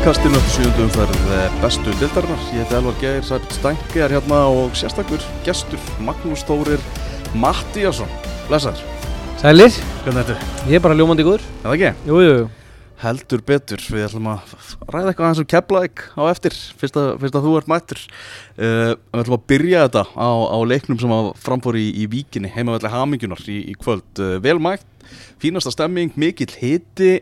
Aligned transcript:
Podcastinu 0.00 0.38
sjúndum 0.48 0.86
umferð 0.86 1.32
bestu 1.60 1.92
dildarinnar. 2.00 2.44
Ég 2.56 2.62
heiti 2.62 2.76
Elvar 2.78 2.94
Geir, 3.02 3.18
Sæbjörn 3.20 3.52
Stænki 3.52 4.00
er 4.00 4.12
hérna 4.14 4.38
og 4.48 4.72
sérstakur 4.72 5.20
gestur 5.44 5.82
Magnús 6.00 6.40
Þórir 6.48 6.80
Mattíasson. 7.36 8.08
Blessaður. 8.46 8.80
Sælir, 9.42 9.74
Hvernig 10.06 10.22
er 10.22 10.30
þetta? 10.30 10.62
ég 10.70 10.78
er 10.78 10.84
bara 10.86 10.94
ljómandi 10.96 11.26
góður 11.26 11.42
Er 11.44 11.66
það 11.66 11.74
ekki? 11.76 11.90
Jú, 12.08 12.20
jú, 12.24 12.30
jú 12.38 12.46
Heldur 13.02 13.42
betur. 13.44 13.84
Við 13.92 14.06
ætlum 14.06 14.30
að 14.32 14.54
ræða 14.88 15.10
eitthvað 15.10 15.26
aðeins 15.26 15.42
um 15.42 15.48
Keflæk 15.52 16.04
á 16.16 16.22
eftir, 16.30 16.56
fyrst 16.80 16.96
að, 16.96 17.08
fyrst 17.20 17.36
að 17.36 17.44
þú 17.44 17.52
ert 17.58 17.68
mættur. 17.68 18.00
Uh, 18.56 18.94
við 18.96 19.20
ætlum 19.20 19.36
að 19.36 19.44
byrja 19.52 19.82
þetta 19.84 20.04
á, 20.16 20.30
á 20.48 20.58
leiknum 20.64 21.00
sem 21.02 21.12
að 21.12 21.28
framfóri 21.44 21.82
í, 21.90 21.92
í 22.00 22.06
víkinni, 22.08 22.48
heimavelli 22.54 22.94
Hamingjunar 22.94 23.44
í, 23.52 23.58
í 23.68 23.76
kvöld. 23.76 24.08
Uh, 24.16 24.38
vel 24.40 24.56
mætt, 24.64 24.88
fínasta 25.44 25.74
stemming, 25.76 26.16
mikill 26.16 26.56
hiti, 26.56 27.18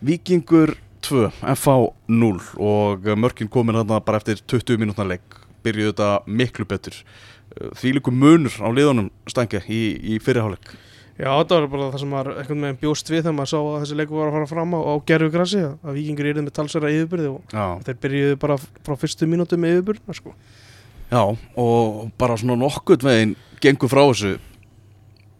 Víkingur 0.00 0.70
2, 1.06 1.30
FH 1.54 1.76
0 2.08 2.40
og 2.60 3.10
mörkin 3.16 3.48
komin 3.52 3.78
þarna 3.80 4.00
bara 4.04 4.20
eftir 4.20 4.42
20 4.44 4.80
mínútna 4.82 5.06
leik 5.08 5.40
byrjuðu 5.64 5.92
þetta 5.92 6.10
miklu 6.26 6.64
betur. 6.68 6.94
Því 7.76 7.96
líku 7.98 8.12
munur 8.14 8.54
á 8.62 8.68
liðunum 8.70 9.10
stængi 9.28 9.60
í, 9.66 9.80
í 10.14 10.20
fyrirháleik 10.22 10.76
Já, 11.20 11.28
þetta 11.36 11.56
var 11.58 11.66
bara 11.68 11.86
það 11.92 12.00
sem 12.00 12.12
maður 12.14 12.36
einhvern 12.40 12.62
veginn 12.64 12.78
bjóst 12.80 13.10
við 13.12 13.18
þegar 13.26 13.34
maður 13.36 13.50
sá 13.50 13.56
að 13.60 13.74
þessi 13.82 13.96
leikur 13.98 14.16
var 14.16 14.28
að 14.30 14.36
fara 14.38 14.48
fram 14.48 14.70
á, 14.72 14.80
á 14.80 14.92
gerfu 15.10 15.32
grassi 15.34 15.60
að 15.66 15.98
vikingur 15.98 16.28
yrði 16.30 16.44
með 16.46 16.54
talsverða 16.56 16.92
yfirbyrði 16.94 17.32
og 17.34 17.52
Já, 17.52 17.64
þeir 17.84 17.98
byrjuðu 18.04 18.38
bara 18.40 18.56
frá 18.56 18.94
fyrstu 19.02 19.28
mínútu 19.28 19.58
með 19.60 19.74
yfirbyrði 19.74 20.16
sko. 20.16 20.32
já 21.10 21.20
og 21.60 21.98
bara 22.22 22.38
svona 22.40 22.56
nokkurt 22.62 23.04
veginn 23.04 23.34
gengur 23.60 23.92
frá 23.92 24.00
þessu 24.06 24.32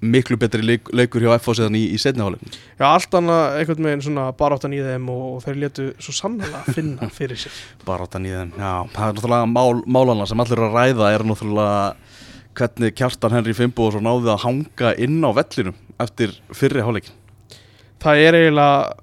miklu 0.01 0.39
betri 0.41 0.65
leik, 0.65 0.89
leikur 0.97 1.25
hjá 1.25 1.35
FH 1.37 1.57
séðan 1.59 1.77
í, 1.77 1.83
í 1.93 1.99
setniháleik 2.01 2.41
Já, 2.79 2.87
allt 2.89 3.17
annað 3.19 3.59
einhvern 3.61 3.89
veginn 3.91 4.05
svona 4.07 4.27
baráttan 4.37 4.75
í 4.77 4.81
þeim 4.85 5.11
og, 5.13 5.27
og 5.37 5.45
þeir 5.45 5.61
letu 5.65 5.89
svo 6.01 6.15
sannlega 6.17 6.63
finna 6.73 7.11
fyrir 7.19 7.41
sér. 7.41 7.61
Bara 7.85 8.07
átta 8.09 8.23
nýðin, 8.23 8.55
já, 8.57 8.73
það 8.95 9.07
er 9.07 9.19
náttúrulega 9.19 9.51
mál, 9.53 9.83
málana 9.85 10.29
sem 10.31 10.41
allir 10.45 10.65
að 10.67 10.77
ræða 10.79 11.13
er 11.15 11.27
náttúrulega 11.29 11.79
hvernig 12.61 12.97
Kjartan 12.99 13.37
Henry 13.37 13.55
Fimbo 13.57 13.87
og 13.87 13.95
svo 13.95 14.03
náði 14.05 14.33
að 14.33 14.43
hanga 14.47 14.95
inn 15.05 15.21
á 15.23 15.31
vellinum 15.37 15.77
eftir 16.01 16.33
fyrri 16.57 16.83
háleikin 16.85 17.17
Það 18.01 18.23
er 18.25 18.39
eiginlega, 18.39 18.95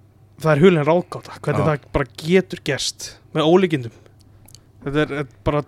það 0.41 0.51
er 0.53 0.63
hulinn 0.65 0.87
ráðgáta 0.87 1.35
hvernig 1.37 1.61
Já. 1.61 1.67
það 1.67 1.89
bara 1.93 2.07
getur 2.23 2.61
gerst 2.65 3.09
með 3.35 3.49
ólíkindum. 3.51 3.99
Þetta 4.81 5.03
er, 5.03 5.13
er 5.21 5.27
bara, 5.45 5.61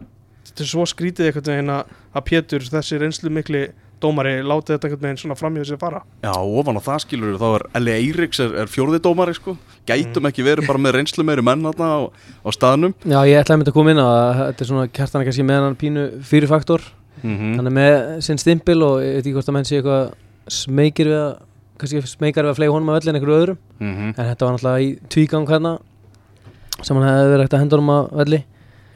þetta 0.47 0.65
er 0.65 0.69
svo 0.71 0.85
skrítið 0.89 1.29
einhvern 1.29 1.51
veginn 1.51 1.73
að, 1.75 1.93
að 2.17 2.25
Pétur, 2.31 2.65
þessi 2.73 2.99
reynslu 3.01 3.31
mikli 3.33 3.61
dómari, 4.01 4.33
láti 4.45 4.73
þetta 4.73 4.87
einhvern 4.87 5.03
veginn 5.05 5.19
svona 5.21 5.37
framhjóð 5.39 5.67
sér 5.69 5.79
fara. 5.81 6.01
Já, 6.23 6.31
ofan 6.31 6.79
á 6.79 6.81
það 6.85 7.01
skilur 7.03 7.39
þá 7.41 7.47
er 7.49 7.65
Eli 7.79 7.95
Eiríks 7.95 8.41
er, 8.43 8.55
er 8.63 8.71
fjórði 8.71 9.01
dómari 9.05 9.35
sko. 9.37 9.55
Gætum 9.89 10.29
ekki 10.29 10.45
verið 10.45 10.69
bara 10.69 10.81
með 10.81 10.97
reynslu 10.97 11.25
meiri 11.27 11.45
menn 11.45 11.65
þarna 11.67 11.89
á, 11.89 11.99
á 12.45 12.49
staðnum. 12.55 12.95
Já, 13.03 13.19
ég 13.29 13.41
ætlaði 13.41 13.55
að 13.55 13.61
mynda 13.61 13.73
að 13.73 13.77
koma 13.79 13.93
inn 13.95 14.01
á 14.03 14.07
að 14.07 14.41
þetta 14.41 14.65
er 14.65 14.71
svona 14.71 14.87
kjartan 14.99 15.27
kannski 15.27 15.47
með 15.49 15.65
hann 15.65 15.79
pínu 15.83 16.05
fyrirfaktor. 16.31 16.87
Mm 17.19 17.35
-hmm. 17.35 17.55
Hann 17.59 17.67
er 17.67 17.75
með 17.79 17.95
sinn 18.27 18.39
stimpil 18.39 18.79
og 18.83 19.01
ég 19.03 19.19
veit 19.19 19.25
ekki 19.25 19.35
hvort 19.37 19.49
að 19.49 19.57
menn 19.57 19.67
sé 19.67 19.79
eitthvað 19.79 20.13
smekir 20.49 21.11
við 21.11 21.19
að 21.19 21.33
kannski 21.79 22.01
smekar 22.07 22.43
við 22.47 22.51
að 22.51 22.59
flegi 22.59 22.71
honum 22.73 22.89
að 22.89 22.99
velli 22.99 23.09
en 23.09 23.15
einhverju 23.19 23.39
öðrum 23.39 23.57
Mm 23.79 24.13
en 24.17 24.25
þetta 24.27 24.45
var 24.45 24.53
náttúrulega 24.53 24.83
í 24.83 24.89
tvígang 25.07 25.47
hérna 25.47 25.79
sem 26.83 26.97
hann 26.97 27.07
hefði 27.07 27.29
verið 27.31 27.43
ekkert 27.43 27.53
að 27.53 27.59
henda 27.59 27.75
honum 27.77 27.93
að 27.95 28.09
velli 28.19 28.39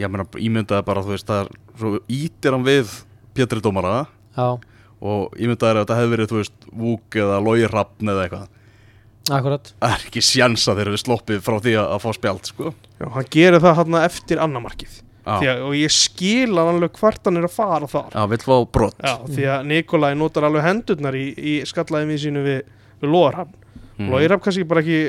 Já, 0.02 0.10
menna, 0.10 0.26
ímyndaði 0.42 0.86
bara, 0.88 1.04
þú 1.06 1.14
veist, 1.14 1.28
það 1.30 1.44
er 1.44 1.50
svo 1.78 2.00
ítir 2.12 2.56
hann 2.56 2.66
við 2.66 2.94
Pétri 3.34 3.62
dómara. 3.62 4.06
Já, 4.36 4.60
og 5.04 5.34
ímyndaði 5.36 5.74
að 5.76 5.80
þetta 5.84 5.98
hefði 6.00 6.12
verið, 6.16 6.30
þú 6.32 6.40
veist, 6.40 6.68
Vúk 6.84 7.18
eða 7.20 7.40
Lói 7.44 7.64
Rappn 7.70 8.12
eða 8.14 8.26
eitthvað. 8.28 8.46
Akkurat. 9.34 9.70
Það 9.80 9.94
er 9.96 10.06
ekki 10.10 10.22
sjans 10.28 10.66
að 10.68 10.80
þeir 10.82 10.90
eru 10.92 11.00
sloppið 11.00 11.42
frá 11.46 11.56
því 11.64 11.74
að, 11.80 11.88
að 11.96 12.02
fá 12.04 12.10
spjald, 12.18 12.50
sko. 12.52 12.72
Já, 13.00 13.06
hann 13.16 13.28
gerir 13.32 13.64
það 13.64 13.78
hann 13.80 13.98
eftir 14.04 14.42
annamarkið. 14.44 15.00
Að, 15.24 15.46
og 15.64 15.76
ég 15.80 15.92
skil 15.96 16.50
hann 16.52 16.74
alveg 16.74 16.98
hvort 17.00 17.30
hann 17.30 17.40
er 17.40 17.46
að 17.48 17.54
fara 17.56 17.88
þar. 17.88 18.10
Já 18.12 18.26
vill 18.34 18.42
fá 18.44 18.56
brott 18.76 18.98
Já, 19.00 19.14
því 19.32 19.46
að 19.54 19.68
Nikolai 19.70 20.10
notar 20.20 20.44
alveg 20.50 20.66
hendurnar 20.68 21.16
í, 21.16 21.26
í 21.40 21.54
skallaðum 21.70 22.12
í 22.12 22.18
sínu 22.20 22.44
við, 22.44 22.64
við 23.00 23.14
Lóarhafn 23.14 23.54
Mhm. 23.94 24.08
mm. 24.08 24.12
Lóarhafn 24.12 24.42
kannski 24.44 24.66
bara 24.68 24.82
ekki 24.84 25.00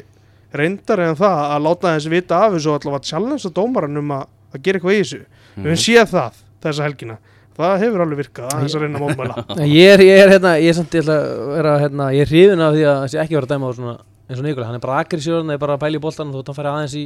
reyndar 0.55 1.01
en 1.09 1.17
það 1.19 1.39
að 1.57 1.63
láta 1.67 1.95
þessi 1.97 2.11
vita 2.13 2.39
af 2.45 2.53
þessu 2.55 2.71
og 2.71 2.77
allavega 2.79 3.01
að 3.01 3.09
challenge 3.11 3.49
að 3.49 3.55
dómaran 3.59 3.99
um 3.99 4.11
að, 4.15 4.25
að 4.55 4.63
gera 4.69 4.79
eitthvað 4.79 4.95
í 4.95 5.01
þessu. 5.03 5.21
Mhm. 5.25 5.65
við 5.65 5.71
höfum 5.73 5.83
séð 5.89 6.13
það 6.15 6.39
þessa 6.63 6.87
helgina 6.87 7.17
það 7.59 7.85
hefur 7.85 8.05
alveg 8.05 8.21
virkað 8.23 8.51
að 8.51 8.65
þess 8.65 8.77
að 8.79 8.85
reyna 8.85 8.99
að 8.99 9.05
mótmæla 9.05 9.45
En 9.63 9.69
Ég 9.71 9.93
er, 9.95 10.03
ég 10.05 10.23
er 10.25 10.33
hérna, 10.35 10.53
ég 10.61 10.69
er 10.73 10.77
samt 10.79 10.95
ég 10.97 11.05
ætla 11.05 11.17
að 11.21 11.25
vera 11.55 11.73
hérna, 11.85 12.05
ég 12.17 12.25
er 12.25 12.31
hrifin 12.33 12.65
af 12.65 12.75
því 12.75 12.85
að 12.91 13.07
sé 13.13 13.21
ekki 13.23 13.37
verið 13.39 13.49
að 13.49 13.55
dæma 13.55 13.71
á 13.71 13.73
svona 13.79 13.95
eins 14.25 14.39
og 14.41 14.45
Nikola, 14.47 14.67
hann 14.71 14.79
er 14.79 14.85
bara 14.85 14.99
aggressíður, 15.05 15.41
hann 15.43 15.55
er 15.55 15.61
bara 15.63 15.75
að 15.77 15.83
pæla 15.85 15.99
í 15.99 16.03
boltan 16.05 16.31
og 16.33 16.35
þú 16.41 16.45
hann 16.49 16.59
færi 16.59 16.71
aðeins 16.73 16.97
í, 16.97 17.05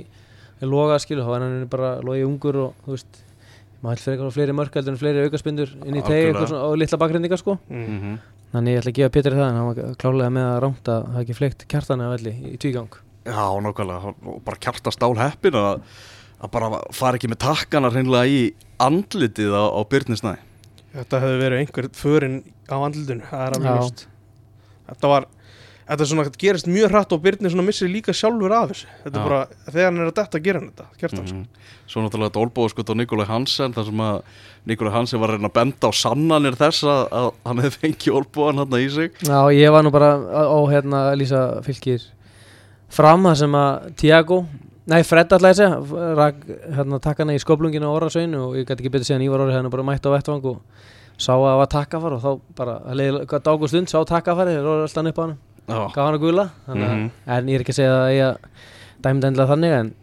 loga 0.70 0.98
skilu, 1.02 1.22
þá 1.26 1.32
er 1.34 1.42
hann 1.44 1.68
bara 1.72 1.90
logi 2.06 2.22
ungur 2.26 2.56
og 2.62 2.70
þú 2.86 2.94
veist, 2.94 3.12
maður 3.82 4.02
fyrir 4.04 4.14
eitthvað 4.16 4.36
fleiri 4.36 4.54
mörk 4.58 4.72
heldur 4.78 4.94
en 4.94 5.00
fleiri 5.02 5.24
aukaspindur 5.26 5.70
inn 5.82 5.98
í 5.98 6.02
tegi 6.02 6.06
Algjörlega. 6.06 6.28
eitthvað 6.30 6.50
svona, 6.52 6.64
og 6.66 6.74
litla 6.78 6.98
bakrindinga 7.02 7.38
sko 7.38 7.52
mm. 7.68 7.84
Mhm. 7.98 8.12
þannig 8.54 8.72
ég 8.74 8.80
ætla 8.80 8.92
að 8.94 8.98
gefa 8.98 9.14
Pétur 9.14 9.34
það 9.38 9.48
en 9.48 9.58
hann 9.58 9.68
var 9.68 9.76
klálega 10.02 10.30
með 10.34 10.46
að 10.48 10.60
rámt 10.64 10.86
að 10.94 11.00
það 11.12 11.20
ekki 11.22 11.38
fleikt 11.38 11.60
kjartan 11.68 12.02
að, 16.40 16.50
bara 16.54 16.82
fara 16.94 17.18
ekki 17.18 17.30
með 17.32 17.42
takkana 17.46 17.90
hreinlega 17.94 18.26
í 18.30 18.42
andlitið 18.82 19.54
á, 19.54 19.64
á 19.74 19.80
Byrnisnæ 19.90 20.34
þetta 20.98 21.20
hefur 21.24 21.42
verið 21.42 21.64
einhver 21.64 21.90
förin 21.94 22.38
á 22.70 22.76
andlutinu 22.78 23.26
það 23.28 23.42
er 23.46 23.58
alveg 23.58 23.74
ljóst. 23.80 24.06
Þetta 24.88 25.10
var 25.14 25.26
Þetta 25.88 26.04
er 26.04 26.08
svona, 26.10 26.24
þetta 26.26 26.40
gerist 26.42 26.66
mjög 26.68 26.90
hratt 26.92 27.12
og 27.16 27.20
Byrni 27.24 27.48
svona 27.48 27.62
missir 27.64 27.88
líka 27.88 28.12
sjálfur 28.12 28.52
af 28.52 28.66
þessu. 28.74 28.88
Þetta 29.06 29.14
Já. 29.14 29.20
er 29.22 29.24
bara, 29.24 29.38
þegar 29.72 29.86
hann 29.88 30.00
er 30.02 30.10
að 30.10 30.16
detta 30.18 30.36
að 30.36 30.42
gera 30.44 30.60
hann 30.60 30.66
þetta 30.68 30.86
Kjartan, 31.00 31.24
Mhm. 31.24 31.46
Svo 31.88 32.02
náttúrulega 32.02 32.28
þetta 32.28 32.42
olbóðskot 32.44 32.90
á 32.92 32.94
Nikolai 33.00 33.24
Hansen 33.26 33.72
þar 33.72 33.86
sem 33.86 33.96
að 34.04 34.22
Nikolai 34.66 34.92
Hansen 34.92 35.20
var 35.20 35.30
að 35.30 35.38
reyna 35.38 35.48
að 35.48 35.54
benda 35.56 35.88
á 35.88 35.92
sannanir 35.96 36.56
þess 36.60 36.84
að, 36.84 37.08
að 37.08 37.30
hann 37.46 37.62
hefði 37.64 37.80
fengið 37.80 38.18
olbóðan 38.20 38.58
hann 38.60 38.76
í 38.76 38.88
sig. 38.92 39.12
Já, 39.24 39.40
ég 39.56 39.72
var 39.72 39.82
nú 39.82 39.90
bara 39.90 40.10
á, 40.44 40.60
hérna 40.68 41.00
Lýsa 41.16 41.62
fylgir 41.64 42.04
fram 42.92 43.24
það 43.24 43.36
sem 43.40 43.56
að 43.56 43.96
Tiago 43.96 44.46
Nei, 44.88 45.02
Fred 45.04 45.28
alltaf 45.28 45.44
að 45.44 45.58
segja 45.58 46.14
rak, 46.16 46.38
hérna, 46.78 46.98
takkana 47.04 47.34
í 47.36 47.40
skoblunginu 47.42 47.90
á 47.90 47.92
orðasveinu 47.92 48.38
og 48.46 48.54
ég 48.56 48.64
gæti 48.68 48.80
ekki 48.86 48.92
betur 48.94 49.04
segja 49.08 49.18
en 49.20 49.24
Ívar 49.26 49.42
orði 49.44 49.56
hérna 49.58 49.70
bara 49.74 49.84
mætt 49.84 50.06
á 50.08 50.10
vettvang 50.14 50.46
og 50.48 50.62
sá 51.20 51.34
að 51.34 51.44
það 51.44 51.58
var 51.60 51.70
takkafar 51.74 52.14
og 52.16 52.22
þá 52.22 52.30
bara, 52.56 52.76
leiði 52.96 53.26
hvað 53.28 53.42
dag 53.50 53.62
og 53.66 53.68
stund, 53.72 53.90
sá 53.92 53.98
takkafari, 54.08 54.54
þeir 54.56 54.64
voru 54.68 54.86
alltaf 54.86 55.10
upp 55.12 55.18
á 55.20 55.24
hann. 55.26 55.36
Gaf 55.68 55.98
hann 56.06 56.14
að 56.16 56.22
gula 56.24 56.46
þannig, 56.66 56.88
að- 56.88 56.96
Mhm. 56.96 57.10
en 57.26 57.46
ég 57.52 57.54
er 57.54 57.60
ekki 57.64 57.74
að 57.74 57.80
segja 57.80 57.96
að 58.00 58.14
ég 58.16 58.36
dæmd 59.04 59.24
endilega 59.28 59.50
þannig 59.52 59.72
en, 59.80 59.94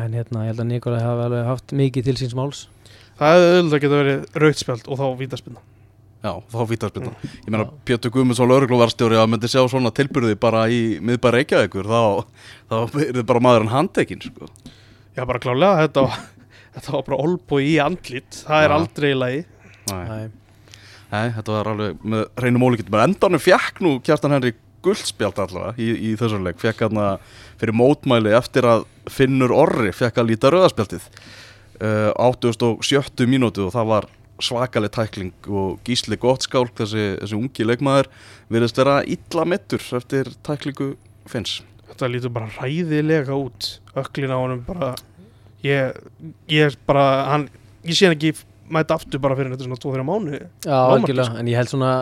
en 0.00 0.12
hérna, 0.16 0.38
ég 0.40 0.46
held 0.52 0.60
að 0.60 0.66
Nikolai 0.72 1.02
hafi 1.02 1.22
alveg 1.26 1.44
haft 1.46 1.66
mikið 1.76 2.04
til 2.04 2.14
síns 2.16 2.34
máls. 2.34 2.66
Það 3.18 3.36
hefði 3.36 3.52
auðvitað 3.60 3.80
geta 3.84 4.00
verið 4.00 4.24
rautspjald 4.40 4.88
og 4.88 4.98
þá 4.98 5.04
vítaspinna 5.20 5.60
já, 6.22 6.32
þá 6.52 6.58
vítaspilna 6.70 7.12
Ég 7.26 7.48
meina, 7.50 7.66
Pétur 7.88 8.12
Guðmundsson 8.14 8.50
laurugluvarstjóri 8.50 9.18
að 9.20 9.30
myndi 9.32 9.50
sjá 9.50 9.62
svona 9.70 9.92
tilbyrði 9.94 10.36
bara 10.40 10.64
í 10.70 10.82
miðbæra 11.02 11.40
Reykjavíkur 11.40 11.88
þá, 11.90 12.00
þá 12.70 12.76
er 12.82 13.16
þið 13.18 13.24
bara 13.32 13.44
maðurinn 13.48 13.72
handtekinn 13.72 14.22
sko. 14.24 14.50
Já, 15.16 15.24
bara 15.28 15.42
klálega, 15.42 15.86
þetta 15.86 16.06
var, 16.06 16.20
þetta 16.76 16.94
var 16.96 17.06
bara 17.10 17.20
olbúi 17.26 17.66
í 17.74 17.78
andlit 17.82 18.42
Það 18.44 18.66
er 18.66 18.70
Já. 18.70 18.76
aldrei 18.78 19.10
í 19.10 19.18
lagi 19.18 19.42
Nei. 19.92 20.04
Nei. 20.08 20.24
Nei, 21.12 21.26
þetta 21.36 21.56
var 21.58 21.72
alveg 21.74 22.04
með 22.08 22.22
reynum 22.40 22.68
ólíkjum 22.68 22.94
en 22.96 23.06
endanum 23.10 23.42
fekk 23.42 23.82
nú 23.84 23.96
Kjartan 24.06 24.32
Henry 24.38 24.54
guldspjald 24.82 25.38
allavega 25.42 25.74
í, 25.78 25.90
í 26.10 26.14
þessum 26.18 26.46
leik 26.46 26.58
fekk 26.62 26.86
hann 26.86 27.00
fyrir 27.60 27.76
mótmæli 27.76 28.32
eftir 28.34 28.66
að 28.66 28.86
Finnur 29.12 29.52
Orri 29.54 29.92
fekk 29.94 30.22
að 30.22 30.30
líta 30.32 30.50
rauðaspjaldið 30.54 31.04
uh, 31.82 32.10
87. 32.16 33.26
mínútu 33.30 33.66
og 33.68 33.74
það 33.76 33.90
var 33.92 34.08
svakaleg 34.42 34.92
tækling 34.94 35.48
og 35.48 35.80
gísli 35.86 36.18
Gottskálk 36.20 36.74
þessi, 36.82 37.06
þessi 37.22 37.38
ungi 37.38 37.66
leikmaður 37.66 38.10
virðist 38.52 38.80
vera 38.82 39.00
illa 39.04 39.46
mittur 39.48 39.82
eftir 39.98 40.32
tæklingu 40.46 40.94
Finns. 41.30 41.60
Þetta 41.86 42.08
lítur 42.10 42.32
bara 42.34 42.48
ræðilega 42.56 43.36
út 43.36 43.76
Öklin 44.00 44.32
á 44.34 44.38
honum 44.40 44.64
bara 44.66 44.94
Ég, 45.62 45.94
ég 46.50 46.74
bara, 46.88 47.04
hann 47.30 47.46
Ég 47.86 47.94
sé 47.94 48.08
hann 48.08 48.16
ekki 48.16 48.32
mæta 48.72 48.96
aftur 48.96 49.22
bara 49.22 49.36
fyrir 49.38 49.54
þetta 49.54 49.68
svona 49.68 49.78
2-3 49.82 50.06
mánu 50.08 50.34
Já, 50.40 50.74
algjörlega, 50.74 51.38
en 51.38 51.50
ég 51.50 51.58
held 51.60 51.70
svona 51.70 51.92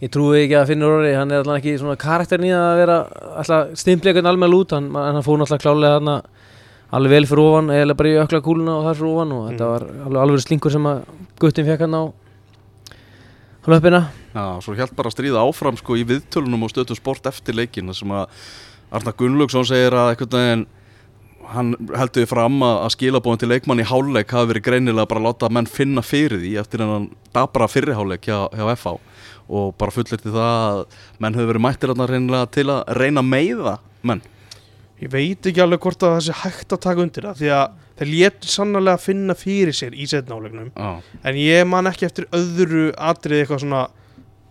ég 0.00 0.12
trúi 0.12 0.44
ekki 0.46 0.56
að 0.56 0.70
Finnur 0.70 0.96
Orri, 0.96 1.12
hann 1.12 1.32
er 1.34 1.42
allan 1.44 1.60
ekki 1.60 1.76
svona 1.80 1.98
karakterin 2.00 2.48
í 2.48 2.52
að 2.56 2.78
vera 2.80 2.98
alltaf 3.42 3.84
eitthvað 3.84 4.30
alveg 4.30 4.52
lút, 4.52 4.72
hann, 4.72 4.88
hann 4.96 5.24
fór 5.26 5.40
náttúrulega 5.42 5.64
klálega 5.66 5.98
þarna 5.98 6.14
alveg 6.90 7.10
vel 7.14 7.26
fyrir 7.30 7.44
ofan, 7.44 7.70
eða 7.74 7.96
bara 7.98 8.08
í 8.10 8.18
ökla 8.24 8.40
kúluna 8.44 8.78
og 8.78 8.88
þar 8.88 8.98
fyrir 8.98 9.12
ofan 9.14 9.32
og 9.36 9.44
þetta 9.50 9.66
Mm. 9.66 9.70
var 9.70 9.84
alveg 10.06 10.22
alveg 10.24 10.44
slingur 10.46 10.72
sem 10.74 10.88
að 10.90 11.02
guttin 11.40 11.66
fekk 11.68 11.80
hann 11.86 11.94
á 11.94 12.02
hlöppina 13.66 14.00
Já, 14.34 14.44
svo 14.62 14.74
hjælt 14.74 14.94
bara 14.96 15.10
að 15.10 15.16
stríða 15.16 15.42
áfram 15.44 15.76
sko 15.78 15.96
í 15.98 16.04
viðtölunum 16.06 16.64
og 16.64 16.70
stötu 16.72 16.96
sport 16.96 17.26
eftir 17.26 17.54
leikin 17.54 17.92
sem 17.94 18.10
að 18.10 18.28
Arna 18.90 19.12
Gunnlaugsson 19.14 19.66
segir 19.68 19.94
að 19.94 20.14
einhvern 20.14 20.36
veginn 20.38 20.66
hann 21.50 21.72
heldur 21.96 22.22
því 22.22 22.28
fram 22.30 22.58
að, 22.62 22.88
skilabóðin 22.94 23.42
til 23.42 23.50
leikmann 23.50 23.82
í 23.82 23.86
háluleik 23.86 24.30
hafi 24.30 24.52
verið 24.52 24.66
greinilega 24.68 25.08
bara 25.10 25.20
að 25.20 25.28
láta 25.28 25.50
menn 25.50 25.66
finna 25.66 26.02
fyrir 26.02 26.38
því 26.42 26.52
eftir 26.62 26.84
en 26.84 26.92
hann 26.94 27.06
dabra 27.34 27.66
fyrriháleik 27.70 28.28
hjá, 28.28 28.46
hjá 28.54 28.66
FH 28.76 28.98
og 29.50 29.72
bara 29.78 29.90
fullir 29.94 30.20
til 30.20 30.30
það 30.30 30.50
að 30.70 30.82
menn 31.18 31.34
hefur 31.34 31.50
verið 31.50 31.64
mættir 31.66 31.94
til 32.54 32.66
að 32.70 32.84
reyna 33.00 33.22
meiða 33.22 33.78
menn 34.02 34.22
ég 35.00 35.12
veit 35.12 35.48
ekki 35.50 35.62
alveg 35.64 35.80
hvort 35.84 36.04
að 36.04 36.16
það 36.16 36.26
sé 36.26 36.36
hægt 36.42 36.74
að 36.76 36.82
taka 36.86 37.04
undir 37.04 37.28
það 37.28 37.40
því 37.40 37.52
að 37.56 37.78
þeir 38.00 38.10
létu 38.10 38.50
sannlega 38.52 39.00
finna 39.00 39.36
fyrir 39.38 39.76
sér 39.76 39.96
í 39.96 40.08
setnálegnum 40.10 40.70
Já, 40.74 40.90
en 41.24 41.40
ég 41.40 41.64
man 41.68 41.88
ekki 41.90 42.08
eftir 42.08 42.28
öðru 42.36 42.90
atrið 42.96 43.42
eitthvað 43.44 43.64
svona 43.64 43.86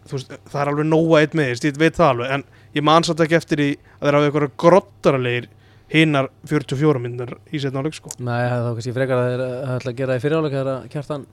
þú 0.10 0.18
veist, 0.18 0.36
það 0.50 0.62
er 0.64 0.72
alveg 0.74 0.90
nóga 0.90 1.22
eitt 1.22 1.38
með 1.38 1.54
ég 1.54 1.80
veit 1.80 1.98
það 1.98 2.12
alveg, 2.14 2.34
en 2.34 2.44
ég 2.80 2.86
man 2.90 3.06
satt 3.06 3.24
ekki 3.26 3.38
eftir 3.38 3.64
í 3.64 3.70
að 4.00 4.08
þeir 4.08 4.18
hafa 4.18 4.30
eitthvað 4.30 4.56
grottaralegir 4.66 5.50
hinnar 5.90 6.30
44 6.50 7.02
minnur 7.02 7.36
í 7.50 7.62
setnáleg 7.62 7.96
sko. 7.98 8.12
Nei, 8.22 8.44
það 8.46 8.56
er 8.56 8.66
þá 8.66 8.72
kannski 8.78 8.96
frekar 8.96 9.22
að 9.22 9.30
þeir 9.30 9.44
að 9.46 9.76
ætla 9.76 9.92
að 9.94 10.00
gera 10.00 10.14
það 10.14 10.20
í 10.20 10.24
fyriráleik 10.26 10.56
þegar 10.56 10.72
að 10.76 10.90
kjartan 10.94 11.24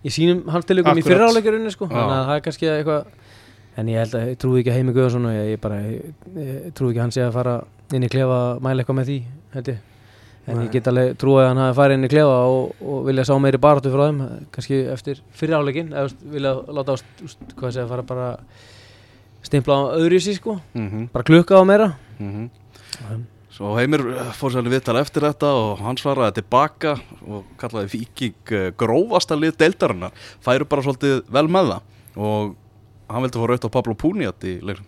í 0.00 0.12
sínum 0.14 0.40
haldilegum 0.50 0.90
í 0.90 0.92
Akkurat. 0.96 1.10
fyriráleikurinn 1.10 1.74
sko. 1.74 1.86
Að 1.90 2.10
það 2.10 2.32
er 2.34 2.78
eitthvað 2.80 3.04
en 3.78 3.90
ég 3.90 4.02
held 4.02 4.16
að 4.18 4.24
ég 4.32 4.40
trúi 4.42 4.60
ekki 4.60 4.72
að 4.72 4.78
Heimi 4.80 4.94
Guðarsson 4.96 5.28
og 5.30 5.36
ég, 5.36 5.50
ég 5.54 5.60
bara, 5.62 5.78
ég, 5.84 6.08
ég 6.34 6.74
trúi 6.74 6.90
ekki 6.90 7.00
að 7.00 7.04
hann 7.04 7.14
sé 7.14 7.22
að 7.24 7.36
fara 7.36 7.54
inn 7.96 8.06
í 8.06 8.10
klefa 8.12 8.40
mæla 8.62 8.82
eitthvað 8.84 8.98
með 9.00 9.08
því 9.10 9.18
held 9.54 9.70
ég. 9.72 9.78
En 10.50 10.56
Nei. 10.56 10.64
ég 10.66 10.70
get 10.72 10.86
alveg 10.88 11.16
trúið 11.20 11.42
að 11.44 11.48
hann 11.50 11.60
hafi 11.62 11.76
farið 11.78 11.98
inn 11.98 12.06
í 12.08 12.10
klefa 12.10 12.36
og, 12.50 12.70
og 12.80 13.02
vilja 13.06 13.24
sá 13.28 13.34
meiri 13.38 13.58
baráttu 13.60 13.90
frá 13.92 14.06
þeim 14.08 14.20
kannski 14.54 14.78
eftir 14.94 15.20
fyriráleikin 15.36 15.90
eða 15.92 16.06
þú 16.08 16.14
veist, 16.14 16.22
vilja 16.32 16.52
láta 16.78 16.94
á 16.94 16.96
st- 16.98 17.26
st- 17.34 17.52
hvað 17.60 17.76
að 17.84 17.90
fara 17.92 18.06
bara 18.08 18.28
stimpla 19.46 19.76
á 19.76 19.82
öðru 20.00 20.16
í 20.18 20.22
sí 20.24 20.34
sko. 20.38 20.56
Mhm, 20.74 21.10
bara 21.12 21.26
klukka 21.28 21.60
á 21.60 21.64
meira. 21.68 21.90
Mhm. 22.18 22.48
Um, 23.10 23.26
Svo 23.50 23.74
Heimir 23.76 24.00
uh, 24.06 24.30
fór 24.32 24.52
sér 24.54 24.62
alveg 24.62 24.76
viðtal 24.78 24.96
eftir 25.00 25.24
þetta 25.26 25.48
og 25.58 25.80
hann 25.84 25.98
svaraði 26.00 26.38
tilbaka 26.40 26.94
og 27.28 27.44
kallaði 27.60 27.90
Víking 27.92 28.52
uh, 28.56 28.68
grófasta 28.78 29.36
lið 29.36 29.56
deildarinnar. 29.60 30.14
Færu 30.40 30.64
bara 30.70 30.84
svolítið 30.86 31.24
vel 31.34 31.48
með 31.50 31.72
það. 31.74 31.82
Og 32.16 32.54
hann 33.10 33.24
vildi 33.26 33.42
fá 33.42 33.46
raut 33.50 33.66
á 33.66 33.74
Pablo 33.76 33.96
Puniat 33.98 34.46
í 34.48 34.54
leirum 34.64 34.86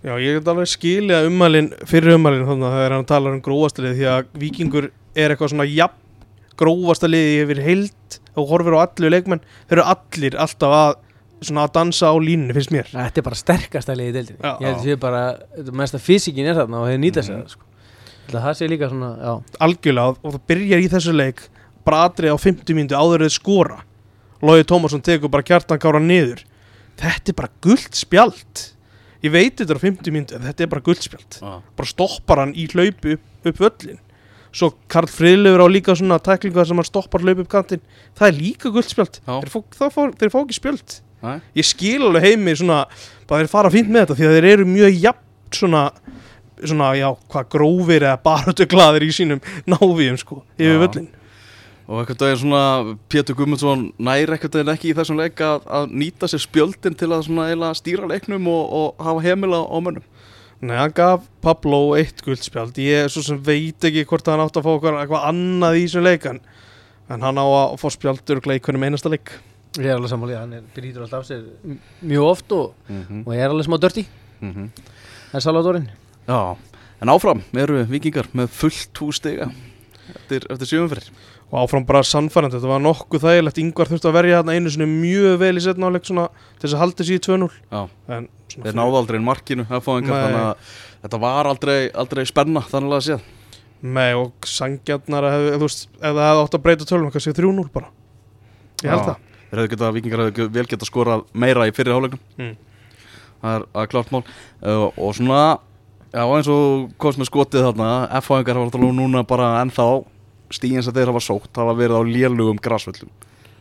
Já, 0.00 0.14
ég 0.16 0.38
get 0.38 0.48
alveg 0.48 0.68
skilja 0.70 1.18
ummælin 1.28 1.70
fyrir 1.88 2.14
ummælin 2.16 2.46
þannig 2.48 2.66
að 2.70 2.76
þegar 2.78 2.94
hann 2.96 3.08
talar 3.10 3.34
um 3.36 3.42
grófastalið 3.44 3.98
því 3.98 4.06
að 4.14 4.30
vikingur 4.40 4.86
er 5.14 5.34
eitthvað 5.34 5.52
svona 5.52 5.66
jafn 5.68 5.98
grófastaliði 6.60 7.34
yfir 7.44 7.60
heild 7.64 8.16
og 8.38 8.48
horfir 8.52 8.76
á 8.76 8.80
allu 8.86 9.10
leikmenn 9.12 9.42
þeir 9.68 9.78
eru 9.78 9.84
allir 9.92 10.36
alltaf 10.40 10.74
að 10.76 10.94
svona 11.48 11.64
að 11.66 11.74
dansa 11.76 12.10
á 12.12 12.14
línunni 12.20 12.56
finnst 12.56 12.72
mér 12.74 12.88
Þetta 12.92 13.20
er 13.22 13.26
bara 13.28 13.38
sterkasta 13.40 13.94
liði 13.96 14.10
í 14.10 14.16
deildinni 14.18 14.40
Já. 14.44 14.52
Ég 14.60 14.66
held 14.68 14.80
að 14.80 14.88
sé 14.88 14.96
bara, 15.00 15.20
mesta 15.80 16.00
físikin 16.00 16.48
er 16.52 16.58
þarna 16.58 16.82
og 16.82 16.88
hefur 16.90 17.00
nýtað 17.04 17.26
sér 17.28 17.36
Mhm. 17.36 17.44
það 17.44 17.54
sko. 17.54 17.64
Að 18.30 18.42
það 18.44 18.56
sé 18.60 18.68
líka 18.70 18.88
svona, 18.90 19.08
já 19.20 19.32
algjörlega 19.66 20.16
og 20.22 20.32
það 20.36 20.42
byrjar 20.52 20.80
í 20.84 20.90
þessu 20.92 21.14
leik 21.16 21.40
bara 21.84 22.02
atrið 22.08 22.32
á 22.32 22.38
50 22.38 22.76
mínútu 22.76 22.96
áður 22.96 23.24
þeir 23.24 23.34
skora 23.36 23.78
Lógi 24.42 24.64
Tómasson 24.64 25.02
tekur 25.04 25.28
bara 25.32 25.42
kjartan 25.42 25.78
kára 25.80 26.00
niður 26.00 26.44
þetta 27.00 27.32
er 27.32 27.36
bara 27.40 27.50
gullt 27.60 27.96
spjald 27.96 28.66
ég 29.24 29.34
veit 29.34 29.56
þetta 29.58 29.74
er 29.74 29.80
á 29.80 29.86
50 29.86 30.14
mínútu 30.14 30.36
en 30.38 30.46
þetta 30.48 30.64
er 30.64 30.70
bara 30.72 30.84
gullt 30.86 31.04
spjald 31.04 31.40
ah. 31.44 31.58
bara 31.76 31.90
stoppar 31.90 32.44
hann 32.44 32.54
í 32.54 32.66
hlaupu 32.72 33.16
upp, 33.16 33.26
upp 33.50 33.60
völlin 33.64 34.00
svo 34.50 34.72
Karl 34.90 35.10
Friðlefur 35.10 35.62
á 35.62 35.68
líka 35.70 35.94
svona 35.98 36.18
tæklinga 36.22 36.64
sem 36.66 36.80
hann 36.80 36.88
stoppar 36.88 37.22
hlaupu 37.22 37.44
upp 37.44 37.52
kantinn. 37.52 37.82
Það 38.18 38.26
er 38.26 38.40
líka 38.40 38.72
guldspjöld 38.74 39.20
Já. 39.22 39.36
þeir, 39.46 40.16
þeir 40.18 40.32
fá 40.32 40.40
ekki 40.40 40.58
spjöld 40.58 40.96
Nei. 41.20 41.36
ég 41.54 41.68
skil 41.68 42.00
alveg 42.08 42.24
heimi 42.24 42.56
svona 42.56 42.82
bara 43.28 43.44
þeir 43.44 43.52
fara 43.52 43.72
fínt 43.72 43.92
með 43.92 44.06
þetta 44.06 44.18
því 44.18 44.26
að 44.26 44.36
þeir 44.36 44.48
eru 44.54 44.66
mjög 44.70 44.98
jafn 45.04 45.56
svona 45.60 45.84
svona 46.60 46.90
já 46.96 47.08
hvað 47.32 47.48
grófir 47.54 48.04
eða 48.04 48.20
barötu 48.24 48.66
gladir 48.68 49.06
í 49.06 49.12
sínum 49.14 49.40
návíum 49.68 50.18
sko 50.20 50.42
yfir 50.58 50.80
völlin 50.82 51.08
og 51.90 51.98
einhvern 51.98 52.20
veginn 52.22 52.38
svona 52.38 52.96
Pétur 53.10 53.34
Guðmundsson 53.34 53.88
næri 53.98 54.28
einhvern 54.30 54.52
veginn 54.54 54.70
ekki 54.70 54.92
í 54.92 54.94
þessum 54.94 55.18
leik 55.18 55.40
að, 55.42 55.64
að 55.66 55.94
nýta 55.98 56.28
sér 56.30 56.42
spjöldin 56.44 56.94
til 56.94 57.08
að 57.10 57.24
svona 57.26 57.48
eiginlega 57.48 57.78
stýra 57.80 58.10
leiknum 58.10 58.46
og, 58.46 58.74
og 58.78 59.02
hafa 59.02 59.24
heimila 59.24 59.64
á 59.66 59.76
mönnum? 59.82 60.04
Nei, 60.60 60.76
hann 60.76 60.94
gaf 60.94 61.24
Pablo 61.42 61.96
eitt 61.96 62.20
guldspjald. 62.22 62.76
Ég 62.84 63.08
svo 63.10 63.24
sem 63.24 63.38
veit 63.42 63.82
ekki 63.88 64.04
hvort 64.06 64.28
hann 64.28 64.42
átt 64.44 64.58
að 64.60 64.68
fá 64.68 64.70
eitthvað, 64.76 65.24
annað 65.32 65.78
í 65.80 65.86
þessum 65.86 66.06
leik 66.06 66.28
en, 66.30 66.38
en 67.10 67.26
hann 67.26 67.40
á 67.42 67.46
að 67.48 67.74
fá 67.80 67.86
spjaldur 67.96 68.42
í 68.44 68.60
hvernig 68.60 68.86
einasta 68.90 69.10
leik. 69.10 69.32
Ég 69.80 69.88
er 69.88 69.96
alveg 69.96 70.12
sammálið, 70.12 70.36
hann 70.36 70.54
er, 70.58 70.68
brýtur 70.76 71.06
alltaf 71.06 71.24
af 71.24 71.30
sér 71.30 71.42
mjög 72.02 72.28
oft 72.28 72.52
og, 72.54 72.74
mm 72.86 73.02
-hmm. 73.02 73.26
og 73.26 73.34
ég 73.34 73.40
er 73.40 73.50
alveg 73.50 73.66
smá 73.66 73.78
dörti 73.78 74.06
Það 74.40 75.34
er 75.34 75.40
Salvadorinn. 75.40 75.90
Já, 76.26 76.56
en 77.02 77.08
áfram 77.08 77.42
eru 77.54 77.84
vikingar 77.86 78.26
með 78.32 78.48
fullt 78.48 78.98
hússtiga 78.98 79.50
eftir, 80.14 80.46
eftir 80.50 80.66
sjöfumferðir 80.66 81.10
og 81.50 81.56
áfram 81.64 81.86
bara 81.86 82.02
sannfærandi, 82.06 82.58
þetta 82.58 82.70
var 82.70 82.82
nokkuð 82.84 83.24
þægilegt. 83.24 83.58
Yngvar 83.58 83.90
þurfti 83.90 84.06
að 84.10 84.16
verja 84.20 84.38
þarna 84.40 84.54
einu 84.54 84.70
sinni 84.70 84.86
mjög 84.90 85.40
vel 85.42 85.56
í 85.58 85.64
setna 85.64 85.90
áleik 85.90 86.06
svona 86.06 86.28
til 86.30 86.68
þess 86.68 86.76
að 86.76 86.82
halda 86.84 87.06
sér 87.08 87.18
í 87.18 87.24
2-0 87.26 87.48
Já, 87.50 87.80
en 88.14 88.28
svona 88.52 88.68
þeir 88.68 88.78
náðu 88.78 89.00
aldrei 89.00 89.18
inn 89.18 89.26
markinu 89.26 89.66
þannig 89.66 90.14
að 90.14 90.70
þetta 91.02 91.20
var 91.26 91.50
aldrei, 91.50 91.78
aldrei 91.90 92.22
spenna 92.30 92.62
þannig 92.70 92.96
að 93.00 93.06
séð 93.08 93.28
með 93.80 94.18
og 94.20 94.48
sangjarnar 94.48 95.26
hefði, 95.32 95.50
ef 95.56 96.04
það 96.04 96.20
hefði 96.20 96.44
átt 96.44 96.56
að 96.58 96.64
breyta 96.66 96.88
tölum 96.88 97.12
kannski 97.14 97.32
3-0 97.36 97.66
bara. 97.72 97.90
Ég 98.84 98.92
held 98.92 99.00
Já. 99.00 99.06
það. 99.08 99.26
Þeir 99.50 99.60
hefðu 99.60 99.72
getað, 99.72 99.94
vikingar 99.96 100.22
hefðu 100.26 100.48
vel 100.54 100.66
getað 100.68 100.90
skorað 100.90 101.24
meira 101.32 101.66
í 101.66 101.72
fyrir 101.74 101.96
hálfleiknum. 101.96 102.22
Mm. 102.38 102.52
Það 103.40 103.56
er 103.56 103.66
að 103.80 103.88
klárt 103.94 104.12
mál. 104.12 104.22
Uh, 104.60 104.86
og 105.00 105.16
svona, 105.16 105.40
já 106.12 106.22
eins 106.26 106.50
og 106.52 106.90
komst 107.00 107.20
með 107.20 107.30
skotið 107.30 107.66
þarna, 107.70 107.90
F-fáingar 108.20 108.60
hafa 108.60 108.68
alltaf 108.68 108.84
núna 109.00 109.24
bara 109.28 109.54
ennþá 109.62 109.88
stíðin 110.54 110.84
sem 110.86 110.94
þeir 110.96 111.12
hafa 111.12 111.22
sótt 111.24 111.60
hafa 111.60 111.74
verið 111.78 112.00
á 112.00 112.02
lélugum 112.10 112.60
grasvöllum. 112.62 113.10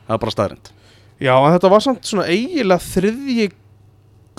Það 0.07 0.15
er 0.15 0.21
bara 0.25 0.35
staðrind 0.35 0.71
já, 1.19 1.33
en 1.35 1.53
þetta 1.55 1.71
var 1.73 1.83
samt 1.83 2.07
svona 2.07 2.27
eiginlega 2.31 2.85
þriðji 2.85 3.49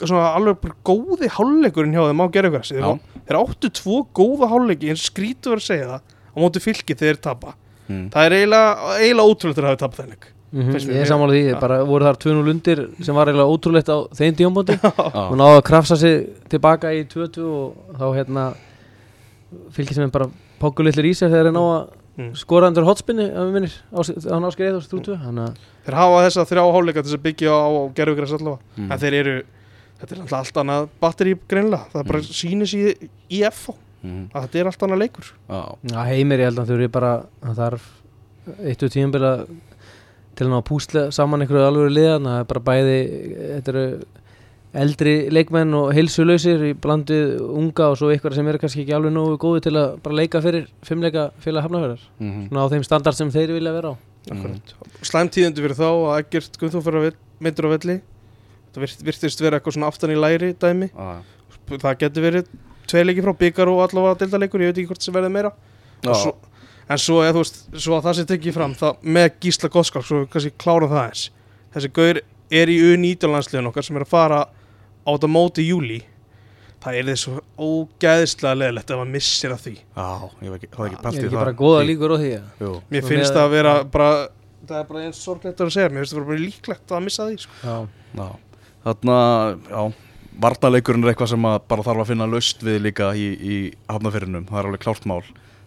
svona 0.00 0.30
alveg 0.32 0.60
bara 0.62 0.76
góði 0.88 1.28
hálfleikurinn 1.34 1.92
hjá 1.92 2.06
þeim 2.08 2.22
á 2.24 2.32
gerðugræsi 2.32 2.78
þeir, 2.78 3.36
áttu 3.36 3.68
tvo 3.76 3.98
góða 4.16 4.48
hálfleiki 4.48 4.88
eins 4.88 5.02
skrítu 5.10 5.52
verið 5.52 5.60
að 5.60 5.66
segja 5.66 5.88
það 5.90 6.14
á 6.32 6.36
móti 6.40 6.62
fylki 6.64 6.96
þeir 6.96 7.20
tapa. 7.20 7.52
Mm. 7.90 8.06
það 8.14 8.26
er 8.28 8.36
eiginlega, 8.38 8.92
eiginlega 9.02 9.32
ótrúlega 9.34 9.60
að 9.60 9.68
hafa 9.68 9.80
tapað 9.82 10.00
þeim 10.00 10.14
leik 10.14 10.28
mm 10.50 10.66
mér. 10.70 10.84
Ég 10.90 11.00
er 11.04 11.06
sammálið 11.10 11.36
því, 11.36 11.50
Já. 11.50 11.58
bara 11.60 11.76
voru 11.86 12.06
þar 12.06 12.18
2-0 12.24 12.50
undir 12.54 12.80
sem 13.06 13.14
var 13.14 13.30
eiginlega 13.30 13.54
ótrúlegt 13.54 13.90
á 13.90 13.98
þeim 14.18 14.38
tíumbóndi 14.38 14.76
Já. 14.82 14.90
og 15.12 15.36
náðu 15.38 15.58
að 15.60 15.66
krafsa 15.68 15.98
sig 16.00 16.16
tilbaka 16.50 16.94
í 16.96 17.04
2-2 17.10 17.44
og 17.44 17.98
þá 18.00 18.06
hérna 18.16 18.46
fylgir 19.74 19.98
sem 19.98 20.06
er 20.08 20.14
bara 20.14 20.30
pókur 20.62 20.86
litlir 20.88 21.10
í 21.10 21.14
sig 21.14 21.30
þegar 21.30 21.50
þeir 21.50 21.56
ná 21.58 21.62
að 21.66 21.99
Mm. 22.20 22.30
skora 22.36 22.68
undir 22.68 22.84
hotspinni 22.84 23.24
ef 23.30 23.38
við 23.40 23.52
minnir, 23.56 23.74
á, 23.96 24.00
hann 24.34 24.44
áskeið 24.50 24.76
þú 24.76 25.00
3-2 25.00 25.18
þannig 25.24 25.44
að 25.46 25.54
þeir 25.86 25.96
hafa 26.00 26.18
þessa 26.26 26.44
þrjá 26.50 26.64
hálfleika 26.74 27.02
til 27.02 27.08
þess 27.10 27.18
að 27.20 27.24
byggja 27.28 27.50
á, 27.56 27.68
gerðugræsi 27.96 28.36
allavega 28.36 28.58
Mm. 28.76 28.90
en 28.92 28.98
þeir 29.04 29.14
eru 29.20 29.36
þetta 30.00 30.12
er 30.16 30.20
alltaf 30.20 30.38
allt 30.40 30.60
annað 30.64 30.88
batteri 31.00 31.34
greinlega 31.48 31.86
það 31.94 32.06
bara 32.10 32.20
Mm. 32.20 32.34
sýnir 32.40 32.68
sér 32.68 33.08
í 33.30 33.40
FH 33.50 33.74
Mm. 34.02 34.30
að 34.34 34.42
þetta 34.48 34.60
er 34.60 34.66
allt 34.70 34.82
annað 34.86 34.98
leikur 35.04 35.32
Já. 35.48 36.04
Heimir 36.08 36.38
ég 36.40 36.44
held 36.50 36.58
að 36.58 36.66
þau 36.70 36.74
eru 36.78 36.88
bara 36.88 37.12
það 37.44 37.56
þarf 37.60 37.88
eitt 38.64 38.82
og 38.82 38.90
tíumbila 38.90 39.32
til 40.36 40.46
að 40.46 40.50
ná 40.50 40.56
að 40.60 40.68
púsla 40.70 41.02
saman 41.12 41.40
einhverju 41.44 41.66
alveg 41.68 41.92
liðan 41.92 42.24
það 42.24 42.40
er 42.40 42.44
bara 42.48 42.60
bæði 42.70 42.98
þetta 43.60 43.68
eru 43.74 43.84
eldri 44.74 45.14
leikmenn 45.34 45.74
og 45.74 45.88
heilsulausir 45.96 46.62
í 46.68 46.74
blandið 46.78 47.40
unga 47.42 47.88
og 47.90 47.96
svo 47.98 48.10
eitthvað 48.12 48.36
sem 48.38 48.46
eru 48.52 48.60
kannski 48.62 48.84
ekki 48.84 48.94
alveg 48.94 49.14
nógu 49.16 49.38
góði 49.42 49.64
til 49.66 49.74
að 49.80 49.96
bara 50.04 50.18
leika 50.20 50.42
fyrir 50.44 50.68
fimmleika 50.86 51.30
félag 51.42 51.66
hafnafjörðar 51.66 52.04
Mm. 52.20 52.46
svona 52.50 52.62
á 52.62 52.70
þeim 52.70 52.84
standard 52.86 53.16
sem 53.18 53.30
þeir 53.34 53.54
vilja 53.56 53.72
vera 53.74 53.90
á 53.90 53.94
mm. 54.30 54.60
slæm 55.02 55.30
tíðandi 55.32 55.64
fyrir 55.64 55.74
þá 55.80 55.88
að 55.90 56.18
Eggert 56.20 56.58
Guðþór 56.60 56.86
fyrir 56.86 57.16
myndur 57.40 57.66
á 57.66 57.74
velli 57.74 57.96
þetta 58.70 58.80
virt, 58.84 59.02
virtist 59.10 59.40
vera 59.42 59.58
eitthvað 59.58 59.74
svona 59.74 59.90
aftan 59.90 60.14
í 60.14 60.18
læri 60.20 60.52
dæmi 60.54 60.90
Já. 60.92 61.22
það 61.80 61.98
getur 62.04 62.22
verið 62.28 62.52
tvei 62.90 63.04
leiki 63.06 63.22
frá 63.24 63.34
byggar 63.38 63.70
og 63.70 63.82
allavega 63.84 64.20
deltaleikur, 64.24 64.62
ég 64.62 64.70
veit 64.72 64.78
ekki 64.80 64.90
hvort 64.90 65.04
sem 65.04 65.14
verður 65.14 65.30
meira. 65.34 65.50
Og 66.06 66.16
svo, 66.18 66.32
en 66.90 66.98
svo, 66.98 67.20
þú 67.22 67.42
veist, 67.42 67.60
svo 67.78 67.98
að 67.98 68.06
það 68.08 68.16
sé 68.18 68.24
tekið 68.30 68.56
fram 68.56 68.74
það, 68.74 68.96
með 69.16 69.28
Gísla 69.44 69.70
Gottskálk, 69.70 70.06
svo 70.08 70.22
kannski 70.32 70.50
klára 70.58 70.88
það 70.90 71.04
eins 71.04 71.22
þessi 71.74 71.90
gaur 71.94 72.20
er 72.50 72.72
í 72.72 72.78
U19 72.82 73.30
landsliðun 73.30 73.70
okkar 73.70 73.86
sem 73.86 73.98
er 74.00 74.06
að 74.06 74.10
fara 74.10 74.40
á 75.04 75.08
þetta 75.14 75.30
móti 75.32 75.64
júli 75.68 76.00
það 76.80 76.96
er 76.96 77.08
þess 77.10 77.24
svo 77.26 77.40
ógæðislega 77.60 78.56
leðilegt 78.56 78.90
ef 78.90 78.96
maður 79.00 79.10
missir 79.12 79.52
af 79.52 79.60
því. 79.66 79.72
Já, 79.96 80.06
ég 80.40 80.46
hef 80.48 80.54
ekki, 80.56 80.68
ekki 80.70 80.94
er 80.96 81.02
pælt 81.04 81.14
í 81.14 81.18
ekki 81.20 81.28
það. 81.28 81.40
bara 81.40 81.56
góða 81.60 81.80
líkur 81.90 82.14
á 82.14 82.16
því 82.22 82.30
að 82.38 82.62
Jú. 82.64 82.70
mér 82.94 83.04
finnst 83.10 83.34
það 83.36 83.42
að 83.44 83.50
vera 83.56 83.74
bara 83.84 84.10
það 84.70 84.76
er 84.78 84.86
bara 84.88 85.02
eins 85.04 85.20
sorglegt 85.24 85.60
að 85.60 85.72
segja, 85.74 85.90
mér 85.92 86.04
finnst 86.06 86.14
það 86.16 86.30
bara 86.30 86.40
líklegt 86.44 86.94
að 86.96 87.04
missa 87.04 87.26
því 87.28 87.36
sko. 87.42 87.58
já, 87.64 87.76
Já. 88.16 88.28
Þarna, 88.86 89.18
já 89.68 89.82
Varnaleikurinn 90.40 91.04
er 91.04 91.10
eitthvað 91.12 91.28
sem 91.34 91.44
að 91.50 91.58
bara 91.68 91.84
þarf 91.84 92.00
að 92.00 92.08
finna 92.14 92.26
löst 92.32 92.62
við 92.64 92.78
líka 92.86 93.10
í, 93.12 93.26
í 93.36 93.56
hafnafyrinum 93.90 94.46
Það 94.48 94.58
er 94.62 94.68
alveg 94.70 94.80
klárt 94.80 95.04
mál. 95.10 95.20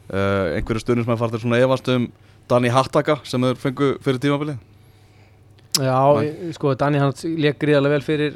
Uh, 0.10 0.56
Einhverju 0.58 0.82
stundin 0.82 1.06
sem 1.06 1.14
að 1.14 1.20
fartir 1.22 1.44
svona 1.44 1.60
efast 1.62 1.92
um 1.94 2.08
Danny 2.50 2.72
Hattaka 2.74 3.20
sem 3.24 3.44
þeir 3.46 3.60
fengu 3.62 3.92
fyrir 4.02 4.18
tímabilið? 4.24 4.58
Já 5.78 6.00
sko 6.58 6.74
Danni 6.78 7.00
hann 7.02 7.14
leik 7.38 7.60
gríðarlega 7.62 7.94
vel 8.00 8.02
fyrir 8.08 8.36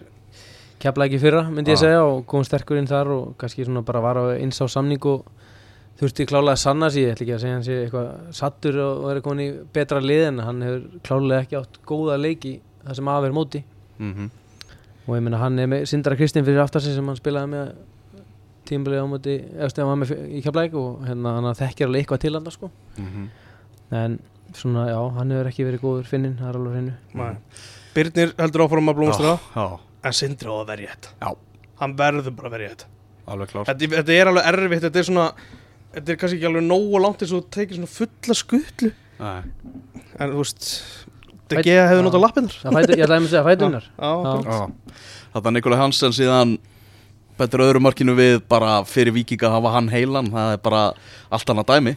kepla 0.79 1.07
ekki 1.07 1.19
fyrra 1.21 1.43
myndi 1.49 1.73
ég 1.73 1.79
Já. 1.79 1.85
segja 1.87 2.03
og 2.05 2.25
kom 2.29 2.43
sterkur 2.45 2.77
inn 2.77 2.89
þar 2.89 3.11
og 3.15 3.35
kannski 3.41 3.65
svona 3.65 3.83
bara 3.85 4.01
var 4.03 4.19
á 4.21 4.23
eins 4.37 4.61
á 4.61 4.65
samning 4.69 5.03
og 5.09 5.25
þurfti 5.97 6.27
klálega 6.29 6.53
að 6.53 6.61
sanna 6.61 6.89
sig, 6.93 7.07
ég 7.07 7.15
ætla 7.15 7.25
ekki 7.25 7.35
að 7.35 7.43
segja 7.43 7.55
hann 7.55 7.65
sé 7.65 7.77
eitthvað 7.83 8.09
sattur 8.37 8.79
og 8.83 9.07
er 9.11 9.21
komin 9.25 9.45
í 9.47 9.49
betra 9.73 10.01
lið 10.03 10.25
en 10.27 10.43
hann 10.45 10.61
hefur 10.65 11.01
klálega 11.07 11.45
ekki 11.45 11.59
átt 11.61 11.79
góða 11.89 12.19
leiki 12.21 12.59
það 12.83 12.99
sem 12.99 13.11
af 13.13 13.25
er 13.25 13.33
móti 13.33 13.63
mm 13.97 14.13
-hmm. 14.13 14.29
og 15.07 15.15
ég 15.17 15.21
meina 15.21 15.37
hann 15.37 15.59
er 15.59 15.67
með 15.67 15.85
Sindra 15.85 16.15
Kristinn 16.15 16.45
fyrir 16.45 16.61
aftar 16.61 16.81
sig 16.81 16.93
sem 16.93 17.07
hann 17.07 17.15
spilaði 17.15 17.49
með 17.49 17.73
tímbilið 18.65 19.01
á 19.01 19.07
móti 19.07 19.35
eftir 19.65 19.83
að 19.83 19.87
maður 19.87 20.01
með 20.01 20.37
í 20.37 20.41
keflæk 20.43 20.73
og 20.73 21.07
hérna 21.07 21.35
hann 21.35 21.55
þekkir 21.55 21.87
alveg 21.87 22.01
eitthvað 22.01 22.19
til 22.19 22.33
hann 22.33 22.51
sko. 22.51 22.71
Mhm. 22.97 23.29
en 23.91 24.19
svona 24.53 24.87
já, 24.89 24.99
hann 25.17 25.31
hefur 25.31 25.47
ekki 25.47 25.65
verið 25.65 25.81
góður 25.81 26.05
finninn, 26.05 26.37
það 26.37 26.49
er 26.49 26.55
alveg 26.55 26.73
hreinu 26.73 26.93
Nei. 27.13 27.35
Birnir 27.95 28.33
heldur 28.37 28.61
áfram 28.61 28.89
að 28.89 28.95
blómstra 28.99 29.39
Já, 29.55 29.79
en 30.03 30.13
Sindri 30.13 30.49
á 30.49 30.55
að 30.61 30.67
verja 30.71 30.93
þetta 30.95 31.09
Já. 31.21 31.29
hann 31.81 31.95
verður 31.97 32.35
bara 32.37 32.47
að 32.51 32.55
verja 32.57 32.69
þetta 32.75 32.85
alveg 33.27 33.49
klár 33.51 33.65
þetta, 33.71 33.89
þetta 33.97 34.13
er 34.21 34.31
alveg 34.31 34.49
erfitt, 34.53 34.83
þetta 34.87 34.99
er 35.01 35.07
svona 35.09 35.27
þetta 35.97 36.13
er 36.13 36.19
kannski 36.21 36.37
ekki 36.39 36.49
alveg 36.51 36.65
nógu 36.67 37.01
langt 37.03 37.21
eins 37.25 37.33
og 37.33 37.43
þú 37.43 37.51
tekir 37.57 37.79
svona 37.79 37.91
fulla 37.97 38.37
skutlu 38.43 38.91
Nei. 39.17 39.41
en 40.19 40.31
þú 40.33 40.41
veist 40.43 40.71
Fæt- 41.47 41.63
þetta 41.63 41.87
hefur 41.89 42.01
Já. 42.03 42.05
notað 42.07 42.23
lappinnar 42.25 42.55
Það 42.61 42.79
ég 42.91 43.03
ætlaði 43.05 43.19
að 43.23 43.29
segja 43.31 43.45
fætunar 43.47 43.85
Já, 44.03 44.09
Já. 44.23 44.33
já. 44.43 44.57
Já. 44.57 44.97
Þetta 45.37 45.53
Nikolai 45.55 45.77
Hansen 45.79 46.15
síðan 46.17 46.57
betur 47.37 47.61
öðru 47.67 47.79
markinu 47.85 48.15
við 48.17 48.39
bara 48.49 48.79
fyrir 48.89 49.13
vikinga 49.13 49.51
hafa 49.53 49.71
hann 49.75 49.87
heilan 49.93 50.31
það 50.33 50.53
er 50.55 50.61
bara 50.65 50.81
allt 51.29 51.51
annað 51.53 51.67
dæmi 51.75 51.93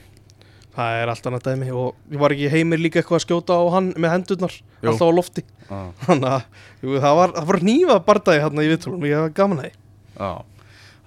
það 0.77 0.99
er 1.03 1.13
allt 1.15 1.29
annað 1.31 1.47
dæmi 1.49 1.71
og 1.73 1.95
ég 2.13 2.21
var 2.21 2.35
ekki 2.35 2.51
heimir 2.53 2.79
líka 2.83 3.01
eitthvað 3.01 3.21
að 3.21 3.25
skjóta 3.25 3.57
á 3.57 3.63
hann 3.75 3.89
með 3.97 4.13
hendurnar 4.15 4.53
Jú. 4.55 4.91
alltaf 4.93 5.09
á 5.09 5.13
lofti 5.17 5.45
Þannig 5.71 6.29
að 6.31 6.41
jú, 6.83 6.95
það 6.99 7.19
var, 7.21 7.35
það 7.37 7.51
var 7.51 7.61
nýfað 7.69 8.01
bardagi 8.09 8.43
hérna 8.45 8.65
í 8.65 8.71
viðtólum 8.73 9.07
ég 9.07 9.21
hef 9.21 9.35
gaman 9.37 9.63
að 9.63 9.69
því. 9.69 9.73
Já. 10.21 10.31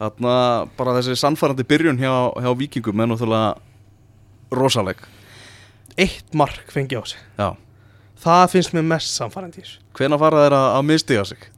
Þarna 0.03 0.35
bara 0.77 0.95
þessi 0.97 1.17
sannfærandi 1.19 1.65
byrjun 1.69 1.99
hjá, 2.01 2.13
hjá 2.43 2.51
vikingum 2.59 3.03
er 3.03 3.11
náttúrulega 3.11 3.51
rosaleg. 4.53 5.03
Eitt 5.99 6.33
mark 6.33 6.71
fengi 6.73 6.97
á 6.97 7.03
sig. 7.05 7.19
Já, 7.37 7.53
það 8.23 8.45
finnst 8.55 8.73
mér 8.75 8.87
mest 8.95 9.19
þessu. 9.19 9.77
Hvena 9.93 10.17
fara 10.21 10.45
þeir 10.45 10.55
að, 10.57 10.69
að 10.79 10.87
mistiga 10.89 11.25
sig? 11.29 11.49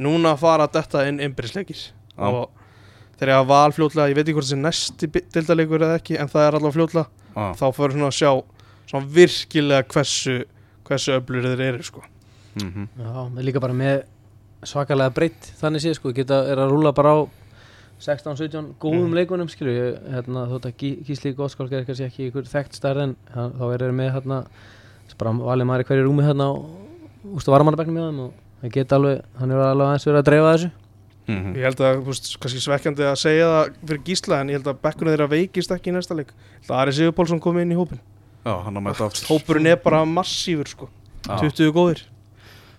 núna 0.00 0.34
fara 0.38 0.66
þetta 0.70 1.04
inn 1.08 1.20
innbyrðisleikir. 1.22 1.90
Já. 2.14 2.26
og 2.30 2.50
þegar 3.18 3.30
ég 3.32 3.38
hafa 3.40 3.50
val 3.50 3.74
fljótlega 3.74 4.10
ég 4.10 4.18
veit 4.18 4.24
ekki 4.24 4.36
hvort 4.36 4.48
þessi 4.48 4.58
næsti 4.60 5.08
dildaleikur 5.34 5.82
eða 5.86 5.98
ekki 6.00 6.18
en 6.18 6.30
það 6.30 6.46
er 6.46 6.56
allavega 6.58 6.76
fljótlega. 6.78 7.06
Já, 7.34 7.46
þá 7.58 7.64
fyrir 7.76 7.96
svona 7.96 8.10
að 8.10 8.18
sjá 8.18 8.30
svona 8.90 9.12
virkilega 9.16 9.88
hversu 9.94 10.36
hversu 10.84 11.16
öflur 11.16 11.48
þeir 11.48 11.64
eru 11.72 11.86
sko 11.86 12.04
mm 12.62 12.88
Já, 12.98 13.30
með 13.34 13.42
líka 13.48 13.60
bara 13.60 13.72
með 13.74 14.02
svakalega 14.64 15.12
breytt. 15.14 15.50
Þannig 15.60 15.82
séð 15.84 15.94
sko, 15.98 16.12
geta 16.14 16.42
er 16.48 16.56
að 16.62 16.70
rúla 16.72 16.92
bara 16.94 17.10
á 17.14 17.18
16-17 18.00 18.74
góðum 18.80 19.08
Mhm. 19.08 19.14
leikunum 19.14 19.48
skilju, 19.48 19.98
hérna, 20.10 20.46
þótt 20.50 20.66
að 20.68 20.74
Gí- 20.78 21.04
Gísli 21.06 21.32
Góðskálk 21.34 21.72
er 21.72 21.84
kannski 21.84 22.04
ekki 22.08 22.30
ykkur 22.30 22.44
þekkt 22.48 22.74
stærð 22.74 23.02
en 23.02 23.16
hann, 23.34 23.52
þá 23.52 23.64
er 23.74 23.78
þeir 23.78 23.92
með 23.92 24.12
hérna 24.14 24.46
bara 25.18 25.30
valið 25.32 25.66
maður 25.66 25.80
í 25.84 25.86
hverju 25.88 26.04
rúmi 26.08 26.24
hérna 26.26 26.48
og 26.50 27.36
ústu 27.36 27.52
varmannabæknum 27.54 27.96
hjá 27.96 28.08
þeim 28.10 28.20
og 28.20 28.32
það 28.62 28.72
geta 28.72 28.96
alveg, 28.96 29.20
hann 29.38 29.50
er 29.50 29.56
alveg 29.56 29.86
aðeins 29.86 30.06
verið 30.08 30.18
að 30.18 30.24
dreifa 30.24 30.54
þessu. 30.54 30.70
-hmm. 31.28 31.54
ég 31.56 31.62
held 31.64 31.80
að, 31.80 32.02
þú 32.02 32.06
veist, 32.06 32.40
kannski 32.40 32.60
svekkjandi 32.60 33.02
að 33.04 33.16
segja 33.16 33.46
það 33.46 33.70
fyrir 33.86 34.02
Gísla 34.04 34.40
en 34.40 34.48
ég 34.48 34.52
held 34.58 34.66
að 34.66 34.80
bekkunum 34.82 35.12
þeirra 35.14 35.28
veikist 35.30 35.70
ekki 35.70 35.88
í 35.90 35.94
næsta 35.94 36.14
leik. 36.16 36.28
Ég 36.28 36.66
held 36.66 36.70
að 36.70 36.80
Ari 36.82 36.92
Sigur 36.92 37.12
Pálsson 37.12 37.40
kom 37.40 37.58
inn 37.58 37.70
í 37.72 37.76
hópin 37.76 38.00
Já, 38.44 38.62
hann 38.64 38.74
að 38.76 38.82
mæta 38.82 39.06
aftur 39.06 39.26
hópurinn 39.30 39.66
er 39.66 39.76
bara 39.76 40.04
massífur 40.04 40.66
sko. 40.68 40.88
Já. 41.24 41.38
20 41.40 41.72
góðir 41.72 42.02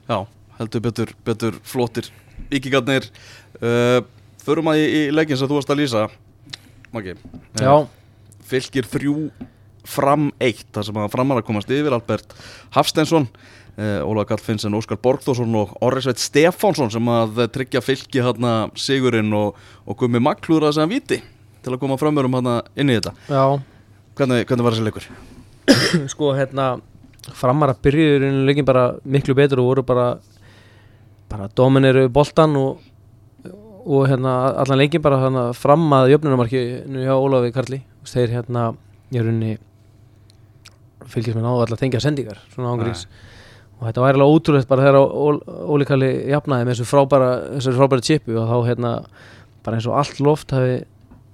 Já, 0.05 0.19
heldur 0.59 0.83
betur, 0.85 1.15
betur 1.25 1.57
flottir 1.65 2.11
Víkingarnir. 2.51 3.07
Uh, 3.57 4.03
Förum 4.45 4.69
að 4.69 4.83
í, 4.83 4.85
í 4.85 5.01
leggin 5.15 5.39
sem 5.39 5.49
þú 5.49 5.57
varst 5.57 5.71
að 5.73 5.79
lýsa 5.81 6.05
Maggi. 6.93 7.15
Já, 7.57 7.87
Fylgir 8.45 8.85
þrjú 8.87 9.15
fram 9.85 10.29
eitt 10.41 10.67
þar 10.73 10.85
sem 10.87 10.97
að 11.01 11.11
framar 11.13 11.41
að 11.41 11.47
komast 11.47 11.71
yfir 11.73 11.93
Albert 11.93 12.33
Hafsteinsson 12.75 13.25
uh, 13.25 14.01
Ólaug 14.05 14.29
Karl 14.29 14.43
Finnsen, 14.43 14.75
Óskar 14.77 14.99
Borgþórsson 15.01 15.57
og 15.59 15.75
Orrisveit 15.85 16.21
Stefánsson 16.21 16.93
sem 16.93 17.11
að 17.11 17.45
tryggja 17.55 17.83
fylgi 17.85 18.23
hérna 18.25 18.55
sigurinn 18.79 19.33
og, 19.37 19.59
og 19.85 19.97
gummi 19.99 20.21
maklúra 20.23 20.71
sem 20.75 20.89
viti 20.89 21.21
til 21.65 21.73
að 21.73 21.81
koma 21.81 21.97
framörum 22.01 22.37
hérna 22.37 22.59
inn 22.77 22.93
í 22.93 22.99
þetta. 22.99 23.15
Já. 23.25 23.45
Hvernig, 24.15 24.45
hvernig 24.47 24.67
var 24.67 24.77
þessi 24.77 24.85
leikur? 24.85 25.09
sko 26.13 26.31
hérna 26.37 26.75
framar 27.33 27.73
að 27.73 27.81
byrjuður 27.87 28.25
í 28.27 28.31
leikin 28.49 28.67
bara 28.67 28.89
miklu 29.03 29.35
betur 29.37 29.61
og 29.63 29.71
voru 29.71 29.85
bara 29.87 30.07
bara 31.29 31.47
domineru 31.57 32.07
boltan 32.13 32.55
og, 32.59 32.81
og 33.85 34.07
hérna 34.09 34.35
allan 34.61 34.79
leikin 34.81 35.01
bara 35.01 35.21
hérna, 35.23 35.45
fram 35.57 35.87
að 35.97 36.11
jöfnunumarkinu 36.13 37.05
hjá 37.05 37.15
Ólafi 37.17 37.53
Karli. 37.55 37.81
Veist, 38.03 38.17
þeir 38.17 38.35
hérna 38.37 38.67
í 39.11 39.21
rauninni 39.21 39.55
fylgjast 41.09 41.37
með 41.37 41.47
náðu 41.47 41.65
allar 41.65 41.81
tengja 41.81 42.01
sendingar 42.01 42.41
svona 42.53 42.73
ángríns 42.73 43.05
og 43.75 43.85
þetta 43.87 44.03
væri 44.05 44.17
alveg 44.17 44.33
ótrúlegt 44.33 44.69
bara 44.69 44.85
þegar 44.85 44.97
Óli 45.75 45.87
Karli 45.87 46.11
jafnaði 46.31 46.67
með 46.67 46.77
þessu 46.77 46.89
frábæra 46.89 47.29
þessu 47.57 47.75
frábæra 47.75 48.05
chipu 48.07 48.37
og 48.39 48.49
þá 48.49 48.57
hérna 48.69 48.91
bara 49.65 49.77
eins 49.77 49.87
og 49.89 49.97
allt 49.99 50.21
loft 50.23 50.53
hafi 50.55 50.79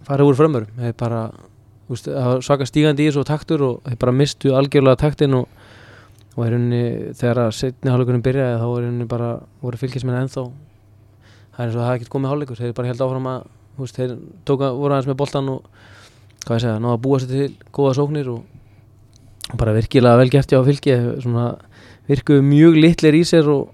farið 0.07 0.31
úr 0.31 0.37
frömmurum. 0.39 0.71
Þeir 0.79 0.95
bara 0.99 1.21
var 1.91 2.43
svaka 2.43 2.67
stígandi 2.67 3.05
í 3.05 3.09
þessu 3.09 3.21
og 3.21 3.27
taktur 3.29 3.63
og 3.67 3.81
þeir 3.85 3.99
bara 4.01 4.15
mistu 4.15 4.55
algjörlega 4.57 4.99
taktin 5.03 5.37
og, 5.37 5.47
og 6.41 6.47
er 6.47 6.57
unni 6.57 6.81
þegar 7.13 7.39
að 7.43 7.51
setni 7.59 7.91
hálfleikunum 7.93 8.23
byrjaði 8.25 8.59
þá 8.61 8.67
er 8.67 8.85
unni 8.87 9.07
bara 9.09 9.31
voru 9.61 9.77
fylgismenn 9.77 10.17
ennþá 10.23 10.45
það 10.49 11.59
er 11.59 11.67
eins 11.67 11.75
og 11.75 11.81
það 11.81 11.87
hafi 11.87 11.99
ekkert 11.99 12.13
komið 12.15 12.31
hálfleikur. 12.31 12.61
Þeir 12.61 12.75
bara 12.77 12.89
held 12.89 13.03
áfram 13.05 13.27
að 13.29 13.43
þú 13.75 13.85
veist, 13.85 13.99
þeir 13.99 14.15
tóka, 14.49 14.71
voru 14.79 14.95
aðeins 14.95 15.09
með 15.11 15.19
boltan 15.21 15.51
og 15.51 15.67
hvað 16.47 16.57
ég 16.57 16.63
segja, 16.65 16.81
náða 16.81 16.95
að 16.97 17.03
búa 17.05 17.19
sér 17.21 17.33
til 17.35 17.49
góða 17.77 17.93
sóknir 17.99 18.31
og, 18.33 18.39
og 19.51 19.59
bara 19.61 19.75
virkilega 19.77 20.21
vel 20.21 20.31
gert 20.33 20.53
hjá 20.53 20.61
fylgi 20.65 20.97
svona 21.21 21.45
virkuðu 22.09 22.45
mjög 22.47 22.79
litlir 22.81 23.19
í 23.19 23.21
sér 23.27 23.51
og 23.51 23.69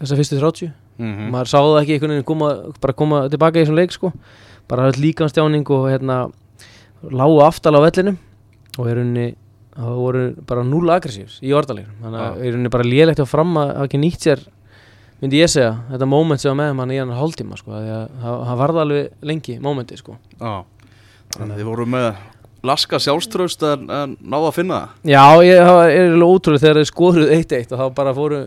þessa 0.00 0.20
fyrstu 0.22 0.40
30 0.40 0.76
Mm 1.00 1.30
maður 1.32 1.48
sá 1.48 1.56
það 1.56 1.78
ekki 1.80 1.94
einhvern 1.94 2.12
veginn 2.12 2.26
koma, 2.28 2.48
bara 2.80 2.92
koma 2.92 3.20
tilbaka 3.32 3.56
í 3.56 3.62
þessum 3.62 3.78
leik 3.78 3.94
sko. 3.94 4.10
Bara 4.68 4.90
líkanstjáning 4.92 5.64
og 5.72 5.86
hérna 5.88 6.16
lágu 7.08 7.38
aftal 7.40 7.72
á 7.72 7.80
vellinum. 7.80 8.18
Og 8.76 8.88
er 8.90 9.00
unni 9.00 9.24
það 9.80 10.00
voru 10.04 10.24
bara 10.46 10.64
null 10.66 10.94
aggressífs 10.94 11.40
í 11.44 11.52
orðalegnum 11.56 12.00
þannig 12.04 12.24
að 12.24 12.40
Já. 12.44 12.54
er 12.64 12.74
bara 12.76 12.88
lélegt 12.88 13.22
að 13.22 13.30
fram 13.30 13.60
að 13.60 13.72
ekki 13.84 14.00
nýtt 14.02 14.26
sér 14.26 14.48
myndi 15.20 15.40
ég 15.40 15.50
segja, 15.52 15.74
þetta 15.90 16.08
moment 16.08 16.40
sem 16.40 16.52
var 16.52 16.72
með 16.72 16.80
hann 16.80 16.92
í 16.94 16.98
hann 17.00 17.12
hálftíma 17.12 17.58
sko, 17.60 17.74
því 17.76 17.92
að 17.92 18.04
það 18.22 18.44
það 18.48 18.60
varð 18.62 18.78
alveg 18.84 19.26
lengi 19.30 19.56
momenti 19.60 19.98
sko. 20.00 20.16
Já, 20.40 20.54
þannig 21.36 21.52
að 21.52 21.60
þið 21.60 21.68
voru 21.68 21.86
með 21.92 22.08
laska 22.70 23.00
sjálfströst 23.00 23.66
en, 23.68 23.84
en 23.92 24.16
náðu 24.20 24.48
að 24.48 24.56
finna 24.56 24.78
það. 24.80 24.96
Já, 25.12 25.24
ég, 25.44 25.60
það 25.68 25.82
er 25.92 26.14
alveg 26.14 26.32
ótrúlega 26.34 26.64
þegar 26.64 26.80
þeir 26.80 26.90
skoruð 26.90 27.34
1-1 27.36 27.76
og 27.76 27.82
þá 27.82 27.86
bara 28.00 28.16
fóru 28.16 28.40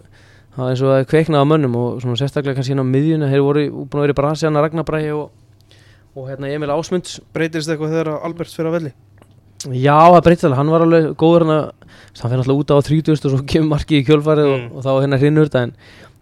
það 0.53 0.63
var 0.63 0.73
eins 0.73 0.83
og 0.83 0.91
það 0.93 1.07
kveiknaði 1.13 1.45
á 1.45 1.51
mönnum 1.53 1.77
og 1.77 2.01
svona 2.01 2.19
sérstaklega 2.21 2.57
kannski 2.57 2.75
inn 2.75 2.85
á 2.85 2.93
miðjuna 2.93 3.29
þeir 3.31 3.45
voru 3.45 3.63
búin 3.73 4.01
að 4.01 4.05
vera 4.07 4.15
í 4.15 4.19
Brasiana 4.21 4.65
Ragnarbræði 4.65 5.15
og, 5.17 5.79
og 6.17 6.29
hérna 6.29 6.49
Emil 6.53 6.73
Ásmunds. 6.73 7.19
Breytist 7.33 7.69
eitthvað 7.69 7.95
þegar 7.95 8.11
Albert 8.19 8.53
fyrir 8.53 8.69
að 8.69 8.77
velli 8.79 8.93
Já, 9.71 9.95
það 10.11 10.23
breytist 10.25 10.47
alveg, 10.49 10.57
hann 10.59 10.71
var 10.73 10.83
alveg 10.83 11.05
góður 11.19 11.45
hann 11.45 11.53
að 11.55 11.63
hann 12.19 12.31
fyrir 12.33 12.41
alltaf 12.43 12.59
út 12.59 12.73
á 12.73 12.77
30 12.83 13.13
og 13.13 13.21
svo 13.23 13.39
kemur 13.47 13.69
markið 13.77 14.01
í 14.01 14.05
kjölfarið 14.09 14.49
Mm. 14.49 14.65
og, 14.67 14.75
og 14.77 14.83
þá 14.83 14.91
hérna 15.05 15.19
hrinnur 15.21 15.47
þetta 15.47 15.61
en 15.67 15.73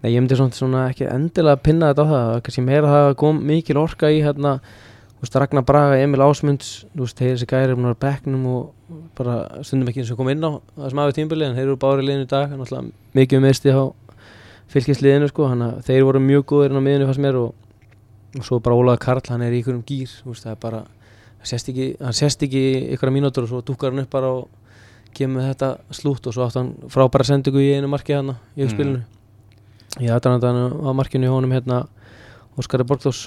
nei, 0.04 0.12
ég 0.14 0.22
myndi 0.22 0.38
svona, 0.38 0.54
svona 0.58 0.84
ekki 0.92 1.08
endilega 1.10 1.58
að 1.58 1.64
pinna 1.66 1.90
þetta 1.92 2.06
á 2.06 2.12
það, 2.12 2.42
kannski 2.46 2.64
meira 2.68 2.92
það 2.94 3.16
kom 3.22 3.42
mikil 3.50 3.78
orka 3.82 4.12
í 4.14 4.22
hérna 4.22 4.54
veist, 5.22 5.36
Ragnar 5.38 5.66
Braga, 5.66 5.98
Emil 6.02 6.22
Ásmunds 6.26 6.86
þeir 6.96 7.36
þessi 7.36 7.48
gæri 7.50 7.72
er 7.72 7.76
búin 7.78 7.90
að 7.90 7.94
vera 7.94 7.98
á 7.98 8.06
bekknum 8.08 8.46
og 8.52 8.96
bara 9.18 9.36
stundum 9.66 9.90
ekki 9.92 10.02
eins 10.02 10.12
og 10.14 10.18
kom 10.22 10.30
inn 10.34 10.42
á 10.42 10.52
það 10.58 10.90
sem 10.90 11.02
aðeins 11.04 11.18
tímbili, 11.20 11.46
en 11.46 11.56
þeir 11.58 11.68
eru 11.68 11.78
bári 11.82 12.06
liðinu 12.06 12.26
í 12.26 12.32
dag 12.32 12.56
mikið 13.14 13.38
um 13.38 13.46
meðsti 13.46 13.74
á 13.74 13.84
fylgisliðinu 14.72 15.28
sko, 15.30 15.50
hann 15.52 15.62
að 15.66 15.82
þeir 15.90 16.06
voru 16.08 16.22
mjög 16.24 16.46
góður 16.50 16.72
inn 16.72 16.80
á 16.80 16.86
miðinu 16.88 17.10
fannst 17.10 17.22
mér 17.26 17.38
og, 17.42 17.54
og 18.40 18.46
svo 18.48 18.60
bara 18.64 18.78
Ólaður 18.80 19.02
Karl, 19.04 19.22
hann 19.30 19.44
er 19.46 19.52
í 19.54 19.60
ykkurum 19.62 19.84
gýr 19.86 20.14
veist, 20.26 20.48
hann 21.42 21.50
sést 21.50 21.70
ekki, 21.72 21.88
hann 22.02 22.14
sést 22.18 22.44
ekki 22.46 22.62
ykkur 22.96 23.12
mínútur 23.14 23.44
og 23.48 23.50
svo 23.52 23.62
dúkar 23.66 23.92
hann 23.92 24.04
upp 24.06 24.12
bara 24.14 24.30
og 24.40 24.50
kemur 25.18 25.44
þetta 25.50 25.74
slútt 25.92 26.28
og 26.30 26.36
svo 26.38 26.46
átt 26.46 26.56
hann 26.60 26.74
frábæra 26.94 27.26
sendingu 27.28 27.60
í 27.60 27.74
einu 27.76 27.90
marki 27.92 28.14
hann 28.16 28.36
í 28.56 28.62
Mm. 28.62 28.66
uppspilinu. 28.68 29.02
Í 30.00 30.08
aðdæðanandan 30.08 30.88
á 30.88 30.92
markinu 30.96 31.28
í 31.28 31.32
honum 31.34 31.52
hérna 31.52 31.82
Óskari 32.58 32.86
Borgþós 32.88 33.26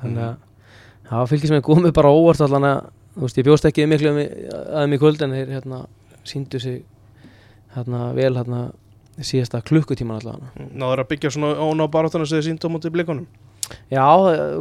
þannig 0.00 0.24
að 0.24 0.36
það 1.10 1.28
fylgis 1.30 1.50
með 1.54 1.62
komið 1.68 1.92
bara 1.94 2.10
óvart 2.10 2.40
allan 2.40 2.64
að 2.66 2.80
þú 3.14 3.22
veist, 3.26 3.38
ég 3.38 3.44
bjóst 3.46 3.64
ekki 3.68 3.86
miklu 3.86 4.10
að 4.10 4.82
þeim 4.82 4.94
í 4.94 4.98
kvöld 4.98 5.22
en 5.22 5.30
þeir 5.36 5.52
hérna 5.54 5.78
síndu 6.24 6.60
sig 6.60 6.82
hérna 7.76 8.12
vel 8.14 8.34
hérna 8.34 8.60
síðasta 9.18 9.62
klukkutíman 9.66 10.20
allan 10.20 10.50
náður 10.74 11.02
að 11.04 11.08
byggja 11.14 11.30
svona 11.34 11.54
ón 11.58 11.82
á 11.82 11.86
baráttana 11.90 12.26
sem 12.26 12.38
þið 12.38 12.46
síndu 12.50 12.70
á 12.70 12.74
móti 12.74 12.90
blikunum 12.94 13.26
Já, 13.90 14.04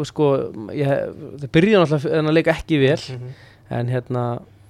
sko 0.10 0.30
ég, 0.76 0.88
það 1.42 1.52
byrja 1.52 1.82
náttúrulega 1.84 2.20
en 2.20 2.26
að 2.32 2.34
leika 2.38 2.54
ekki 2.56 2.80
vel 2.82 2.98
Mhm. 3.18 3.30
en 3.70 3.88
hérna 3.88 4.24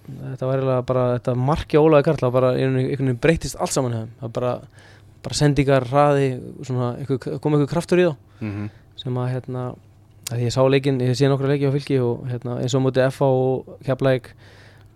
þetta 0.08 0.46
var 0.48 0.58
eiginlega 0.58 0.86
bara 0.86 1.20
þetta 1.20 1.36
markja 1.36 1.82
Ólaði 1.84 2.04
Karla 2.08 2.32
bara 2.32 2.52
einhvern 2.56 2.88
veginn 2.88 3.20
breytist 3.20 3.58
allt 3.60 3.72
saman 3.76 3.92
hjá 3.92 4.00
þeim. 4.06 4.14
það 4.22 4.34
bara, 4.34 4.54
bara 5.24 5.36
sendingar 5.36 5.84
hraði 5.90 6.28
svona, 6.64 6.96
einhver, 6.98 7.40
kom 7.42 7.54
einhver 7.54 7.68
kraftur 7.68 7.98
í 8.00 8.06
þá 8.08 8.16
mm 8.42 8.52
-hmm. 8.54 8.70
sem 8.96 9.14
að 9.18 9.32
hérna 9.34 9.76
að 10.32 10.40
ég 10.44 10.52
sá 10.52 10.62
leikin, 10.70 11.00
ég 11.00 11.16
sé 11.16 11.28
nokkra 11.28 11.48
leiki 11.48 11.68
á 11.68 11.72
fylki 11.72 12.00
og 12.00 12.28
hérna, 12.28 12.60
eins 12.62 12.76
og 12.76 12.82
móti 12.84 13.12
FA 13.12 13.26
og 13.26 13.66
Keflæk 13.84 14.32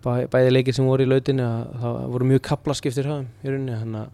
bæ, 0.04 0.26
bæði 0.28 0.50
leikir 0.52 0.74
sem 0.74 0.86
voru 0.86 1.02
í 1.04 1.08
lautinu 1.08 1.42
að 1.42 1.66
það 1.80 2.10
voru 2.12 2.24
mjög 2.24 2.40
kaplaskiptir 2.42 3.04
hjá 3.04 3.16
þeim 3.20 3.28
í 3.44 3.48
rauninni 3.48 3.78
þannig 3.80 4.00
að 4.00 4.08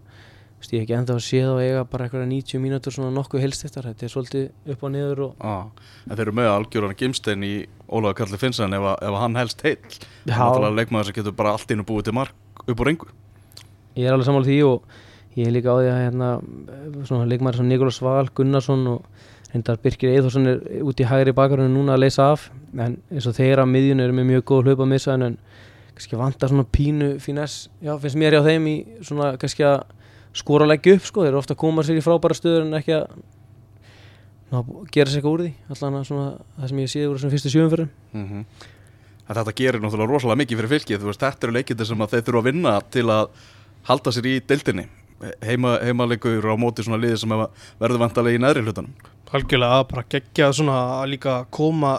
Vist, 0.59 0.73
ég 0.75 0.81
hef 0.81 0.89
ekki 0.89 0.95
ennþá 0.97 1.15
að 1.15 1.23
sé 1.23 1.41
þá 1.47 1.61
eiga 1.63 1.83
bara 1.87 2.07
eitthvað 2.09 2.25
90 2.27 2.63
mínútur 2.63 2.95
svona 2.95 3.13
nokkuð 3.15 3.45
heilstiftar 3.45 3.87
þetta 3.87 4.07
er 4.07 4.11
svolítið 4.11 4.73
upp 4.75 4.81
og 4.83 4.91
niður 4.91 5.21
og 5.29 5.33
Já, 5.39 5.59
en 6.03 6.17
þeir 6.17 6.23
eru 6.25 6.33
með 6.35 6.49
algjöran 6.51 6.97
gimstein 6.99 7.45
í 7.47 7.51
Ólaður 7.87 8.17
Kalli 8.19 8.41
Finnsen 8.43 8.75
ef, 8.75 8.87
ef 8.99 9.19
hann 9.23 9.39
helst 9.39 9.63
heill. 9.63 9.79
Já. 10.27 10.35
Náttúrulega 10.35 10.79
leikmaður 10.81 11.11
sem 11.11 11.17
getur 11.21 11.37
bara 11.39 11.53
allt 11.55 11.71
inn 11.71 11.85
og 11.85 11.89
búið 11.89 12.09
til 12.09 12.17
mark 12.19 12.65
upp 12.65 12.83
úr 12.83 12.91
engu. 12.91 13.07
Ég 13.95 14.09
er 14.09 14.17
alveg 14.17 14.27
sammála 14.27 14.49
því 14.49 14.59
og 14.67 14.79
ég 15.39 15.47
er 15.47 15.55
líka 15.55 15.71
á 15.71 15.79
því 15.79 15.93
að 15.93 16.01
hérna, 16.03 16.31
svona 17.07 17.29
leikmæri 17.31 17.61
sem 17.61 17.71
Nikolás 17.71 18.01
Val, 18.03 18.27
Gunnarsson 18.35 18.83
og 18.97 19.07
hendar 19.53 19.79
Birkir 19.79 20.11
Eithosson 20.11 20.51
er 20.51 20.59
út 20.83 20.99
í 20.99 21.07
hægri 21.07 21.33
bakarinu 21.39 21.71
núna 21.71 21.95
að 21.95 22.03
leysa 22.03 22.33
af. 22.35 22.51
En 22.75 22.99
eins 23.15 23.31
og 23.31 23.39
þeir 23.39 23.63
að 23.63 23.71
miðjun 23.71 24.03
eru 24.03 24.19
með 24.19 24.29
mjög 24.33 24.43
góð 24.51 24.73
hlaupa 24.73 24.91
missa 24.91 25.15
en 25.15 25.39
kannski 25.95 26.19
vantar 26.19 26.51
svona 26.51 26.67
pínu 26.67 27.15
finess, 27.23 27.71
já 27.79 27.95
skora 30.37 30.67
að 30.67 30.73
leggja 30.75 30.97
upp 30.99 31.07
sko, 31.09 31.25
þeir 31.25 31.33
eru 31.33 31.41
ofta 31.41 31.55
að 31.57 31.63
koma 31.63 31.85
sér 31.87 32.01
í 32.01 32.05
frábæra 32.05 32.37
stöður 32.37 32.67
en 32.67 32.79
ekki 32.79 32.97
að 32.99 33.07
ná, 34.53 34.59
gera 34.95 35.11
sér 35.11 35.21
eitthvað 35.21 35.33
úr 35.33 35.45
því. 35.45 35.53
Svona 35.79 36.03
það 36.59 36.73
sem 36.73 36.83
ég 36.83 36.93
séð 36.93 37.07
voru 37.09 37.23
svona 37.23 37.37
fyrstu 37.37 37.55
sjöfum 37.55 37.73
fyrir 37.75 37.89
mm 38.13 38.45
En 39.29 39.37
þetta 39.37 39.53
gerir 39.53 39.83
náttúrulega 39.83 40.09
rosalega 40.09 40.41
mikið 40.41 40.57
fyrir 40.57 40.71
fylkið. 40.73 41.01
Þú 41.03 41.09
veist, 41.11 41.21
þetta 41.21 41.45
eru 41.45 41.53
leikindi 41.53 41.85
sem 41.85 42.01
að 42.01 42.13
þeir 42.15 42.23
þurfa 42.25 42.41
að 42.41 42.47
vinna 42.49 42.71
til 42.95 43.03
að 43.13 43.43
halda 43.85 44.13
sér 44.17 44.29
í 44.31 44.35
deildinni. 44.41 44.85
Heima, 45.45 45.75
Heimaleikur 45.85 46.47
á 46.49 46.57
móti 46.57 46.85
svona 46.87 47.01
liði 47.03 47.19
sem 47.21 47.35
verður 47.37 48.01
vantarlega 48.01 48.39
í 48.39 48.41
neðri 48.41 48.63
hlutanum. 48.65 48.95
Algjörlega 49.29 49.83
að 49.83 49.85
bara 49.91 50.07
gegja 50.15 50.49
svona 50.57 50.79
að 51.03 51.11
líka 51.13 51.35
koma 51.53 51.99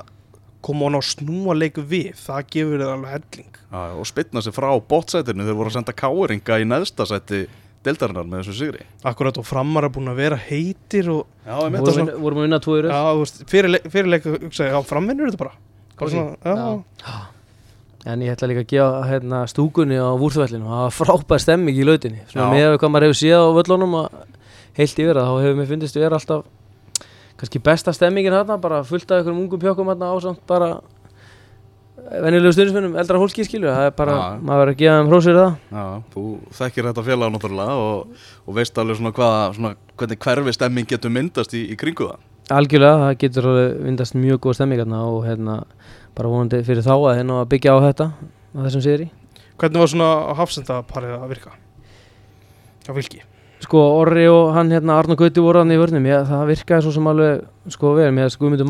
koma 0.66 0.90
hann 0.90 1.00
á 1.00 1.04
snúa 1.06 1.54
leik 1.54 1.78
við. 1.78 2.16
Það 2.18 2.50
gefur 2.56 2.82
þér 2.82 2.94
alveg 2.96 3.14
helling. 3.14 3.60
Já, 3.70 3.82
og 3.94 4.10
spilna 4.10 4.44
sér 4.44 4.56
frá 4.56 4.70
bótsætinu 4.90 5.46
þeir 5.46 5.60
voru 5.60 5.72
að 5.72 5.78
senda 5.78 5.96
káringa 6.02 6.60
í 6.60 6.68
neðsta 6.68 7.06
sæti 7.80 7.88
deildarinnar 7.90 8.26
með 8.28 8.42
þessu 8.44 8.56
sigri. 8.60 8.86
Akkurat 9.08 9.38
og 9.38 9.46
framar 9.46 9.84
er 9.86 9.90
búin 9.90 10.10
að 10.12 10.16
vera 10.20 10.36
heitir 10.38 11.10
og 11.10 11.26
Já, 11.46 11.56
vorum, 11.60 11.86
svona- 11.86 12.18
vorum 12.20 12.38
við 12.40 12.48
unnað 12.50 12.62
tvo 12.66 12.78
í 12.78 12.82
röð? 12.84 12.92
Já, 12.92 13.04
þú 13.14 13.20
veist, 13.20 13.44
fyrir, 13.50 13.70
leik- 13.70 13.90
fyrir 13.92 14.10
leik 14.10 14.24
hugsaði, 14.24 14.70
já, 14.72 14.82
framvinnur 14.84 15.30
þetta 15.32 15.38
bara. 15.38 15.52
Bara 15.98 16.10
svona, 16.10 16.36
já, 16.44 17.28
En 18.06 18.22
ég 18.22 18.32
ætla 18.32 18.48
líka 18.48 18.62
að 18.64 18.68
gefa 18.68 19.08
hérna, 19.10 19.46
stúkunni 19.48 19.98
á 20.00 20.08
vúrþvellinu 20.16 20.64
og 20.66 20.72
það 20.72 20.84
var 20.88 20.94
frábær 20.96 21.40
stemming 21.42 21.76
í 21.78 21.84
lautinni. 21.84 22.22
Svona 22.32 22.48
Já. 22.48 22.54
með 22.56 22.68
að 22.74 22.78
hvað 22.80 22.92
maður 22.94 23.06
hefur 23.10 23.20
séð 23.20 23.40
á 23.44 23.48
völlunum 23.60 23.96
að 24.00 24.10
heilt 24.78 24.96
yfir 25.04 25.18
að 25.20 25.28
þá 25.28 25.42
hefur 25.44 25.56
mér 25.60 25.68
fyndist 25.68 25.96
við 25.96 26.06
er 26.08 26.14
alltaf 26.16 26.46
kannski 27.38 27.60
besta 27.60 27.92
stemmingin 27.92 28.32
hérna 28.32 28.58
bara 28.60 28.84
fullt 28.84 29.12
af 29.12 29.18
einhverjum 29.20 29.42
ungum 29.44 29.60
pjökkum 29.60 29.88
hérna 29.92 30.16
ásamt 30.16 30.40
bara 30.48 30.80
venjulegu 32.26 32.56
stundismennum 32.56 32.98
eldra 33.02 33.20
fólki 33.22 33.46
skilu 33.48 33.70
það 33.70 33.90
er 33.90 33.94
bara, 33.98 34.16
Já. 34.16 34.40
maður 34.42 34.64
verður 34.64 34.74
að 34.74 34.82
gefa 34.82 34.98
þeim 34.98 35.12
hrósir 35.12 35.38
það. 35.40 35.54
Já, 35.76 35.86
þú 36.16 36.24
þekkir 36.60 36.90
þetta 36.90 37.06
félag 37.10 37.36
náttúrulega 37.36 37.78
og, 37.84 38.26
og 38.46 38.58
veist 38.60 38.82
alveg 38.82 39.00
svona, 39.00 39.14
hvað, 39.20 39.38
svona 39.60 39.74
hvernig 40.00 40.20
hverfi 40.26 40.56
stemming 40.58 40.90
getur 40.90 41.14
myndast 41.14 41.56
í, 41.58 41.64
í 41.70 41.80
kringu 41.80 42.10
það. 42.10 42.26
Algjörlega, 42.50 43.06
það 43.06 43.16
getur 43.24 43.52
alveg 43.52 43.80
vindast 43.86 44.18
mjög 44.18 44.44
góð 44.46 44.60
stemming 44.60 44.82
hérna 44.82 45.06
og 45.06 45.24
hérna 45.28 45.62
bara 46.18 46.34
vonandi 46.34 46.64
fyrir 46.66 46.86
þá 46.86 46.96
að 46.98 47.18
hérna 47.20 47.42
að 47.44 47.50
byggja 47.54 47.76
á 47.76 47.80
þetta 47.90 48.12
á 48.18 48.60
þessum 48.66 48.86
séri 48.86 49.10
hvernig 49.60 49.82
var 49.82 49.92
svona 49.92 50.10
hafsendaparið 50.40 51.18
að 51.18 51.32
virka? 51.34 51.52
Á 52.88 52.92
fylki? 52.96 53.22
Sko 53.60 53.82
Orri 54.00 54.24
og 54.32 54.54
hann 54.56 54.72
hérna 54.72 54.96
Arnur 54.96 55.20
Gauti 55.20 55.44
voru 55.44 55.60
hann 55.60 55.74
í 55.74 55.80
vörnum. 55.80 56.06
Ég, 56.08 56.24
það 56.30 56.46
virkaði 56.54 56.86
svo 56.86 56.94
sem 56.96 57.10
alveg 57.12 57.42
sko 57.76 57.92
vel. 57.98 58.12
Með 58.16 58.38
Guðmundur 58.40 58.68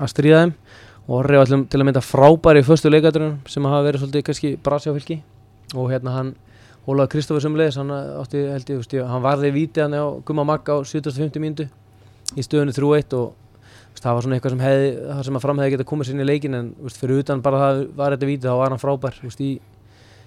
Að, 0.00 0.12
stríða 0.14 0.44
þeim. 0.44 0.54
Og 1.06 1.16
Orri 1.18 1.40
var 1.40 1.50
til, 1.50 1.80
að 1.80 1.86
mynda 1.88 2.04
frábæri 2.04 2.62
í 2.62 2.66
föstu 2.66 2.90
leikadrunum 2.92 3.40
sem 3.50 3.66
hafa 3.66 3.84
verið 3.86 4.04
svolítið 4.04 4.24
kannski 4.28 4.56
fylki 4.94 5.22
og 5.74 5.90
hérna 5.90 6.14
hann 6.14 6.30
Ólaður 6.88 7.10
Kristoffer 7.12 7.44
sumleis 7.44 7.76
hann 7.76 7.90
ég 7.92 9.06
hann 9.06 9.22
varði 9.22 9.50
víti 9.52 9.82
hann 9.82 9.94
á 9.94 10.06
Gumma 10.24 10.44
Magga 10.44 10.80
á 10.80 10.82
750 10.82 11.42
mínútu 11.42 11.68
í 12.36 12.42
stöðunni 12.42 12.74
3-1 12.74 13.14
og 13.18 13.34
veist, 13.90 14.02
það 14.02 14.14
var 14.16 14.24
svona 14.24 14.38
eitthvað 14.38 14.54
sem 14.54 14.64
hefði 14.64 15.18
sem 15.26 15.38
að 15.38 15.44
fram 15.44 15.60
hefði 15.60 15.74
getað 15.74 15.88
komið 15.90 16.08
sinni 16.10 16.24
í 16.24 16.28
leikin 16.30 16.56
en 16.56 16.72
veist, 16.80 16.98
fyrir 17.00 17.22
utan 17.22 17.42
bara 17.44 17.60
það 17.62 17.82
var 17.98 18.16
þetta 18.16 18.30
víti 18.30 18.48
þá 18.48 18.56
var 18.60 18.74
hann 18.74 18.82
frábær 18.82 19.20
veist, 19.22 19.42
í 19.44 19.60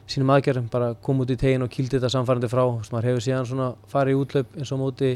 sínum 0.07 0.33
aðgerðum, 0.35 0.67
bara 0.71 0.93
kom 1.01 1.23
út 1.23 1.31
í 1.31 1.39
tegin 1.39 1.63
og 1.63 1.71
kýldi 1.71 1.97
þetta 1.97 2.11
samfærandi 2.11 2.51
frá, 2.51 2.63
veist, 2.69 2.91
maður 2.93 3.09
hefur 3.11 3.25
síðan 3.27 3.47
svona 3.49 3.69
farið 3.91 4.13
í 4.13 4.19
útlaup 4.19 4.57
eins 4.59 4.73
og 4.75 4.81
móti 4.83 5.13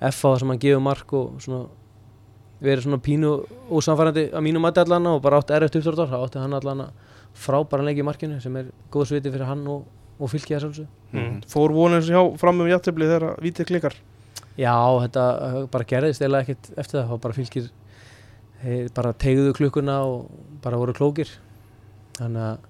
F 0.00 0.24
á 0.24 0.28
það 0.32 0.38
sem 0.40 0.52
hann 0.52 0.62
gefur 0.64 0.84
mark 0.84 1.12
og 1.16 1.42
svona 1.44 1.66
verið 2.60 2.84
svona 2.84 3.00
pínu 3.04 3.32
ósamfærandi 3.72 4.26
að 4.36 4.44
mínum 4.44 4.64
mati 4.64 4.82
allan 4.82 5.08
og 5.10 5.22
bara 5.24 5.40
átti 5.40 5.56
erfitt 5.56 5.80
uppstórtar, 5.80 6.10
þá 6.10 6.18
átti 6.20 6.42
hann 6.42 6.56
allan 6.58 6.84
frábæran 7.40 7.88
leik 7.88 8.00
í 8.02 8.06
markinu 8.06 8.40
sem 8.42 8.56
er 8.60 8.70
góð 8.92 9.10
sviti 9.10 9.32
fyrir 9.32 9.48
hann 9.48 9.66
og, 9.70 9.84
og 10.18 10.32
fylgið 10.32 10.56
þess 10.56 10.68
alveg 10.68 10.88
mm. 11.16 11.36
fór 11.50 11.74
vonið 11.74 12.10
hjá 12.12 12.22
fram 12.40 12.60
um 12.60 12.70
jættibli 12.70 13.08
þegar 13.08 13.36
vítið 13.44 13.70
klikkar? 13.70 13.98
Já, 14.60 14.74
þetta 15.06 15.26
uh, 15.46 15.60
bara 15.72 15.88
gerðist 15.88 16.24
eða 16.26 16.42
ekkert 16.44 16.72
eftir 16.76 17.00
það, 17.00 17.12
þá 17.12 17.22
bara 17.24 17.38
fylgir 17.38 17.70
þeir 18.60 18.90
bara 18.96 19.14
tegðu 19.16 19.54
klukkuna 19.56 20.00
og 20.04 20.26
bara 20.60 20.80
voru 20.80 20.96
klókir. 20.96 21.30
Þannig 22.18 22.48
að 22.48 22.66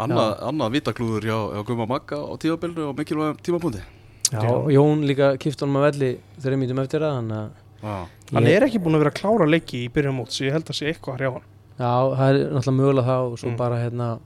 Annað, 0.00 0.30
annað 0.48 0.76
vitaklúður 0.78 1.26
hjá, 1.28 1.38
hjá 1.52 1.64
Guma 1.68 1.84
Magga 1.84 2.22
á 2.24 2.32
tímabilnu 2.40 2.86
og 2.88 2.94
mikilvægum 2.96 3.40
tímapunkti. 3.44 3.82
Já, 4.30 4.48
Jón 4.72 5.02
líka 5.04 5.34
kipti 5.36 5.66
honum 5.66 5.80
að 5.80 5.86
velli 5.90 6.10
þeirra 6.40 6.60
mítum 6.60 6.80
eftir 6.80 7.04
það 7.04 7.16
þannig 7.18 7.36
að 7.36 7.59
hann 7.82 8.44
ég- 8.44 8.56
er 8.56 8.66
ekki 8.68 8.78
búin 8.82 8.94
að 8.94 9.02
vera 9.04 9.10
að 9.10 9.20
klára 9.20 9.46
leiki 9.50 9.84
í 9.86 9.90
byrjun 9.92 10.16
móts 10.20 10.40
ég 10.40 10.52
held 10.52 10.64
að 10.68 10.76
sé 10.80 10.86
eitthvað 10.92 11.14
að 11.14 11.20
hrjá 11.20 11.32
hann. 11.32 11.46
Já, 11.80 11.92
það 12.16 12.28
er 12.28 12.38
náttúrulega 12.52 12.78
mögulega 12.80 13.06
það 13.08 13.32
og 13.32 13.38
svo 13.40 13.48
Mm. 13.50 13.56
bara 13.56 13.76
hérna 13.80 14.18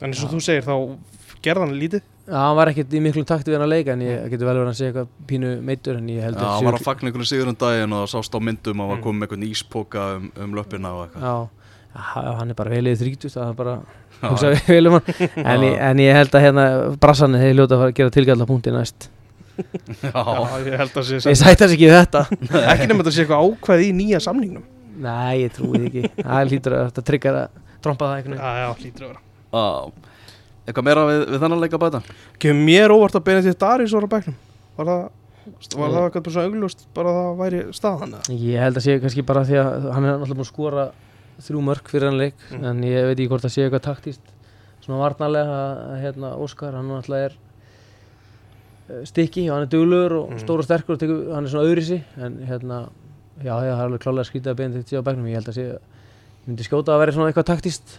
en 0.00 0.08
eins 0.12 0.22
og 0.24 0.30
Já. 0.30 0.34
þú 0.34 0.40
segir 0.40 0.64
þá 0.64 0.74
gerði 1.42 1.60
hann 1.66 1.74
lítið. 1.80 2.02
Já, 2.28 2.34
hann 2.44 2.56
var 2.56 2.66
ekkert 2.68 2.90
í 2.92 3.00
miklum 3.00 3.24
takti 3.24 3.50
við 3.50 3.58
hann 3.58 3.68
að 3.68 3.72
leika 3.72 3.92
en 3.92 4.00
ég 4.04 4.30
getur 4.30 4.46
vel 4.48 4.56
verið 4.58 4.68
að 4.72 4.78
segja 4.78 4.92
eitthvað 4.92 5.08
pínu 5.28 5.50
meittur 5.64 5.96
en 5.96 6.08
ég 6.08 6.22
held 6.22 6.36
Já, 6.36 6.42
að 6.44 6.54
hann 6.56 6.64
var 6.64 6.74
að 6.78 6.84
fagna 6.88 7.08
einhvern 7.10 7.28
sigur 7.30 7.48
um 7.48 7.54
daginn 7.56 7.92
og 7.92 8.02
það 8.04 8.12
sást 8.14 8.34
á 8.36 8.40
myndum 8.40 8.80
að 8.84 8.88
var 8.88 8.96
Mm. 8.98 9.02
komið 9.04 9.18
með 9.18 9.28
einhvern 9.28 9.48
íspoka 9.48 10.16
um, 10.16 10.32
um 10.36 10.54
löppina 10.54 10.88
og 10.92 11.08
eitthvað. 11.08 11.22
Já, 11.22 11.48
já, 11.98 12.36
hann 12.38 12.50
er 12.50 12.54
bara 12.54 12.70
vel 12.70 12.84
yfir 12.84 13.00
þrítust 13.06 13.36
það 13.36 13.48
er 13.48 13.54
bara, 13.54 13.78
Já, 14.22 14.28
hugsa 14.28 14.68
vel 14.68 14.86
um 14.88 14.92
hann. 14.92 15.02
En, 15.36 15.60
ég, 15.62 15.78
en 15.78 15.96
ég 15.98 16.12
held 16.14 16.30
að 16.32 16.42
hérna 16.42 16.96
brassanir 16.98 17.40
hefur 17.40 17.56
ljóta 17.60 17.74
að 17.76 17.80
fara 17.80 17.90
að 17.92 17.94
gera 17.94 18.10
tilgæðla 18.10 18.46
punkti 18.46 18.72
næst 18.74 19.08
já, 19.58 20.10
já, 20.12 20.58
ég 20.68 20.76
held 20.82 20.98
að 21.00 21.06
sé 21.08 21.20
Ég 21.30 21.38
sætast 21.40 21.74
ekki 21.74 21.88
við 21.88 21.96
þetta 21.98 22.22
ekki 22.72 22.88
nefnir 22.90 23.08
að 23.10 23.14
sé 23.16 23.24
eitthvað 23.24 23.46
ákveð 23.48 23.84
í 23.86 23.88
nýja 23.98 24.20
samningnum 24.24 24.66
Nei, 24.98 25.44
ég 25.44 25.52
trúi 25.54 25.80
ekki 25.88 26.02
Það 26.18 26.44
lítur 26.52 26.76
að 26.78 26.84
þetta 26.90 27.04
tryggar 27.12 27.38
að 27.44 27.62
trompa 27.84 28.08
það 28.10 28.16
einhvern 28.18 28.38
já, 28.42 28.50
já, 28.58 28.68
hlýtur 28.82 29.04
að 29.06 29.12
vera. 29.12 29.92
Eitthvað 30.68 30.84
meira 30.88 31.04
við, 31.08 31.20
við 31.32 31.42
þennan 31.44 31.62
leika 31.62 31.78
bæta? 31.80 32.00
kemur 32.42 32.64
mér 32.68 32.92
óvart 32.94 33.16
að 33.18 33.24
Benedikt 33.28 33.60
Daris 33.62 33.94
voru 33.96 34.08
á 34.10 34.14
bæknum 34.18 34.34
var 34.78 34.88
það 34.90 35.04
var 35.78 35.92
það 35.94 36.02
eitthvað 36.08 36.32
svona 36.34 36.48
auglust 36.50 36.82
bara 36.98 37.12
að 37.12 37.18
það 37.22 37.38
væri 37.38 37.60
staðan? 37.78 38.16
Ég 38.36 38.60
held 38.60 38.76
að 38.80 38.84
sé 38.84 38.96
kannski 39.00 39.24
bara 39.30 39.44
því 39.48 39.56
að 39.62 39.86
hann 39.94 40.04
er 40.04 40.18
náttúrulega 40.18 40.34
búin 40.36 40.44
að 40.44 40.50
skora 40.50 40.84
þrjú 41.46 41.62
mörg 41.70 41.88
fyrir 41.88 42.08
hann 42.10 42.18
leik 42.20 42.42
Mm. 42.52 42.64
en 42.68 42.82
ég 42.84 43.06
veit 43.08 43.14
ekki 43.16 43.28
hvort 43.30 43.46
það 43.46 43.54
sé 43.54 43.64
eitthvað 43.64 43.84
taktíst 43.86 44.34
svona 44.84 44.98
varnarlega 45.06 45.56
að, 45.62 45.94
hérna, 46.02 46.34
Óskar 46.42 46.76
hann 46.76 46.90
náttúrulega 46.90 47.30
er 47.30 47.38
stykki 49.04 49.46
og 49.50 49.54
hann 49.58 49.66
er 49.66 49.70
duglugur 49.72 50.16
og 50.22 50.30
Mm. 50.32 50.40
stór 50.42 50.58
og 50.62 50.64
sterkur 50.68 50.96
og 50.96 51.00
tekur, 51.02 51.22
hann 51.34 51.44
er 51.44 51.50
svona 51.52 51.68
öðrisi 51.68 52.00
en 52.16 52.38
hérna, 52.48 52.88
já, 53.44 53.52
það 53.52 53.68
er 53.70 53.84
alveg 53.86 54.00
klálega 54.04 54.28
skrítið 54.30 54.52
að 54.52 54.56
beina 54.62 54.74
þetta 54.78 54.98
á 55.00 55.06
bæknum, 55.08 55.26
ég 55.28 55.34
held 55.40 55.48
að 55.48 55.56
sé 55.58 55.64
ég 55.68 55.78
myndi 56.48 56.64
skjóta 56.68 56.94
að 56.94 57.00
vera 57.04 57.12
svona 57.12 57.28
eitthvað 57.32 57.48
taktíst 57.52 57.98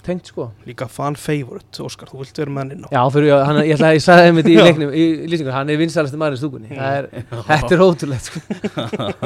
tengt 0.00 0.24
sko. 0.30 0.46
Líka 0.64 0.86
fan 0.88 1.14
favorite, 1.14 1.76
Óskar, 1.84 2.08
þú 2.08 2.22
vilt 2.22 2.38
vera 2.40 2.50
mennin 2.50 2.86
á. 2.86 2.88
Já, 2.88 3.02
fyrir, 3.12 3.26
já, 3.28 3.44
hann, 3.44 3.56
ég 3.68 3.74
ætla 3.76 3.90
að 3.90 3.96
ég 3.98 4.04
sagði 4.06 4.28
einmitt 4.30 4.46
í 4.48 4.54
leiknum 4.56 4.92
í 4.96 5.04
lýsingu, 5.28 5.52
hann 5.52 5.68
er 5.68 5.76
vinsalasti 5.76 6.16
maður 6.16 6.38
í 6.38 6.40
stúkunni. 6.40 6.70
Það 6.72 6.96
er, 6.96 7.08
þetta 7.50 7.74
er 7.76 7.82
ótrúlegt 7.84 8.30
sko. 8.30 8.40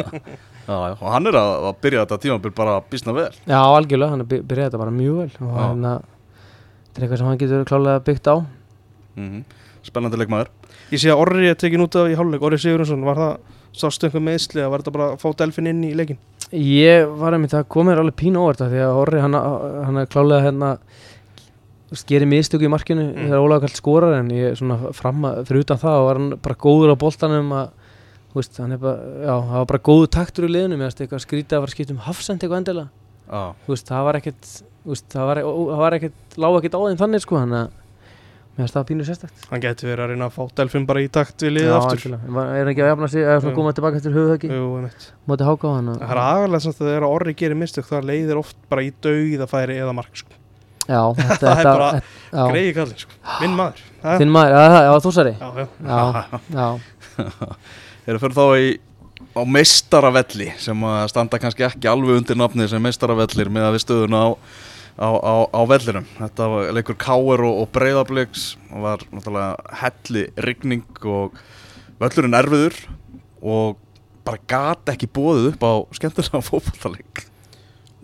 Já, 0.64 0.74
já, 0.88 0.94
og 0.96 1.11
hann 1.12 1.27
er 1.29 1.37
að, 1.37 1.50
að 1.68 1.74
byrja 1.85 2.03
þetta 2.07 2.18
tímabil 2.24 2.53
bara 2.57 2.74
bísna 2.90 3.12
vel. 3.14 3.29
Já, 3.46 3.59
algjörlega, 3.61 4.11
hann 4.14 4.24
er 4.24 4.29
by- 4.31 4.42
byrjaði 4.48 4.70
þetta 4.72 4.81
bara 4.81 4.94
mjög 4.96 5.16
vel 5.20 5.46
og 5.46 5.59
að 5.61 5.74
þetta 5.85 6.96
er 6.96 7.05
eitthvað 7.05 7.18
sem 7.20 7.27
hann 7.29 7.38
getur 7.42 7.64
klálega 7.68 8.05
byggt 8.09 8.31
á. 8.33 8.37
Mm 9.20 9.44
Spennandi 9.85 10.16
leikmaður 10.16 10.48
ég 10.94 11.02
sé 11.02 11.11
að 11.12 11.22
Orri 11.24 11.50
er 11.50 11.59
tekin 11.61 11.83
út 11.85 11.98
af 12.00 12.11
í 12.11 12.16
hálfleik 12.18 12.44
Orri 12.46 12.61
Sigurðarsson, 12.62 13.04
var 13.07 13.20
það 13.20 13.35
sástu 13.74 14.07
einhver 14.09 14.22
meðsli 14.28 14.62
eða 14.62 14.70
var 14.72 14.85
þetta 14.85 14.94
bara 14.94 15.09
að 15.12 15.22
fá 15.24 15.28
Delfin 15.42 15.70
inn 15.72 15.83
í 15.88 15.94
leikin 15.98 16.20
Ég 16.54 17.09
var 17.18 17.35
einmitt 17.35 17.54
að 17.57 17.66
koma 17.72 17.90
mér 17.90 18.02
alveg 18.04 18.18
pínu 18.20 18.42
óvart 18.44 18.62
af 18.62 18.70
því 18.70 18.83
að 18.85 18.98
Orri 19.00 19.22
hann, 19.24 19.35
hann 19.35 20.00
er 20.02 20.11
klálega 20.12 20.44
hérna 20.44 20.74
gerir 22.09 22.26
mistöku 22.26 22.66
í 22.66 22.70
markinu 22.72 23.04
Mm. 23.14 23.28
þegar 23.28 23.42
Ólaður 23.44 23.64
kallt 23.66 23.78
skorar 23.78 24.14
en 24.18 24.30
ég 24.35 24.57
svona 24.59 24.92
fram 24.96 25.22
að 25.28 25.44
fyrir 25.46 25.64
utan 25.64 25.78
það 25.78 25.98
var 26.07 26.18
hann 26.18 26.30
bara 26.42 26.57
góður 26.64 26.94
á 26.94 26.96
boltanum 26.98 27.52
að 27.54 27.68
þú 28.33 28.40
veist, 28.40 28.59
hann 28.59 28.72
er 28.74 28.80
bara, 28.83 28.98
já, 29.22 29.35
það 29.46 29.59
var 29.61 29.68
bara 29.70 29.83
góðu 29.88 30.09
taktur 30.11 30.46
í 30.48 30.50
liðinu 30.50 30.78
með 30.80 30.90
að 30.90 31.09
fara 31.14 31.61
að 31.62 31.74
skipta 31.74 31.94
um 31.94 32.02
hafsend 32.02 32.42
eitthvað 32.42 32.59
endilega. 32.59 32.88
Já, 33.30 33.42
þú 33.66 33.74
veist, 33.74 33.87
það 33.87 34.04
var 34.09 34.18
ekkert 34.18 34.48
þú 34.85 34.90
veist, 34.90 35.07
það 35.14 35.28
var, 35.30 35.38
ó, 35.44 35.52
það 35.70 35.83
var 35.85 35.96
ekkert, 35.98 36.37
lág 36.37 36.59
ekkert 36.59 36.74
á 36.74 36.80
þeim 36.85 37.00
þannig 37.04 37.22
sko, 37.22 37.38
þannig 37.38 37.61
að 37.61 37.70
mér 38.54 38.62
finnst 38.64 38.76
það 38.76 38.86
pínu 38.90 39.04
sérstakt 39.08 39.46
hann 39.50 39.62
geti 39.64 39.86
verið 39.88 40.04
að 40.04 40.10
reyna 40.14 40.28
að 40.28 40.34
fá 40.36 40.42
Delfin 40.60 40.84
bara 40.86 41.02
í 41.02 41.08
takt 41.10 41.42
við 41.42 41.52
liðið 41.56 41.74
aftur 41.74 42.14
var- 42.36 42.52
er 42.54 42.60
hann 42.62 42.70
ekki 42.74 42.84
að 42.84 42.90
jafna 42.92 43.08
sig 43.10 43.22
eða 43.24 43.40
svona 43.42 43.54
koma 43.58 43.72
tilbaka 43.74 43.96
eftir 44.00 44.14
höfuhöggi 44.14 44.50
Jú, 44.52 44.68
einmitt. 44.78 45.08
móti 45.28 45.48
háka 45.48 45.66
á 45.66 45.72
hann 45.74 45.90
það 45.98 46.14
er 46.14 46.22
aðalega 46.24 46.62
samt 46.66 46.80
að 46.80 46.88
þegar 46.92 47.06
Orri 47.10 47.34
gerir 47.34 47.58
mistök 47.58 47.88
það 47.90 48.08
leiðir 48.12 48.38
oft 48.44 48.56
bara 48.70 48.82
í 48.86 48.92
dauð 49.02 49.42
að 49.42 49.50
færi 49.54 49.78
eða 49.82 49.94
mark 49.98 50.14
sko. 50.22 50.30
Já, 50.84 51.00
þetta, 51.16 51.34
Það 51.34 51.50
er 51.50 51.56
þetta 51.56 51.74
bara 51.74 51.90
já. 51.98 52.46
greiði 52.52 52.72
kallin 52.76 52.98
sko. 53.02 53.12
minn 53.40 53.54
maður 53.58 53.84
Það 54.04 54.18
Þinn 54.20 54.32
maður, 54.36 54.50
já, 54.54 54.64
já, 54.68 54.80
já, 54.84 54.94
þú 55.04 55.12
sari 55.18 55.32
já, 55.40 55.48
já. 55.56 55.66
Já, 55.88 56.24
já, 56.60 56.68
Erum 58.06 58.20
fyrir 58.20 58.36
þá 58.36 58.46
í 58.60 58.66
á 59.34 59.42
meistaravelli 59.48 60.48
sem 60.60 60.82
að 60.86 61.08
standa 61.10 61.38
kannski 61.42 61.64
ekki 61.66 61.88
alveg 61.90 62.18
undir 62.20 62.36
nafni 62.38 62.66
sem 62.70 62.82
meistaravellir 62.84 63.48
með 63.50 63.64
að 63.70 63.76
við 63.78 63.82
stöðuna 63.86 64.20
á, 64.20 64.28
á, 64.98 65.09
á, 65.11 65.35
á 65.50 65.61
vellinum. 65.70 66.07
Þetta 66.18 66.48
var 66.52 66.72
leikur 66.76 66.98
Káer 67.00 67.44
og, 67.46 67.61
og 67.64 67.70
Breiðabliks 67.74 68.54
og 68.70 68.85
var 68.87 69.04
náttúrulega 69.11 69.78
helli 69.83 70.24
rigning 70.46 70.85
og 71.02 71.38
völlurinn 72.02 72.38
erfiður 72.38 72.78
og 73.44 73.78
bara 74.24 74.40
gat 74.48 74.94
ekki 74.94 75.11
bóðið 75.11 75.52
upp 75.52 75.64
á 75.66 75.72
skemmtilega 75.98 76.42
fótballaleik. 76.50 77.26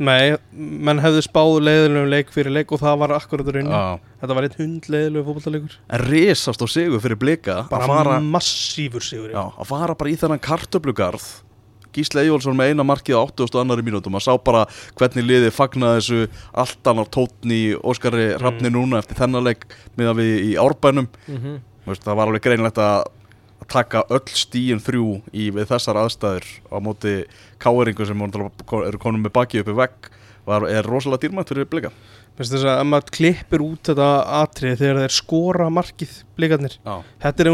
Nei, 0.01 0.33
menn 0.57 1.01
hefðu 1.05 1.21
spáð 1.27 1.59
leiðilegum 1.67 2.07
leik 2.09 2.31
fyrir 2.33 2.55
leik 2.57 2.71
og 2.73 2.81
það 2.81 3.01
var 3.03 3.13
akkurat 3.19 3.51
raunni 3.53 3.69
Já. 3.69 3.99
Þetta 4.23 4.37
var 4.39 4.47
einn 4.47 4.55
hund 4.57 4.87
leiðilegu 4.89 5.25
fótballleikur 5.27 5.75
En 5.93 6.05
risast 6.07 6.65
á 6.65 6.67
sigur 6.73 7.03
fyrir 7.05 7.19
blika 7.21 7.57
Bara 7.69 7.89
fara, 7.91 8.15
massífur 8.25 9.05
sigur 9.05 9.35
já, 9.35 9.43
að 9.45 9.69
fara 9.69 9.97
bara 10.01 10.09
í 10.09 10.17
þennan 10.17 10.41
kartöflugarð 10.41 11.27
Gísle 11.95 12.25
Eyjólfsson 12.25 12.59
með 12.59 12.73
eina 12.73 12.87
markið 12.87 13.19
á 13.19 13.23
80 13.25 13.49
og 13.49 13.61
annari 13.63 13.85
mínútum 13.87 14.19
að 14.19 14.27
sá 14.27 14.33
bara 14.45 14.67
hvernig 14.99 15.27
liðið 15.27 15.57
fagnaði 15.57 16.01
þessu 16.01 16.45
allt 16.65 16.93
annar 16.93 17.11
tótni 17.15 17.61
Óskari 17.79 18.29
Hrafni 18.37 18.73
núna 18.73 19.01
eftir 19.01 19.19
þennan 19.21 19.47
leik 19.47 19.67
með 19.99 20.13
að 20.13 20.21
við 20.23 20.37
í 20.51 20.53
árbænum. 20.61 21.11
Mhm. 21.27 21.59
Veist, 21.89 22.05
það 22.05 22.17
var 22.21 22.31
alveg 22.31 22.47
greinlegt 22.47 22.79
að 22.79 23.05
taka 23.71 24.05
öll 24.11 24.35
stíin 24.35 24.81
þrjú 24.83 25.21
í 25.33 25.51
við 25.55 25.69
þessar 25.71 26.01
aðstæður 26.01 26.47
á 26.75 26.77
móti 26.83 27.15
káeringu 27.63 28.07
sem 28.07 28.25
eru 28.25 28.99
konum 28.99 29.23
með 29.23 29.37
baki 29.37 29.63
uppi 29.63 29.77
vegg. 29.77 30.11
Var, 30.49 30.65
er 30.73 30.87
rosalega 30.89 31.27
dýrmætt 31.27 31.53
fyrir 31.53 31.69
blika 31.69 31.91
Veistu 32.39 32.57
þess 32.57 32.69
að 32.73 32.87
maður 32.89 33.13
klippir 33.13 33.63
út 33.65 33.91
þetta 33.91 34.09
atrið 34.41 34.79
þegar 34.81 35.01
þeir 35.03 35.15
skora 35.15 35.67
markið 35.77 36.15
blikarnir 36.39 36.79
Þetta 37.21 37.45
er, 37.45 37.51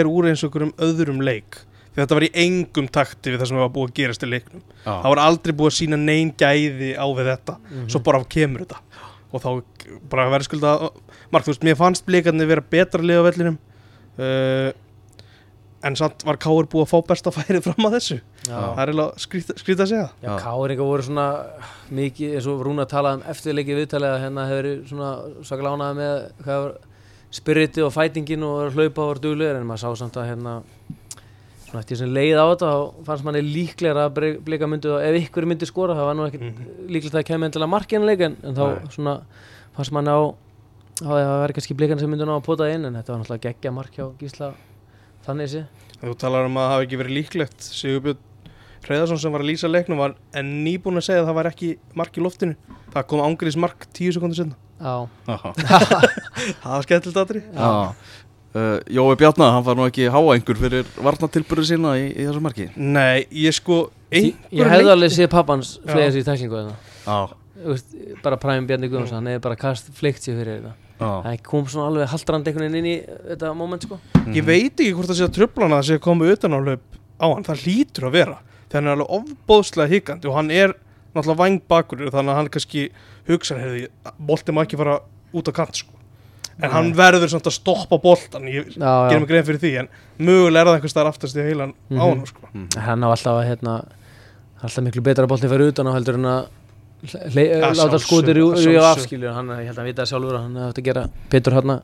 er 0.00 0.10
úr 0.10 0.28
eins 0.30 0.44
og 0.44 0.50
einhverjum 0.50 0.74
öðrum 0.86 1.24
leik 1.26 1.58
þetta 2.02 2.18
var 2.18 2.26
í 2.26 2.30
engum 2.44 2.88
takti 2.92 3.32
við 3.32 3.40
það 3.42 3.50
sem 3.52 3.60
var 3.62 3.72
búið 3.74 3.90
að 3.90 3.96
gerast 4.00 4.26
í 4.26 4.30
leiknum. 4.30 4.62
Já, 4.84 4.90
Það 4.90 5.08
var 5.14 5.22
aldrei 5.24 5.54
búið 5.60 5.70
að 5.72 5.78
sína 5.78 5.98
neyn 6.00 6.34
gæði 6.40 6.90
á 6.96 7.06
við 7.16 7.32
þetta. 7.32 7.56
Svo 7.86 8.02
bara 8.06 8.22
kemur 8.36 8.64
þetta. 8.66 8.82
Og 9.30 9.42
þá 9.44 9.50
bara 10.10 10.28
verður 10.32 10.48
skulda 10.48 10.76
Mark, 11.30 11.44
þú 11.46 11.52
veist, 11.52 11.66
mér 11.66 11.76
fannst 11.78 12.06
blikarnir 12.06 12.48
vera 12.50 12.64
betra 12.66 13.02
lið 13.06 13.20
á 13.22 13.24
vellinum 13.28 13.58
uh, 14.18 14.72
En 15.86 15.94
samt 15.96 16.24
var 16.26 16.36
Káur 16.36 16.66
búið 16.68 16.82
að 16.84 16.90
fá 16.90 17.06
besta 17.08 17.30
færið 17.32 17.62
fram 17.64 17.86
að 17.88 17.94
þessu. 17.96 18.16
Já, 18.44 18.50
Það 18.52 18.80
er 18.82 18.90
eiginlega 18.90 19.22
skrýt 19.62 19.80
að 19.80 19.88
segja 19.92 20.08
já 20.20 20.32
káringa 20.42 20.88
voru 20.90 21.06
svona 21.06 21.26
mikið, 21.96 22.34
eins 22.36 22.48
og 22.50 22.64
Rúna 22.66 22.84
talaði 22.90 23.20
um 23.20 23.24
eftirleikið 23.32 23.80
viðtalið 23.80 24.10
að 24.10 24.20
hérna 24.26 24.44
hefur 24.50 24.60
verið 24.60 24.82
svona 24.90 25.12
svakalega 25.46 25.78
ánægði 25.78 25.98
með 26.00 26.50
var 26.50 26.74
spiriti 27.40 27.86
og 27.86 27.94
fætingin 27.94 28.44
og 28.44 28.74
hlaupa 28.74 29.06
og 29.06 29.10
var 29.14 29.22
duglegur 29.24 29.60
en 29.60 29.66
maður 29.70 29.84
sá 29.86 30.02
samt 30.02 30.18
að 30.20 30.28
hérna 30.32 30.54
svona 31.70 31.84
eftir 31.84 32.00
sem 32.00 32.12
leið 32.12 32.36
á 32.36 32.44
þetta 32.50 32.70
þá 32.70 33.06
fannst 33.08 33.26
manni 33.26 33.42
líklega 33.46 34.06
að 34.08 34.20
blika 34.46 34.68
myndu 34.70 34.96
ef 34.98 35.18
ykkur 35.22 35.46
myndi 35.48 35.68
skora 35.70 35.96
það 35.98 36.08
var 36.10 36.18
nú 36.18 36.26
ekkert 36.26 36.62
líklegt 36.90 37.18
að 37.20 37.26
kemur 37.30 37.50
endilega 37.50 37.74
markinu 37.74 38.10
en, 38.10 38.38
en 38.42 38.56
þá 38.58 38.64
Nei. 38.66 38.94
svona 38.96 39.14
fannst 39.78 39.94
manni 39.94 40.10
á 40.10 40.20
að 40.20 41.14
það 41.16 41.36
væri 41.44 41.56
kannski 41.56 41.78
blikan 41.78 42.02
sem 42.02 42.10
myndi 42.10 42.26
ná 42.28 42.34
að 42.36 42.46
pota 42.48 42.68
inn 42.68 42.88
en 42.88 42.98
þetta 42.98 43.14
var 43.14 43.22
náttúrulega 43.22 43.46
geggja 43.46 43.72
mark 43.72 43.94
hjá 43.96 44.08
Gísla 44.20 44.50
þannig 45.24 45.54
sé 45.54 45.64
Þú 46.00 46.16
talar 46.16 46.46
um 46.48 46.56
að 46.56 46.64
það 46.64 46.70
hafi 46.72 46.86
ekki 46.86 46.98
verið 47.02 47.16
líklegt. 47.18 47.64
Sigurbjörn 47.76 48.26
Hreiðarsson 48.80 49.18
sem 49.20 49.34
var 49.34 49.42
að 49.44 49.50
lýsa 49.50 49.68
leiknum 49.68 49.98
var 50.00 50.14
en 50.32 50.52
nýbúin 50.64 50.96
að 50.96 51.04
segja 51.10 51.20
að 51.20 51.26
það 51.28 51.36
var 51.36 51.48
ekki 51.50 51.68
mark 52.00 52.16
í 52.16 52.22
loftinu. 52.24 52.54
Það 52.94 53.04
kom 53.10 53.24
ángriðis 53.26 53.58
mark 53.60 53.84
tíu 53.92 54.14
sekundur 54.16 54.38
senna 54.40 54.56
Já, 54.80 55.04
Það 56.62 56.70
var 56.72 56.86
skemmtilegt 56.86 57.20
aðri 57.20 57.42
já. 57.44 57.68
Uh, 58.50 58.80
Jói 58.90 59.14
Bjarnar, 59.14 59.52
hann 59.54 59.62
var 59.62 59.76
nú 59.78 59.84
ekki 59.86 60.08
háa 60.10 60.20
einhver 60.34 60.58
fyrir 60.58 60.88
varnatilbyrðu 60.98 61.64
sína 61.68 61.92
í, 62.00 62.08
í 62.10 62.24
þessu 62.26 62.40
marki. 62.42 62.64
Nei, 62.74 63.22
ég 63.30 63.54
sko 63.54 63.76
ég, 64.10 64.32
ég 64.50 64.66
hefði 64.66 64.82
leik- 64.88 64.94
alveg 64.96 65.12
séð 65.14 65.28
pappans 65.30 65.76
sér 65.86 66.16
í 66.18 66.24
Þú 67.60 67.74
veist, 67.74 67.94
bara 68.24 68.38
præmum 68.40 68.66
Bjarni 68.66 68.88
Guðmundsson, 68.88 69.20
hann 69.20 69.30
hefði 69.30 69.42
bara 69.44 69.58
kast 69.60 69.92
fleikt 69.94 70.24
sér 70.24 70.38
fyrir 70.40 70.58
þetta. 70.64 70.72
Já, 71.00 71.10
það 71.28 71.42
kom 71.46 71.68
svona 71.70 71.86
alveg 71.92 72.10
haldrandi 72.10 72.50
einhvern 72.50 72.66
veginn 72.66 72.80
inn 72.80 72.90
í 72.90 72.96
þetta 73.30 73.52
moment 73.56 73.86
sko. 73.86 74.00
Ég 74.34 74.44
veit 74.44 74.74
ekki 74.74 74.94
hvort 74.96 75.12
það 75.12 75.20
sé 75.20 75.28
að 75.28 75.34
tröflana 75.38 75.78
að 75.78 75.86
sé 75.86 75.98
að 76.00 76.04
koma 76.08 76.28
utan 76.34 76.56
á 76.56 76.58
hlaup 76.58 76.98
á 77.20 77.26
hann, 77.30 77.46
það 77.46 77.62
hlýtur 77.64 78.08
að 78.10 78.16
vera 78.18 78.36
þegar 78.66 78.80
hann 78.80 78.90
er 78.90 78.96
alveg 78.96 79.14
ofbóðslega 79.20 79.92
hikandi 79.94 80.28
og 80.30 80.36
hann 80.40 80.50
er 80.50 80.74
náttúrulega 81.14 81.40
væng 81.44 81.62
bakur 81.70 82.02
þannig 82.10 82.32
að 82.34 82.38
hann 82.40 82.50
kannski 82.56 82.84
hugsa 83.30 83.56
en 86.60 86.68
Nei. 86.68 86.72
hann 86.76 86.92
verður 86.94 87.28
samt 87.32 87.46
að 87.48 87.56
stoppa 87.56 87.98
boltan 88.02 88.44
ég 88.50 88.70
já, 88.76 88.92
gerum 89.10 89.24
mig 89.24 89.28
grein 89.32 89.44
fyrir 89.48 89.60
því 89.62 89.72
en 89.80 89.88
mögulega 90.20 90.60
er 90.60 90.66
það 90.70 90.76
einhvers 90.78 90.94
staðar 90.94 91.12
aftast 91.14 91.36
í 91.40 91.44
heilan 91.46 91.72
á 91.72 91.74
Mhm. 91.90 92.00
hann 92.00 92.26
sko. 92.26 92.48
hann 92.76 93.04
á 93.04 93.08
alltaf 93.10 93.34
að 93.40 93.46
hérna 93.50 93.74
alltaf 94.62 94.84
miklu 94.84 95.02
betra 95.02 95.24
að 95.24 95.28
bolti 95.32 95.48
fyrir 95.48 95.72
utan 95.72 95.86
á 95.88 95.92
heldur 95.96 96.14
en 96.20 96.26
að 96.30 96.48
láta 97.80 97.98
skotir 98.02 98.36
í 98.36 98.76
afskilju 98.76 99.32
hann, 99.32 99.48
ég 99.48 99.66
held 99.70 99.78
að 99.78 99.80
hann 99.80 99.88
vita 99.88 100.02
það 100.04 100.10
sjálfur 100.12 100.36
að 100.36 100.42
hann 100.44 100.54
hefði 100.60 100.68
átt 100.70 100.80
að 100.82 100.88
gera 100.90 101.04
betur 101.32 101.56
hann 101.56 101.80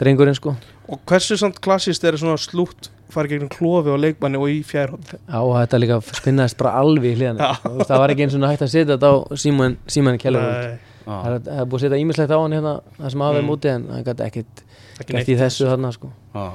drengurinn 0.00 0.34
sko 0.38 0.54
og 0.88 1.00
hversu 1.06 1.36
samt 1.38 1.60
klassist 1.60 2.04
er 2.08 2.16
svona 2.16 2.38
slútt 2.40 2.88
fara 3.10 3.28
gegnum 3.28 3.50
klofi 3.50 3.90
og 3.92 3.98
leikmanni 4.00 4.38
og 4.40 4.48
í 4.48 4.60
fjærhótt 4.64 5.16
Já, 5.18 5.38
og 5.42 5.52
þetta 5.58 5.80
líka 5.82 5.98
spinnaðist 6.14 6.56
bara 6.56 6.72
alveg 6.80 7.10
í 7.12 7.16
hliðan 7.18 7.38
Já. 7.42 7.50
það 7.84 7.98
var 7.98 8.14
ekki 8.14 8.24
eins 8.26 8.36
og 8.38 8.46
hægt 8.48 8.62
að 8.64 8.72
setja 8.72 8.96
þetta 8.96 9.10
á 9.10 9.14
síman, 9.34 9.76
síman 9.90 10.16
já. 10.16 10.78
Það 11.10 11.34
er- 11.36 11.52
er 11.60 11.64
búið 11.66 11.78
að 11.80 11.84
setja 11.86 12.00
ímislegt 12.04 12.30
á 12.34 12.38
hann 12.40 12.52
hérna 12.56 12.74
það 12.98 13.10
sem 13.14 13.20
hafið 13.26 13.42
Mm. 13.42 13.48
múti 13.50 13.68
en 13.74 13.84
það 13.90 14.04
gæti 14.10 14.26
ekkert 14.28 14.62
ekki 15.00 15.12
gert 15.16 15.28
í 15.28 15.36
þessu 15.40 15.66
þarna 15.70 15.92
sko 15.96 16.12
já. 16.34 16.46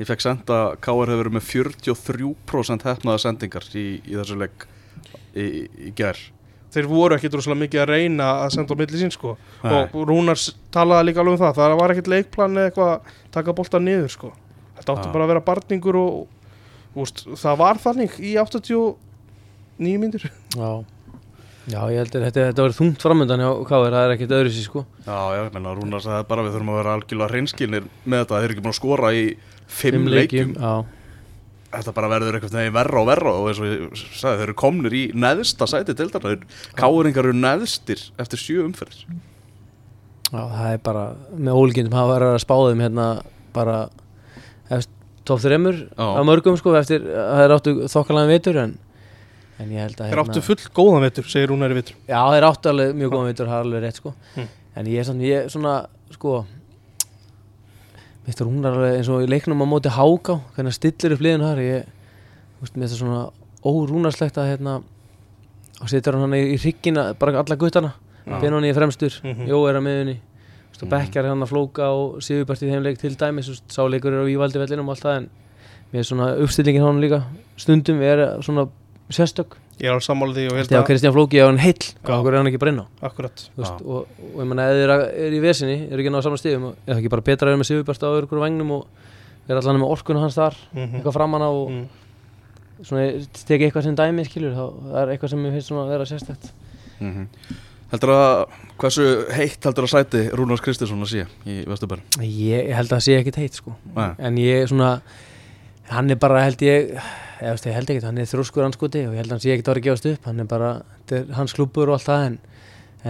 Ég 0.00 0.06
fekk 0.10 0.20
senda 0.24 0.54
að 0.64 0.76
Káar 0.82 1.06
hefur 1.06 1.22
verið 1.22 1.36
með 1.36 1.44
43% 1.50 2.82
hefnaða 2.82 3.20
sendingar 3.22 3.66
í, 3.78 4.00
í 4.02 4.14
þessu 4.18 4.36
leik 4.40 4.66
í, 5.36 5.68
í 5.88 5.92
gær 5.94 6.18
þeir 6.74 6.88
voru 6.90 7.14
ekkit 7.14 7.34
rosalega 7.38 7.60
mikið 7.62 7.82
að 7.84 7.90
reyna 7.92 8.26
að 8.44 8.50
senda 8.56 8.74
á 8.74 8.80
milli 8.80 8.98
sín 8.98 9.12
sko 9.14 9.36
Nei. 9.62 9.72
og 9.84 9.92
Rúnar 10.08 10.34
s- 10.36 10.54
talaði 10.74 11.06
líka 11.12 11.20
alveg 11.22 11.38
um 11.38 11.42
það 11.46 11.54
það 11.60 11.76
var 11.78 11.90
ekkit 11.94 12.08
leikplan 12.10 12.56
eða 12.58 12.70
eitthvað 12.70 12.90
að 12.90 13.00
taka 13.30 13.52
boltan 13.54 13.84
niður 13.86 14.10
sko 14.10 14.32
þetta 14.78 14.96
átti 14.96 15.06
Já. 15.06 15.12
bara 15.12 15.24
að 15.24 15.28
vera 15.28 15.40
barningur 15.46 15.96
og 15.96 16.26
úst, 16.96 17.24
það 17.38 17.56
var 17.58 17.74
þannig 17.78 18.18
í 18.18 18.34
89 18.38 19.98
myndir 20.02 20.26
Já, 20.56 20.84
já 21.70 21.78
ég 21.92 22.00
held 22.02 22.16
að 22.18 22.26
þetta, 22.26 22.46
þetta 22.50 22.64
var 22.66 22.74
þungt 22.78 23.04
framöndan 23.04 23.42
hjá 23.44 23.50
Káir, 23.68 23.94
það 23.94 24.00
er 24.00 24.14
ekkert 24.14 24.34
öðru 24.38 24.52
sér 24.52 24.66
sko. 24.68 24.82
Já, 25.06 25.16
já, 25.34 25.40
ég 25.40 25.54
menna 25.54 25.72
Rúnar 25.76 26.04
sagði 26.04 26.28
bara 26.30 26.44
við 26.44 26.56
þurfum 26.56 26.72
að 26.74 26.78
vera 26.80 26.96
algjörlega 26.98 27.30
hreinskilnir 27.32 27.88
með 28.04 28.22
þetta, 28.24 28.36
þeir 28.36 28.46
eru 28.48 28.54
ekki 28.56 28.64
búin 28.66 28.74
að 28.74 28.78
skora 28.80 29.12
í 29.14 29.24
fimm, 29.80 30.08
leikjum, 30.12 30.54
Já, 30.60 30.74
þetta 31.74 31.94
bara 31.96 32.10
verður 32.12 32.38
eitthvað 32.38 32.58
neginn 32.58 32.76
verra 32.76 33.00
og 33.00 33.08
verra 33.10 33.34
og 33.34 33.50
eins 33.50 33.60
og 33.62 33.70
ég 33.70 34.02
sagði, 34.02 34.40
þeir 34.40 34.46
eru 34.48 34.56
komnir 34.64 34.94
í 34.94 35.04
neðsta 35.24 35.68
sæti 35.70 35.96
til 35.98 36.10
þarna, 36.12 36.34
káringar 36.78 37.30
eru 37.30 37.38
neðstir 37.38 38.08
eftir 38.22 38.42
sjö 38.42 38.66
umferðir. 38.68 39.06
Já, 40.30 40.40
það 40.40 40.68
er 40.72 40.80
bara 40.84 41.04
með 41.36 41.58
ólíkindum 41.60 41.96
hafa 41.96 42.16
verið 42.16 42.34
að 42.34 42.42
spáðum 42.44 42.82
hérna 42.82 43.08
bara 43.54 43.76
3 45.24 45.58
Já. 45.96 46.04
að 46.04 46.26
mörgum 46.28 46.56
sko 46.60 46.74
eftir 46.76 47.04
að 47.08 47.38
þeir 47.40 47.54
áttu 47.56 47.74
þokkalega 47.88 48.28
vetur 48.30 48.58
en, 48.60 48.74
en 48.74 48.74
ég 48.74 48.74
held 48.74 48.74
að 48.74 48.82
þeir 49.58 50.20
áttu 50.24 50.42
full 50.42 50.56
góðan 50.74 51.04
vetur, 51.06 51.24
segir 51.30 51.48
Rúnar 51.52 51.70
í 51.70 51.78
vetur 51.78 51.94
Já, 52.08 52.20
þeir 52.34 52.46
áttu 52.48 52.68
alveg 52.72 52.94
mjög 52.98 53.10
góðan 53.14 53.28
veitur, 53.30 53.46
það 53.46 53.58
er 53.60 53.66
alveg 53.68 53.82
rétt 53.86 54.00
sko 54.00 54.14
Mm. 54.36 54.48
En 54.76 54.86
ég 54.90 54.98
er 54.98 55.04
svona, 55.06 55.22
ég 55.22 55.44
er 55.44 55.48
svona, 55.54 55.74
sko 56.10 56.44
hún 58.24 58.64
er 58.64 58.72
alveg 58.72 58.96
eins 58.98 59.08
og 59.12 59.22
í 59.24 59.28
leiknum 59.28 59.60
á 59.62 59.66
móti 59.68 59.90
háká 59.92 60.38
Hvernig 60.54 60.70
hann 60.72 60.72
stillir 60.78 61.14
upp 61.14 61.22
liðinu 61.24 61.44
þar 61.50 61.60
Ég, 61.62 61.84
þú 62.56 62.64
veist, 62.64 62.76
mér 62.76 62.88
finnst 62.88 62.94
það 62.94 63.02
svona 63.02 63.22
órúnarslegt 63.64 64.38
að 64.40 64.48
hérna 64.50 64.76
Og 65.82 65.90
setur 65.90 66.16
hann 66.18 66.34
í, 66.38 66.42
í 66.54 66.58
hryggina, 66.62 67.10
bara 67.18 67.38
alla 67.42 67.56
guttana 67.60 67.92
Já. 68.24 68.38
Benóni 68.40 68.70
í 68.72 68.74
fremstur, 68.76 69.18
Mhm. 69.22 69.46
Jó 69.50 69.58
er 69.68 69.76
að 69.76 69.84
miðunni 69.84 70.16
og 70.84 70.88
bekkjar 70.90 71.28
hann 71.28 71.40
að 71.44 71.48
flóka 71.52 71.86
og 71.94 72.22
Sigurbært 72.24 72.62
í 72.64 72.68
þeim 72.70 72.82
leik 72.82 72.98
til 72.98 73.14
dæmis, 73.16 73.46
veist, 73.48 73.64
sáleikur 73.72 74.12
er 74.12 74.24
á 74.24 74.28
Ívaldi 74.28 74.58
vellinum 74.58 74.88
og 74.88 74.96
allt 74.96 75.04
það 75.04 75.16
en 75.16 75.28
Mér 75.92 75.98
er 76.00 76.08
svona 76.08 76.26
uppstillingin 76.42 76.82
hann 76.82 77.00
líka 77.00 77.20
stundum 77.56 78.00
er 78.02 78.40
svona 78.42 78.64
sérstök 79.16 79.56
ég 79.80 79.88
er 79.88 79.94
alveg 79.94 80.04
sammála 80.06 80.34
því 80.36 80.44
og 80.50 80.58
held 80.58 80.68
Þegar 80.70 80.82
að 80.82 80.88
Kristján 80.90 81.14
Flóki 81.16 81.40
á 81.42 81.46
hann 81.48 81.58
heill, 81.62 81.86
okkur 82.04 82.30
er 82.32 82.38
hann 82.38 82.50
ekki 82.52 82.60
brenna 82.62 82.84
akkurat 83.02 83.44
Þú 83.56 83.62
veist, 83.64 83.80
Já. 83.80 83.86
og, 83.86 84.06
og 84.34 84.38
ég 84.44 84.48
menna 84.50 84.68
ef 84.70 84.76
þeir 84.78 84.92
eru 85.26 85.34
í 85.38 85.42
vesinni 85.42 85.76
eru 85.88 85.98
ekki 86.04 86.12
að 86.12 86.14
ná 86.14 86.22
saman 86.26 86.40
stíðum 86.42 86.68
er 86.70 86.92
það 86.92 87.00
ekki 87.02 87.12
bara 87.16 87.26
betra 87.30 87.48
að 87.48 87.50
vera 87.54 87.62
með 87.62 87.68
Sigurbjörst 87.70 88.06
á 88.06 88.08
öðru 88.14 88.40
vagnum 88.44 88.70
og 88.76 88.86
vera 89.48 89.60
allan 89.64 89.80
með 89.82 89.90
orkunu 89.96 90.22
hans 90.22 90.38
þar 90.38 90.54
Mhm. 90.74 90.94
eitthvað 91.00 91.16
framan 91.18 91.42
á 91.42 91.50
og 91.50 91.70
Mm. 91.70 91.84
svona 92.84 93.04
tekið 93.46 93.66
eitthvað 93.70 93.82
sem 93.88 93.96
dæmi 93.96 94.24
skilur 94.28 94.54
þá 94.54 94.64
það 94.92 94.96
er 95.02 95.12
eitthvað 95.14 95.30
sem 95.34 95.42
mér 95.44 95.52
finnst 95.54 95.68
svona 95.70 95.84
að 95.84 95.92
vera 95.94 96.04
sérstætt 96.10 96.50
mm 97.00 97.28
Heldur 97.94 98.10
að, 98.10 98.48
hversu 98.80 99.04
heitt 99.36 99.62
heldur 99.68 99.84
að 99.86 99.92
sæti 99.92 100.20
Rúnars 100.34 100.62
Kristinsson 100.64 101.02
að 101.04 101.10
sé 101.12 101.26
í 101.46 101.60
Vesturbæri? 101.68 102.02
ég, 102.24 102.70
ég 102.70 102.74
held 102.74 102.88
að 102.88 102.96
það 102.96 103.04
sé 103.06 103.18
ekkit 103.20 103.36
heitt 103.38 103.54
sko 103.60 103.74
Nei. 103.94 104.08
en 104.18 104.36
ég 104.40 104.66
svona 104.66 105.00
hann 105.92 106.10
er 106.10 106.16
bara 106.18 106.40
held 106.42 106.58
ég 106.64 106.88
eða, 106.96 107.02
veist, 107.02 107.23
ég 107.40 107.74
held 107.74 107.90
ekki, 107.90 108.04
hann 108.06 108.18
er 108.20 108.28
þrjóskur 108.30 108.66
anskoti 108.66 109.04
og 109.08 109.14
ég 109.14 109.22
held 109.22 109.30
að 109.30 109.36
hann 109.36 109.42
sé 109.44 109.54
ekkit 109.54 109.68
að 109.68 109.74
vera 109.74 109.84
gefast 109.88 110.08
upp. 110.10 110.28
Hann 110.28 110.42
er 110.42 110.48
bara, 110.50 110.70
er 111.10 111.26
hans 111.38 111.54
klúbbur 111.56 111.90
og 111.90 111.98
allt 111.98 112.06
það 112.06 112.26
en, 112.28 112.38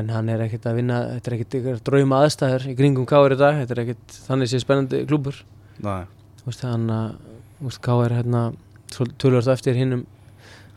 en 0.00 0.10
hann 0.14 0.32
er 0.32 0.44
ekkert 0.46 0.68
að 0.70 0.78
vinna 0.80 1.00
þetta 1.12 1.30
er 1.30 1.36
ekkert 1.38 1.84
drauma 1.86 2.22
aðstæður 2.24 2.66
í 2.70 2.76
kringum 2.78 3.08
Káir 3.08 3.36
í 3.36 3.38
dag 3.40 3.60
þetta 3.60 3.76
er 3.76 3.82
ekkert 3.84 4.18
þannig 4.28 4.50
sé 4.50 4.62
spennandi 4.62 5.04
veist, 6.44 6.64
hann 6.64 6.88
að 6.92 7.78
Káir 7.84 8.16
hérna 8.16 8.48
tölvörst 8.94 9.52
eftir 9.52 9.78
hinnum 9.78 10.04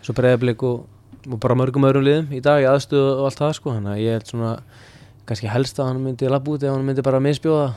svo 0.06 0.16
breyðablik 0.18 0.64
og, 0.68 0.86
og 1.28 1.40
bara 1.42 1.58
mörgum 1.58 1.88
öðrum 1.88 2.06
liðum 2.06 2.30
í 2.36 2.44
dag 2.44 2.62
í 2.64 2.70
aðstöðu 2.70 3.18
og 3.18 3.26
allt 3.28 3.42
það 3.42 3.58
sko. 3.58 3.74
Þannig 3.76 3.94
að 3.94 4.04
ég 4.04 4.18
held 4.18 4.32
svona 4.32 4.54
kannski 5.28 5.52
helst 5.52 5.82
að 5.82 5.92
hann 5.92 6.04
myndi 6.06 6.32
labba 6.32 6.54
út 6.54 6.64
ef 6.64 6.72
hann 6.72 6.86
myndi 6.88 7.04
bara 7.06 7.24
misbjóða 7.24 7.74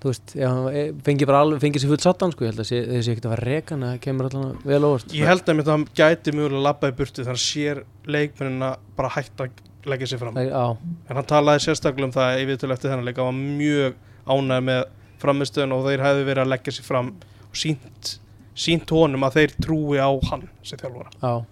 þú 0.00 0.08
veist, 0.12 0.34
e- 0.36 0.92
fengi 1.04 1.26
bara 1.28 1.40
alveg 1.44 1.60
fengi 1.60 1.80
sér 1.82 1.90
fullt 1.92 2.04
sattan 2.04 2.32
sko, 2.32 2.44
ég 2.46 2.52
held 2.54 2.62
að 2.64 2.68
sé- 2.70 2.86
þessi 2.88 3.12
ekkert 3.14 3.26
að 3.28 3.34
vera 3.34 3.48
rekan 3.50 3.82
það 3.84 3.98
kemur 4.06 4.28
allan 4.30 4.54
vel 4.64 4.80
óvart. 4.88 5.12
Ég 5.12 5.26
held 5.28 5.44
að 5.52 5.66
hann 5.68 5.84
gæti 5.94 6.32
mjögulega 6.32 6.62
labba 6.64 6.88
í 6.88 6.96
burtu 6.96 7.24
þannig 7.26 7.40
að 7.40 7.48
sér 7.50 7.82
leikmennina 8.06 8.70
bara 8.96 9.08
hægt 9.16 9.36
að 9.44 9.50
leggja 9.84 10.06
sér 10.12 10.18
fram. 10.22 10.34
Það- 10.34 10.50
Já, 10.50 10.76
en 11.10 11.16
hann 11.16 11.24
talaði 11.24 11.64
sérstaklega 11.66 12.04
um 12.04 12.12
það 12.12 12.40
í 12.40 12.46
viðtölu 12.48 12.72
eftir 12.72 12.90
þennan 12.90 13.04
leik 13.04 13.16
hann 13.16 13.28
var 13.28 13.40
mjög 13.60 13.94
ánægð 14.26 14.64
með 14.70 14.84
framistöðun 15.20 15.72
og 15.76 15.84
þeir 15.84 16.00
hefðu 16.06 16.24
verið 16.30 16.42
að 16.44 16.52
leggja 16.54 16.72
sér 16.72 16.84
fram 16.88 17.08
og 17.50 17.54
sínt, 17.56 18.18
sínt 18.56 18.88
honum 18.90 19.24
að 19.28 19.36
þeir 19.36 19.56
trúi 19.60 19.98
á 20.00 20.10
hann 20.30 20.48
sem 20.62 20.78
þjálfara. 20.78 21.10
Já, 21.20 21.44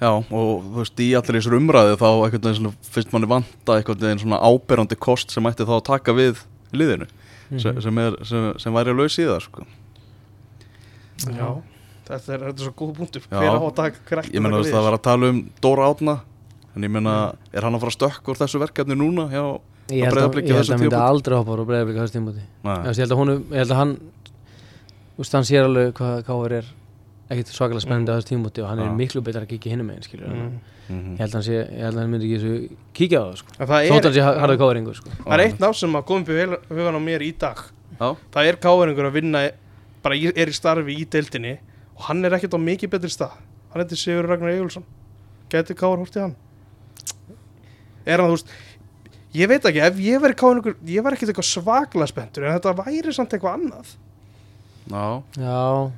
já 0.00 0.10
og 0.14 0.62
þú 0.62 0.76
veist 0.78 1.00
í 1.02 1.10
allir 1.18 1.40
þessar 1.40 1.58
umræðu 1.58 1.96
þá 1.98 2.54
svona, 2.54 2.72
finnst 2.82 3.12
manni 3.12 3.26
vanta 3.26 3.82
svona 3.82 4.38
áberandi 4.46 4.96
kost 4.96 5.30
sem 5.30 5.42
ætti 5.44 5.66
þá 5.66 5.74
að 5.80 5.84
taka 5.90 6.12
við 6.12 6.44
liðinu 6.72 7.08
sem, 7.56 7.72
Mhm. 7.74 7.80
sem, 7.82 7.98
er, 7.98 8.16
sem, 8.28 8.46
sem 8.58 8.72
væri 8.76 8.92
að 8.92 8.98
laus 9.00 9.18
í 9.18 9.24
það 9.28 9.40
sko. 9.46 9.64
Já, 11.28 11.48
þetta 12.08 12.34
er, 12.34 12.42
þetta 12.46 12.60
er 12.60 12.64
svo 12.66 12.74
góð 12.78 12.92
punktur. 12.98 13.24
Hver 13.30 13.48
á 13.48 13.58
að 13.58 13.74
taka 13.78 14.02
hver 14.08 14.20
ætti 14.22 14.34
Ég 14.36 14.42
menna 14.44 14.60
það 14.62 14.84
var 14.86 14.96
að 14.98 15.02
tala 15.08 15.30
um 15.32 15.40
Dóra 15.64 15.88
Átna 15.90 16.14
en 16.76 16.82
ég 16.86 16.90
menna 16.94 17.14
er 17.52 17.62
hann 17.66 17.74
að 17.74 17.80
fara 17.82 17.90
að 17.94 17.98
stökk 17.98 18.28
úr 18.30 18.38
þessu 18.38 18.60
verkefni 18.62 18.94
núna 19.00 19.26
hjá 19.32 19.42
að, 19.42 20.12
Breiðabliki 20.12 20.52
ég 20.52 20.58
held 20.60 20.68
að 20.68 20.74
hann 20.76 20.82
myndi 20.84 21.00
aldrei 21.00 21.36
hoppa 21.40 21.56
á 21.58 21.64
breyðablika 21.64 22.04
þessu 22.04 22.16
tímúti 22.18 22.42
ég 22.68 23.00
held 23.02 23.12
að, 23.12 23.18
honum, 23.18 23.42
ég 23.50 23.58
held 23.64 23.72
að 23.72 23.80
hann 23.80 23.94
þú 25.16 25.22
veist, 25.24 25.32
hann 25.38 25.48
sér 25.48 25.64
alveg 25.66 25.94
hvað 25.98 26.18
Káir 26.28 26.52
er 26.60 26.66
ekkert 27.32 27.50
svakalega 27.56 27.82
spennandi 27.86 28.12
á 28.12 28.16
þessu 28.20 28.30
tímúti 28.30 28.62
og 28.62 28.68
hann 28.70 28.78
er 28.84 28.92
miklu 28.94 29.22
betra 29.24 29.42
að 29.42 29.50
kíkja 29.56 29.72
hinum 29.74 29.88
megin 29.90 30.04
skilur 30.06 30.28
Mm. 30.88 30.98
mhm. 30.98 31.12
ég 31.14 31.18
held 31.20 31.30
að 31.30 31.34
hann 31.38 31.46
sé, 31.46 31.56
ég 31.58 31.82
held 31.84 31.94
að 31.94 32.00
hann 32.00 32.12
myndi 32.12 32.28
ekki 32.28 32.38
þessu 32.42 32.76
kíkja 32.96 33.18
á 33.20 33.24
það 33.28 33.34
sko. 33.40 33.56
Þótt 33.58 34.06
hann 34.08 34.14
sé 34.16 34.22
harðu 34.28 34.58
Káiringur 34.62 34.96
sko. 34.96 35.10
Það 35.24 35.34
er 35.34 35.42
eitt 35.44 35.58
nátt 35.60 35.76
sem 35.76 35.98
að 35.98 36.14
í 36.18 36.38
hel- 36.38 36.60
hugan 36.70 36.96
á 36.96 37.00
mér 37.04 37.24
í 37.26 37.32
dag. 37.38 37.58
Já, 37.98 38.14
það 38.32 38.48
er 38.48 38.56
káeringur 38.62 39.08
að 39.08 39.16
vinna 39.18 39.42
bara 40.02 40.14
er 40.14 40.48
í 40.48 40.54
starfi 40.54 40.94
í 40.94 41.04
deildinni 41.10 41.58
og 41.96 42.02
hann 42.08 42.24
er 42.24 42.36
ekkert 42.36 42.54
á 42.54 42.60
mikið 42.62 42.92
betri 42.94 43.10
stað. 43.10 43.34
Hann 43.72 43.82
heitir 43.82 43.98
Sigur 43.98 44.28
Ragnar 44.28 44.54
Egilson 44.54 44.84
gæti 45.50 45.74
káar 45.74 45.98
hort 45.98 46.14
í 46.16 46.22
hann? 46.22 46.36
Er 48.06 48.22
hann 48.22 48.30
þú 48.30 48.36
veist 48.38 48.52
ég 49.34 49.50
veit 49.50 49.66
ekki, 49.68 49.82
ef 49.82 49.98
ég 50.00 50.22
veri 50.22 50.38
káeringur 50.38 50.76
ég 50.86 51.02
var 51.04 51.16
ekkert 51.16 51.32
eitthvað 51.34 51.50
svaklega 51.50 52.08
spenntur 52.08 52.46
en 52.46 52.54
þetta 52.56 52.76
væri 52.78 53.12
samt 53.16 53.34
eitthvað 53.34 53.58
annað. 53.58 53.96
Já, 54.88 55.04
já. 55.36 55.92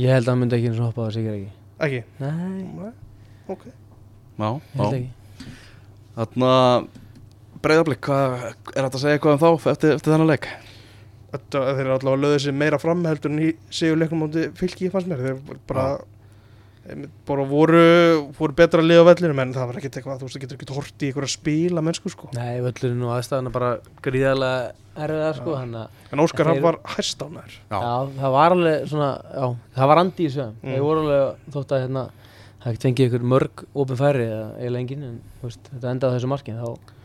Ég 0.00 0.10
held 0.14 0.26
að 0.26 0.32
hann 0.32 0.42
myndi 0.44 0.56
ekki 0.58 0.70
eins 0.72 0.80
og 0.80 0.88
hoppa 0.90 1.02
á 1.02 1.06
það 1.10 1.16
sigur 1.18 1.36
ekki? 1.36 1.52
Ekki, 1.80 2.02
nei, 2.20 2.64
Nei, 2.80 2.90
ok. 3.50 3.68
Þarna 6.16 6.50
breyðarblik, 7.60 8.00
hvað 8.04 8.34
er 8.44 8.84
þetta 8.84 8.96
að 8.96 9.02
segja 9.04 9.18
eitthvað 9.18 9.36
um 9.36 9.42
þá 9.44 9.70
eftir, 9.74 9.96
eftir 9.96 10.14
þennan 10.14 10.32
leik? 10.32 10.48
þetta, 11.30 11.60
þeir 11.76 11.84
eru 11.84 11.92
allavega 11.96 12.22
löðið 12.24 12.40
sér 12.44 12.56
meira 12.58 12.78
fram 12.82 13.04
heldur 13.06 13.30
en 13.32 13.42
í 13.44 13.50
Sigur 13.74 14.00
leiknum 14.00 14.26
átti 14.26 14.48
fylki 14.58 14.90
fannst 14.92 15.10
mér. 15.10 15.22
Þeir 15.26 15.60
bara 15.68 15.90
bara 17.28 17.44
voru, 17.46 17.80
voru 18.34 18.54
betra 18.56 18.80
að 18.82 18.88
liða 18.88 19.02
á 19.04 19.08
vellinum 19.10 19.40
en 19.44 19.50
það 19.54 19.66
var 19.68 19.78
ekkert 19.78 19.98
eitthvað, 20.00 20.22
þú 20.22 20.26
veist, 20.26 20.34
það 20.34 20.44
getur 20.44 20.56
ekkert 20.56 20.72
hort 20.74 21.04
í 21.04 21.10
ykkur 21.12 21.26
að 21.26 21.32
spila 21.34 21.82
mennsku 21.86 22.10
sko. 22.10 22.30
Nei, 22.34 22.56
völlurinn 22.64 23.04
og 23.06 23.12
aðstæðan 23.14 23.50
er 23.50 23.54
bara 23.54 23.68
gríðarlega 24.06 24.62
erfiðar 25.04 25.36
sko 25.38 25.58
þannig 25.58 25.82
að 25.84 26.14
En 26.16 26.22
Óskar 26.24 26.50
hann 26.50 26.62
var 26.64 26.80
hæst 26.96 27.22
á 27.22 27.26
nær 27.30 27.52
Já. 27.52 27.76
Já, 27.76 27.92
það 28.16 28.34
var 28.34 28.56
alveg 28.56 28.88
svona, 28.90 29.10
já, 29.36 29.44
það 29.76 29.92
var 29.92 30.02
andi 30.02 30.24
í 30.24 30.30
þessu 30.32 30.48
Mm. 30.50 30.72
Þeir 30.72 30.82
voru 30.88 31.04
alveg 31.04 31.52
þótt 31.54 31.76
að 31.76 31.84
hérna 31.84 32.04
Það 32.60 32.72
ekki 32.72 32.82
fengið 32.84 33.08
ykkur 33.08 33.26
mörg 33.32 33.62
opin 33.82 33.98
færi 34.00 34.26
eða 34.26 34.46
eiginlega 34.58 34.82
engin 34.84 35.04
en 35.06 35.18
veist, 35.40 35.70
þetta 35.72 35.92
endaði 35.94 36.12
á 36.12 36.14
þessu 36.16 36.30
marki 36.32 36.56
þá 36.56 36.96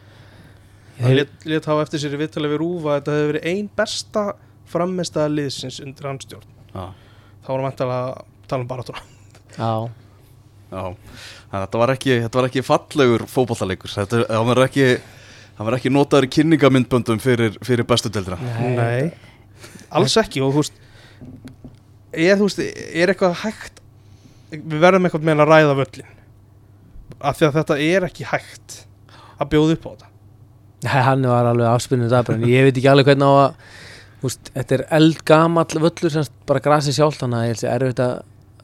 Það 0.96 1.18
let 1.52 1.68
hafa 1.68 1.84
eftir 1.84 2.02
sér 2.02 2.16
í 2.16 2.20
viðtali 2.22 2.52
við 2.54 2.62
Rúfa 2.62 2.94
að 2.94 2.98
þetta 3.00 3.16
hefði 3.16 3.30
verið 3.32 3.48
ein 3.52 3.70
besta 3.76 4.24
frammestaða 4.72 5.34
liðsins 5.34 5.82
undir 5.84 6.08
handstjórn 6.08 6.48
Já, 6.72 6.86
þá 7.44 7.50
var 7.50 7.56
hann 7.56 7.68
vantilega 7.68 8.00
að 8.06 8.48
tala 8.52 8.66
um 8.66 8.70
barátura 8.72 9.04
Já, 9.56 10.86
þetta 11.52 11.82
var 11.84 11.94
ekki, 11.96 12.16
þetta 12.26 12.40
var 12.40 12.50
ekki 12.50 12.66
fallegur 12.66 13.28
fótballleikur 13.32 13.96
Þetta 13.96 14.24
hann 14.32 14.50
verður 14.50 14.68
ekki 14.70 14.88
hann 15.56 15.68
verður 15.70 15.80
ekki 15.80 15.94
notaður 15.94 16.28
í 16.28 16.32
kynningamindböndum 16.36 17.22
fyrir, 17.24 17.56
fyrir 17.64 17.88
bestu 17.88 18.12
deildina. 18.12 18.38
Nei, 18.76 19.14
alls 19.96 20.18
ekki 20.20 20.44
og 20.44 20.52
þú 20.56 20.64
veist 20.64 20.82
er, 22.12 22.36
þú 22.36 22.50
veist, 22.50 22.62
er 22.66 23.14
eitthvað 23.14 23.38
hægt 23.46 23.75
við 24.64 24.84
verðum 24.86 25.08
eitthvað 25.08 25.26
með 25.30 25.44
að 25.46 25.52
ræða 25.54 25.78
völlin 25.82 26.12
af 27.26 27.38
því 27.40 27.48
að 27.48 27.58
þetta 27.60 27.78
er 27.86 28.06
ekki 28.10 28.28
hægt 28.30 28.78
að 29.40 29.50
bjóða 29.54 29.76
upp 29.78 29.86
á 29.88 29.90
þetta. 29.94 30.08
Nei, 30.86 31.02
hann 31.08 31.26
var 31.32 31.48
alveg 31.50 31.68
afspinnið 31.72 32.12
dabra 32.14 32.36
en 32.38 32.44
ég 32.50 32.68
veit 32.68 32.78
ekki 32.78 32.90
alveg 32.92 33.08
hvernig 33.10 33.26
á 33.26 33.34
að 33.40 33.74
veist, 34.26 34.52
þetta 34.56 34.76
er 34.78 34.84
eldgamall 35.00 35.82
völlur 35.86 36.14
sem 36.14 36.28
bara 36.50 36.62
grasi 36.66 36.94
sjálft 36.96 37.22
þannig 37.24 37.40
að 37.42 37.48
ég 37.50 37.64
held 37.72 38.02
að, 38.06 38.14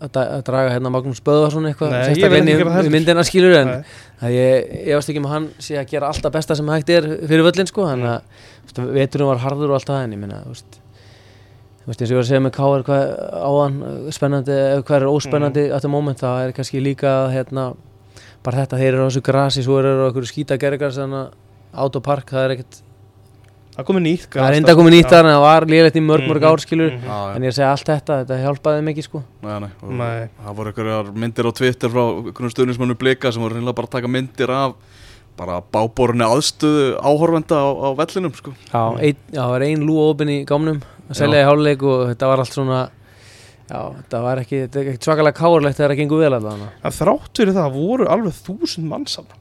að, 0.01 0.11
da- 0.17 0.27
að 0.37 0.43
draga 0.49 0.73
hérna 0.75 0.91
Magnús 0.93 1.21
Böðvarsson 1.25 1.69
eitthvað 1.69 1.95
sérstaklega 2.11 2.83
í, 2.85 2.93
myndina 2.93 3.25
skilur 3.27 3.57
en 3.61 3.73
ég, 4.33 4.69
ég 4.91 4.97
veist 4.99 5.11
ekki 5.13 5.23
með 5.23 5.33
hann 5.35 5.49
sé 5.61 5.79
að 5.81 5.89
gera 5.95 6.11
alltaf 6.11 6.33
besta 6.35 6.57
sem 6.59 6.71
hægt 6.75 6.93
er 6.93 7.07
fyrir 7.29 7.45
völlin 7.47 7.69
sko 7.71 7.87
þannig 7.89 8.13
að 8.17 8.93
veturinn 8.99 9.31
var 9.31 9.43
harður 9.47 9.73
og 9.73 9.79
allt 9.79 9.89
það 9.93 10.05
en 10.07 10.15
ég 10.17 10.21
minna 10.25 10.43
þú 10.45 10.55
veist 10.55 10.80
þú 11.81 11.91
veist 11.91 12.03
eins 12.03 12.11
og 12.11 12.13
ég 12.13 12.19
var 12.19 12.25
að 12.25 12.29
segja 12.29 12.43
með 12.45 12.53
Káar 12.57 12.83
hvað 12.87 13.03
áðan 13.41 13.79
uh, 13.81 14.11
spennandi 14.13 14.57
eða 14.57 14.83
hvað 14.85 14.99
er 14.99 15.07
óspennandi 15.09 15.63
mm. 15.67 15.75
at 15.77 15.85
the 15.85 15.91
moment 15.91 16.21
það 16.21 16.43
er 16.45 16.53
kannski 16.57 16.83
líka 16.83 17.15
hérna 17.33 17.71
bara 18.45 18.63
þetta 18.63 18.79
þeir 18.81 18.93
eru 18.93 19.03
á 19.05 19.09
þessu 19.09 19.25
grasi 19.25 19.65
svo 19.65 19.81
eru 19.81 20.07
okkur 20.09 20.29
skýta 20.29 20.57
gergar 20.61 20.93
þannig 20.95 21.25
að 21.25 21.83
autopark 21.85 22.33
það 22.33 22.45
er 22.45 22.55
ekkert 22.57 22.81
það 23.71 23.87
komið 23.87 24.05
nýtt 24.07 24.27
það 24.35 24.47
er 24.47 24.57
enda 24.59 24.75
komið 24.77 24.95
nýtt 24.97 25.11
þar 25.11 25.27
en 25.27 25.33
það 25.33 25.43
var 25.45 25.67
liðlegt 25.71 25.97
í 25.97 26.03
mörg 26.05 26.27
mörg 26.27 26.41
Mhm, 26.43 26.51
ár 26.51 26.63
skilur 26.63 26.91
mhm. 26.91 27.05
Já, 27.05 27.17
já. 27.17 27.35
en 27.35 27.41
ég 27.41 27.47
er 27.47 27.53
að 27.53 27.57
segja 27.57 27.71
allt 27.71 27.91
þetta 27.91 28.17
þetta 28.21 28.39
hjálpaði 28.45 28.85
mikið 28.89 29.07
sko 29.07 29.23
Nei, 29.41 29.59
nei, 29.63 29.69
Nei. 30.01 30.29
það 30.41 30.57
voru 30.57 30.73
einhverjar 30.73 31.11
myndir 31.23 31.47
á 31.47 31.51
Twitter 31.61 31.93
frá 31.93 32.03
einhvern 32.03 32.53
stuðnismannu 32.55 32.97
blika 32.99 33.31
sem 33.31 33.41
voru 33.41 33.55
reynilega 33.57 33.77
bara 33.79 33.89
að 33.89 33.95
taka 33.97 34.11
myndir 34.11 34.51
af 34.51 34.75
bara 35.39 35.61
báborunni 35.73 36.27
aðstöðu 36.27 36.97
áhorfenda 36.99 37.55
á, 37.55 37.69
á 37.71 37.89
vellinum 37.97 38.33
sko. 38.35 38.51
já, 38.67 38.83
ein, 38.99 39.15
já 39.31 39.39
það 39.41 39.53
var 39.55 39.65
ein 39.65 39.85
lúa 39.87 40.09
opin 40.11 40.29
í 40.29 40.41
gámnum 40.45 40.81
að 41.11 41.19
selja 41.21 41.43
í 41.43 41.47
háluleik 41.49 41.83
og 41.91 42.01
þetta 42.13 42.31
var 42.31 42.43
allt 42.45 42.55
svona 42.55 42.79
já, 43.71 43.81
þetta 44.01 44.23
var 44.25 44.41
ekki, 44.45 44.63
þetta 44.65 44.81
er 44.81 44.89
ekki 44.95 45.05
svakalega 45.07 45.37
kárlegt 45.41 45.77
þegar 45.79 45.93
það 45.95 46.01
gengur 46.01 46.23
vel 46.25 46.33
allavega. 46.39 46.71
En 46.83 46.97
þrátt 46.97 47.37
fyrir 47.43 47.55
það 47.55 47.77
voru 47.77 48.09
alveg 48.11 48.41
þúsund 48.47 48.89
manns 48.91 49.15
þarna. 49.19 49.37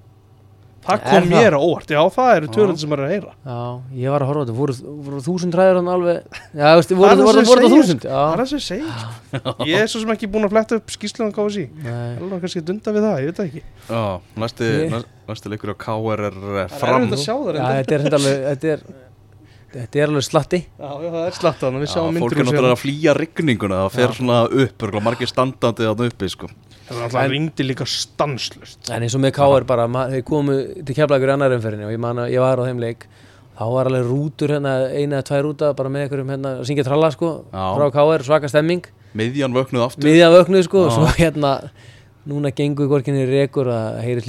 það 0.80 0.94
Er 0.96 1.02
kom 1.04 1.26
það? 1.28 1.32
mér 1.34 1.54
á 1.54 1.60
óvart. 1.60 1.90
Já 1.92 2.00
það 2.14 2.30
eru 2.36 2.46
Já. 2.48 2.52
törður 2.56 2.78
sem 2.80 2.92
er 2.96 3.00
að 3.04 3.10
heyra. 3.12 3.32
Já, 3.44 3.58
ég 4.00 4.10
var 4.14 4.22
að 4.24 4.30
horfa 4.30 4.44
þetta, 4.46 4.54
voru, 4.60 4.76
voru 5.08 5.18
þúsund 5.26 5.58
ræður 5.60 5.76
hann 5.80 5.90
alveg? 5.92 6.38
Já, 6.56 6.70
veistu, 6.78 6.94
Það 6.94 7.00
voru, 7.00 7.10
það 7.10 7.26
voru, 7.26 7.42
voru 7.50 7.60
það 7.60 7.66
segir, 7.66 7.74
þúsund? 7.76 8.06
Það 8.06 8.14
er 8.14 8.16
Já, 8.16 8.40
það 8.40 8.46
sem 8.48 8.60
ég 8.60 8.66
segi 8.70 9.70
ég 9.70 9.84
er 9.84 9.90
svo 9.92 10.00
sem 10.00 10.14
ekki 10.14 10.30
búin 10.32 10.46
að 10.48 10.54
fletta 10.56 10.78
upp 10.80 10.94
skýslan 10.96 11.30
á 11.30 11.42
nei. 11.50 11.66
Alveg 12.16 12.40
kannski 12.46 12.64
dunda 12.70 12.94
við 12.96 13.06
það, 13.06 13.20
ég 13.20 13.28
veit 13.30 13.38
það 13.42 13.50
ekki. 13.50 13.62
Já, 13.90 14.02
næsti, 14.40 14.70
Ég- 14.80 15.04
næsti, 15.28 15.52
leikur 15.52 15.74
á 15.74 15.76
KR 15.84 16.24
er 16.30 16.40
eh, 16.40 16.40
Það 16.40 16.64
er 16.64 16.80
fram 16.80 17.02
erfitt 17.02 17.18
að 17.18 17.24
sjá 17.26 17.34
það 17.36 17.54
Já. 17.60 19.09
Þetta 19.74 20.00
er 20.00 20.08
alveg, 20.08 20.20
er 20.20 20.24
er 20.24 20.26
slatti 20.26 20.60
Já, 20.64 20.90
já, 20.90 21.10
það 21.14 21.22
er 21.26 21.36
slatt 21.38 21.62
þannig, 21.62 21.84
við 21.84 21.88
Já, 21.88 21.92
sjáum 21.94 22.18
fólk 22.20 22.20
myndir 22.20 22.36
er 22.36 22.42
úr 22.42 22.50
náttúrulega 22.50 22.76
að 22.76 22.82
flýja 22.82 23.14
rigninguna 23.18 23.80
það 23.84 23.94
fer 23.96 24.06
Já. 24.08 24.16
svona 24.18 24.38
upp, 24.64 24.84
margir 25.06 25.30
standandi 25.30 25.88
þarna 25.88 26.10
uppi 26.10 26.30
sko. 26.32 26.50
Það 26.90 27.18
er 27.22 27.30
ringdi 27.30 27.66
líka 27.68 27.86
stanslust 27.86 28.90
En 28.90 29.04
eins 29.06 29.14
og 29.14 29.22
með 29.22 29.34
K.R. 29.36 29.66
bara, 29.68 29.86
ma- 29.86 30.08
þeir 30.10 30.24
komu 30.26 30.56
til 30.82 30.96
keflagur 30.96 31.30
í 31.30 31.34
annar 31.36 31.54
umferðinni 31.54 31.86
og 31.86 31.92
ég 31.94 32.02
man 32.02 32.18
að 32.24 32.32
ég 32.34 32.42
var 32.42 32.58
á 32.58 32.66
þeim 32.66 32.82
leik 32.82 33.06
þá 33.60 33.64
var 33.74 33.90
alveg 33.90 34.08
rútur 34.08 34.54
hérna, 34.56 34.72
eina 34.90 35.20
eða 35.20 35.26
tvær 35.28 35.44
rúta 35.46 35.70
bara 35.76 35.92
með 35.92 36.06
einhverjum 36.06 36.32
hérna 36.32 36.52
að 36.58 36.66
syngja 36.70 36.86
tralla 36.88 37.10
sko 37.14 37.30
Já. 37.52 37.64
frá 37.76 37.86
K.R. 37.94 38.24
svaka 38.26 38.50
stemming 38.50 38.88
miðjan 39.20 39.54
vöknuð 39.54 39.84
aftur 39.86 40.08
miðja 40.08 40.30
vöknuð 40.32 40.66
sko 40.66 40.84
og 40.86 40.92
svo 40.96 41.06
hérna 41.18 41.52
núna 42.30 42.50
gengur 42.56 42.88
gorkinni 42.90 43.26
rekur 43.28 43.68
að 43.70 44.00
heyri 44.06 44.24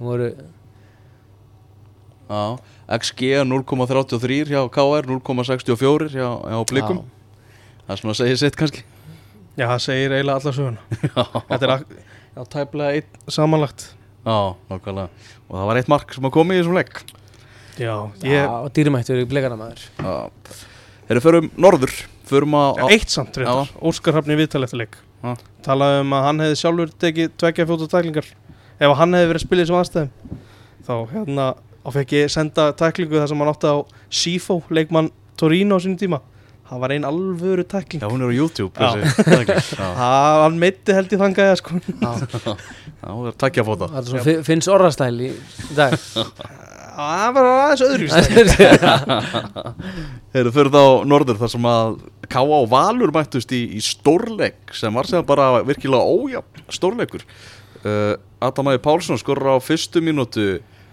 voru, 0.00 0.30
Já, 2.24 2.56
XG 2.98 3.44
0,33 3.48 4.50
hjá 4.52 4.60
KR 4.72 5.08
0,64 5.08 6.10
hjá, 6.12 6.28
hjá 6.52 6.58
blikum. 6.68 7.02
Það 7.88 8.00
svona 8.00 8.14
að 8.14 8.20
segja 8.20 8.40
sitt 8.42 8.58
kannski. 8.60 8.84
Já, 9.54 9.66
það 9.70 9.82
segir 9.86 10.14
eiginlega 10.16 10.40
alla 10.40 10.52
söguna. 10.56 10.86
Þetta 11.50 11.60
er 11.60 11.72
að, 11.74 11.84
já, 12.34 12.40
tæplega 12.56 12.98
einn 12.98 13.32
samanlagt. 13.36 13.86
Já, 14.24 14.36
nákvæmlega. 14.70 15.30
Og 15.48 15.58
það 15.58 15.68
var 15.70 15.80
eitt 15.80 15.90
mark 15.92 16.14
sem 16.16 16.28
að 16.28 16.34
koma 16.34 16.56
í 16.56 16.60
þessum 16.60 16.78
leik. 16.78 17.02
Já, 17.74 17.92
Já, 18.22 18.28
ég, 18.30 18.46
og 18.48 18.70
dýrmætt 18.76 19.10
verið 19.10 19.28
blikana 19.30 19.58
maður. 19.60 19.84
Já, 19.98 20.14
þeir 21.08 21.20
förum 21.24 21.50
norður 21.60 21.94
förum 22.28 22.56
á 22.56 22.64
eitt 22.88 23.12
samt 23.12 23.36
reyndar. 23.36 23.70
Óskar 23.84 24.16
Hrafni 24.16 24.36
viðtal 24.38 24.64
eftir 24.66 24.80
leik. 24.84 24.96
Já. 25.24 25.34
Talaði 25.66 26.00
um 26.04 26.16
að 26.16 26.26
hann 26.28 26.42
hefði 26.44 26.58
sjálfur 26.60 26.94
tekið 27.04 27.36
tvekja 27.40 27.66
fjóta 27.68 27.88
tæklingar. 27.92 28.30
Ef 28.80 28.96
hann 29.00 29.16
hefði 29.16 29.30
verið 29.30 29.40
að 29.40 29.46
spila 29.46 29.60
í 29.62 29.64
þessum 29.66 29.80
aðstæðum 29.80 30.42
þá 30.84 30.94
hérna 31.14 31.46
þá 31.84 31.90
fekk 31.98 32.14
ég 32.16 32.30
senda 32.32 32.70
tæklingu 32.80 33.20
þar 33.20 33.28
sem 33.32 33.42
hann 33.44 33.52
átti 33.52 33.68
á 33.70 33.76
Sifo, 34.08 34.62
leikmann 34.72 35.10
Torino 35.36 35.76
á 35.76 35.80
sínum 35.84 35.98
tíma. 36.00 36.20
Það 36.64 36.80
var 36.80 36.92
ein 36.94 37.04
alvöru 37.04 37.64
tækling. 37.68 38.00
Já, 38.00 38.08
hún 38.08 38.22
er 38.24 38.30
á 38.32 38.34
YouTube 38.34 38.72
hann 40.46 40.56
meiti 40.58 40.94
held 40.96 41.12
ég 41.12 41.20
þangaði 41.20 41.58
sko. 41.60 41.76
Það 43.92 44.14
er 44.16 44.24
fi- 44.24 44.42
finns 44.48 44.68
orðastæl 44.72 45.12
í 45.20 45.28
í 45.34 45.76
dag 45.76 45.92
Það 46.94 47.32
var 47.34 47.46
aðeins 47.50 47.82
öðru 47.82 48.06
Þeir 50.34 50.50
fyrir 50.56 50.70
þá 50.74 50.82
norður 51.10 51.40
þar 51.40 51.50
sem 51.54 51.66
að 51.68 51.96
K.A. 52.30 52.44
og 52.46 52.68
Valur 52.70 53.12
mættust 53.14 53.50
í, 53.54 53.60
í 53.76 53.80
stórleik 53.82 54.72
sem 54.78 54.94
var 54.94 55.08
sem 55.10 55.24
bara 55.26 55.48
virkilega 55.66 56.06
ójafn 56.06 56.64
stórleikur. 56.74 57.26
Uh, 57.84 58.14
Adam 58.40 58.70
Ægir 58.72 58.82
Pálsson 58.86 59.18
skorur 59.20 59.56
á 59.58 59.62
fyrstu 59.62 60.00
mínútu 60.06 60.46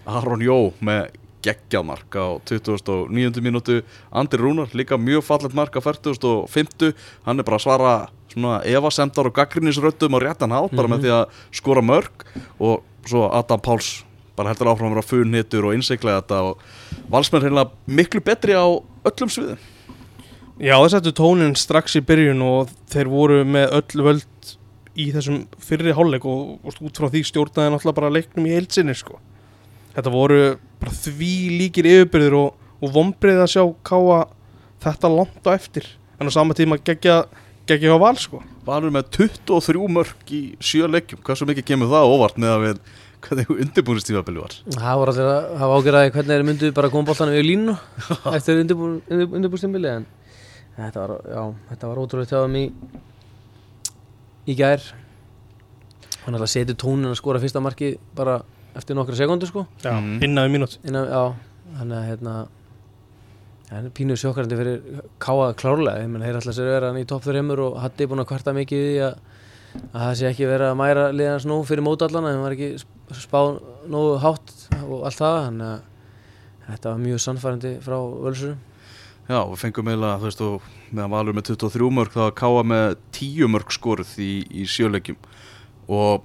Aron 0.06 0.42
Jó 0.42 0.72
með 0.82 1.10
geggjamark 1.42 2.14
á 2.14 2.38
29. 2.46 3.42
mínútu 3.42 3.80
Andri 4.10 4.38
Rúnar 4.38 4.70
líka 4.78 4.98
mjög 4.98 5.24
fallet 5.26 5.54
mark 5.54 5.74
á 5.74 5.82
40.50 5.82 6.94
hann 7.26 7.42
er 7.42 7.46
bara 7.46 7.58
að 7.58 7.64
svara 7.66 7.94
svona 8.32 8.60
evasemdar 8.68 9.28
og 9.28 9.36
gaggrinnisröttum 9.36 10.16
á 10.16 10.18
réttan 10.22 10.54
hát 10.54 10.72
bara 10.72 10.90
með 10.90 11.04
því 11.06 11.12
að 11.18 11.42
skora 11.50 11.82
mörg 11.82 12.26
og 12.62 12.86
svo 13.08 13.26
Adam 13.34 13.60
Páls 13.60 14.04
bara 14.38 14.52
heldur 14.52 14.70
áfram 14.72 14.92
að 14.92 14.96
vera 14.96 15.10
funhittur 15.10 15.68
og 15.68 15.76
innsiklega 15.76 16.22
þetta 16.22 16.40
og 16.52 16.62
valsmenn 17.12 17.44
reynilega 17.44 17.96
miklu 17.98 18.22
betri 18.24 18.56
á 18.56 18.66
öllum 19.10 19.32
sviðum 19.32 19.70
Já, 20.62 20.76
það 20.78 20.90
settu 20.92 21.12
tónin 21.16 21.56
strax 21.58 21.96
í 21.98 22.04
byrjun 22.06 22.42
og 22.46 22.70
þeir 22.92 23.08
voru 23.10 23.40
með 23.48 23.72
öll 23.80 24.04
völd 24.06 24.50
í 24.94 25.08
þessum 25.10 25.46
fyrri 25.58 25.94
hálfleik 25.96 26.26
og, 26.28 26.58
og 26.62 26.82
út 26.86 27.00
frá 27.00 27.08
því 27.10 27.22
stjórnaði 27.26 27.72
náttúrulega 27.72 27.96
bara 27.96 28.12
leiknum 28.12 28.46
í 28.46 28.52
heilsinni 28.52 28.94
sko. 28.94 29.16
Þetta 29.92 30.12
voru 30.12 30.40
bara 30.80 30.94
því 30.96 31.32
líkir 31.60 31.88
yfirbyrðir 31.90 32.38
og, 32.38 32.56
og 32.82 32.94
vombrið 32.94 33.42
að 33.44 33.52
sjá 33.54 33.64
káa 33.86 34.22
þetta 34.82 35.12
langt 35.12 35.46
á 35.46 35.50
eftir. 35.52 35.86
En 36.18 36.30
á 36.30 36.32
sama 36.32 36.56
tíma 36.56 36.78
geggja, 36.80 37.22
geggja 37.68 37.94
á 37.94 37.98
val 38.00 38.16
sko. 38.20 38.42
Valur 38.66 38.94
með 38.94 39.10
23 39.18 39.88
mörg 39.90 40.32
í 40.34 40.42
sjö 40.62 40.88
leikjum. 40.90 41.22
Hversu 41.26 41.48
mikið 41.48 41.68
kemur 41.72 41.90
það 41.92 42.10
óvart 42.14 42.40
með 42.40 42.54
að 42.54 42.64
við 42.66 42.82
hvernig 43.22 43.52
undirbúinistífabili 43.54 44.42
var? 44.42 44.56
Það 44.74 44.98
voru 45.00 45.12
allir 45.12 45.28
að 45.30 45.52
hafa 45.60 45.76
ágjörði 45.78 46.12
hvernig 46.16 46.32
þeir 46.32 46.46
myndu 46.48 46.70
bara 46.74 46.90
koma 46.92 47.08
bóltanum 47.10 47.36
við 47.36 47.46
línu 47.46 47.76
eftir 48.36 48.62
undirbúrstímbili 48.62 49.90
en 49.92 50.08
þetta 50.78 51.04
var, 51.04 51.14
já, 51.28 51.42
þetta 51.70 51.90
var 51.90 52.00
ótrúlega 52.02 52.30
þjáðum 52.32 52.58
í 52.58 52.64
í 54.42 54.56
gær. 54.58 54.88
Hann 56.24 56.34
alltaf 56.34 56.50
setið 56.50 56.78
tónin 56.82 57.12
að 57.12 57.18
skora 57.20 57.42
fyrsta 57.42 57.62
marki 57.62 57.94
bara 58.16 58.40
eftir 58.78 58.96
nokkra 58.98 59.16
sekundu 59.18 59.46
sko. 59.48 59.66
Já, 59.84 59.94
innan 59.98 60.46
við 60.48 60.54
mínút 60.56 60.78
þannig 60.82 61.96
að 61.98 62.08
hérna 62.10 62.34
hann 63.72 63.86
er 63.88 63.92
pínuð 63.96 64.18
sjokkarandi 64.20 64.56
fyrir 64.58 65.04
káa 65.22 65.52
klárlega, 65.56 66.02
ég 66.04 66.10
menn 66.12 66.24
þeir 66.26 66.36
alltaf 66.40 66.56
sér 66.58 66.66
vera 66.68 66.90
hann 66.90 67.00
í 67.00 67.06
topp 67.08 67.24
fyrir 67.24 67.40
heimur 67.40 67.62
og 67.64 67.78
Hatti 67.80 68.04
er 68.04 68.10
búin 68.10 68.20
að 68.20 68.28
kvarta 68.32 68.52
mikið 68.56 68.82
í 68.82 68.88
því 68.90 68.98
að, 69.06 69.14
að 69.92 70.02
það 70.02 70.18
sé 70.20 70.26
ekki 70.28 70.48
verið 70.50 70.68
að 70.72 70.76
mæra 70.82 71.06
liðans 71.16 71.46
nú 71.48 71.56
fyrir 71.68 71.86
mótallana, 71.86 72.34
hann 72.34 72.44
var 72.44 72.56
ekki 72.56 72.68
sp- 72.82 73.16
spáð 73.22 73.54
nógu 73.92 74.18
hátt 74.20 74.52
og 74.82 75.06
allt 75.08 75.16
það 75.22 75.38
þannig 75.46 75.70
að 75.70 75.88
þetta 76.68 76.92
var 76.92 77.00
mjög 77.06 77.22
sannfærandi 77.24 77.72
frá 77.86 77.96
völsurum 78.26 78.60
Já, 79.30 79.38
við 79.48 79.58
fengum 79.62 79.88
eiginlega, 79.88 80.18
þú 80.18 80.26
veist, 80.28 80.40
og 80.42 80.64
meðan 80.92 81.12
Valur 81.14 81.36
með 81.38 81.44
23 81.54 81.88
mörg 81.94 82.12
þá 82.12 82.20
var 82.26 82.32
Káa 82.42 82.62
með 82.66 82.96
10 83.16 83.48
mörg 83.54 83.72
skoruð 83.72 84.12
í, 84.20 84.30
í 84.50 84.64
sjöleikjum 84.68 85.16
og, 85.88 86.24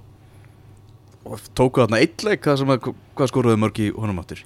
og 1.28 1.42
tóku 1.58 1.82
þarna 1.84 2.00
eitt 2.02 2.24
leik 2.26 2.46
það 2.46 2.60
sem 2.62 2.72
að, 2.74 2.88
hvað 3.18 3.30
skoruðu 3.32 3.60
mörg 3.60 3.80
í 3.84 3.88
honum 3.96 4.20
áttir? 4.22 4.44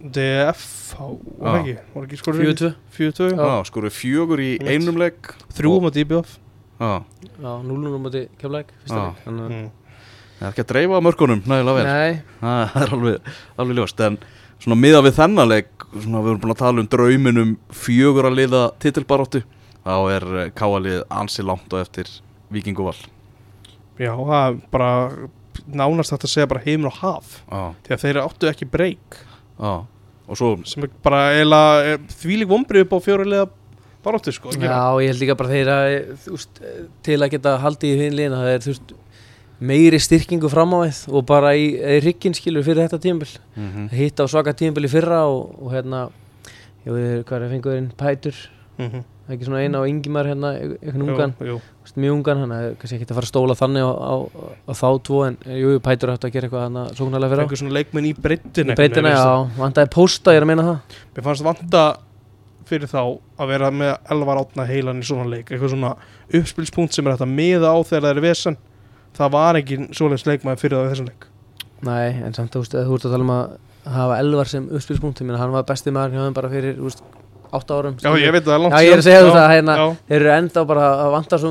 DF, 0.00 0.62
var 0.96 1.58
ekki, 1.60 1.74
var 1.94 2.06
ekki 2.06 2.18
skorur 2.20 2.46
4-2 2.48 2.70
4-2, 2.96 3.26
Já. 3.34 3.42
Já, 3.44 3.56
skoruðu 3.68 3.92
fjögur 3.92 4.40
í 4.40 4.54
einum 4.64 4.96
leik. 5.00 5.34
Þrjú 5.52 5.74
Og- 5.74 5.82
um 5.82 5.90
að 5.90 5.98
DBF 5.98 6.38
Já, 6.80 7.04
Já, 7.36 7.52
0-0 7.60 7.92
á 7.92 8.00
mm. 8.00 9.68
það 10.40 10.46
er 10.46 10.48
ekki 10.48 10.62
að 10.64 10.70
dreifa 10.72 11.00
mörgunum 11.04 11.42
nægilega 11.44 11.76
vel. 11.76 11.84
Nei, 11.84 12.22
Það 12.40 12.80
er 12.80 12.94
alveg, 12.96 13.32
alveg 13.60 13.76
ljóst 13.76 14.00
En 14.06 14.16
svona 14.56 14.78
miða 14.80 15.02
við 15.04 15.18
þennan 15.18 15.50
leik 15.50 15.84
Svona 15.90 16.22
við 16.24 16.30
erum 16.32 16.40
búin 16.40 16.54
að 16.54 16.62
tala 16.62 16.80
um 16.80 16.88
drauminum 16.88 17.52
Fjögur 17.68 18.30
að 18.30 18.38
liða 18.38 18.62
titilbaróttu 18.80 19.42
Þá 19.84 19.96
er 20.14 20.26
eh, 20.40 20.50
Káa-lið 20.56 21.02
ansi 21.12 21.44
langt 21.44 21.68
á 21.76 21.84
eftir 21.84 22.08
Víkingu 22.48 22.88
Val 22.88 22.96
Já, 24.00 24.14
það 24.16 24.46
er 24.46 24.58
bara 24.72 24.90
nánast 25.76 26.14
þetta 26.14 26.28
að 26.28 26.34
segja 26.34 26.50
bara 26.50 26.64
heimur 26.64 26.90
og 26.90 26.98
haf. 27.00 27.36
Já, 27.50 27.62
því 27.86 27.94
að 27.96 28.02
þeir 28.04 28.20
áttu 28.24 28.50
ekki 28.50 28.68
breyk. 28.70 29.20
Svo, 30.30 30.52
sem 30.68 30.84
er 30.86 30.92
bara 31.02 31.24
eiginlega 31.34 31.96
þvílík 32.20 32.50
vombrið 32.50 32.84
upp 32.84 32.92
á 32.94 32.98
fjórulega 33.02 33.48
baróttu 34.04 34.32
sko. 34.32 34.52
Já, 34.54 34.78
ég 35.02 35.10
held 35.10 35.22
líka 35.24 35.36
bara 35.36 35.50
þeir 35.50 35.70
að 35.74 35.94
þú 36.24 36.34
veist, 36.36 36.60
til 37.04 37.18
að 37.18 37.32
geta 37.34 37.56
haldið 37.60 37.90
í 37.96 38.04
hinn 38.04 38.16
liðina 38.16 38.38
það 38.44 38.52
er 38.54 38.62
þú 38.64 38.74
veist, 38.74 38.94
meiri 39.60 39.98
styrkingu 40.00 40.48
fram 40.48 40.72
á 40.72 40.78
við 40.86 41.00
og 41.10 41.26
bara 41.28 41.50
í, 41.58 41.66
í 41.76 41.98
riggin 42.04 42.36
skilur 42.36 42.64
fyrir 42.64 42.86
þetta 42.86 43.02
tímabil. 43.02 43.34
Mm 43.58 43.90
hitta 43.92 44.24
á 44.24 44.32
svaka 44.32 44.54
tímabil 44.56 44.86
í 44.88 44.92
fyrra 44.92 45.24
og, 45.28 45.50
og 45.60 45.74
hérna 45.74 46.06
ég 46.86 46.94
veit 46.94 47.26
hvað 47.28 47.36
er 47.36 47.44
að 47.44 47.54
fengu 47.56 47.74
þeirinn 47.74 47.90
Pætur. 48.00 48.38
Mhm. 48.78 49.04
Það 49.30 49.34
er 49.34 49.38
ekki 49.38 49.46
svona 49.46 49.62
eina 49.62 49.78
á 49.78 49.82
Ingimar 49.86 50.26
hérna 50.26 50.50
eitthvað 50.58 51.04
ungan, 51.06 51.32
Jú, 51.38 51.46
jú. 51.54 51.58
mjög 52.02 52.14
ungan 52.18 52.38
hann 52.42 52.52
er 52.56 52.74
kannski 52.80 52.98
ekki 52.98 53.06
að 53.06 53.14
fara 53.20 53.28
að 53.28 53.30
stóla 53.30 53.54
þannig 53.58 53.86
á, 53.86 53.92
á, 53.94 54.14
á 54.66 54.72
þá 54.74 54.86
tvo 55.06 55.20
en 55.28 55.36
jú, 55.46 55.72
Pætur 55.86 56.10
átti 56.14 56.26
að 56.28 56.34
gera 56.34 56.48
eitthvað 56.50 56.64
hann 56.66 56.78
að 56.82 56.90
sóknarlega 56.98 57.30
fyrir 57.30 57.40
á. 57.40 57.46
Fengur 57.46 57.60
svona 57.62 57.76
leikmenn 57.78 58.08
í 58.10 58.12
breyttin 58.18 58.74
breytina, 58.74 59.12
já, 59.14 59.24
vandaði 59.60 59.92
pósta, 59.94 60.34
ég 60.34 60.40
er 60.42 60.46
að 60.46 60.50
meina 60.50 60.66
það. 60.66 60.98
Mér 61.14 61.26
fannst 61.30 61.46
vanta 61.46 61.84
fyrir 62.70 62.90
þá 62.90 63.00
að 63.38 63.46
vera 63.54 63.70
með 63.70 63.92
elvar 64.14 64.42
átna 64.42 64.66
heilan 64.68 65.00
í 65.02 65.06
svona 65.06 65.26
leik. 65.30 65.46
Eitthvað 65.50 65.72
svona 65.74 65.94
uppspilspunkt 66.34 66.92
sem 66.94 67.06
er 67.06 67.12
hægt 67.16 67.24
að 67.26 67.32
miða 67.38 67.70
á 67.70 67.78
þegar 67.82 68.02
það 68.06 68.12
er 68.16 68.22
vesen. 68.26 68.58
Það 69.16 69.32
var 69.34 69.58
ekki 69.58 69.78
svoleiðs 69.90 70.26
leikmaður 70.28 70.60
fyrir 70.62 70.76
það 70.78 70.86
í 70.86 70.90
þessum 70.94 71.08
leik. 71.10 71.22
Nei, 71.80 72.08
en 77.50 77.60
samt 77.60 77.70
þú 77.70 77.90
veist, 77.90 77.90
þú 77.90 77.90
ert 77.90 77.90
að 77.90 77.90
tala 77.90 77.90
um 77.90 77.90
að 77.90 77.90
hafa 77.90 77.90
Elvar 77.90 77.90
sem 77.90 77.90
uppspilspunkt, 77.90 77.90
ég 77.90 77.90
meina 77.90 77.90
hann 77.90 77.90
var 77.90 77.90
besti 77.90 77.90
maður 77.90 77.90
hjá 77.90 77.90
þeim 77.90 77.90
bara 77.90 77.90
fyrir, 77.90 77.90
þú 77.90 77.90
veist, 77.90 77.90
8 77.90 77.90
árum 77.90 77.96
Já, 78.00 78.14
ég 78.20 78.32
veit 78.32 78.42
að 78.42 78.50
það 78.50 78.54
er 78.54 78.62
langt 78.64 78.74
Já, 78.74 78.84
ég 78.84 78.92
er 78.92 78.98
að 78.98 79.08
segja 79.08 79.22
þú 79.22 79.32
það, 79.34 79.50
hérna, 79.54 79.74
þeir 80.08 80.20
eru 80.20 80.32
enda 80.36 80.64
bara 80.70 80.86
að 81.04 81.10
vanta 81.16 81.38
svo, 81.38 81.50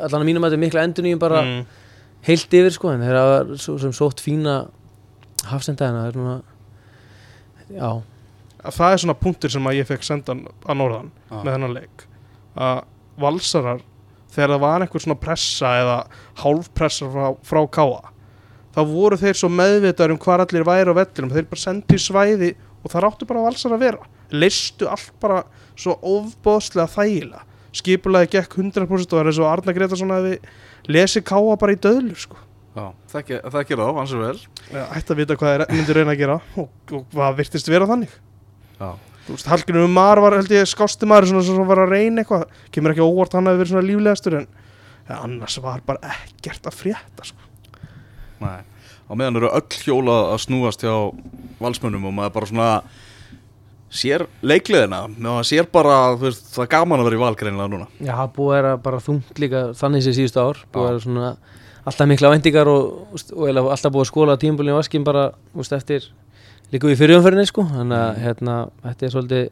allan 0.00 0.20
að 0.20 0.26
mínum 0.26 0.44
að 0.44 0.50
þetta 0.50 0.58
er 0.58 0.64
mikla 0.66 0.84
endurnýjum 0.86 1.18
bara 1.22 1.42
Mm. 1.46 1.64
heilt 2.26 2.50
yfir 2.58 2.72
sko, 2.74 2.90
en 2.90 3.00
þeir 3.06 3.16
hafa 3.20 3.56
svo, 3.62 3.78
sem 3.78 3.92
sótt 3.94 4.20
fína 4.20 4.54
hafsenda 5.46 5.86
hérna, 5.86 6.02
það 6.02 6.08
er 6.08 6.12
svona, 6.12 6.36
já, 7.70 8.02
Það 8.66 8.92
er 8.92 8.98
svona 8.98 9.14
punktur 9.14 9.50
sem 9.52 9.66
að 9.70 9.76
ég 9.78 9.86
fekk 9.86 10.02
sendan 10.02 10.40
að 10.66 10.78
norðan 10.80 11.10
Já. 11.30 11.36
með 11.44 11.52
þennan 11.54 11.74
leik. 11.76 12.02
Að 12.58 12.80
valsarar 13.22 13.80
þegar 14.34 14.50
það 14.56 14.60
var 14.64 14.80
einhver 14.82 15.04
svona 15.04 15.18
pressa 15.22 15.70
eða 15.84 15.96
hálfpressa 16.42 17.06
frá, 17.12 17.26
frá 17.46 17.60
káa 17.70 18.00
þá 18.74 18.80
voru 18.90 19.16
þeir 19.16 19.38
svo 19.38 19.48
meðvitaður 19.48 20.16
um 20.16 20.18
hvað 20.18 20.42
allir 20.48 20.66
væri 20.66 20.90
á 20.90 20.98
vellinum. 20.98 21.30
Þeir 21.30 21.46
bara 21.52 21.62
sendu 21.62 21.94
í 21.94 22.02
svæði 22.02 22.50
og 22.82 22.90
það 22.90 23.04
ráttu 23.06 23.28
bara 23.30 23.44
valsar 23.46 23.76
að 23.76 23.84
vera 23.86 24.02
leistu 24.34 24.88
allt 24.90 25.12
bara 25.22 25.42
svo 25.76 25.96
ofbóðslega 26.00 26.88
þægilega. 26.94 27.44
Skipulaði 27.76 28.30
gekk 28.32 28.56
100% 28.56 28.88
og 28.88 29.12
það 29.12 29.22
er 29.22 29.30
eins 29.30 29.40
og 29.42 29.50
Arna 29.50 29.74
Gretarsson 29.76 30.14
að 30.14 30.28
við 30.30 30.52
lesi 30.96 31.22
káa 31.26 31.56
bara 31.60 31.74
í 31.76 31.80
döðlu 31.80 32.16
sko. 32.18 32.38
Já, 32.76 32.86
það 33.12 33.26
ger 33.30 33.42
það, 33.48 33.62
ger 33.68 33.80
það 33.80 33.98
ansið 34.02 34.22
vel 34.22 34.38
ætti 34.92 35.12
að 35.12 35.20
vita 35.22 35.36
hvað 35.40 35.52
þeir 35.52 35.62
myndir 35.72 35.96
reyna 35.96 36.12
að 36.12 36.18
gera 36.20 36.34
og, 36.60 36.66
og 36.92 37.04
hvað 37.12 37.38
virtist 37.38 37.70
vera 37.72 37.88
þannig. 37.88 38.16
Já, 38.76 38.88
Þú 39.26 39.34
veist, 39.34 39.48
Hallgrimur 39.50 39.88
Mar 39.90 40.20
var 40.22 40.36
held 40.36 40.52
ég 40.54 40.68
skásti 40.70 41.06
maður 41.08 41.32
svona 41.32 41.44
sem 41.48 41.66
var 41.66 41.80
að 41.82 41.94
reyna 41.96 42.22
eitthvað. 42.22 42.44
Kemur 42.70 42.92
ekki 42.92 43.02
á 43.02 43.08
óvart 43.10 43.34
hann 43.34 43.48
hafi 43.50 43.58
verið 43.58 43.72
svona 43.72 43.86
líflegastur 43.88 44.36
en 44.38 44.46
ja, 45.08 45.16
annars 45.16 45.56
var 45.64 45.80
bara 45.88 46.12
ekkert 46.14 46.68
að 46.70 46.76
frétta 46.78 47.26
sko. 47.26 47.48
nei. 48.44 48.62
Á 49.06 49.12
meðan 49.14 49.38
eru 49.38 49.50
öll 49.54 49.80
hjóla 49.82 50.14
að 50.32 50.40
snúast 50.42 50.82
hjá 50.82 50.94
valsmönnum 51.62 52.08
og 52.08 52.14
maður 52.14 52.32
bara 52.36 52.48
svona 52.50 52.70
sér 53.98 54.24
leikliðina 54.46 55.02
maður 55.14 55.48
sér 55.48 55.68
bara, 55.72 55.98
veist, 56.20 56.48
það 56.54 56.64
er 56.66 56.72
gaman 56.76 57.02
að 57.02 57.08
vera 57.08 57.18
í 57.18 57.22
valgreinilega 57.22 57.72
núna. 57.72 57.88
Já, 57.98 58.12
það 58.12 58.32
búið 58.38 58.70
að 58.70 58.78
bara 58.86 59.02
þungt 59.06 59.42
líka 59.42 59.62
þannig 59.80 60.06
sem 60.06 60.16
síðustu 60.18 60.42
ár, 60.42 60.62
búið 60.74 60.90
að 60.92 61.02
svona 61.06 61.32
alltaf 61.86 62.10
mikla 62.10 62.32
vendingar 62.34 62.70
og, 62.70 63.20
og 63.36 63.60
alltaf 63.62 63.92
búið 63.94 64.06
að 64.06 64.10
skóla 64.10 64.38
tímabulinu 64.42 64.74
í 64.74 64.78
vaskin 64.80 65.06
bara, 65.06 65.28
veist, 65.54 65.76
eftir 65.76 66.08
líka 66.72 66.90
í 66.90 66.98
fyrirumferðinni 66.98 67.46
sko, 67.50 67.66
þannig 67.70 68.00
að, 68.00 68.20
hérna, 68.24 68.56
þetta 68.82 69.06
er 69.06 69.14
svolítið 69.14 69.46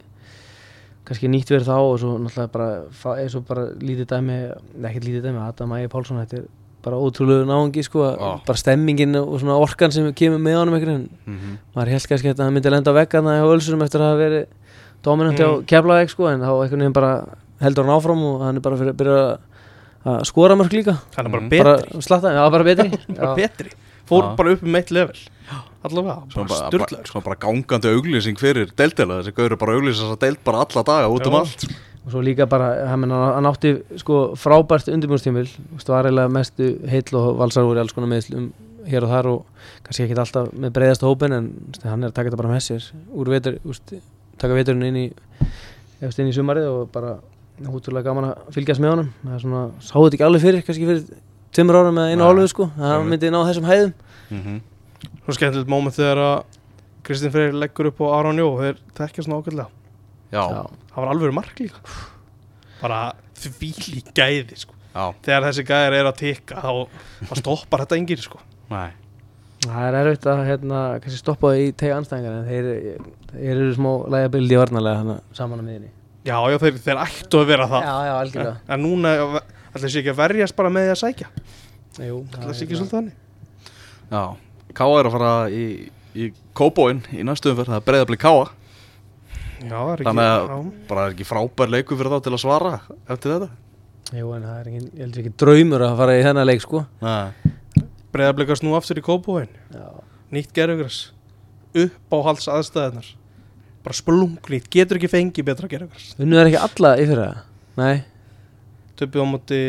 kannski 1.05 1.29
nýtt 1.29 1.51
verið 1.53 1.69
þá 1.69 1.77
og 1.77 1.97
svo 2.01 2.15
náttúrulega 2.17 2.51
bara, 2.55 3.17
er 3.21 3.31
svo 3.31 3.41
bara 3.45 3.65
lítið 3.77 4.07
dæmi, 4.09 4.37
ekkert 4.81 5.05
lítið 5.05 5.27
dæmi, 5.27 5.41
Adam 5.45 5.75
Ægir 5.77 5.91
Pálsson, 5.93 6.21
þetta 6.23 6.41
er 6.41 6.47
bara 6.85 6.99
ótrúlegu 7.01 7.45
náungi 7.49 7.83
sko, 7.83 8.03
Já. 8.13 8.45
bara 8.45 8.57
stemmingin 8.61 9.15
og 9.17 9.39
svona 9.41 9.57
orkan 9.57 9.91
sem 9.91 10.05
kemur 10.13 10.37
með 10.39 10.59
honum 10.61 10.75
einhvern 10.77 10.93
veginn 10.93 11.09
mm 11.25 11.37
-hmm. 11.39 11.57
maður 11.75 11.89
held 11.95 12.07
kannski 12.11 12.29
að 12.33 12.43
hann 12.45 12.53
myndi 12.53 12.69
lenda 12.69 12.91
á 12.93 12.97
veggana 12.99 13.39
hjá 13.41 13.45
Ölsurum 13.55 13.81
eftir 13.81 13.99
að 14.01 14.09
hafa 14.11 14.21
verið 14.21 14.45
dominant 15.03 15.37
hjá 15.39 15.47
Mm. 15.49 15.65
Keflavík 15.65 16.09
sko 16.09 16.27
en 16.29 16.39
þá 16.41 16.51
einhvern 16.63 16.79
veginn 16.81 16.93
bara 16.93 17.25
heldur 17.61 17.83
hann 17.85 17.95
áfram 17.97 18.23
og 18.23 18.41
hann 18.45 18.55
er 18.57 18.61
bara 18.61 18.77
fyrir 18.77 18.93
að 18.93 18.97
byrja 19.01 19.37
að 20.05 20.23
skora 20.25 20.55
mörg 20.55 20.71
líka 20.73 20.93
hann 21.17 21.25
er 21.25 21.31
bara 21.31 21.41
Mhm. 21.41 21.49
betri 21.49 21.63
bara 21.63 22.01
slatta, 22.01 22.29
já 22.33 22.49
bara 22.51 22.63
betri 22.63 22.89
bara 23.17 23.27
já, 23.27 23.35
betri 23.35 23.69
fór 24.07 24.21
Já. 24.23 24.35
bara 24.37 24.51
upp 24.53 24.63
um 24.63 24.75
eitt 24.75 24.91
level 24.91 25.15
allavega, 25.89 26.15
bara 26.35 26.47
bara, 26.51 26.59
bara, 26.59 26.69
styrlaður 26.69 27.11
svona 27.11 27.25
bara 27.29 27.41
gangandi 27.45 27.91
auglýsing 27.95 28.39
fyrir 28.41 28.71
deildela 28.77 29.19
þessi 29.21 29.35
gaur 29.37 29.55
er 29.55 29.61
bara 29.61 29.75
auglýsing 29.77 30.05
þess 30.05 30.15
að 30.17 30.23
deild 30.25 30.41
bara 30.47 30.63
alla 30.65 30.85
daga 30.91 31.11
út 31.13 31.29
um 31.29 31.37
allt 31.41 31.67
og 32.05 32.13
svo 32.13 32.21
líka 32.21 32.45
bara, 32.49 32.69
hann, 32.91 33.01
menn, 33.01 33.15
hann 33.15 33.49
átti 33.49 33.75
sko 34.01 34.21
frábært 34.37 34.91
undirbúrstímil 34.93 35.47
var 35.87 36.05
eiginlega 36.05 36.31
mestu 36.31 36.75
heill 36.91 37.17
og 37.17 37.39
valsar 37.39 37.65
í 37.65 37.81
alls 37.81 37.95
konar 37.97 38.11
meðslum 38.11 38.51
hér 38.85 39.05
og 39.05 39.13
þar 39.13 39.29
og 39.31 39.69
kannski 39.85 40.05
ekki 40.05 40.17
alltaf 40.21 40.51
með 40.53 40.75
breiðasta 40.75 41.09
hópin 41.09 41.33
en 41.33 41.47
hann 41.83 42.05
er 42.05 42.11
að 42.11 42.17
taka 42.17 42.29
þetta 42.29 42.41
bara 42.43 42.51
með 42.53 42.65
sér 42.67 42.91
úr 43.09 43.31
vetur, 43.33 43.57
úst, 43.65 43.95
taka 44.41 44.57
veturinn 44.57 44.85
inn 44.89 44.99
í 45.01 45.07
eftir 46.05 46.25
inn 46.25 46.31
í 46.31 46.35
sumarið 46.35 46.69
og 46.69 46.91
bara 46.93 47.15
hútulega 47.71 48.09
gaman 48.09 48.31
að 48.31 48.53
fylgjast 48.55 48.83
með 48.83 48.93
honum. 48.93 49.11
Það 49.23 49.35
er 49.35 49.43
svona, 49.45 49.63
sáðu 49.79 50.05
þetta 50.05 50.17
ekki 50.17 50.27
alveg 50.27 50.43
fyrir 50.43 50.65
kannski 50.67 50.89
fyrir 50.89 51.03
tveimur 51.55 51.79
árum 51.79 51.99
eða 52.01 52.13
einu 52.13 52.27
hálfu 52.27 52.47
sko 52.51 52.69
það 52.75 53.05
myndi 53.09 53.31
ná 53.31 53.41
þessum 53.47 53.69
hæðum. 53.69 53.93
Mm 54.29 54.61
Svo 55.25 55.33
skemmtilegt 55.37 55.71
moment 55.71 55.95
þegar 55.97 56.21
að 56.21 56.59
Kristinn 57.05 57.33
Freyr 57.33 57.53
leggur 57.57 57.89
upp 57.91 57.99
á 58.01 58.07
Aron 58.19 58.39
Jó 58.41 58.47
þeir 58.59 58.79
þekkja 58.97 59.25
svona 59.25 59.39
ákveðlega 59.41 59.69
Já, 60.33 60.41
Já. 60.41 60.61
það 60.91 60.99
var 61.01 61.11
alveg 61.13 61.33
mark 61.37 61.59
líka 61.61 61.81
bara 62.81 62.99
því 63.39 63.69
gæði 64.17 64.57
sko. 64.59 64.73
já, 64.95 65.03
þegar 65.25 65.45
þessi 65.47 65.63
gæðir 65.69 65.95
er 65.99 66.09
að 66.09 66.17
tikka 66.21 66.61
þá, 66.61 66.71
þá 67.29 67.33
stoppar 67.39 67.83
þetta 67.85 67.97
enginn 67.99 68.21
sko. 68.23 68.39
Það 69.65 69.85
er 69.87 69.97
erfitt 70.01 70.25
að 70.29 70.41
hérna, 70.45 70.79
kannski 71.01 71.19
stoppa 71.21 71.49
það 71.53 71.61
í 71.63 71.69
tega 71.79 71.97
anstæðingar 71.99 72.35
en 72.35 72.49
þeir, 72.49 72.67
þeir 73.31 73.51
eru 73.55 73.69
smá 73.77 73.89
lægabildi 74.13 74.59
varnarlega 74.59 74.99
hana, 75.01 75.15
saman 75.33 75.61
á 75.61 75.65
miðinni. 75.65 75.89
já, 76.27 76.35
já, 76.51 76.57
þeir, 76.65 76.79
þeir 76.85 77.01
ættu 77.05 77.39
að 77.41 77.47
vera 77.53 77.67
það 77.71 77.85
Já, 77.87 77.95
já, 78.09 78.13
algjörlega. 78.19 78.55
en 78.75 78.83
núna 78.85 79.13
ætla 79.15 79.81
þessi 79.85 80.01
ekki 80.03 80.13
að 80.13 80.19
verjast 80.21 80.57
bara 80.59 80.73
með 80.75 80.85
því 80.89 80.93
að 80.95 81.01
sækja 81.05 81.29
Jú, 82.09 82.19
ætla 82.27 82.49
þessi 82.51 82.65
ekki 82.67 82.79
svolítið 82.81 82.97
þannig 82.99 83.15
Já, 84.11 84.23
Káa 84.75 84.99
er 85.01 85.09
að 85.09 85.15
fara 85.15 85.33
í, 85.51 85.65
í 86.15 86.29
Kóbóin 86.57 87.01
í 87.15 87.23
næstu 87.27 87.51
umferð, 87.53 87.71
það 87.73 87.81
er 87.81 87.85
breiðabli 87.89 88.17
Káa 88.21 88.45
já, 88.45 89.75
það 89.75 89.91
er 89.91 90.01
ekki 90.01 90.07
Þannig 90.09 90.31
að 90.31 90.47
já. 90.51 90.57
bara 90.89 91.05
er 91.07 91.13
ekki 91.15 91.27
frábær 91.29 91.71
leikur 91.73 91.99
fyrir 91.99 92.13
þá 92.15 92.19
til 92.27 92.33
að 92.35 92.41
svara 92.43 92.73
eftir 93.15 93.35
þetta 93.35 93.51
Jú, 94.15 94.27
en 94.37 94.43
það 94.45 94.57
er 94.61 94.67
ekki, 94.69 94.81
ég 94.85 95.01
heldur 95.01 95.21
ekki 95.23 95.33
draumur 95.41 95.83
að 95.87 95.95
fara 95.99 96.13
í 96.19 96.23
þennan 96.27 96.45
leik, 96.45 96.61
sko. 96.61 96.81
Nei, 97.01 97.53
breyðarblikast 98.13 98.63
nú 98.67 98.75
aftur 98.77 98.99
í 99.01 99.05
kópúin 99.05 99.49
Já. 99.73 99.87
nýtt 100.35 100.51
gerðugræs 100.55 100.99
upp 101.75 102.13
á 102.13 102.17
hals 102.29 102.45
aðstæðunar 102.51 103.09
bara 103.85 103.97
splungnýtt, 103.97 104.69
getur 104.73 104.97
ekki 104.99 105.09
fengið 105.11 105.47
betra 105.49 105.67
gerðugræs 105.71 106.13
Unnu 106.21 106.37
er 106.39 106.51
ekki 106.51 106.61
alla 106.61 106.93
í 107.01 107.07
fyrra? 107.09 107.27
Nei. 107.81 108.03
töpið 108.99 109.25
á 109.25 109.27
móti 109.27 109.59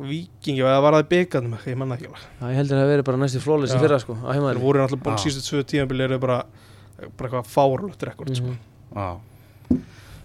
vikingi 0.00 0.60
eða 0.62 0.80
var 0.84 0.92
það 0.98 1.04
í 1.04 1.08
byggarnum 1.14 1.54
ekki, 1.58 1.70
ég 1.72 1.78
manna 1.80 1.96
ekki 1.96 2.06
alveg. 2.10 2.24
Já, 2.40 2.46
ég 2.50 2.56
heldur 2.60 2.76
að 2.76 2.82
það 2.84 2.90
veri 2.92 3.02
bara 3.08 3.20
næstu 3.22 3.40
flólis 3.44 3.74
í 3.74 3.80
fyrra, 3.80 3.98
sko, 4.02 4.12
á 4.16 4.26
þeir 4.28 4.36
heimaðli. 4.36 4.60
voru 4.62 4.78
náttúrulega 4.82 5.04
búin 5.06 5.16
Já. 5.16 5.22
síðustu 5.24 5.50
tvö 5.50 5.64
tímabili 5.72 6.04
eru 6.04 6.18
bara 6.18 6.38
bara 7.16 7.28
eitthvað 7.28 7.50
fárlögt 7.52 8.02
rekord 8.08 8.30
Mhm. 8.30 8.36
sko. 8.36 8.56
já. 8.96 9.18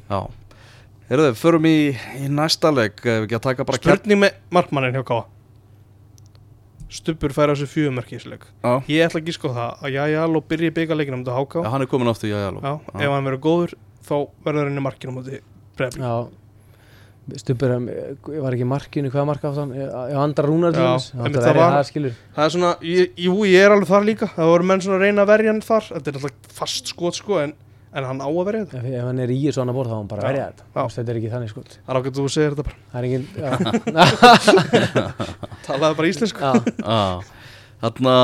Já. 0.09 0.29
Heyrðu, 1.09 1.33
förum 1.35 1.65
í, 1.65 1.91
í 2.23 2.27
næsta 2.31 2.71
leik 2.73 2.99
ef 3.05 3.25
ekki 3.27 3.35
að 3.35 3.41
taka 3.41 3.63
bara 3.65 3.77
spurning 3.77 4.19
með 4.19 4.31
markmannin 4.51 4.93
hjá 4.95 5.03
Káa 5.03 5.25
Stubbur 6.91 7.31
fær 7.31 7.51
á 7.51 7.55
í 7.55 8.19
þessu 8.19 8.29
leik. 8.33 8.45
Já, 8.63 8.83
ég 8.91 9.05
ætla 9.07 9.21
ekki 9.21 9.33
sko 9.35 9.47
það 9.55 9.79
að 9.81 9.93
Jæja 9.95 10.23
Aló 10.25 10.41
byrji 10.43 10.67
í 10.71 10.75
byggarleikinum 10.75 11.23
á 11.23 11.31
HK 11.39 11.63
já, 11.63 11.69
hann 11.71 11.81
er 11.81 11.87
komin 11.87 12.07
aftur, 12.11 12.27
já, 12.27 12.35
já, 12.35 12.51
Já, 12.61 12.73
ef 12.99 13.11
hann 13.15 13.23
verður 13.29 13.39
góður 13.45 13.73
þá 14.03 14.15
verður 14.43 14.67
hann 14.67 14.77
í 14.81 14.83
markinu 14.83 15.11
á 15.11 15.15
móti 15.15 15.39
breyðarblik 15.77 16.03
Já. 16.03 16.15
Stubur, 17.37 17.69
ég 18.33 18.41
var 18.41 18.55
ekki 18.57 18.65
markinu, 18.67 19.11
hvað 19.13 19.25
marka 19.29 19.51
átt 19.51 19.59
hann? 19.61 19.71
Já, 19.77 20.17
andra 20.19 20.43
rúnar 20.49 20.73
til 20.73 20.81
þess. 20.81 21.11
Það 22.35 22.45
er 22.47 22.53
svona, 22.55 22.71
jú, 22.81 23.33
ég 23.47 23.61
er 23.61 23.71
alveg 23.75 23.87
þar 23.91 24.07
líka 24.07 24.27
Það 24.33 24.49
voru 24.51 24.65
menn 24.71 24.81
svona 24.83 24.97
að 24.97 25.03
reyna 25.05 25.21
að 25.21 25.29
verja 25.29 25.51
hann 25.53 25.61
þar 25.67 25.85
Þetta 25.91 26.09
er 26.09 26.17
alltaf 26.17 26.55
fast 26.57 26.85
skot 26.91 27.15
sko 27.19 27.37
En, 27.43 27.53
en 27.93 28.07
hann 28.09 28.23
á 28.25 28.27
að 28.27 28.41
verja 28.49 28.63
þetta 28.65 28.81
Ef, 28.81 28.85
ef 28.97 29.05
hann 29.11 29.21
er 29.21 29.29
í 29.31 29.37
þessu 29.45 29.61
annar 29.63 29.77
borð 29.77 29.93
þá 29.93 29.97
hann 29.99 30.09
bara 30.11 30.21
að 30.25 30.29
verja 30.31 30.47
þetta. 30.49 30.63
Þetta 30.97 31.13
er 31.13 31.19
ekki 31.21 31.31
þannig, 31.35 31.49
sko. 31.53 31.61
Það 31.69 31.91
er 31.93 31.99
ákveð 32.01 32.17
þú 32.17 32.25
segir 32.35 32.51
þetta 32.57 32.65
bara 32.67 32.79
Það 32.91 32.97
er 32.99 33.05
engin. 33.11 33.25
Talaði 35.69 35.95
bara 36.01 36.11
íslensku 36.11 36.41
þarna 37.81 38.15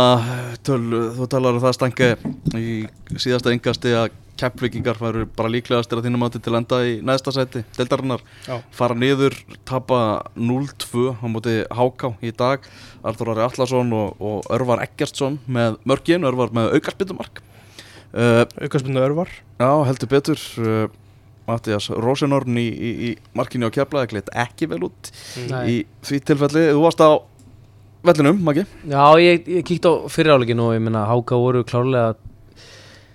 þú 0.68 1.28
talar 1.32 1.58
um 1.58 1.66
það 1.66 1.76
stangi 1.78 2.14
í 2.58 2.78
síðasta 3.18 3.53
yngasti 3.55 3.93
að 3.97 4.16
keppvikingar 4.38 4.99
væru 5.01 5.26
bara 5.34 5.49
líklegastir 5.49 5.97
að 5.97 6.08
þínum 6.08 6.28
átti 6.28 6.41
til 6.45 6.53
að 6.53 6.60
enda 6.60 6.82
í 6.86 6.91
neðsta 7.01 7.34
sæti 7.34 7.64
deildarinnar, 7.74 8.22
Já, 8.45 8.60
fara 8.70 8.93
niður 8.93 9.34
tapa 9.66 9.99
0-2 10.38 11.16
á 11.18 11.26
móti 11.26 11.55
Háká 11.74 12.12
í 12.22 12.30
dag, 12.38 12.62
Arþór 13.01 13.34
Ari 13.34 13.47
Allarsson 13.47 13.97
og, 13.97 14.22
og 14.22 14.45
Örvar 14.53 14.86
Eggertsson 14.86 15.39
með 15.49 15.82
mörgin, 15.89 16.28
Örvar 16.30 16.53
með 16.53 16.78
aukarspindumark 16.78 17.41
uh, 18.14 18.45
aukarsbyndu 18.62 19.01
örvar. 19.01 19.32
Já, 19.60 19.72
heldur 19.88 20.12
betur. 20.12 20.47
Uh, 20.62 20.88
Mattias 21.47 21.88
Rosenorn 21.88 22.58
í, 22.60 22.66
í, 22.68 22.89
í 23.08 23.10
markinu 23.38 23.70
á 23.70 23.72
keflaði 23.72 24.10
gleitt 24.12 24.32
ekki 24.36 24.68
vel 24.68 24.82
út 24.89 25.12
Nei. 25.47 25.62
í 25.64 25.76
því 26.03 26.18
tilfelli, 26.28 26.64
þú 26.76 26.82
varst 26.84 26.99
á 26.99 27.24
vellinum, 28.08 28.39
Maggi 28.47 28.64
Já, 28.88 29.03
ég, 29.22 29.47
ég 29.47 29.66
kíkti 29.68 29.88
á 29.91 29.93
fyriráleikin 30.12 30.60
og 30.64 30.74
ég 30.76 30.82
minna 30.84 31.05
Háka 31.10 31.38
voru 31.39 31.64
klárlega 31.68 32.16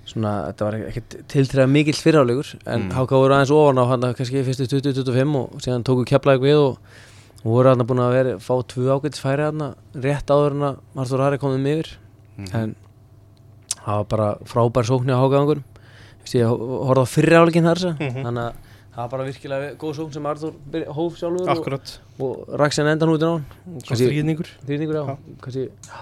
svona, 0.08 0.32
þetta 0.50 0.66
var 0.66 0.76
ekkert 0.90 1.16
tiltræða 1.32 1.68
mikill 1.70 1.98
fyriráleikur 2.02 2.52
en 2.66 2.88
Mm. 2.88 2.92
Háka 2.96 3.16
voru 3.16 3.34
aðeins 3.36 3.52
ofan 3.54 3.80
á 3.80 3.84
hann 3.88 4.06
kannski 4.18 4.42
fyrstu 4.44 4.66
20-25 4.68 5.36
og 5.38 5.60
síðan 5.62 5.84
tóku 5.86 6.04
keflaðið 6.08 6.46
við 6.48 6.58
og, 6.60 6.78
og 7.44 7.48
voru 7.56 7.68
hann 7.72 7.86
búin 7.86 8.02
að 8.02 8.14
vera 8.16 8.34
fá 8.42 8.54
tvö 8.66 8.88
ágætis 8.96 9.22
færi 9.22 9.46
hann 9.48 9.74
rétt 9.94 10.30
áður 10.32 10.56
en 10.58 10.66
að 10.68 10.76
Marþór 10.96 11.22
Harri 11.26 11.38
komið 11.42 11.62
með 11.66 11.78
yfir 11.82 11.92
Mhm. 12.38 12.48
en 12.56 12.74
það 13.82 13.96
var 14.00 14.04
bara 14.08 14.28
frábær 14.48 14.86
sókn 14.88 15.10
í 15.12 15.16
Hákaðangur 15.20 15.62
ég 16.32 16.46
horfði 16.48 17.02
á 17.02 17.12
fyriráleikin 17.14 17.66
þar 17.68 17.82
mm 17.92 17.98
Mhm. 18.00 18.22
þannig 18.26 18.44
að 18.46 18.52
það 18.92 19.00
var 19.02 19.08
bara 19.08 19.24
virkilega 19.28 19.74
góð 19.80 19.94
sókn 19.96 20.12
sem 20.12 20.22
byrja- 20.72 20.92
hóf 20.92 21.16
sjálfur 21.16 21.42
og, 21.48 21.48
Akkurat, 21.56 21.98
og 22.20 22.48
rakk 22.60 22.72
sér 22.76 22.90
endan 22.92 23.08
út 23.08 23.22
í 23.22 23.24
náðan 23.24 23.44
svo 23.86 23.96
stríðningur. 23.96 24.48
Þrýningur 24.66 24.98
á, 25.00 25.04
Já. 25.08 25.16
kannski 25.40 25.64
já, 25.70 26.00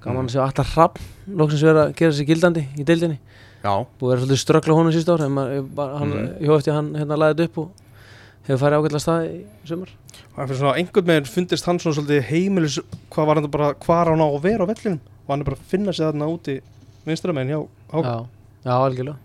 gaman 0.00 0.26
að 0.26 0.32
sjá 0.32 0.42
alltaf 0.46 0.72
hrapp 0.74 0.98
loksins 1.28 1.62
vera 1.62 1.86
að 1.88 1.94
gera 1.96 2.12
sér 2.12 2.26
gildandi 2.26 2.64
í 2.78 2.84
deildinni. 2.84 3.18
Já, 3.62 3.74
búið 4.00 4.08
að 4.08 4.10
vera 4.16 4.20
svolítið 4.24 4.42
ströggla 4.42 4.74
honum 4.74 4.92
síst 4.92 5.08
ár 5.12 5.20
en 5.22 5.36
hann, 5.36 6.10
Mhm. 6.10 6.38
hjá 6.40 6.56
eftir 6.58 6.72
að 6.72 6.78
hann 6.80 6.94
hérna 6.94 7.16
laðið 7.20 7.44
upp 7.44 7.58
og 7.58 7.70
hefur 8.48 8.58
farið 8.58 8.78
ágætla 8.80 9.00
stað 9.04 9.28
í 9.28 9.44
sumar. 9.68 9.88
Það 10.34 10.42
er 10.42 10.46
fyrir 10.48 10.58
svona 10.58 10.76
einhvern 10.80 11.06
veginn 11.06 11.24
fundist 11.28 11.64
hann 11.66 11.78
svona 11.78 11.94
svolítið 11.94 12.22
heimilis 12.24 12.78
Hvað 13.12 13.26
var 13.26 13.34
hann 13.36 13.50
bara, 13.50 13.74
hvað 13.74 14.06
hann 14.08 14.18
á 14.24 14.28
að 14.32 14.40
vera 14.42 14.64
á 14.64 14.66
vellinum? 14.72 15.00
Og 15.22 15.28
hann 15.28 15.40
er 15.40 15.44
bara 15.44 15.56
að 15.56 15.68
finna 15.68 15.92
sig 15.92 16.06
þarna 16.06 16.26
úti 16.32 16.60
Vinstramenn 17.06 17.48
hjá 17.48 17.68
HK 17.92 18.02
já, 18.04 18.26
já, 18.64 18.72
algjörlega 18.72 19.16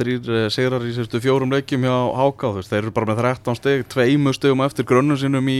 þrýr 0.00 0.30
uh, 0.32 0.42
sigrar 0.52 0.84
í 0.88 0.92
sérstu 0.96 1.20
fjórum 1.22 1.52
leikjum 1.54 1.84
hjá 1.86 1.94
Háká, 2.18 2.50
þú 2.50 2.58
veist, 2.60 2.72
þeir 2.72 2.82
eru 2.84 2.92
bara 2.96 3.08
með 3.12 3.20
13 3.24 3.58
steg, 3.60 3.84
tveimu 3.92 4.32
stegum 4.36 4.62
á 4.64 4.68
eftir 4.70 4.88
grönnum 4.88 5.18
sínum 5.20 5.50
í, 5.52 5.58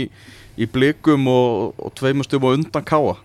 í 0.61 0.69
blikum 0.71 1.29
og, 1.31 1.75
og 1.79 1.95
tveimu 2.01 2.27
stegum 2.27 2.51
undan 2.57 2.87
Káa. 2.89 3.17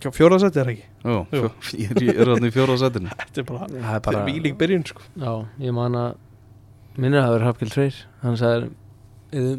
Hjá 0.00 0.08
fjóraðsætti 0.16 0.60
er 0.62 0.68
það 0.70 0.74
ekki 0.76 0.86
Jú. 1.00 1.16
fjó- 1.32 1.52
ég 1.84 1.90
er, 1.96 2.20
er 2.24 2.30
hann 2.34 2.46
í 2.48 2.52
fjóraðsætinu. 2.54 3.10
Þetta 3.20 3.42
er 3.42 3.48
bara, 3.50 3.66
það 3.72 3.96
er 3.98 4.04
bara, 4.06 4.22
víling 4.28 4.56
byrjun 4.60 4.86
sko 4.88 5.04
já, 5.20 5.32
ég 5.66 5.74
man 5.76 5.96
að 6.00 6.14
minnir 7.00 7.20
að 7.20 7.26
það 7.26 7.34
verið 7.36 7.48
Hafkild 7.50 7.74
Freyr 7.76 7.98
hann 8.24 8.38
sagði 8.40 8.70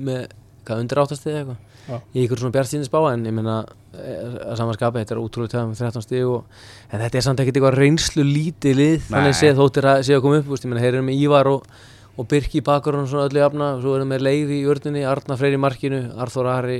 með, 0.01 0.24
hvað, 0.68 0.82
undir 0.86 1.01
áttastið 1.03 1.38
eitthvað 1.41 1.59
Já. 1.88 1.98
í 2.14 2.26
ykkur 2.26 2.42
svona 2.42 2.56
bjart 2.56 2.86
spá 2.88 3.00
en 3.12 3.26
ég 3.26 3.34
minna 3.36 3.62
að 3.92 4.56
samanskapi, 4.60 5.02
þetta 5.02 5.16
er 5.16 5.22
útrúlega 5.22 5.52
töðum 5.56 5.72
með 5.74 5.82
13 5.84 6.06
stíg 6.06 6.28
og 6.30 6.46
en 6.92 7.02
þetta 7.02 7.18
er 7.18 7.26
samt 7.26 7.42
ekkert 7.44 7.58
eitthvað 7.58 7.80
reynslu 7.80 8.24
lítið 8.24 8.78
lið 8.78 9.00
Nei. 9.02 9.10
þannig 9.10 9.36
séð 9.40 9.58
þóttir 9.60 9.88
að 9.92 10.04
séð 10.08 10.20
að 10.20 10.24
koma 10.26 10.40
upp 10.40 10.54
úst, 10.56 10.64
ég 10.64 10.72
minna, 10.72 10.84
þeir 10.86 10.94
eru 10.94 11.08
með 11.10 11.26
Ívar 11.26 11.50
og, 11.52 11.68
og 12.16 12.30
Birki 12.32 12.62
í 12.62 12.64
bakgrunn 12.64 13.10
svona 13.12 13.28
öllu 13.28 13.44
jafna, 13.44 13.74
svo 13.82 13.98
erum 13.98 14.16
við 14.16 14.24
Leif 14.24 14.54
í 14.56 14.62
vördunni 14.70 15.04
Arna 15.04 15.38
Freyr 15.40 15.58
í 15.58 15.62
markinu, 15.62 16.02
Arþór 16.22 16.52
Ari 16.54 16.80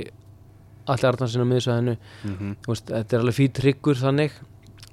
allir 0.90 1.10
Arnar 1.12 1.30
sinna 1.30 1.46
miðsvæðinu 1.46 1.96
Mm 2.24 2.36
-hmm. 2.38 2.56
Veist, 2.66 2.86
þetta 2.86 3.16
er 3.16 3.20
alveg 3.20 3.34
fýt 3.34 3.54
tryggur 3.54 3.96
þannig 3.96 4.32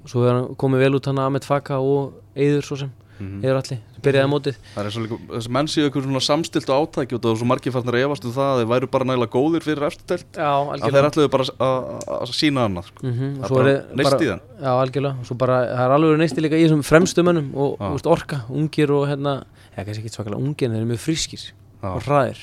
svo 0.06 0.26
er 0.26 0.34
hann 0.34 0.56
komið 0.56 0.80
vel 0.80 0.96
út 0.96 1.06
hann 1.06 1.20
Ahmed 1.20 1.46
Faka 1.46 1.80
og 1.80 2.14
Eyður 2.36 2.66
svo 2.66 2.78
sem, 2.78 2.92
Eyður 3.20 3.58
allir 3.60 3.80
byrjaði 4.00 4.30
mótið? 4.32 4.58
Það 4.76 4.86
er 4.86 4.94
svo 4.96 5.02
líka, 5.04 5.18
þessi 5.34 5.52
menn 5.58 5.68
séu 5.68 5.88
ykkur 5.90 6.06
svona 6.06 6.22
samstilt 6.24 6.70
og 6.72 6.78
átæki 6.88 7.16
og 7.18 7.22
það 7.26 7.34
er 7.34 7.40
svo 7.42 7.48
margir 7.50 7.74
farnir 7.76 7.98
að 8.00 8.06
efast 8.08 8.26
um 8.30 8.34
það 8.38 8.52
að 8.54 8.60
þeir 8.62 8.70
væru 8.72 8.90
bara 8.96 9.08
nægilega 9.10 9.34
góðir 9.36 9.66
fyrir 9.66 9.86
eftirtelt 9.90 10.40
Já, 10.40 10.52
að 10.56 10.86
þeir 10.96 11.08
ætluðu 11.10 11.32
bara 11.34 11.44
að- 11.44 11.60
að 11.60 12.14
að 12.20 12.34
sína 12.40 12.64
annað 12.70 12.86
sko. 12.90 13.04
mm 13.04 13.34
Það 13.40 13.50
er 13.50 13.56
bara 13.60 13.74
er 13.74 13.84
neist 14.00 14.24
í 14.24 14.30
þann. 14.30 14.42
Já, 14.64 14.72
algjörlega. 14.80 15.16
Og 15.20 15.26
Svo 15.30 15.36
bara, 15.38 15.58
það 15.68 15.84
er 15.86 15.96
alveg 15.98 16.18
neisti 16.24 16.42
líka 16.46 16.56
í 16.60 16.64
þessum 16.68 16.84
fremstu 16.88 17.24
mönnum 17.28 17.50
og 17.56 17.78
veist, 17.80 18.08
orka, 18.08 18.42
ungir 18.50 18.90
og 18.96 19.08
hérna 19.12 19.44
eða 19.76 19.86
kannski 19.86 20.04
ekki 20.06 20.16
svakalega 20.16 20.40
ungir, 20.40 20.66
en 20.70 20.76
þeir 20.78 20.82
eru 20.86 20.92
mjög 20.94 21.04
frískir 21.04 21.44
Já. 21.84 21.90
og 21.96 22.02
hraðir. 22.08 22.40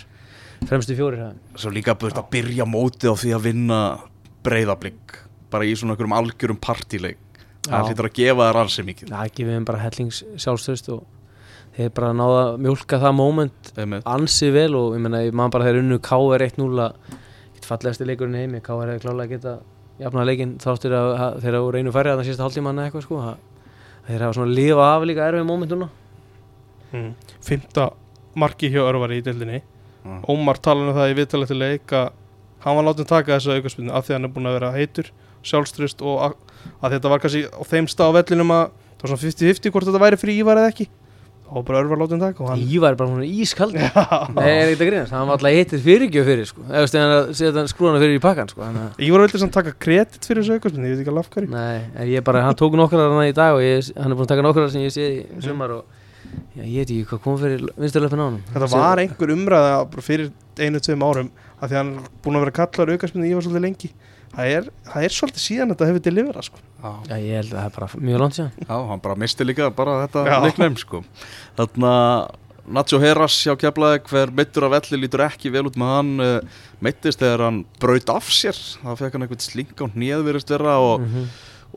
Fremstu 0.67 0.97
fjórir 0.97 1.19
hraðir 1.21 1.37
Svo 1.61 1.71
líka 1.73 1.95
búið 1.97 2.17
að 2.21 2.31
byrja 2.33 2.65
mótið 2.69 3.13
á 3.13 3.15
því 3.17 3.33
að 3.37 3.43
vinna 3.49 3.81
breyðablink 4.45 5.19
bara 5.53 5.65
í 5.65 5.75
svona 5.79 5.95
einhverjum 5.95 6.17
algjörum 6.17 6.59
partíleik 6.61 7.19
það 7.67 7.77
Já. 7.83 7.91
hlýtur 7.91 8.09
að 8.09 8.17
gefa 8.21 8.49
þær 8.49 8.59
ansi 8.63 8.85
mikið 8.87 9.13
Það 9.13 9.31
gefið 9.37 9.55
þeim 9.57 9.69
bara 9.69 9.83
hellings 9.83 10.23
sjálfstöðst 10.45 10.91
og 10.95 11.05
þeir 11.77 11.93
bara 11.97 12.11
náða 12.17 12.43
að 12.43 12.59
mjólka 12.65 13.01
það 13.03 13.17
moment 13.19 13.71
Einmitt. 13.77 14.07
ansi 14.09 14.51
vel 14.55 14.71
og 14.79 14.97
ég 14.97 15.03
menna, 15.05 15.23
ég 15.27 15.37
man 15.37 15.53
bara 15.53 15.69
þeir 15.69 15.83
unnu 15.83 15.99
KR 16.05 16.47
1-0 16.47 16.69
að 16.87 17.17
get 17.57 17.69
fallegasti 17.69 18.09
leikurinn 18.09 18.39
í 18.39 18.45
heimi 18.45 18.63
KR 18.65 18.93
hefði 18.95 19.05
klálega 19.05 19.35
geta 19.35 19.59
jafnaði 20.01 20.31
leikinn 20.31 20.57
þáttur 20.63 20.97
að 20.97 21.13
að 21.27 21.39
þeir 21.45 21.53
eru 21.55 21.71
reynu 21.77 21.93
færri 21.95 22.13
að 22.13 22.21
það 22.21 22.31
sísta 22.31 22.47
hálftíman 22.47 22.81
eða 22.81 22.91
eitthvað 22.91 23.07
sko 23.07 23.21
að, 23.21 23.37
að 24.03 24.11
þeir 24.11 24.25
hafa 24.27 24.39
svona 24.39 24.57
lifa 24.57 24.89
af 24.95 25.07
líka 25.11 25.29
erfið 25.31 25.49
mómentuna 25.49 25.89
mm. 26.93 27.11
Fymta 27.45 27.89
marki 28.37 28.71
hjá 28.73 28.83
Örvari 28.85 29.21
í 29.21 29.25
deildinni 29.25 29.63
Já. 30.07 30.19
Ómar 30.31 30.61
talar 30.63 30.93
um 30.93 30.97
það 30.97 31.13
í 31.13 31.17
viðtalið 31.19 31.53
til 31.53 31.61
leik 31.61 31.95
að 31.97 32.11
hann 32.63 32.77
var 32.79 32.87
látið 32.89 33.09
taka 33.11 33.37
þessu 33.37 33.57
aukarspilnu 33.57 33.95
af 33.95 34.07
því 34.07 34.13
að 34.13 34.19
hann 34.19 34.29
er 34.29 34.35
búin 34.37 34.51
að 34.51 34.57
vera 34.59 34.75
heitur 34.77 35.11
sjálfströst 35.47 36.03
og 36.07 36.23
að, 36.27 36.37
að 36.83 36.97
þetta 36.97 37.13
var 37.13 37.25
kannski 37.25 37.43
á 37.49 37.63
þeim 37.71 37.91
stað 37.93 38.13
á 38.13 38.17
vellinum 38.21 38.55
að 38.57 38.63
það 38.97 39.03
var 39.03 39.13
svona 39.13 39.25
50-50 39.27 39.75
hvort 39.75 39.89
þetta 39.91 40.05
væri 40.07 40.21
fyrir 40.21 40.41
Ívar 40.43 40.61
eða 40.63 40.73
ekki. 40.75 40.89
Var 41.47 41.63
bara 41.63 41.79
Örvar 41.79 42.01
látið 42.01 42.23
taka 42.25 42.43
og 42.43 42.49
hann 42.51 42.63
Ívar 42.67 42.95
er 42.95 42.99
bara 42.99 43.11
hún 43.13 43.23
ískald. 43.23 43.77
Nei, 43.77 43.85
er 43.87 44.73
ekkert 44.73 44.81
að 44.83 44.89
grínast, 44.89 45.13
hann 45.15 45.29
var 45.29 45.37
alltaf 45.37 45.55
hittir 45.55 45.83
fyrirgjöf 45.85 46.27
fyrir 46.27 46.49
sko. 46.49 46.65
Eða 46.67 47.03
að 47.05 47.29
setja 47.39 47.63
skrúna 47.71 48.01
fyrir 48.03 48.19
í 48.19 48.23
pakkan 48.25 48.51
sko 48.51 48.65
að 48.67 49.05
Ívar 49.07 49.23
vildi 49.23 49.43
samt 49.45 49.55
taka 49.55 49.75
kredit 49.79 50.27
fyrir 50.27 50.43
þessu 50.43 50.57
aukarspilnu 50.59 50.91
ég 50.91 50.97
veit 50.99 51.05
ekki 51.07 51.15
af 51.23 51.31
hverju. 51.37 51.53
Nei, 51.53 51.85
en 51.95 52.11
ég 52.11 52.27
bara, 52.27 52.43
hann 52.49 52.59
tók 52.59 52.75
nokkrar 52.81 53.15
hann 53.15 53.31
í 53.31 53.37
dag 53.37 53.55
og 53.55 53.63
ég, 53.63 53.93
hann 53.95 54.11
er 54.11 54.19
búin 54.19 54.27
að 54.27 54.33
taka 54.35 54.47
nokkrar 54.49 54.75
sem 54.75 54.83
ég 54.83 54.97
sé 54.97 55.07
í 55.07 55.47
sumar 55.47 55.77
og 55.77 56.03
já, 56.57 56.65
ég 56.65 56.83
veit 56.83 56.91
ekki 56.97 57.07
hvað 57.13 57.23
kom 57.29 57.39
fyrir 57.45 57.63
vinsturlöfin 57.79 58.23
á 58.23 58.27
hann 58.27 58.43
Þetta 58.51 58.71
var 58.75 59.05
einhver 59.05 59.35
umræða 59.37 60.03
fyrir 60.03 60.33
einu, 60.59 60.83
tveim 60.83 61.07
árum 61.07 61.31
að 61.61 61.71
því 61.71 61.77
að 61.77 61.81
hann 61.85 61.95
búin 62.25 62.41
að 62.41 62.47
vera 62.49 62.57
kallar 62.59 62.95
aukarspilnu 62.97 63.31
Ívar 63.31 63.47
svolítið 63.47 63.67
lengi 63.69 63.93
það 64.37 64.53
er, 64.57 64.71
það 64.93 65.05
er 65.09 65.15
svolítið 65.17 65.43
síðan 65.47 65.73
þetta 65.73 65.87
hefur 65.91 66.03
delivera 66.07 66.43
sko. 66.47 66.59
Já, 66.83 66.91
Já, 67.09 67.17
ég 67.17 67.37
held 67.41 67.53
að 67.53 67.59
það 67.59 67.69
er 67.71 67.77
bara 67.77 67.89
mjög 68.09 68.21
langt 68.23 68.37
síðan 68.37 68.67
já, 68.69 68.75
hann 68.91 69.01
bara 69.07 69.17
misti 69.23 69.47
líka 69.49 69.71
bara 69.75 69.95
þetta 70.07 70.25
Já. 70.29 70.37
leiknæm 70.45 70.77
sko. 70.83 71.01
Þarna 71.57 71.93
Nacho 72.67 72.99
Heras 72.99 73.35
hjá 73.47 73.55
Keflavík 73.63 74.09
hver 74.11 74.33
meittur 74.35 74.65
af 74.67 74.73
velli 74.75 74.99
lítur 75.05 75.23
ekki 75.23 75.53
vel 75.55 75.69
út 75.69 75.77
með 75.79 75.91
hann 75.95 76.09
uh, 76.21 76.63
meittist 76.83 77.21
þegar 77.23 77.45
hann 77.47 77.61
braut 77.83 78.11
af 78.11 78.27
sér 78.35 78.59
það 78.83 78.99
fekk 79.05 79.15
hann 79.15 79.27
eitthvað 79.27 79.45
sling 79.47 79.71
á 79.79 79.87
hnið 79.95 80.25
virðist 80.27 80.51
vera 80.51 80.75
og, 80.83 81.01
Mhm. 81.07 81.29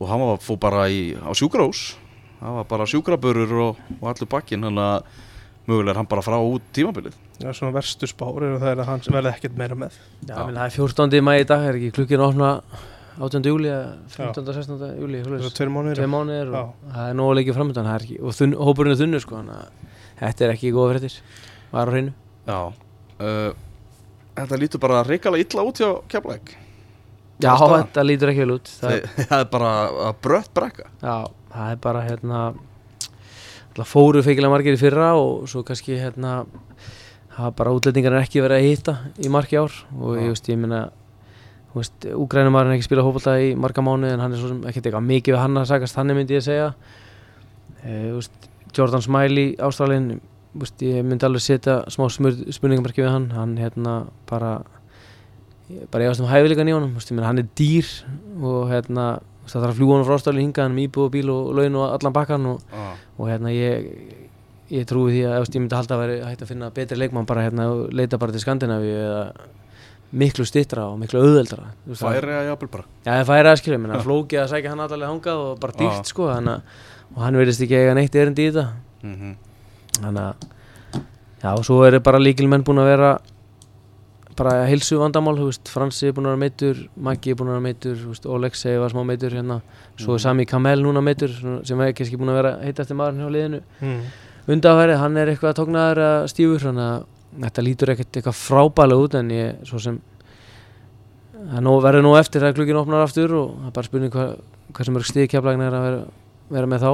og 0.01 0.10
hann 0.10 0.24
var, 0.26 0.38
fór 0.41 0.57
bara 0.60 0.88
í, 0.89 1.14
á 1.14 1.30
sjúkrahús 1.38 1.84
það 2.41 2.55
var 2.57 2.66
bara 2.74 2.88
sjúkraburur 2.89 3.53
og, 3.68 3.78
og 4.01 4.05
allur 4.10 4.30
bakkin 4.34 4.64
hann 4.66 4.82
að 4.82 5.03
mögulega 5.70 5.93
er 5.93 5.99
hann 6.01 6.10
bara 6.10 6.26
frá 6.26 6.39
út 6.41 6.66
tímabilið 6.74 7.14
Já, 7.40 7.50
svona 7.56 7.72
verstu 7.76 8.08
spár 8.10 8.36
eru 8.44 8.58
það 8.60 8.72
er 8.74 8.82
að 8.84 8.90
hann 8.92 9.04
verði 9.16 9.32
ekkert 9.32 9.60
meira 9.60 9.76
með 9.80 9.94
Já, 10.28 10.36
menn, 10.44 10.58
það 10.58 10.64
er 10.66 10.74
14. 10.76 11.22
mæ 11.24 11.34
í 11.40 11.46
dag, 11.48 11.68
er 11.70 11.78
ekki 11.80 11.92
klukkin 11.96 12.20
að 12.24 12.34
opna 12.34 12.50
18. 13.20 13.48
júli 13.52 13.70
eða 13.72 13.94
15. 14.16 14.52
16. 14.58 14.84
júli 15.00 15.22
það 15.24 15.38
er 15.48 15.56
tveir 15.56 15.72
mánuðir 15.76 16.00
Tvei 16.02 16.12
mánuðir 16.12 16.52
og 16.56 16.74
það 16.94 17.08
er 17.12 17.18
nógu 17.20 17.38
leikið 17.40 17.58
framöndan 17.58 17.88
það 17.90 17.98
er 17.98 18.06
ekki, 18.08 18.20
og 18.24 18.36
þunn, 18.38 18.56
hópurinn 18.68 18.96
er 18.96 19.00
þunnur 19.02 19.24
sko 19.24 19.38
þannig 19.40 19.58
að 19.60 19.98
þetta 20.20 20.46
er 20.48 20.54
ekki 20.56 20.72
góða 20.76 20.94
fréttir 20.94 21.18
var 21.72 21.92
á 21.92 21.94
hreinu 21.96 22.14
Já 22.50 22.60
uh, 22.60 23.52
Þetta 24.40 24.60
lítur 24.62 24.84
bara 24.84 25.04
reikala 25.08 25.40
illa 25.42 25.66
út 25.68 25.80
hjá 25.84 25.90
Keflavík 26.12 26.56
Já, 27.40 27.50
Það 27.50 27.52
er 27.52 27.60
staðan. 27.60 27.84
þetta 27.88 28.06
lítur 28.08 28.32
ekki 28.34 28.44
vel 28.44 28.56
út 28.56 28.72
það, 28.72 28.96
Það 29.16 29.28
það 29.32 29.44
er 29.44 29.52
bara 29.56 30.14
brött 30.28 30.52
brekka 30.56 30.88
Já, 31.00 31.16
það 31.56 31.74
er 31.76 31.84
bara 31.88 32.06
hérna 32.08 32.42
fóru 33.88 34.20
feikilega 34.26 34.52
margir 34.52 34.76
í 34.76 34.80
fyrra 34.80 35.14
og 35.16 35.46
svo 35.48 35.62
kannski 35.64 35.96
hérna 35.96 36.42
hafa 37.38 37.52
bara 37.56 37.74
útlendingar 37.76 38.18
ekki 38.22 38.42
verið 38.44 38.58
að 38.58 38.68
hitta 38.68 38.96
í 39.22 39.32
margi 39.32 39.60
ár 39.60 39.76
og 40.00 40.16
Já. 40.16 40.22
ég 40.24 40.34
veist, 40.34 40.50
ég 40.50 40.60
meina 40.60 40.82
þú 41.70 41.82
veist, 41.82 42.08
Úgrænumar 42.18 42.66
er 42.66 42.78
ekki 42.78 42.88
spilað 42.88 43.10
hópulta 43.10 43.36
í 43.42 43.52
marga 43.60 43.84
mánu 43.86 44.10
en 44.10 44.24
hann 44.24 44.34
er 44.34 44.42
svo 44.42 44.50
sem 44.52 44.64
ekkert 44.66 44.90
eitthvað 44.90 45.06
mikið 45.06 45.36
við 45.36 45.44
hann 45.44 45.62
að 45.62 45.70
sagast 45.70 45.98
þannig 45.98 46.18
myndi 46.18 46.38
ég 46.38 46.46
segja 46.46 46.72
e, 47.84 47.94
veist, 48.16 48.50
Jordan 48.76 49.06
Smiley 49.06 49.54
Ástralin 49.62 50.12
veist, 50.58 50.82
ég 50.82 51.06
myndi 51.06 51.28
alveg 51.28 51.46
setja 51.46 51.80
smá 51.94 52.08
spurningamarki 52.10 53.04
við 53.04 53.12
hann 53.14 53.30
hann 53.36 53.56
hérna 53.62 53.96
bara 54.30 54.58
bara 55.94 56.08
ég 56.08 56.10
veist 56.10 56.24
um 56.24 56.32
hæfileikan 56.32 56.72
í 56.72 56.74
honum 56.74 56.96
veist, 56.98 57.12
ég 57.12 57.20
meina, 57.20 57.30
hann 57.30 57.44
er 57.44 57.52
dýr 57.60 57.92
og 58.42 58.72
hérna 58.74 59.12
veist, 59.20 59.54
það 59.54 59.62
þarf 59.62 59.70
að 59.76 59.78
fljúa 59.82 59.94
honum 59.94 60.10
frá 60.10 60.18
Ástralin 60.18 60.48
hingað 60.48 60.66
hann 60.66 60.78
með 60.80 60.90
íbúð 60.90 61.06
og 61.06 61.14
bíl 61.14 61.30
og 61.36 61.54
laun 61.60 61.78
og 61.78 61.86
allan 61.94 62.18
bakkan 62.18 62.50
og 62.56 62.74
ah. 62.74 62.98
og 63.20 63.30
hérna 63.30 63.54
ég 63.54 63.94
ég 64.70 64.86
trúi 64.89 65.13
því 65.13 65.24
að 65.28 65.39
ég 65.39 65.61
myndi 65.61 65.76
halda 65.76 65.95
að 65.95 66.03
vera 66.03 66.28
hægt 66.30 66.43
að 66.45 66.51
finna 66.51 66.70
betri 66.74 66.97
leikmann 66.97 67.26
bara 67.30 67.47
hérna 67.47 67.70
og 67.74 67.89
leita 67.93 68.20
bara 68.22 68.32
til 68.36 68.43
Skandinavíu 68.43 68.99
eða 68.99 69.24
miklu 70.11 70.45
stittra 70.45 70.88
og 70.89 70.99
miklu 71.01 71.22
auðveldra 71.22 71.72
Færi 71.97 72.34
að 72.34 72.47
jafnvel 72.49 72.70
bara 72.74 72.86
Já, 73.05 73.11
það 73.11 73.26
færi 73.30 73.49
að 73.49 73.59
skilja, 73.61 73.82
menn 73.82 74.05
flókið 74.05 74.43
að 74.43 74.53
sækja 74.53 74.72
hann 74.74 74.86
allavega 74.86 75.11
hangað 75.11 75.43
og 75.45 75.59
bara 75.61 75.78
dýrt 75.78 75.99
Já. 76.01 76.09
sko 76.09 76.30
að 76.34 76.47
og 77.15 77.20
hann 77.24 77.38
verðist 77.39 77.65
ekki 77.65 77.78
eiga 77.78 77.97
neitt 77.97 78.15
erindi 78.15 78.45
í 78.45 78.51
þetta 78.51 78.65
mm 79.01 79.15
-hmm. 79.15 79.36
þannig 79.99 80.24
að 80.24 80.47
já, 81.43 81.49
og 81.53 81.65
svo 81.65 81.84
eru 81.86 81.99
bara 81.99 82.20
líkilmenn 82.20 82.63
búin 82.63 82.82
að 82.82 82.91
vera 82.93 83.11
bara 84.36 84.65
heilsu 84.65 84.97
vandamál, 84.99 85.36
Fransi 85.67 86.07
er 86.07 86.13
búin 86.13 86.26
að 86.26 86.36
vera 86.36 86.43
meittur 86.43 86.89
Maggi 86.95 87.32
er 87.32 87.36
búin 87.36 87.49
að 87.49 87.61
vera 87.61 88.07
veist, 88.07 88.26
Oleksei 88.26 88.78
var 88.80 88.89
smá 88.89 89.03
meittur 89.03 89.32
hérna, 89.32 89.61
svo 89.97 90.13
er 90.13 90.17
Mhm. 90.17 90.20
Sami 90.20 90.45
Kamel 90.45 90.82
núna 90.82 91.01
meittur, 91.01 91.30
svona, 91.30 91.65
sem 91.65 91.80
er 91.82 91.93
kannski 91.93 92.17
búin 92.17 92.30
að 92.30 92.41
vera 92.41 92.59
heitast 92.63 92.91
í 92.91 92.93
maðurinn 92.93 93.22
hjá 93.22 93.32
liðinu 93.32 93.61
mm. 93.82 94.01
Undanfærið, 94.50 95.00
hann 95.02 95.18
er 95.20 95.32
eitthvað 95.34 95.58
tóknaður 95.60 96.04
að 96.06 96.30
stífur 96.34 96.64
þannig 96.68 96.88
að 96.89 97.43
þetta 97.45 97.66
lítur 97.66 97.93
ekkert 97.93 98.20
eitthvað 98.20 98.39
frábælega 98.39 99.06
út 99.06 99.18
en 99.20 99.34
ég 99.34 99.60
svo 99.70 99.82
sem 99.84 100.00
það 101.39 101.70
verður 101.86 102.06
nú 102.06 102.16
eftir 102.20 102.45
að 102.45 102.56
klukkin 102.58 102.80
opnar 102.80 103.06
aftur 103.06 103.36
og 103.38 103.54
það 103.60 103.70
er 103.70 103.76
bara 103.78 103.89
spurning 103.89 104.16
hvað 104.16 104.34
hva 104.70 104.86
sem 104.86 104.93
mörg 104.95 105.08
stíð 105.10 105.30
keflagin 105.32 105.66
er 105.66 105.76
að 105.76 105.86
vera, 105.88 106.02
vera 106.54 106.70
með 106.70 106.86
þá. 106.86 106.91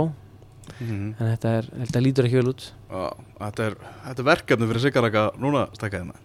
Mm 0.80 1.10
en 1.14 1.28
þetta, 1.30 1.52
er, 1.60 1.68
þetta 1.84 2.02
lítur 2.02 2.28
ekki 2.28 2.40
vel 2.40 2.52
út. 2.52 2.68
Þetta, 2.90 3.68
er, 3.68 3.76
þetta 4.06 4.24
er 4.24 4.28
verkefni 4.30 4.70
fyrir 4.72 4.84
Sigaraka 4.86 5.26
núna 5.42 5.66
stekkaði 5.76 6.10
með 6.10 6.22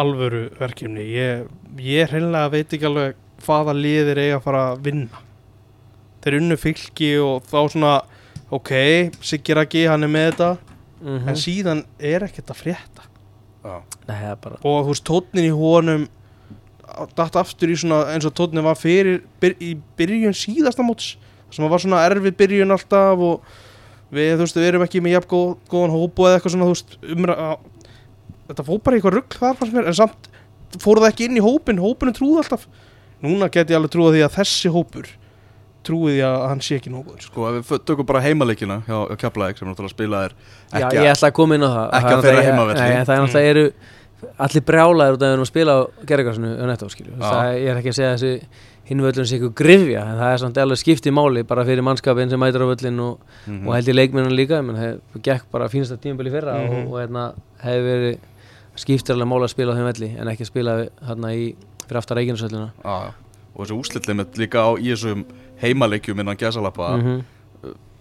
alvöru 0.00 0.42
verkefni. 0.58 1.06
Ég, 1.10 1.46
ég 1.82 2.10
hreinlega 2.12 2.52
veit 2.52 2.74
ekki 2.76 2.86
alveg 2.86 3.18
hvaða 3.44 3.74
liðir 3.74 4.20
eiga 4.20 4.38
að 4.38 4.44
fara 4.44 4.64
að 4.70 4.84
vinna. 4.86 5.22
Þeir 6.20 6.36
unnu 6.40 6.58
fylki 6.60 7.10
og 7.24 7.46
þá 7.48 7.58
svona 7.72 7.94
ok, 8.50 8.72
Sigiraki 9.24 9.86
hann 9.90 10.06
er 10.06 10.12
með 10.12 10.30
þetta. 10.30 10.50
Mm 11.00 11.30
en 11.30 11.38
síðan 11.38 11.78
er 11.96 12.26
ekkert 12.26 12.50
að 12.52 12.58
frétta. 12.60 13.06
Já, 13.64 13.76
Nei, 14.08 14.16
það 14.16 14.30
er 14.30 14.40
bara 14.40 14.58
og 14.60 14.82
þú 14.84 14.92
veist, 14.92 15.04
tónnin 15.08 15.46
í 15.48 15.52
honum 15.56 16.06
datt 17.16 17.36
aftur 17.40 17.72
í 17.72 17.76
svona 17.80 18.02
eins 18.12 18.26
og 18.28 18.34
tónnin 18.36 18.64
var 18.64 18.76
fyrir 18.76 19.22
byr, 19.40 19.54
í 19.60 19.74
byrjun 19.96 20.36
síðasta 20.36 20.84
móts. 20.84 21.14
Sem 21.50 21.66
var 21.68 21.82
svona 21.82 22.02
erfið 22.08 22.36
byrjun 22.38 22.74
alltaf 22.74 23.20
og 23.24 23.48
við, 24.12 24.34
þú 24.34 24.44
veist, 24.44 24.58
við 24.60 24.68
erum 24.70 24.84
ekki 24.84 25.02
með 25.04 25.16
jafn 25.16 25.30
góð, 25.30 25.54
góðan 25.70 25.94
hópu 25.94 26.26
eða 26.26 26.38
eitthvað 26.38 26.54
svona, 26.56 26.68
þú 26.68 26.74
veist, 26.76 26.96
umra 27.16 27.36
þetta 28.50 28.66
fór 28.66 28.82
bara 28.84 28.98
eitthvað 28.98 29.16
rugg 29.16 29.38
þar 29.40 29.58
fannst 29.60 29.76
mér, 29.76 29.88
en 29.90 29.98
samt 30.00 30.30
fór 30.82 31.00
það 31.00 31.10
ekki 31.12 31.28
inn 31.28 31.40
í 31.40 31.44
hópin, 31.44 31.82
hópinu 31.82 32.14
trúði 32.16 32.42
alltaf. 32.44 32.68
Núna 33.24 33.50
get 33.52 33.70
ég 33.70 33.78
alveg 33.78 33.92
trúið 33.92 34.16
því 34.18 34.24
að 34.26 34.36
þessi 34.38 34.72
hópur 34.72 35.10
trúið 35.86 36.12
því 36.16 36.22
að 36.28 36.48
hann 36.48 36.60
sé 36.60 36.76
ekki 36.80 36.90
nóguður 36.92 37.22
sko. 37.24 37.46
ef 37.58 37.70
við 37.70 37.84
tökum 37.88 38.06
bara 38.06 38.20
heimaleikina 38.20 38.82
hjá, 38.86 38.96
hjá 39.10 39.16
Keflavík 39.24 39.58
sem 39.58 39.68
náttúrulega 39.68 39.94
spilaðir 39.94 40.32
Já, 40.72 40.78
ekki 40.86 40.96
ég 41.00 41.12
ætla 41.14 41.28
að 41.30 41.36
koma 41.40 41.54
inn 41.56 41.64
á 41.64 41.70
það 41.70 41.86
ekki 42.00 42.10
er 42.10 42.16
að 42.16 42.24
þeirra 42.26 42.42
heimavelli. 42.48 42.80
Nei, 42.80 43.04
það 43.04 43.14
er 43.16 43.22
náttúrulega 43.24 43.50
eru 43.54 43.64
allir 44.44 44.64
brjálaðir 44.68 45.14
út 45.16 45.22
af 45.22 45.24
að 45.24 45.30
við 45.30 45.32
erum 45.36 45.46
að 45.46 45.50
spila 45.52 45.72
á 45.72 45.80
gerðarkarsinu 46.10 46.50
og 46.60 46.66
netto, 46.68 46.88
skilju 46.92 47.14
Já. 47.16 47.22
það 47.24 47.40
er, 47.48 47.54
ég 47.64 47.70
er 47.72 47.78
ekki 47.80 47.92
að 47.94 47.98
segja 48.00 48.10
þessi 48.16 48.32
hinvöllun 48.90 49.28
sé 49.30 49.36
ykkur 49.38 49.52
grifja 49.60 50.02
en 50.10 50.18
það 50.20 50.32
er 50.34 50.40
samt 50.42 50.58
alveg 50.60 50.80
skipti 50.82 51.10
máli 51.14 51.44
bara 51.46 51.64
fyrir 51.64 51.84
mannskapin 51.86 52.28
sem 52.32 52.40
mætir 52.42 52.60
á 52.60 52.66
völlin 52.68 52.98
og, 53.00 53.20
Mhm. 53.46 53.68
og 53.68 53.74
held 53.78 53.88
í 53.88 53.94
leikmennun 53.94 54.34
líka 54.36 54.60
menn 54.66 54.76
það 54.76 55.22
gekk 55.22 55.44
bara 55.52 55.68
fínasta 55.68 55.96
tímabili 55.96 56.30
fyrra 56.34 56.58
Mhm. 56.58 56.74
og, 56.86 56.92
og 56.92 56.98
hérna, 57.00 57.32
hefði 57.62 57.86
verið 57.86 58.18
skiptir 58.76 59.14
alveg 59.14 59.28
máli 59.30 59.44
að 59.46 59.54
spila 59.54 59.72
á 59.72 59.76
þeim 59.78 59.88
velli 59.92 60.10
en 60.20 60.26
ekki 60.28 60.42
að 60.44 60.50
spila 60.52 60.72
hérna 61.06 61.32
í 61.32 61.54
fyrir 61.86 61.98
aftar 62.02 62.16
reikinsöllina 62.18 62.70
Já, 62.84 62.94
já. 63.06 63.10
Og 63.54 63.64
þessi 63.64 63.76
úslitlimit 63.76 64.38
líka 64.40 64.62
á 64.66 64.70
í 64.78 64.92
þessum 64.92 65.26
heimaleikjum 65.60 66.22
innan 66.22 66.38
gæsalappa 66.40 66.94
mm 66.96 67.20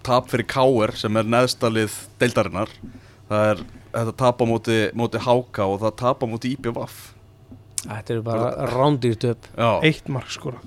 tap 0.06 0.30
fyrir 0.32 0.48
Káer 0.50 0.96
sem 0.98 1.18
er 1.20 1.28
neðstalið 1.28 1.96
deildarinnar. 2.22 2.72
Það 3.30 3.46
er 3.52 3.64
þetta 3.94 4.14
tap 4.22 4.42
á 4.42 4.46
móti, 4.50 4.78
móti 4.98 5.22
Háka 5.22 5.68
og 5.70 5.82
það 5.84 5.96
tap 6.02 6.24
á 6.24 6.28
móti 6.30 6.54
IPVaf 6.56 6.96
Þetta 7.84 8.14
eru 8.16 8.24
bara 8.26 8.68
rándýr 8.68 9.18
töp 9.22 9.46
Já, 9.54 9.70
eitt 9.88 10.10
mark 10.12 10.32
skorað 10.34 10.66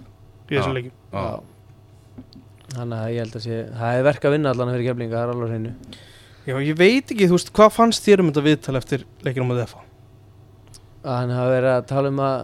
í 0.48 0.54
þessu 0.54 0.70
Já. 0.70 0.76
leikjum. 0.76 0.94
Já. 1.12 1.24
Þannig 2.72 2.96
að 2.98 3.10
ég 3.12 3.20
held 3.20 3.36
að 3.36 3.44
sé 3.44 3.58
það 3.76 3.98
er 3.98 4.06
verk 4.06 4.26
að 4.28 4.34
vinna 4.36 4.52
allan 4.54 4.72
fyrir 4.72 4.88
keflinga, 4.88 5.12
það 5.16 5.24
er 5.24 5.32
alveg 5.34 5.52
hreinu. 5.52 5.72
Já, 6.42 6.54
ég 6.56 6.78
veit 6.78 7.12
ekki, 7.12 7.28
þú 7.28 7.36
veist, 7.36 7.52
hvað 7.58 7.74
fannst 7.76 8.06
þér 8.06 8.22
um 8.22 8.30
þetta 8.30 8.44
viðtal 8.46 8.78
eftir 8.80 9.04
leikinu 9.26 9.48
á 9.52 9.56
DFA? 9.60 9.82
að 11.02 11.16
hann 11.18 11.32
hafa 11.34 11.50
verið 11.50 11.72
að 11.72 11.86
tala 11.90 12.10
um 12.12 12.20
að 12.22 12.42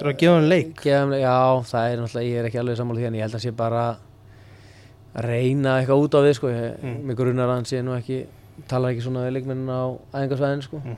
Þú 0.00 0.06
er 0.06 0.10
að 0.14 0.20
gefa 0.22 0.34
hann 0.38 0.48
leik 0.48 0.70
leik, 0.80 0.84
já, 1.20 1.34
það 1.70 1.86
er 1.92 1.98
náttúrulega, 2.00 2.28
ég 2.30 2.38
er 2.40 2.46
ekki 2.48 2.60
alveg 2.62 2.76
sammála 2.80 3.00
því 3.02 3.06
en 3.10 3.16
ég 3.18 3.24
held 3.26 3.34
að 3.36 3.42
sé 3.44 3.50
bara 3.58 3.82
að 3.90 5.26
reyna 5.26 5.74
eitthvað 5.80 6.04
út 6.06 6.14
á 6.16 6.20
við, 6.24 6.34
sko, 6.38 6.48
ég, 6.54 6.78
Mm. 6.82 6.98
mig 7.04 7.16
grunnar 7.18 7.48
að 7.50 7.54
hann 7.58 7.68
sé 7.68 7.82
nú 7.84 7.92
ekki, 7.98 8.20
talar 8.68 8.92
ekki 8.94 9.02
svona 9.04 9.26
við 9.26 9.34
leikmennin 9.36 9.68
á 9.68 9.82
æðingarsvæðinu, 10.14 10.62
sko 10.62 10.80
Mm. 10.84 10.96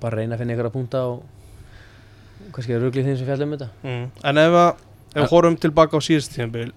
bara 0.00 0.16
reyna 0.16 0.34
að 0.34 0.38
finna 0.42 0.54
ykkur 0.56 0.66
að 0.70 0.72
punta 0.72 1.02
og 1.06 1.22
kannski 2.52 2.74
að 2.74 2.82
ruglið 2.86 3.04
þeim 3.06 3.18
sem 3.18 3.26
fjalla 3.26 3.44
um 3.46 3.52
þetta 3.52 3.68
mm. 3.84 4.06
En 4.24 4.38
ef, 4.42 4.56
við 5.14 5.28
horfum 5.30 5.56
tilbaka 5.60 5.96
á 5.96 6.00
síðust 6.02 6.32
tíðanbíl 6.34 6.72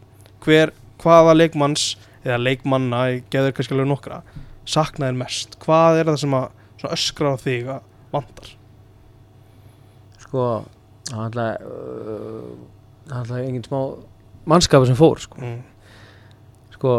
hver, 0.46 0.72
hvaða 1.02 1.34
leikmanns 1.36 1.96
eða 2.26 2.38
leikmanna, 2.44 3.02
ég 3.16 3.24
geður 3.34 3.56
kannski 3.58 3.74
alveg 3.74 3.88
nokkra 3.90 4.22
saknaðir 4.66 5.18
mest, 5.18 5.58
hvað 5.60 6.00
er 6.04 6.06
það 6.12 6.20
sem 6.20 6.38
að 6.38 6.50
öskra 6.92 7.34
á 7.34 7.38
þig 7.42 7.68
að 7.74 7.82
vantar? 8.14 8.52
sko, 10.26 10.66
það 11.12 11.38
er 11.40 11.62
alltaf 13.14 13.38
engin 13.38 13.66
smá 13.66 13.80
mannskapur 14.50 14.90
sem 14.90 14.98
fór 14.98 15.22
sko, 15.22 15.42
mm. 15.42 15.62
sko 16.78 16.96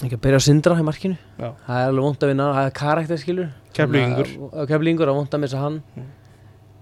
ekki 0.00 0.16
að 0.16 0.22
byrja 0.24 0.40
að 0.40 0.46
syndra 0.46 0.78
í 0.80 0.86
markinu 0.86 1.18
Já. 1.36 1.50
það 1.66 1.76
er 1.76 1.90
alveg 1.90 2.06
vond 2.06 2.24
að 2.24 2.32
vinna, 2.32 2.48
það 2.56 2.68
er 2.68 2.78
karakter 2.78 3.20
skilur. 3.20 3.50
Keflingur, 3.76 5.08
er 5.08 5.16
vond 5.16 5.36
að 5.36 5.46
missa 5.46 5.60
hann 5.60 5.82
Mm. 5.96 6.08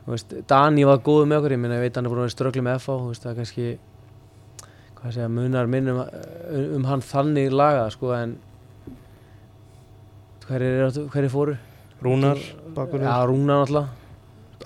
Veist, 0.09 0.31
Dani 0.49 0.87
var 0.89 1.03
góð 1.05 1.27
með 1.29 1.43
okkur 1.43 1.53
ég 1.53 1.59
minna, 1.61 1.77
ég 1.77 1.83
veit 1.85 1.97
hann 1.99 2.07
er 2.07 2.09
búin 2.09 2.23
að 2.23 2.25
vera 2.25 2.33
ströggli 2.33 2.63
með 2.65 2.79
þú 2.87 3.09
veist, 3.11 3.25
það 3.27 3.31
er 3.31 3.39
kannski 3.43 3.67
segja, 5.13 5.27
munar 5.29 5.69
minn 5.69 5.91
um, 5.93 5.99
um 6.79 6.87
hann 6.89 7.03
þannig 7.05 7.53
lagað 7.53 7.91
sko, 7.93 8.15
en 8.17 8.33
hverjir, 10.47 10.79
er, 10.87 11.01
hverjir 11.13 11.35
fóru? 11.35 11.59
Rúnar, 12.01 12.41
Rúnar 12.73 13.67
náttúrulega 13.67 13.98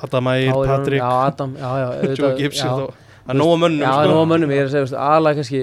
Adam 0.01 0.27
Ægir, 0.33 0.53
Páir 0.53 0.57
Jóhann- 0.57 0.73
Patrik. 0.79 1.01
Já, 1.03 1.11
Adam, 1.27 1.57
Joe 2.19 2.35
Gibson 2.39 2.89
Það 3.23 3.35
er 3.35 3.39
nóga 3.39 3.57
mönnum 3.63 3.83
Já, 3.85 3.87
sko. 3.87 3.99
það 3.99 4.05
er 4.09 4.13
nóga 4.15 4.29
mönnum, 4.33 4.51
ég 4.51 4.59
er 4.63 4.67
að 4.67 4.73
segja, 4.75 4.99
aðalega 4.99 5.39
kannski 5.43 5.63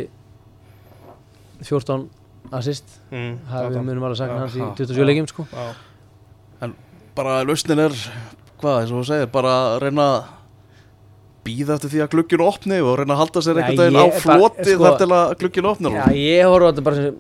14 1.67 2.07
assist. 2.55 2.93
Mm, 3.11 3.33
það 3.49 3.65
við 3.73 3.79
munum 3.89 4.05
alveg 4.07 4.19
sakna 4.21 4.35
Já, 4.37 4.41
hans 4.45 4.55
í 4.55 4.61
já, 4.63 4.67
27 4.79 5.07
leikjum 5.09 5.27
sko. 5.31 5.45
Já. 5.53 6.69
bara 7.19 7.33
lausnin 7.43 7.81
er 7.83 7.95
hvað, 8.61 8.77
eins 8.83 8.91
og 8.93 9.01
þú 9.01 9.07
segir, 9.09 9.27
bara 9.33 9.51
að 9.73 9.81
reyna 9.83 10.05
að 10.13 10.29
býða 11.43 11.75
eftir 11.75 11.91
því 11.91 11.99
að 12.05 12.11
glugginu 12.13 12.45
opni 12.47 12.77
og 12.79 12.93
reyna 13.01 13.15
að 13.17 13.19
halda 13.25 13.41
sér 13.43 13.59
einhvern 13.59 13.81
veginn 13.81 13.99
á 13.99 14.07
floti 14.23 14.71
sko- 14.75 14.85
þar 14.85 14.97
til 15.01 15.09
að 15.17 15.33
glugginu 15.41 15.71
opni 15.73 15.91
Já, 15.97 16.05
ég 16.15 16.47
horf 16.47 16.63
á 16.63 16.69
þetta 16.69 16.85
bara 16.87 16.95
sem 16.95 17.19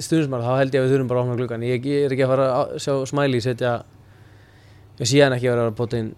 stundismar, 0.00 0.40
þá 0.44 0.52
held 0.62 0.72
ég 0.76 0.80
að 0.80 0.86
við 0.88 0.94
þurfum 0.94 1.10
bara 1.12 1.20
að 1.20 1.24
opna 1.28 1.36
gluggan 1.42 1.66
ég, 1.68 1.84
ég 1.88 2.06
er 2.08 2.14
ekki 2.16 2.24
að 2.24 2.32
fara 2.32 2.46
að 2.62 2.72
sjá 2.84 2.94
smæli 3.12 3.40
setja 3.44 3.74
ég 5.00 5.10
sé 5.10 5.22
hann 5.24 5.34
ekki 5.36 5.50
að 5.50 5.56
vera 5.56 5.66
að 5.70 5.76
bóta 5.78 6.00
inn 6.00 6.12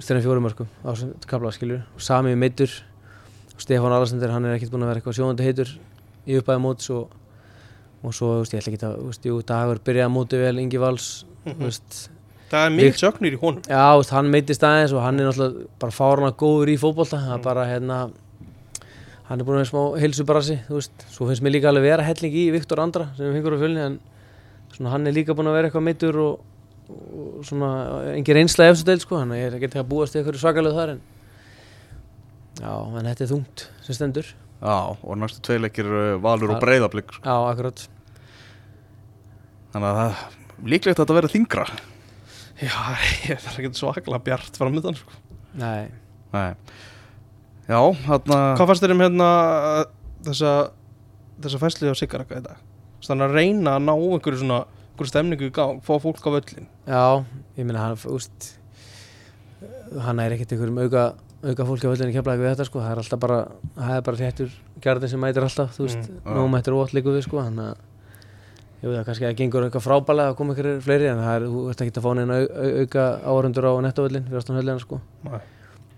styrna 0.00 0.24
fjórum 0.24 0.46
mörgum 0.46 0.68
á 0.84 0.90
sem 0.96 1.12
kapla 1.28 1.52
skilur 1.54 1.82
og 1.94 2.04
sami 2.04 2.36
meittur 2.38 2.72
Stefán 3.60 3.92
Alasendur, 3.92 4.32
hann 4.32 4.46
er 4.48 4.56
ekkert 4.56 4.72
búinn 4.72 4.86
að 4.86 4.94
vera 4.94 5.02
eitthvað 5.02 5.18
sjóðandi 5.18 5.44
heitur 5.44 5.74
í 6.24 6.38
uppæði 6.40 6.62
móts 6.64 6.88
og, 6.94 7.10
og 8.00 8.14
svo, 8.16 8.38
veist, 8.40 8.54
ég 8.54 8.62
ætla 8.62 8.72
ekki 8.72 8.86
að 8.88 8.94
veist, 9.04 9.28
jú, 9.28 9.42
dagur 9.44 9.82
byrjaði 9.84 10.14
móti 10.14 10.40
vel, 10.40 10.54
Ingi 10.62 10.80
Vals 10.80 11.10
þú 11.44 11.60
veist, 11.66 12.00
Það 12.50 12.64
er 12.66 12.72
mikið 12.74 12.96
sögnir 12.98 13.34
í 13.36 13.38
honum. 13.38 13.66
Já, 13.68 13.84
veist, 14.00 14.12
hann 14.16 14.30
meittist 14.32 14.64
aðeins 14.66 14.94
og 14.96 15.04
hann 15.04 15.20
er 15.20 15.28
náttúrulega 15.28 15.68
bara 15.84 15.94
fárana 15.94 16.32
góður 16.34 16.72
í 16.72 16.78
fótbolta. 16.82 17.20
Það 17.22 17.36
er 17.36 17.44
bara 17.44 17.66
hérna 17.68 17.98
hann 19.30 19.38
er 19.38 19.46
búin 19.46 19.60
að 19.60 19.62
vera 19.62 19.70
smá 19.70 20.00
heilsubrasi 20.02 20.56
þú 20.66 20.78
veist, 20.80 21.04
svo 21.14 21.28
finnst 21.28 21.44
mér 21.46 21.54
líka 21.54 21.70
alveg 21.70 21.84
vera 21.86 22.06
helling 22.08 22.34
í 22.34 22.48
Viktor 22.50 22.80
Andra 22.82 23.06
sem 23.14 23.28
við 23.28 23.36
fengur 23.38 23.54
á 23.54 23.62
fjölni 23.62 23.84
en 23.84 23.98
svona 24.74 24.94
hann 24.96 25.06
er 25.06 25.14
líka 25.14 25.36
búin 25.38 25.46
að 25.46 25.58
vera 25.60 25.70
eitthvað 25.70 25.84
meittur 25.86 26.18
og, 26.24 26.40
og 26.90 27.44
svona 27.48 27.70
engin 28.16 28.36
reynsla 28.40 28.68
eftir 28.70 28.88
del 28.90 29.00
sko, 29.02 29.18
hann 29.20 29.32
er 29.36 29.56
ekki 29.58 29.70
að 29.80 29.88
búast 29.90 30.14
í 30.16 30.20
eitthvað 30.20 30.40
svakalegu 30.42 30.76
þar 30.76 30.92
en 30.96 31.00
já, 32.60 32.72
en 32.74 33.08
þetta 33.10 33.24
er 33.26 33.30
þungt 33.34 33.66
sem 33.86 33.96
stendur 33.98 34.28
Já, 34.60 34.74
og 34.92 35.16
næstu 35.16 35.40
tvei 35.46 35.56
leikir 35.62 35.86
uh, 35.88 36.18
valur 36.20 36.50
og 36.52 36.58
Það- 36.58 36.64
breyðablík 36.66 37.14
sko. 37.16 37.22
Já, 37.24 37.36
akkurat 37.54 37.84
þannig 39.72 39.88
að 39.88 39.98
það 40.00 40.10
er 40.10 40.72
líklegt 40.74 40.98
að 40.98 41.04
þetta 41.04 41.16
verði 41.20 41.32
þingra 41.36 41.66
Já, 42.60 42.74
ég 43.30 43.38
er 43.38 43.46
ekki 43.62 43.70
svaklega 43.78 44.18
bjart 44.26 44.58
framöndan 44.60 44.98
sko. 44.98 45.16
Nei, 45.56 45.86
Nei. 46.34 46.50
Já, 47.70 47.78
þarna 48.04 48.40
Hvað 48.58 48.68
fannst 48.68 48.84
þér 48.84 48.92
um 48.96 49.00
hérna 49.06 49.28
þessa, 50.26 50.50
þessa 51.40 51.60
fæsli 51.62 51.88
á 51.88 51.96
Sigaraka 51.96 52.40
í 52.42 52.44
dag? 52.44 52.60
Þannig 53.00 53.24
að 53.30 53.36
reyna 53.38 53.78
að 53.78 53.86
ná 53.86 53.92
einhverju 53.96 54.42
svona 54.42 54.58
einhverju 55.00 55.10
stemningu 55.10 55.48
í 55.48 55.52
gang, 55.56 55.80
fá 55.80 55.94
fólk 56.02 56.20
á 56.20 56.30
völlin 56.36 56.66
já, 56.86 57.24
ég 57.56 57.64
meina 57.64 57.80
hann, 57.86 57.96
úst 58.12 58.50
hann 60.04 60.20
er 60.20 60.34
ekkert 60.36 60.52
einhverjum 60.54 60.80
auka 60.84 61.04
auka 61.40 61.64
fólki 61.64 61.88
á 61.88 61.92
völdinni 61.92 62.12
kemlaði 62.12 62.42
við 62.44 62.50
þetta 62.52 62.64
sko. 62.68 62.80
Það 62.84 62.90
er 62.92 62.98
alltaf 63.00 63.20
bara, 63.22 63.36
það 63.78 63.92
er 63.96 64.02
bara 64.04 64.18
réttur 64.20 64.50
gerðin 64.84 65.08
sem 65.08 65.22
mætir 65.22 65.46
alltaf, 65.46 65.70
þú 65.76 65.86
veist, 65.86 66.02
Mm, 66.10 66.18
já. 66.20 66.34
nóg 66.36 66.50
mættir 66.52 66.74
og 66.76 66.90
líku 66.92 67.14
við 67.14 67.22
sko, 67.24 67.40
þannig 67.40 67.64
að 67.64 67.76
ég 68.82 68.88
veit 68.90 68.98
að 69.00 69.06
kannski 69.08 69.24
að 69.24 69.30
það 69.30 69.38
gengur 69.40 69.64
eitthvað 69.64 69.86
frábælega 69.86 70.28
að 70.32 70.36
koma 70.36 70.54
ykkur 70.54 70.68
fleiri 70.84 71.08
en 71.08 71.16
það 71.24 71.36
er, 71.36 71.46
þú 71.48 71.62
ert 71.70 71.80
ekki 71.80 71.96
að 71.96 72.04
fá 72.04 72.12
neina 72.14 72.36
au, 72.36 72.44
au, 72.44 72.70
auka 72.84 73.04
áhörundur 73.24 73.64
á 73.68 73.72
nettovöllin 73.88 74.24
fyrir 74.28 74.40
ástan 74.42 74.56
höllina 74.60 74.80
sko. 74.84 75.00
Nei. 75.24 75.40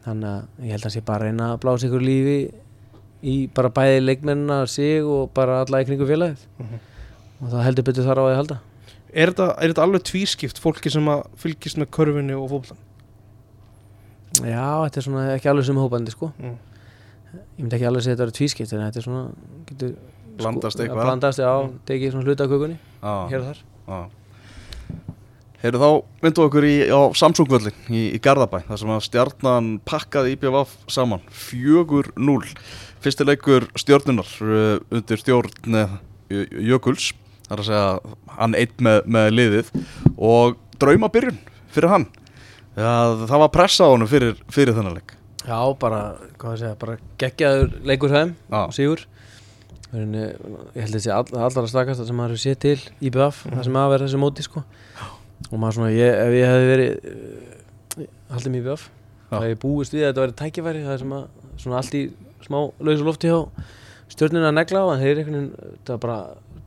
þannig 0.02 0.28
að 0.30 0.42
ég 0.66 0.70
held 0.72 0.82
að 0.82 0.86
það 0.86 0.94
sé 0.96 1.00
bara 1.06 1.24
reyna 1.26 1.52
að 1.54 1.60
blása 1.62 1.86
ykkur 1.86 2.02
lífi 2.02 2.38
í 3.22 3.34
bara 3.54 3.68
bæði 3.70 4.00
leikmennina 4.02 4.66
sig 4.66 5.02
og 5.06 5.30
bara 5.34 5.60
alla 5.62 5.78
í 5.82 5.86
kringu 5.86 6.06
félagið. 6.06 6.38
Mhm. 6.58 6.78
og 7.42 7.48
það 7.50 7.62
heldur 7.66 7.84
betur 7.84 8.04
þar 8.06 8.18
á 8.18 8.22
að 8.22 8.30
ég 8.32 8.36
halda 8.42 8.58
Er 9.12 9.28
þetta, 9.32 9.46
er 9.60 9.72
þetta 9.72 9.82
alveg 9.84 10.04
tvískipt 10.08 10.58
fólki 10.62 10.90
sem 10.92 11.04
að 11.12 11.26
fylgist 11.36 11.76
með 11.80 11.90
körfunni 11.92 12.32
og 12.38 12.46
fótboltan? 12.48 12.78
Já, 14.40 14.68
þetta 14.86 14.96
er 15.02 15.04
svona 15.04 15.24
ekki 15.34 15.50
alveg 15.52 15.66
sem 15.68 15.76
hópandi 15.76 16.14
sko 16.14 16.30
Mm. 16.40 16.54
ég 17.32 17.60
myndi 17.64 17.76
ekki 17.76 17.86
alveg 17.88 18.02
segja 18.04 18.16
þetta 18.16 18.24
eru 18.28 18.36
tvískipt 18.38 18.72
en 18.72 18.80
þetta 18.86 18.96
er 19.02 19.04
svona 19.06 19.22
getur, 19.68 19.92
Blandast 20.38 20.76
sko, 20.78 20.82
eitthvað. 20.86 21.04
blandast, 21.04 21.38
já, 21.38 21.52
Mm. 21.62 21.78
tekið 21.86 22.12
svona 22.12 22.24
hluta 22.24 22.44
af 22.44 22.50
kökunni 22.50 22.78
Já, 23.02 23.28
hér 23.28 23.40
og 23.40 23.46
þar 23.46 23.58
já 23.88 24.10
Heyrðu 25.62 25.78
þá 25.78 25.90
myndum 26.22 26.42
við 26.42 26.48
okkur 26.48 26.64
í, 26.66 26.76
á 26.90 27.00
Samsung-völlin 27.14 27.76
í, 27.94 28.00
í 28.16 28.18
Garðabæ 28.18 28.64
þar 28.66 28.78
sem 28.80 28.88
að 28.88 29.04
stjarnan 29.06 29.68
pakkaði 29.86 30.32
IPVF 30.34 30.72
saman 30.88 31.20
4-0 31.30 32.48
Fyrsti 33.02 33.24
leikur 33.28 33.68
stjörnunar 33.78 34.26
uh, 34.42 34.80
undir 34.90 35.20
stjórn 35.22 35.76
uh, 35.76 35.98
Jökuls 37.42 37.48
þar 37.48 37.62
að 37.62 37.68
segja 37.68 38.36
hann 38.38 38.58
eitt 38.58 38.84
með, 38.84 38.98
með 39.16 39.30
liðið 39.36 39.72
og 40.16 40.60
draumabyrjun 40.82 41.40
fyrir 41.72 41.92
hann. 41.92 42.06
Já, 42.72 42.92
það 43.28 43.42
var 43.44 43.52
pressa 43.52 43.88
á 43.88 43.92
honum 43.92 44.08
fyrir, 44.08 44.38
fyrir 44.52 44.76
þennan 44.76 44.96
leik. 45.00 45.16
Já, 45.42 45.58
bara, 45.82 46.02
hvað 46.38 46.54
að 46.54 46.60
segja, 46.62 46.76
bara 46.80 46.96
geggjaður 47.20 47.74
leikur 47.90 48.14
Já. 48.14 48.62
sigur. 48.72 49.04
Þannig, 49.92 50.30
ég 50.72 50.86
held 50.86 50.88
að 50.88 50.94
þetta 50.94 51.04
sé 51.04 51.12
all, 51.12 51.26
allra 51.36 51.68
stakast 51.68 52.06
sem 52.08 52.16
maður 52.16 52.32
hefur 52.32 52.44
séð 52.46 52.58
til 52.64 52.78
í 53.04 53.10
BF 53.12 53.42
það 53.50 53.66
sem 53.66 53.76
að 53.76 53.90
vera 53.92 54.06
þessi 54.06 54.20
móti 54.22 54.46
sko. 54.46 54.62
Og 55.50 55.58
maður 55.60 55.76
svona, 55.76 55.90
ég, 55.92 56.16
ef 56.16 56.36
ég 56.38 56.48
hefði 56.48 56.70
verið 56.70 57.12
uh, 57.12 58.06
haldið 58.32 58.54
mér 58.54 58.62
í 58.62 58.66
BF 58.70 58.86
það 59.32 59.46
hefði 59.46 59.58
búist 59.62 59.94
við 59.96 60.04
að 60.04 60.10
þetta 60.10 60.24
væri 60.24 60.36
tækifæri 60.40 60.84
það 60.86 60.98
sem 61.02 61.14
að, 61.16 61.26
svona 61.60 61.78
allt 61.80 61.96
í 61.98 62.02
smá 62.46 62.58
lausu 62.88 63.06
lofti 63.06 63.30
hjá 63.30 63.38
stjórnina 64.12 64.50
að 64.50 64.56
negla 64.58 64.82
á 64.84 64.86
en 64.92 65.02
þeir 65.02 65.20
einhvern 65.22 65.36
veginn, 65.38 65.76
það 65.86 65.94
var 65.94 66.02
bara 66.06 66.18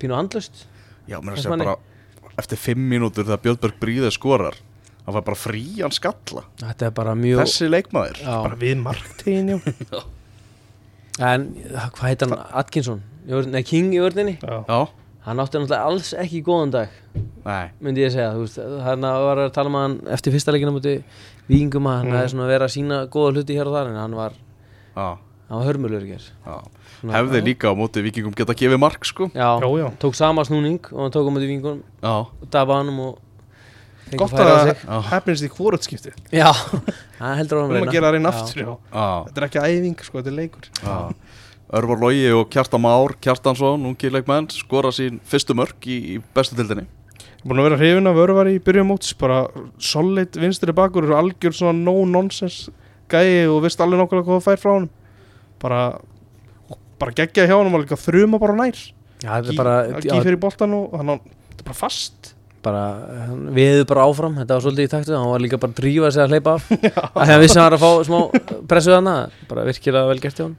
pínu 0.02 0.16
andlust 0.18 0.66
Já, 1.08 1.20
mér 1.22 1.36
að 1.36 1.36
Fannst 1.36 1.44
segja 1.46 1.54
manni? 1.56 1.66
bara 1.66 2.34
eftir 2.42 2.58
5 2.58 2.86
mínútur 2.92 3.24
þegar 3.28 3.42
Björnberg 3.46 3.78
Bríðir 3.80 4.12
skorar 4.16 4.58
það 5.06 5.14
var 5.20 5.22
bara 5.28 5.38
frían 5.38 5.94
skalla. 5.94 6.42
Þetta 6.58 6.88
er 6.88 6.94
bara 6.98 7.12
mjög 7.16 7.44
þessi 7.44 7.68
leikmaður. 7.70 8.18
Já, 8.26 8.36
Bara 8.42 8.56
við 8.58 8.80
marktegin, 8.82 9.52
já. 9.94 10.00
En 11.26 11.44
hvað 11.96 12.08
heit 12.10 12.24
hann, 12.26 12.34
Atkinson? 12.60 13.04
Nei, 13.26 13.62
King 13.64 13.94
í 13.96 14.02
vörninni? 14.04 14.34
Já, 14.42 14.58
Já, 14.68 14.80
hann 15.26 15.40
átti 15.42 15.58
náttúrulega 15.62 15.86
alls 15.90 16.10
ekki 16.22 16.42
góðan 16.46 16.74
dag 16.74 16.90
nei. 17.46 17.70
myndi 17.82 18.04
ég 18.04 18.12
segja, 18.14 18.34
þú 18.36 18.44
veist, 18.44 18.60
hann 18.86 19.06
var 19.06 19.40
að 19.46 19.54
tala 19.56 19.72
um 19.72 19.78
hann 19.80 19.96
eftir 20.14 20.34
fyrsta 20.36 20.54
leikina 20.54 20.74
múti 20.76 20.98
vikingum 21.48 21.88
að 21.90 21.96
hann 22.02 22.10
Mm. 22.12 22.18
hefði 22.20 22.34
svona 22.34 22.50
verið 22.52 22.66
að 22.68 22.74
sína 22.76 23.00
góða 23.14 23.32
hluti 23.38 23.56
hér 23.58 23.70
og 23.72 23.78
þar 23.78 23.90
en 23.94 23.98
hann 24.02 24.16
var, 24.20 24.36
Já, 24.96 25.08
hann 25.50 25.58
var 25.62 25.66
hörmulur 25.70 26.06
hér 26.06 26.22
já 26.46 26.58
Hefði 27.14 27.42
líka 27.46 27.70
á 27.70 27.74
móti 27.78 28.02
vikingum 28.06 28.34
geta 28.36 28.56
gefið 28.58 28.80
mark 28.82 29.06
sko. 29.06 29.30
Já, 29.36 29.60
já, 29.62 29.68
já. 29.82 29.88
tók 30.02 30.16
sama 30.18 30.46
snúning 30.48 30.80
og 30.92 31.06
hann 31.06 31.14
tók 31.14 31.28
á 31.28 31.32
múti 31.36 31.48
vikingum 31.50 31.84
Já, 32.02 32.14
og 32.26 32.50
daba 32.52 32.80
hann 32.80 32.90
og 32.96 33.20
fengi 34.06 34.20
Gott 34.22 34.34
færi 34.36 34.50
á 34.50 34.56
að 34.56 34.68
sig. 34.70 34.84
Já. 34.86 35.00
hefnist 35.12 35.46
í 35.46 35.50
hvorutskipti 35.56 36.14
já, 36.32 36.50
hann 37.22 37.38
heldur 37.40 37.58
á 37.58 37.62
Við 37.62 37.68
hann 37.68 37.78
erum 37.80 37.90
að 37.90 37.96
gera 37.98 38.08
það 38.10 38.18
reyna 38.18 38.34
aftur, 38.34 38.62
já. 38.62 38.72
Já, 38.94 39.08
Þetta 39.30 39.42
er 39.42 39.48
ekki 39.50 39.64
æfing, 39.66 39.98
sko, 40.06 40.20
þetta 40.20 40.32
er 40.34 40.38
leikur. 40.40 40.70
Já. 40.82 40.98
Örvar 41.76 41.98
Logi 42.06 42.28
og 42.32 42.50
Kjartan 42.54 42.82
Már 42.86 43.16
Kjartansson, 43.22 43.86
ungi 43.90 44.12
leikmenn 44.14 44.52
skora 44.54 44.92
sín 44.94 45.18
fyrstu 45.26 45.56
mörk 45.58 45.88
í, 45.90 45.98
í 46.16 46.22
bestu 46.38 46.56
tildinni 46.58 46.86
Búin 47.46 47.62
að 47.62 47.68
vera 47.68 47.78
hrifin 47.78 48.10
af 48.10 48.18
örvar 48.18 48.48
í 48.50 48.58
byrjun 48.58 48.88
móts 48.90 49.12
bara 49.18 49.44
solid 49.78 50.34
vinstri 50.34 50.74
bakur 50.74 51.06
algjör 51.14 51.54
svona 51.54 51.78
no 51.78 52.00
nonsense 52.10 52.72
gæi 53.12 53.46
og 53.46 53.60
veist 53.66 53.82
alveg 53.84 54.02
nokkulega 54.02 54.26
hvað 54.26 54.40
það 54.40 54.46
fær 54.48 54.62
frá 54.64 54.72
honum. 54.74 54.90
Bara 55.62 55.82
og 55.94 56.15
bara 57.06 57.16
geggja 57.16 57.46
hjá 57.50 57.58
honum 57.58 57.78
og 57.78 57.86
líka 57.86 57.98
bara 58.40 58.56
nær. 58.58 58.80
Já, 59.24 59.30
þetta 59.40 59.52
er 59.52 59.58
bara, 59.58 59.76
Gí 60.02 60.10
já, 60.10 60.22
fyrir 60.26 60.40
boltan 60.42 60.74
og 60.76 60.96
hann 61.00 61.20
þetta 61.20 61.62
er 61.62 61.68
bara 61.70 61.78
fast. 61.78 62.32
Bara 62.66 62.82
við 63.54 63.70
hefðu 63.70 63.86
bara 63.92 64.06
áfram, 64.10 64.38
þetta 64.42 64.56
var 64.58 64.64
svolítið 64.66 64.88
í 64.88 64.92
taktu 64.92 65.14
hann 65.14 65.30
var 65.30 65.44
líka 65.44 65.60
bara 65.62 65.72
að 65.72 65.80
drífa 65.80 66.10
sig 66.12 66.24
að 66.24 66.34
hleypa 66.34 66.56
af. 66.58 66.72
Að 67.22 67.30
hann 67.30 67.44
vissi 67.44 67.60
að 67.60 67.62
hann 67.62 67.70
var 67.70 67.78
að 67.78 67.84
fá 67.84 68.08
smá 68.08 68.64
pressu 68.72 68.94
þarna 68.96 69.14
bara 69.52 69.66
virkilega 69.70 70.10
vel 70.10 70.24
gert 70.24 70.42
hjá 70.42 70.46
hann 70.48 70.58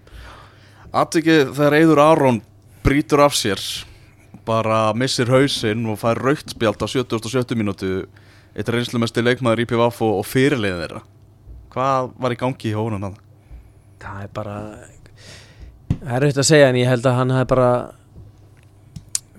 Atvikið 1.02 1.50
þegar 1.58 1.76
Eiður 1.80 2.02
Aron 2.04 2.38
brýtur 2.86 3.24
af 3.26 3.34
sér 3.34 3.64
bara 4.46 4.94
missir 4.94 5.34
hausinn 5.34 5.82
og 5.90 5.98
fær 5.98 6.22
raukt 6.22 6.54
spjald 6.54 6.78
á 6.78 6.86
70 6.86 7.18
og 7.18 7.34
70 7.34 7.58
mínútu 7.58 7.92
eitt 8.54 8.70
reynslumesti 8.70 9.26
leikmaður 9.26 9.66
í 9.66 9.68
PVF 9.68 9.98
og, 10.06 10.20
og 10.22 10.30
fyrirliðin 10.30 10.84
þeirra. 10.84 11.02
Hvað 11.74 12.12
var 12.22 12.36
í 12.36 12.38
gangi 12.38 12.70
í 12.70 12.76
hónum 12.78 13.10
hann? 13.10 13.18
það 14.06 14.22
er 14.22 14.32
bara 14.34 14.56
það 16.00 16.16
er 16.16 16.26
auðvitað 16.26 16.42
að 16.42 16.48
segja 16.50 16.70
en 16.70 16.80
ég 16.80 16.90
held 16.90 17.06
að 17.06 17.18
hann 17.20 17.34
hefði 17.34 17.50
bara 17.52 17.70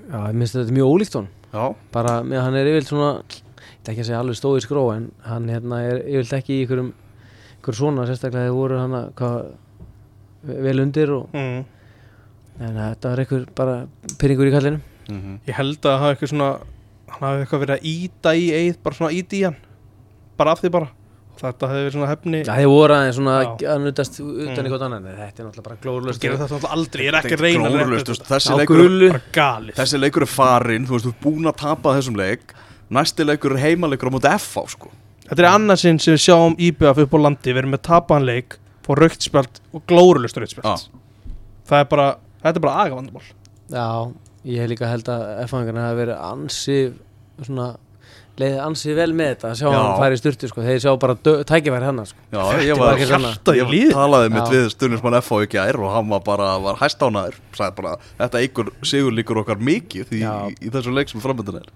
já, 0.08 0.20
ég 0.20 0.38
minnst 0.38 0.58
þetta 0.58 0.68
er 0.68 0.78
mjög 0.78 0.94
ólíkt 0.94 1.20
hún 1.20 1.34
Já, 1.48 1.64
bara, 1.94 2.16
með, 2.28 2.42
hann 2.44 2.58
er 2.60 2.70
yfirleitt 2.70 2.90
svona 2.92 3.12
ég 3.18 3.38
ætla 3.80 3.94
ekki 3.94 4.04
að 4.04 4.10
segja 4.10 4.22
alveg 4.22 4.38
stóð 4.38 4.58
í 4.60 4.64
skró 4.66 4.84
en 4.94 5.08
hann 5.26 5.48
hérna 5.52 5.80
er 5.86 6.02
yfirleitt 6.04 6.36
ekki 6.42 6.58
í 6.58 6.66
einhverjum 6.66 6.92
einhver 7.58 7.78
svona 7.78 8.06
sérstaklega 8.08 8.48
þeir 8.48 8.58
voru 8.58 8.82
hann 8.82 8.98
vel 10.48 10.80
undir 10.84 11.12
og 11.12 11.34
mm. 11.36 11.64
en 12.64 12.80
þetta 12.80 13.12
var 13.12 13.22
einhver 13.24 13.48
bara 13.56 13.78
pyrringur 14.20 14.50
í 14.50 14.54
kallinu. 14.54 14.82
Mhm. 15.08 15.40
Ég 15.48 15.56
held 15.56 15.80
að 15.80 15.88
það 15.88 16.00
hafi 16.04 16.16
eitthvað 16.16 16.32
svona 16.34 16.52
hann 17.08 17.26
hafi 17.26 17.42
eitthvað 17.44 17.64
verið 17.64 17.76
að 17.78 17.90
íta 17.92 18.36
í 18.36 18.46
eið 18.56 18.80
bara 18.84 19.00
svona 19.00 19.18
íta 19.18 19.38
í 19.38 19.44
hann. 19.48 19.58
Bara 20.38 20.54
af 20.54 20.62
því 20.62 20.72
bara 20.76 20.92
þetta 21.42 21.70
hefði 21.72 21.84
verið 21.86 21.96
svona 21.98 22.10
hefni. 22.12 22.40
Já, 22.46 22.54
þeir 22.58 22.70
voru 22.72 22.96
aðeins 22.98 23.18
svona 23.20 23.36
að 23.48 23.82
nutast 23.86 24.20
utan 24.20 24.58
Mm. 24.58 24.68
í 24.68 24.72
hvort 24.74 24.86
annan 24.88 25.04
þetta 25.08 25.40
er 25.40 25.46
náttúrulega 25.48 25.64
bara 25.68 25.76
Það 25.78 25.82
glórlust 25.88 26.22
gerir 26.22 26.38
þetta 26.38 26.48
náttúrulega 26.58 26.76
aldrei, 26.78 27.02
ég 27.04 27.08
er 27.08 27.20
ekki 27.22 27.38
að 27.38 27.44
reyna 27.46 27.70
þetta. 27.70 28.28
Þessi 28.28 28.58
leikur 28.58 28.80
Þessi 29.78 30.00
leikur 30.02 30.22
er 30.22 30.32
farinn, 30.32 30.88
þú 30.88 30.94
veist, 30.98 31.06
þú 31.06 31.14
ert 31.14 31.22
búin 31.28 31.46
að 31.52 31.58
tapa 31.58 31.94
þessum 31.98 32.16
leik. 32.18 32.54
Næsti 32.90 33.26
leikur 33.28 33.52
er 33.58 33.64
heimaleikur 33.66 34.10
á 34.10 34.14
móti 34.16 34.32
FH, 34.38 34.68
sko. 34.72 34.90
Þetta 35.28 35.40
er 35.44 35.50
annarsinn 35.52 36.00
sem 36.00 36.14
við 36.16 36.24
sjáum 36.24 36.56
IBF 36.58 36.98
upp 37.04 37.12
á 37.14 37.20
landi. 37.20 37.52
Við 37.52 37.58
erum 37.58 37.72
með 37.76 37.82
tapanleik, 37.84 38.58
fá 38.88 38.96
rauktspjald 38.96 39.60
og 39.76 39.82
glórulust 39.86 40.38
rauktspjald 40.40 40.88
það 41.68 41.80
er 41.82 41.86
bara, 41.92 42.16
þetta 42.40 42.56
er 42.56 42.64
bara 42.64 42.86
agavandamál 42.86 43.24
Já, 43.68 44.14
ég 44.48 44.62
hef 44.62 44.70
líka 44.72 44.88
held 44.88 45.10
að 45.12 45.24
F-fangarna 48.38 48.58
hafi 48.58 48.58
verið 48.58 48.62
ansi 48.62 48.62
svona 48.62 48.62
leiðið 48.62 48.62
ansi 48.68 48.94
vel 48.98 49.14
með 49.18 49.30
þetta 49.32 49.48
að 49.50 49.58
sjá 49.58 49.68
Já. 49.68 49.78
hann 49.78 49.98
fara 49.98 50.14
í 50.14 50.20
styrtu 50.22 50.48
sko. 50.48 50.62
þeir 50.62 50.80
sjá 50.84 50.92
bara 51.00 51.16
tækifæri 51.18 51.86
hann 51.86 52.06
sko. 52.06 52.18
Já, 52.32 52.42
ég 52.62 52.78
var 52.78 52.94
ekki 52.94 53.08
svona. 53.08 53.32
hjartað 53.34 53.56
í 53.56 53.62
ég 53.62 53.70
liði. 53.72 53.94
talaði 53.94 54.30
mitt 54.30 54.44
Já. 54.44 54.52
við 54.54 54.70
stundismann 54.70 55.18
FH 55.22 55.42
í 55.42 55.48
gær 55.48 55.76
og 55.82 55.92
hann 55.96 56.10
var 56.10 56.20
bara, 56.20 56.60
var 56.60 56.76
hæstánaður 56.78 57.36
sagði 57.58 57.76
bara, 57.76 57.98
þetta 58.20 58.42
eigur 58.42 58.72
sigur 58.84 59.12
líkur 59.12 59.38
okkar 59.44 59.58
mikið 59.58 60.08
í, 60.14 60.22
Já. 60.22 60.34
í, 60.50 60.56
í 60.62 60.70
þessu 60.70 60.94
leik 60.94 61.10
sem 61.10 61.22
framöndan 61.22 61.62
er 61.64 61.70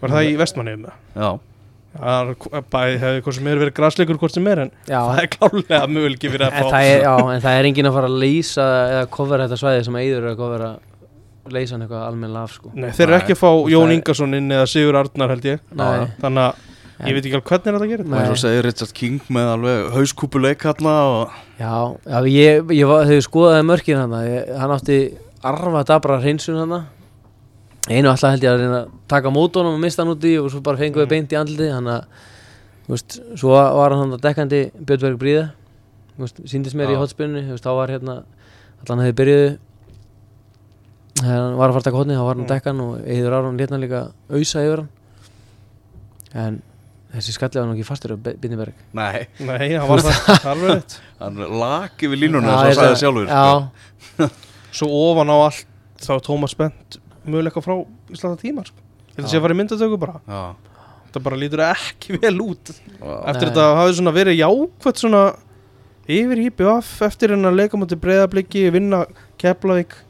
Var 0.00 0.10
það 0.10 0.28
í 0.30 0.36
vestmanni 0.38 0.76
með 0.78 0.92
Já, 1.18 1.38
Það 1.98 2.28
er 2.54 2.62
bæði 2.70 2.98
hefði 3.02 3.22
hvort 3.24 3.34
sem 3.34 3.46
er 3.48 3.58
verið 3.58 3.74
græsleikur 3.74 4.18
hvort 4.20 4.34
sem 4.34 4.46
er 4.46 4.58
en 4.60 4.70
Já, 4.86 5.00
það 5.08 5.18
er 5.22 5.28
klálega 5.32 5.86
möguleiki 5.88 6.30
fyrir 6.30 6.46
en 6.46 6.52
FH 6.52 6.70
það 6.70 6.84
er, 6.92 7.00
já, 7.02 7.14
en 7.32 7.40
það 7.42 7.56
er 7.58 7.64
enginn 7.64 7.88
að 7.88 7.94
fara 7.96 8.06
að 8.12 8.18
leysa 8.22 8.66
eða 8.92 9.06
kofera 9.10 9.46
þetta 9.48 9.58
svæði 9.58 9.84
sem 9.88 9.96
að 9.98 10.02
eyður 10.04 10.22
er 10.22 10.30
að 10.30 10.36
kofera 10.38 10.68
leysa 11.54 11.74
hann 11.76 11.84
eitthvað 11.86 12.06
almennilega 12.08 12.42
af 12.48 12.52
sko. 12.56 12.70
Nei, 12.74 12.90
þeir 12.96 13.06
eru 13.08 13.16
ekki 13.18 13.34
að 13.36 13.40
fá 13.42 13.50
Jón 13.72 13.92
Ingarsson 13.94 14.34
inn 14.38 14.50
eða 14.56 14.66
Sigur 14.70 14.98
Arnar 15.00 15.32
held 15.34 15.44
ég. 15.48 15.60
Nei, 15.78 16.06
Þannig 16.22 16.44
að 16.48 17.08
ég 17.08 17.14
veit 17.14 17.24
ekki 17.28 17.38
alveg 17.38 17.48
hvernig 17.52 17.66
er 17.68 17.74
þetta 17.78 17.86
að 17.86 17.92
gera 17.92 18.04
og 18.26 18.30
og 18.34 18.38
segir 18.42 18.64
Richard 18.66 18.92
King 18.98 19.20
með 19.30 19.50
alveg 19.54 19.90
hauskúpuleik 19.94 20.64
hérna 20.66 20.94
og 21.06 21.34
já, 21.60 21.74
já 22.10 22.18
ég, 22.26 22.72
ég 22.74 22.88
var, 22.90 23.04
þegar 23.06 23.20
ég 23.20 23.26
skoðaði 23.28 23.66
mörkin 23.68 24.00
hann 24.00 24.14
hann 24.58 24.74
átti 24.74 24.96
arfa 25.46 25.84
dabra 25.86 26.16
hreinsun 26.18 26.58
hann 26.58 26.74
einu 27.88 28.10
alltaf 28.10 28.34
held 28.34 28.42
ég 28.42 28.50
að 28.50 28.64
reyna 28.64 28.80
að 28.82 28.90
taka 29.14 29.30
mót 29.30 29.54
honum 29.60 29.76
og 29.78 29.84
mista 29.84 30.02
hann 30.02 30.10
úti 30.16 30.34
og 30.42 30.50
svo 30.50 30.60
bara 30.60 30.76
fengum 30.80 31.04
við 31.04 31.06
Mm. 31.06 31.12
beint 31.14 31.32
í 31.32 31.38
andliti 31.38 31.70
hann 31.72 31.86
að, 31.86 32.02
þú 32.88 32.92
veist, 32.96 33.20
svo 33.38 33.54
var 33.54 33.94
hann 33.94 34.10
hann 34.10 34.20
dekkandi 34.26 34.60
Björnberg 34.82 35.18
Bríða 35.22 35.46
síndist 36.50 36.74
mér 36.74 36.90
í 36.90 36.98
Já. 36.98 37.02
hotspinnu 37.04 37.44
þú 37.46 37.54
veist, 37.54 37.64
þá 37.64 37.72
var 37.78 37.88
hérna 37.94 38.18
allan 38.82 39.04
hefði 39.06 39.16
byrjuð 39.22 39.46
þegar 39.46 39.58
hann 41.24 41.56
var 41.58 41.70
að 41.70 41.74
fara 41.76 41.80
að 41.82 41.86
taka 41.88 41.98
hotni 42.02 42.14
þá 42.18 42.24
var 42.26 42.34
hann 42.34 42.44
Mm. 42.44 42.46
mm. 42.46 42.54
dekkan 42.54 42.80
og 42.84 42.98
Eður 43.16 43.36
Aron 43.38 43.58
létna 43.58 43.78
líka 43.82 44.00
ausa 44.30 44.62
yfir 44.66 44.82
hann 44.84 44.88
en 46.34 46.58
þessi 47.14 47.32
skalli 47.34 47.58
var 47.60 47.66
nú 47.70 47.74
ekki 47.76 47.86
fastur 47.88 48.12
af 48.14 48.20
Bindiberg 48.40 48.74
Nei, 48.94 49.26
Nei, 49.40 49.70
það 49.74 49.88
var 49.88 50.02
það 50.04 50.46
alveg 50.52 50.96
hann 51.22 51.40
laki 51.62 52.10
við 52.12 52.22
línuna 52.26 52.52
hann 52.58 52.72
sagði 52.76 52.92
seg- 52.92 53.02
sjálfur 53.02 53.30
já, 53.32 53.44
sko. 54.12 54.28
Svo 54.78 54.88
ofan 55.08 55.32
á 55.32 55.36
allt 55.48 55.64
þá 56.04 56.10
er 56.18 56.24
Tómas 56.28 56.54
Bent 56.58 56.98
möguleika 57.24 57.62
frá 57.64 57.74
Íslanda 58.12 58.38
tímar 58.40 58.68
sko. 58.68 58.78
Þetta 59.16 59.28
sé 59.32 59.34
Já. 59.34 59.40
að 59.40 59.44
fara 59.46 59.54
í 59.56 59.58
myndatöku 59.58 59.98
bara 60.00 60.20
Já, 60.28 60.42
Þetta 61.08 61.22
bara 61.24 61.38
lítur 61.40 61.62
ekki 61.64 62.18
vel 62.20 62.36
út 62.44 62.68
já. 62.68 62.76
Eftir 63.32 63.48
Nei. 63.48 63.48
þetta 63.48 63.64
hafði 63.80 63.94
svona 63.98 64.12
verið 64.14 64.36
jákvæmt 64.42 65.00
svona 65.02 65.22
yfir 66.08 66.42
IBF 66.46 66.90
eftir 67.08 67.32
hennar 67.34 67.56
leika 67.56 67.80
mútið 67.80 68.00
breyðabliki 68.04 68.66
vinna 68.72 69.00
Keflavík 69.40 69.96
það 69.96 70.07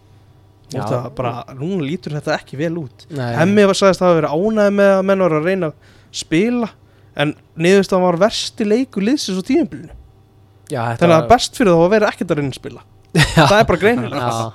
bara, 1.17 1.45
núna 1.57 1.83
lítur 1.87 2.13
þetta 2.19 2.35
ekki 2.37 2.59
vel 2.61 2.75
út. 2.83 3.07
Nei, 3.11 3.31
Hemmi 3.39 3.65
var 3.71 3.75
sagðist 3.79 4.03
að 4.03 4.09
hafa 4.11 4.19
verið 4.21 4.35
ánæði 4.37 4.75
með 4.79 4.93
að 4.99 5.07
menn 5.09 5.23
var 5.25 5.37
að 5.39 5.47
reyna 5.49 5.71
að 5.71 5.95
spila 6.23 6.69
en 7.17 7.35
niðurstaðan 7.57 8.05
var 8.05 8.19
versti 8.21 8.67
leikur 8.69 9.03
liðsins 9.07 9.41
á 9.41 9.45
tíumbilinu 9.49 9.95
já, 10.69 10.81
þetta 10.93 11.01
þannig 11.03 11.17
að 11.17 11.23
var- 11.25 11.31
best 11.33 11.57
fyrir 11.57 11.73
þá 11.73 11.81
að 11.87 11.91
vera 11.97 12.11
ekkert 12.13 12.31
að 12.35 12.41
reyna 12.43 12.53
að 12.53 12.61
spila. 12.61 12.83
Það 13.35 13.57
er 13.59 13.65
bara 13.73 13.79
greinilega 13.83 14.29
já, 14.29 14.53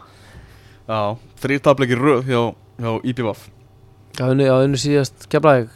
Já, 0.84 1.00
þrýr 1.42 1.62
tapleikir 1.64 1.98
röð 2.04 2.24
hjá, 2.28 2.42
hjá 2.84 2.92
IPVF 3.10 3.42
já, 4.20 4.26
unnu, 4.30 4.44
já, 4.46 4.56
síðast 4.78 5.28
Keflæk 5.32 5.70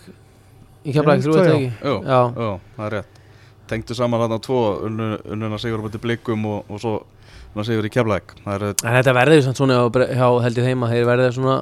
í 0.88 0.94
það, 0.94 1.08
það 1.24 1.52
ekki? 1.54 1.70
Jú, 1.82 1.96
já, 2.06 2.20
jú, 2.38 2.50
það 2.78 2.86
er 2.88 2.94
rétt. 2.98 3.14
Tengdu 3.68 3.96
saman 3.98 4.22
þarna 4.24 4.38
tvo 4.46 4.60
unnu- 4.88 5.20
unnuna 5.34 5.58
sigur 5.60 5.82
á 5.84 5.86
bæti 5.88 6.00
blikum 6.00 6.46
og, 6.48 6.70
og 6.72 6.80
svo 6.80 6.94
unna 7.58 7.66
sigur 7.68 7.88
í 7.90 7.94
keflæk 7.94 8.36
Það 8.46 8.54
er 8.56 8.66
en 8.70 8.98
þetta 9.00 9.16
verður 9.18 9.42
samt 9.48 9.60
svona 9.62 9.80
hjá, 9.82 9.88
Bre- 9.98 10.10
hjá 10.14 10.28
held 10.46 10.62
ég 10.62 10.70
heima, 10.70 10.90
þeir 10.94 11.08
verður 11.10 11.34
svona 11.38 11.56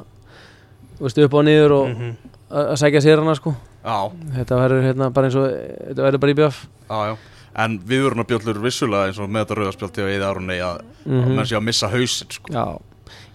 þú 0.99 1.07
veist, 1.07 1.21
upp 1.25 1.33
og 1.39 1.45
niður 1.47 1.73
og 1.79 1.87
Mhm. 1.95 2.11
að 2.51 2.67
að 2.75 2.81
sækja 2.83 3.01
sér 3.07 3.23
hana 3.23 3.35
sko 3.39 3.55
Já, 3.85 3.97
þetta 4.39 4.57
verður 4.59 4.83
hérna 4.89 5.07
bara 5.13 5.27
eins 5.29 5.35
og 5.37 5.45
þetta 5.45 6.03
verður 6.05 6.21
bara 6.25 6.31
í 6.35 6.39
bjöf 6.41 6.59
já, 6.89 6.99
já 7.11 7.15
En 7.55 7.77
viðurunarbjöllur 7.87 8.57
vissulega 8.59 9.07
eins 9.07 9.19
og 9.23 9.29
með 9.31 9.45
þetta 9.45 9.55
rauðarspjald 9.61 9.95
hjá 9.95 10.07
Eði 10.11 10.25
Arunni 10.27 10.57
að 10.59 10.81
mm 11.05 11.21
mm. 11.23 11.35
menn 11.37 11.45
sé 11.47 11.55
að 11.55 11.63
missa 11.63 11.87
hausinn 11.87 12.31
sko. 12.35 12.51
já, 12.51 12.65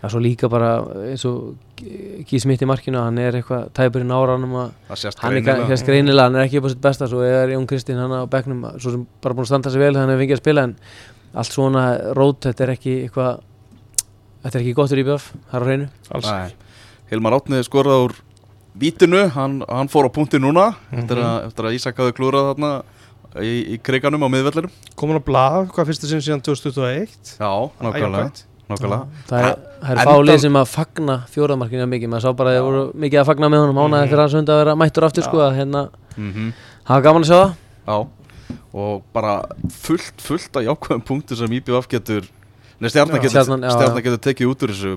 já, 0.03 0.09
svo 0.13 0.21
líka 0.21 0.51
bara 0.53 0.73
eins 1.09 1.25
og 1.25 1.55
Gís 2.29 2.45
mitt 2.45 2.61
í 2.61 2.67
markinu 2.69 3.01
hann 3.01 3.17
er 3.19 3.39
eitthvað 3.39 3.71
tæpur 3.73 4.03
í 4.05 4.09
náranum 4.11 4.53
að 4.61 4.75
hann 5.23 5.37
er 5.39 5.41
greinilega. 5.41 5.69
kannski 5.71 5.87
greinilega, 5.89 6.27
hann 6.29 6.37
er 6.37 6.45
ekki 6.45 6.59
upp 6.61 6.67
á 6.69 6.71
sitt 6.75 6.83
besta 6.85 7.09
svo 7.09 7.23
er 7.25 7.49
Jón 7.55 7.65
Kristinn 7.71 7.97
hann 7.97 8.13
á 8.13 8.29
bekknum 8.29 8.67
svo 8.77 8.91
sem 8.93 9.07
bara 9.23 9.33
búin 9.35 9.47
að 9.49 9.53
standa 9.55 9.71
sig 9.73 9.81
vel 9.81 9.95
þannig 9.95 10.05
að 10.05 10.13
hann 10.13 10.21
fengið 10.21 10.37
að 10.37 10.43
spila 10.45 10.63
en 10.69 10.75
allt 11.35 11.53
svona 11.53 12.15
rót, 12.17 12.41
þetta 12.41 12.65
er 12.67 12.73
ekki 12.75 12.95
eitthvað 13.07 13.41
þetta 14.43 14.55
er 14.57 14.63
ekki 14.65 14.75
gott 14.75 14.91
fyrir 14.91 15.05
IBF, 15.07 15.31
það 15.51 15.55
er 15.59 15.63
á 15.63 15.67
hreinu. 15.69 15.89
Alls 16.17 16.31
Nei. 16.31 16.55
Hilmar 17.11 17.33
Átni 17.37 17.61
skoraði 17.67 18.05
úr 18.09 18.15
vítinu, 18.81 19.29
hann, 19.35 19.63
hann 19.69 19.89
fór 19.91 20.07
á 20.09 20.11
punkti 20.15 20.39
núna 20.41 20.75
eftir, 20.93 21.19
Mhm. 21.19 21.27
að, 21.27 21.47
eftir 21.51 21.65
að 21.67 21.75
Ísak 21.75 21.97
hafði 21.99 22.13
klúrað 22.17 22.55
þarna 22.55 22.71
í, 23.43 23.75
í 23.75 23.79
kriganum 23.83 24.23
á 24.23 24.29
miðvellinum. 24.31 24.71
Komin 24.97 25.19
á 25.19 25.23
blað, 25.23 25.71
hvað 25.75 25.87
fyrstu 25.91 26.07
sinn 26.09 26.23
síðan 26.25 26.43
2021 26.43 27.37
Já, 27.39 27.51
nákvæmlega, 27.83 28.31
nákvæmlega. 28.71 29.07
það 29.29 29.45
er, 29.45 29.57
það 29.83 29.91
er 29.91 30.07
fálið 30.07 30.41
sem 30.41 30.53
að 30.55 30.67
fagna 30.71 31.17
fjóraðmarkinu 31.35 31.87
mikið, 31.91 32.09
maður 32.09 32.23
sá 32.23 32.33
bara 32.37 32.51
að 32.51 32.57
það 32.61 32.65
voru 32.71 32.83
mikið 32.95 33.21
að 33.21 33.27
fagna 33.31 33.49
með 33.51 33.61
honum 33.67 33.79
ánaði 33.85 34.01
Mhm. 34.01 34.05
eftir 34.09 34.19
hans 34.19 34.33
hund 34.35 34.49
að 34.49 34.65
vera 34.65 34.75
mættur 34.77 35.05
aftur 35.05 35.23
sko 35.25 35.39
að 35.39 35.57
hérna, 35.59 35.91
Mm 36.17 36.53
það 36.87 36.95
var 36.95 37.03
gaman 37.03 37.23
að 37.23 37.27
sjá 37.31 37.39
það. 37.39 37.55
Já, 37.87 38.07
og 38.73 39.03
bara 39.13 39.41
fullt, 39.75 40.21
fullt 40.23 40.57
af 40.57 40.63
jákvæðum 40.69 41.03
punktu 41.05 41.37
sem 41.37 41.53
IBF 41.59 41.89
getur 41.91 42.29
Nei, 42.81 42.89
stjarnan 42.89 43.19
Já. 43.19 43.23
getur, 43.23 43.35
Stjarnan, 43.43 43.65
já, 43.67 43.71
stjarnan 43.75 43.99
já. 43.99 44.05
getur 44.07 44.21
tekið 44.25 44.51
út 44.55 44.63
úr 44.65 44.71
þessu 44.73 44.93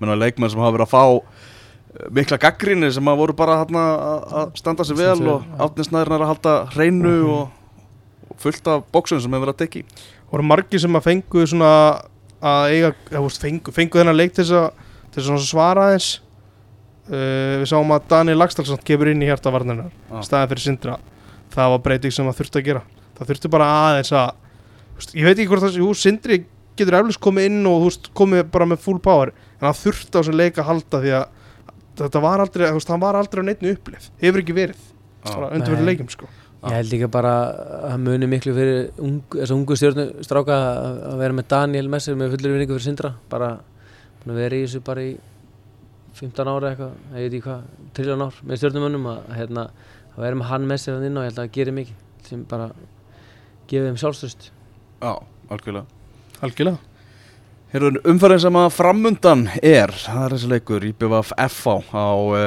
menna 0.00 0.16
leikmenn 0.20 0.50
sem 0.52 0.60
hafa 0.60 0.74
verið 0.76 0.86
að 0.86 0.92
fá 0.92 1.04
eh, 1.16 2.08
mikla 2.12 2.38
gaggrinni 2.42 2.90
sem 2.92 3.06
hafa 3.08 3.16
voru 3.22 3.32
bara 3.38 3.54
þarna 3.64 3.84
að- 3.96 4.34
að 4.40 4.56
standa 4.60 4.84
sig 4.84 4.96
vel 4.98 5.28
og 5.32 5.46
átnisnæðurinn 5.58 6.16
er 6.18 6.24
að 6.26 6.32
halda 6.34 6.56
hreinu 6.74 7.14
Mhm. 7.22 7.30
og, 7.30 7.48
og 8.30 8.36
fullt 8.42 8.66
af 8.68 8.82
bóksun 8.92 9.20
sem 9.22 9.30
hefur 9.32 9.46
verið 9.46 9.54
að 9.54 9.62
tekið 9.64 9.84
voru 10.32 10.42
margir 10.42 10.80
sem 10.82 10.92
að 10.98 11.06
fengu 11.08 11.46
svona 11.46 11.72
að 12.42 12.68
eiga, 12.74 12.90
eða, 13.10 13.16
þú 13.16 13.22
veist, 13.30 13.40
fengu, 13.40 13.72
fengu 13.72 13.98
þennan 14.02 14.16
leik 14.18 14.34
til 14.34 14.44
þess 14.44 14.52
að, 14.52 14.70
þess 15.14 15.30
að 15.30 15.46
svara 15.46 15.86
aðeins 15.88 16.20
uh, 17.08 17.62
við 17.62 17.68
sáum 17.70 17.92
að 17.96 18.08
Daniel 18.10 18.38
Lagstalsson 18.42 18.82
kemur 18.84 19.08
inn 19.12 19.22
í 19.22 19.28
hjarta 19.30 19.52
varnarinnar 19.54 19.92
Já. 20.10 20.20
staðið 20.26 20.50
fyrir 20.52 20.64
Sindra 20.66 20.98
það 21.56 21.72
var 21.72 21.82
breyting 21.86 22.14
sem 22.14 22.28
það 22.28 22.38
þurfti 22.40 22.60
að 22.60 22.68
gera. 22.68 22.82
Það 23.16 23.30
þurfti 23.32 23.52
bara 23.54 23.70
aðeins 23.80 24.12
að 24.12 24.28
veist, 24.96 25.14
ég 25.16 25.26
veit 25.26 25.36
ekki 25.36 25.48
hvort 25.52 25.64
það 25.64 25.80
jú, 25.80 25.90
Sindri 25.96 26.40
getur 26.76 26.98
eflust 27.00 27.22
komið 27.24 27.48
inn 27.50 27.68
og 27.70 27.86
veist, 27.86 28.10
komið 28.16 28.48
bara 28.52 28.68
með 28.68 28.82
full 28.84 28.98
power 29.02 29.32
en 29.56 29.68
það 29.68 29.82
þurfti 29.82 30.12
á 30.12 30.18
þessum 30.18 30.40
leik 30.40 30.58
að 30.60 30.68
halda 30.70 31.02
því 31.04 31.14
að 31.16 31.28
þetta 32.02 32.22
var 32.26 32.42
aldrei, 32.44 32.66
veist, 32.76 32.90
hann 32.92 33.04
var 33.04 33.18
aldrei 33.18 33.40
á 33.40 33.48
neittnu 33.48 33.72
upplif 33.76 34.10
hefur 34.20 34.42
ekki 34.42 34.56
verið. 34.56 34.90
Bara 35.26 35.54
undir 35.56 35.72
fyrir 35.72 35.88
leikum 35.88 36.10
sko. 36.12 36.28
Ég 36.66 36.74
held 36.80 36.90
líka 36.90 37.08
bara 37.12 37.32
að 37.46 37.86
það 37.92 38.04
muni 38.04 38.28
miklu 38.30 38.52
fyrir 38.56 39.02
ung, 39.04 39.18
þessa 39.32 39.54
ungu 39.54 39.76
stjórnu 39.78 40.06
stráka 40.26 40.56
að 41.12 41.20
vera 41.20 41.36
með 41.36 41.48
Daniel 41.52 41.90
Messer 41.92 42.16
með 42.18 42.32
fullur 42.34 42.54
vinningu 42.56 42.74
fyrir 42.74 42.86
Sindra. 42.88 43.12
Bara 43.30 43.50
vera 44.26 44.58
í 44.58 44.64
þessu 44.64 44.82
bara 44.86 45.04
í 45.06 45.12
15 46.16 46.48
ára 46.48 46.72
eitthvað, 46.72 46.94
ég 47.12 47.26
veit 47.26 47.28
ekki 47.28 47.42
hvað 47.44 47.90
trilljón 47.96 48.24
ár 48.24 48.38
með 48.42 48.60
stjórnumönnum 48.62 49.08
að, 49.12 49.18
að, 49.36 49.66
hérna, 50.16 50.24
að 50.24 50.26
vera 50.26 50.40
með 50.40 50.50
hann 50.50 50.68
Messer 50.72 50.96
hann 50.96 51.06
inn 51.06 51.16
og 51.16 51.26
ég 51.26 51.30
held 51.30 51.38
að 51.38 51.46
það 51.46 51.56
gerir 51.60 51.76
mikið 51.76 52.26
sem 52.26 52.44
bara 52.48 52.70
gefið 53.68 53.90
þeim 53.90 54.02
sjálfstöðst 54.02 54.50
Já, 54.96 55.12
algjörlega. 55.52 55.84
Algjörlega. 56.40 56.78
Hérðun, 57.74 57.98
umferðin 58.08 58.40
sem 58.46 58.56
að 58.56 58.70
framundan 58.72 59.42
er, 59.58 59.90
það 59.92 60.22
er 60.22 60.34
þessi 60.36 60.48
leikur 60.48 60.86
IBVF 60.86 61.32
FH 61.34 61.74
á 61.92 62.08
uh, 62.16 62.46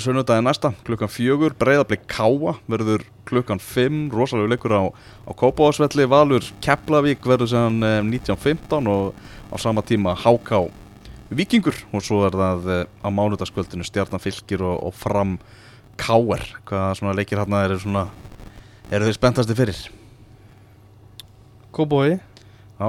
sunnudaginn 0.00 0.44
næsta, 0.44 0.72
klukkan 0.84 1.10
fjögur, 1.12 1.54
breyðablik 1.56 2.04
Káa 2.10 2.56
verður 2.68 3.06
klukkan 3.30 3.62
fimm, 3.62 4.08
rosalega 4.12 4.52
leikur 4.52 4.74
á, 4.76 4.82
á 4.92 5.30
Kópavásvelli, 5.32 6.04
Valur 6.10 6.44
Keflavík 6.64 7.24
verður 7.24 7.52
sem 7.54 7.80
uh, 7.80 8.00
1915 8.04 8.90
og 8.90 9.14
á 9.48 9.56
sama 9.62 9.86
tíma 9.86 10.16
HK 10.18 10.66
Víkingur. 11.30 11.78
Og 11.94 12.04
svo 12.04 12.24
er 12.26 12.36
það 12.36 12.68
uh, 12.68 12.84
á 13.00 13.08
mánudagskvöldinu 13.08 13.86
Stjarnan 13.86 14.20
Fylkir 14.20 14.66
og, 14.66 14.76
og 14.90 14.98
Fram 14.98 15.38
Káer, 16.00 16.42
hvað 16.68 16.90
svona 16.98 17.14
leikir 17.18 17.38
hérna 17.42 17.62
eru 17.66 17.76
svona, 17.82 18.06
eru 18.90 19.06
þeir 19.08 19.16
spenntasti 19.18 19.56
fyrir? 19.58 19.80
Kóbói 21.74 22.16
Já, 22.80 22.88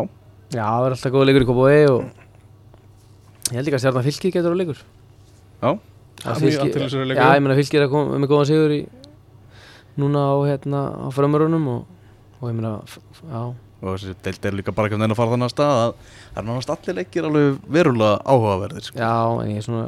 Já, 0.52 0.64
það 0.66 0.86
er 0.88 0.96
alltaf 0.96 1.14
góð 1.14 1.26
leikur 1.30 1.46
í 1.46 1.50
Kópói 1.50 1.78
og 1.92 2.02
ég 3.52 3.58
held 3.60 3.68
ekki 3.68 3.78
að 3.78 3.84
stjarnan 3.84 4.06
fylki 4.08 4.32
getur 4.34 4.56
á 4.56 4.60
leikur 4.62 4.80
Já. 5.62 5.72
Það 5.72 5.80
Það 6.22 6.32
er 6.32 6.42
mjög 6.42 6.52
Fylkir- 6.52 6.64
athyglisverður 6.70 7.06
Já, 7.06 7.10
leikur. 7.12 7.36
ég 7.36 7.44
meina 7.46 7.58
fylgir 7.60 7.86
að 7.86 7.92
koma 7.96 8.20
með 8.22 8.32
góðan 8.32 8.50
sigur 8.52 8.76
í 8.76 8.82
núna 10.02 10.22
á 10.24 10.36
hérna 10.48 10.82
á 11.02 11.08
frömmurunum 11.14 11.68
og, 11.68 11.82
og 12.42 12.50
ég 12.52 12.56
f- 12.88 13.00
já, 13.28 13.42
og 13.82 13.96
þessi 13.98 14.14
deild 14.24 14.46
er 14.46 14.56
líka 14.60 14.72
bara 14.76 14.88
ekki 14.88 14.98
að 15.02 15.18
fara 15.18 15.34
þannig 15.34 15.50
að 15.50 15.54
stað 15.56 15.72
að 15.82 15.94
það 16.32 16.38
er 16.42 16.46
nánast 16.50 16.70
allir 16.76 16.98
leikir 17.02 17.28
alveg 17.28 17.58
verulega 17.68 18.22
áhugaverðir 18.24 18.86
sko. 18.88 18.98
já, 19.02 19.14
en 19.44 19.50
ég 19.52 19.58
er 19.58 19.66
svona 19.66 19.88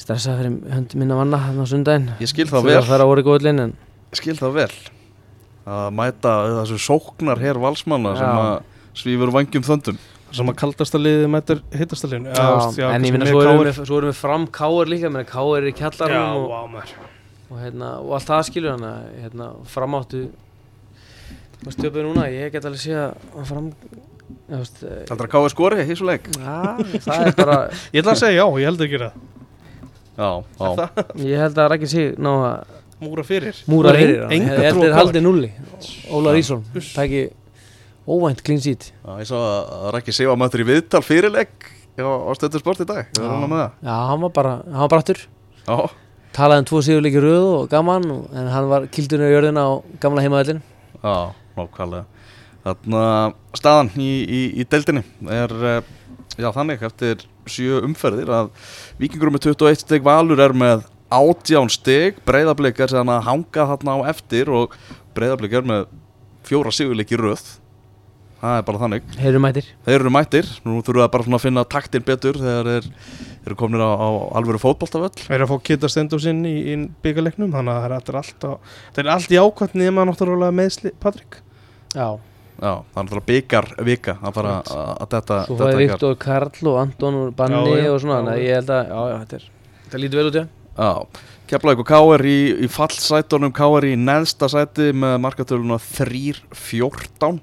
stressað 0.00 0.40
fyrir 0.40 0.56
hönd 0.74 0.94
minna 0.98 1.16
manna 1.18 1.40
hann 1.40 1.62
á 1.62 1.66
sundaginn 1.68 2.10
Ég 2.20 2.30
skil 2.30 2.46
það 2.50 2.68
vel. 2.68 2.76
að 2.80 2.90
fara 2.90 3.06
á 3.06 3.10
voru 3.10 3.24
góðlinn 3.26 3.62
en 3.64 3.72
skil 4.16 4.36
það 4.38 4.58
vel. 4.60 4.74
Að 5.66 5.88
mæta 5.98 6.34
þessu 6.60 6.78
sóknar 6.84 7.40
hér 7.42 7.58
valsmanna 7.60 8.12
sem 8.18 8.28
Já. 8.28 8.44
að 8.44 9.00
svífur 9.00 9.32
vangjum 9.34 9.66
þöndum. 9.66 9.98
Sem 10.36 10.50
að 10.50 10.56
kaldasta 10.60 11.00
liðið 11.00 11.28
mætur 11.32 11.60
hittasta 11.74 12.10
liðinu. 12.10 12.32
Já, 12.34 12.88
en 12.92 13.06
ég 13.06 13.14
meina 13.14 13.28
svo 13.28 13.42
erum 13.42 13.60
við, 13.64 13.78
svo 13.82 14.00
erum 14.00 14.10
við 14.10 14.18
fram 14.20 14.46
káir 14.52 14.90
líka, 14.90 15.10
meina 15.12 15.28
káir 15.28 15.62
er 15.62 15.68
í 15.70 15.72
Já, 15.72 15.78
kjallarunum 15.80 16.42
og, 16.42 16.72
maður. 16.74 16.96
og, 17.48 17.60
hérna, 17.62 17.92
og 18.02 18.16
allt 18.18 18.32
það 18.32 18.42
skilur 18.50 18.74
hann 18.74 18.88
að 18.88 19.06
hérna, 19.22 19.48
framáttu 19.70 20.24
og 21.66 21.72
stjöpuð 21.74 22.04
núna, 22.10 22.26
ég 22.30 22.52
get 22.54 22.66
alveg 22.68 22.82
sé 22.82 22.98
að 22.98 23.46
fram 23.48 23.70
ég 24.50 24.58
eh, 24.58 25.04
Það 25.06 25.14
er 25.16 25.24
að 25.24 25.32
káða 25.32 25.52
skori 25.54 25.80
í 25.82 25.86
þessu 25.88 26.06
leik? 26.06 26.28
Já, 26.36 26.58
það 27.06 27.22
er 27.22 27.36
bara 27.38 27.56
Ég 27.94 28.02
ætla 28.02 28.14
að 28.14 28.20
segja 28.22 28.42
já, 28.42 28.46
ég 28.60 28.68
held 28.70 28.84
ekki 28.86 29.00
það 29.02 29.24
Já, 30.16 30.28
já, 30.56 30.88
ég 31.20 31.40
held 31.44 31.58
að 31.60 31.70
Rækki 31.74 31.88
sig 31.92 32.14
ná 32.16 32.30
að 32.32 32.82
Múra 32.96 33.20
fyrir. 33.28 33.58
Múra 33.68 33.90
er 33.92 33.98
fyrir 34.00 34.22
ég 34.32 34.46
held 34.64 34.80
KR. 34.80 34.94
haldi 34.96 35.20
nulli 35.20 35.50
Ólar. 36.08 36.38
Ísson, 36.40 36.62
tæki 36.72 37.26
óvænt 38.08 38.40
clean 38.46 38.62
sheet. 38.64 38.92
Já 39.04 39.18
Ég 39.20 39.28
sá 39.28 39.36
að 39.36 39.90
Rækki 39.98 40.14
Sifa 40.16 40.36
mættur 40.40 40.64
í 40.64 40.68
viðtal 40.70 41.02
fyrir 41.04 41.34
leik 41.34 41.68
já, 41.98 42.06
á 42.08 42.30
stöður 42.38 42.64
sport 42.64 42.80
í 42.80 42.88
dag. 42.88 43.12
Já, 43.12 43.28
hann 44.08 44.24
var 44.24 44.32
bara, 44.32 44.54
hann 44.64 44.86
var 44.86 44.92
brattur. 44.94 45.20
Já, 45.66 45.76
talaði 46.36 46.64
um 46.64 46.68
tvo 46.70 46.82
sigurleiki 46.88 47.20
í 47.20 47.24
röð 47.24 47.46
og 47.52 47.68
gaman 47.72 48.08
og, 48.12 48.24
en 48.32 48.50
hann 48.52 48.72
var 48.72 48.88
kildunni 48.92 49.28
í 49.28 49.34
jörðina 49.36 49.64
á 49.68 49.72
gamla 50.00 50.24
heimaðallin 50.24 50.64
já, 51.02 51.14
nákvæmlega. 51.56 52.04
Þannig 52.66 52.98
að 53.04 53.60
staðan 53.60 53.92
í, 54.00 54.10
í, 54.24 54.40
í 54.60 54.66
deildinni 54.66 55.04
er 55.36 55.52
eh, 55.70 55.90
já, 56.40 56.48
þannig 56.56 56.82
eftir 56.88 57.26
sjö 57.50 57.82
umferðir 57.86 58.32
að 58.32 58.50
Víkingur 59.00 59.32
með 59.34 59.50
21 59.50 59.82
steg 59.84 60.06
Valur 60.06 60.42
er 60.42 60.54
með 60.56 60.86
18 61.14 61.70
steg 61.72 62.18
Breiðablik 62.26 62.80
er 62.82 62.92
séðan 62.92 63.14
að 63.16 63.28
hanga 63.28 63.68
þarna 63.72 63.96
á 63.96 63.98
eftir 64.14 64.50
og 64.50 64.74
Breiðablik 65.16 65.54
er 65.56 65.66
með 65.66 65.86
fjóra 66.46 66.72
sigurleiki 66.74 67.16
í 67.16 67.20
röð. 67.20 67.44
Það 68.36 68.58
er 68.58 68.64
bara 68.68 68.80
þannig. 68.82 69.06
Heyrum 69.16 69.42
mætir 69.46 69.68
Þeir 69.86 69.96
eru 69.96 70.12
mættir, 70.12 70.50
nú 70.66 70.76
þurfum 70.84 71.00
við 71.00 71.10
bara 71.14 71.36
að 71.38 71.42
finna 71.42 71.64
taktin 71.72 72.04
betur 72.04 72.36
þegar 72.36 72.68
þeir 72.68 72.88
eru 73.48 73.56
komin 73.58 73.82
á, 73.82 73.90
á 73.96 74.08
alvöru 74.36 74.60
fótboltavöll. 74.60 75.14
Það 75.22 75.36
er 75.38 75.44
að 75.46 75.52
fá 75.52 75.56
Kitta 75.66 75.90
Stendósinn 75.90 76.44
í, 76.44 76.54
í 76.74 76.76
byggarleiknum 77.02 77.54
Þannig 77.54 77.72
að 77.72 77.80
það 77.80 77.88
er 77.88 77.96
allt, 77.96 78.12
allt, 78.20 78.46
á, 78.46 78.52
það 78.92 79.02
er 79.02 79.10
allt 79.14 79.32
í 79.32 79.40
ákvæmt 79.40 79.78
nema 79.80 80.04
náttúrulega 80.06 80.56
meðsli 80.60 80.92
Patrik. 81.00 81.40
Já, 81.96 82.08
Já, 82.56 82.72
það 82.72 82.96
er 82.96 83.04
náttúrulega 83.04 83.26
byggar 83.28 83.66
vika 83.84 84.14
að 84.24 84.36
fara 84.38 84.52
að 84.64 85.08
þetta 85.12 85.38
svo 85.46 85.56
fæði 85.60 85.80
Viktor 85.82 86.14
Karl 86.24 86.68
og 86.70 86.76
Anton 86.80 87.18
og 87.20 87.34
Banni 87.36 87.58
Já, 87.58 87.82
já, 87.84 87.90
og 87.92 87.98
svona, 88.00 88.14
já, 88.14 88.20
þannig 88.22 88.32
að 88.36 88.44
ég 88.46 88.54
held 88.56 88.70
að 88.76 88.86
já, 88.86 89.00
já, 89.10 89.16
þetta 89.24 89.36
er 89.40 89.48
þetta 89.86 90.00
lítur 90.02 90.20
vel 90.22 90.30
út, 90.30 90.38
já. 90.40 90.46
Já, 90.76 90.92
Keflavík 91.46 91.82
og 91.84 91.86
K.R. 91.88 92.24
í, 92.26 92.38
í 92.66 92.68
fallsætunum. 92.68 93.52
K.R. 93.54 93.84
í 93.86 93.92
neðsta 93.96 94.48
sæti 94.50 94.88
með 94.96 95.14
markatöluna 95.24 95.76
3-14 95.84 97.38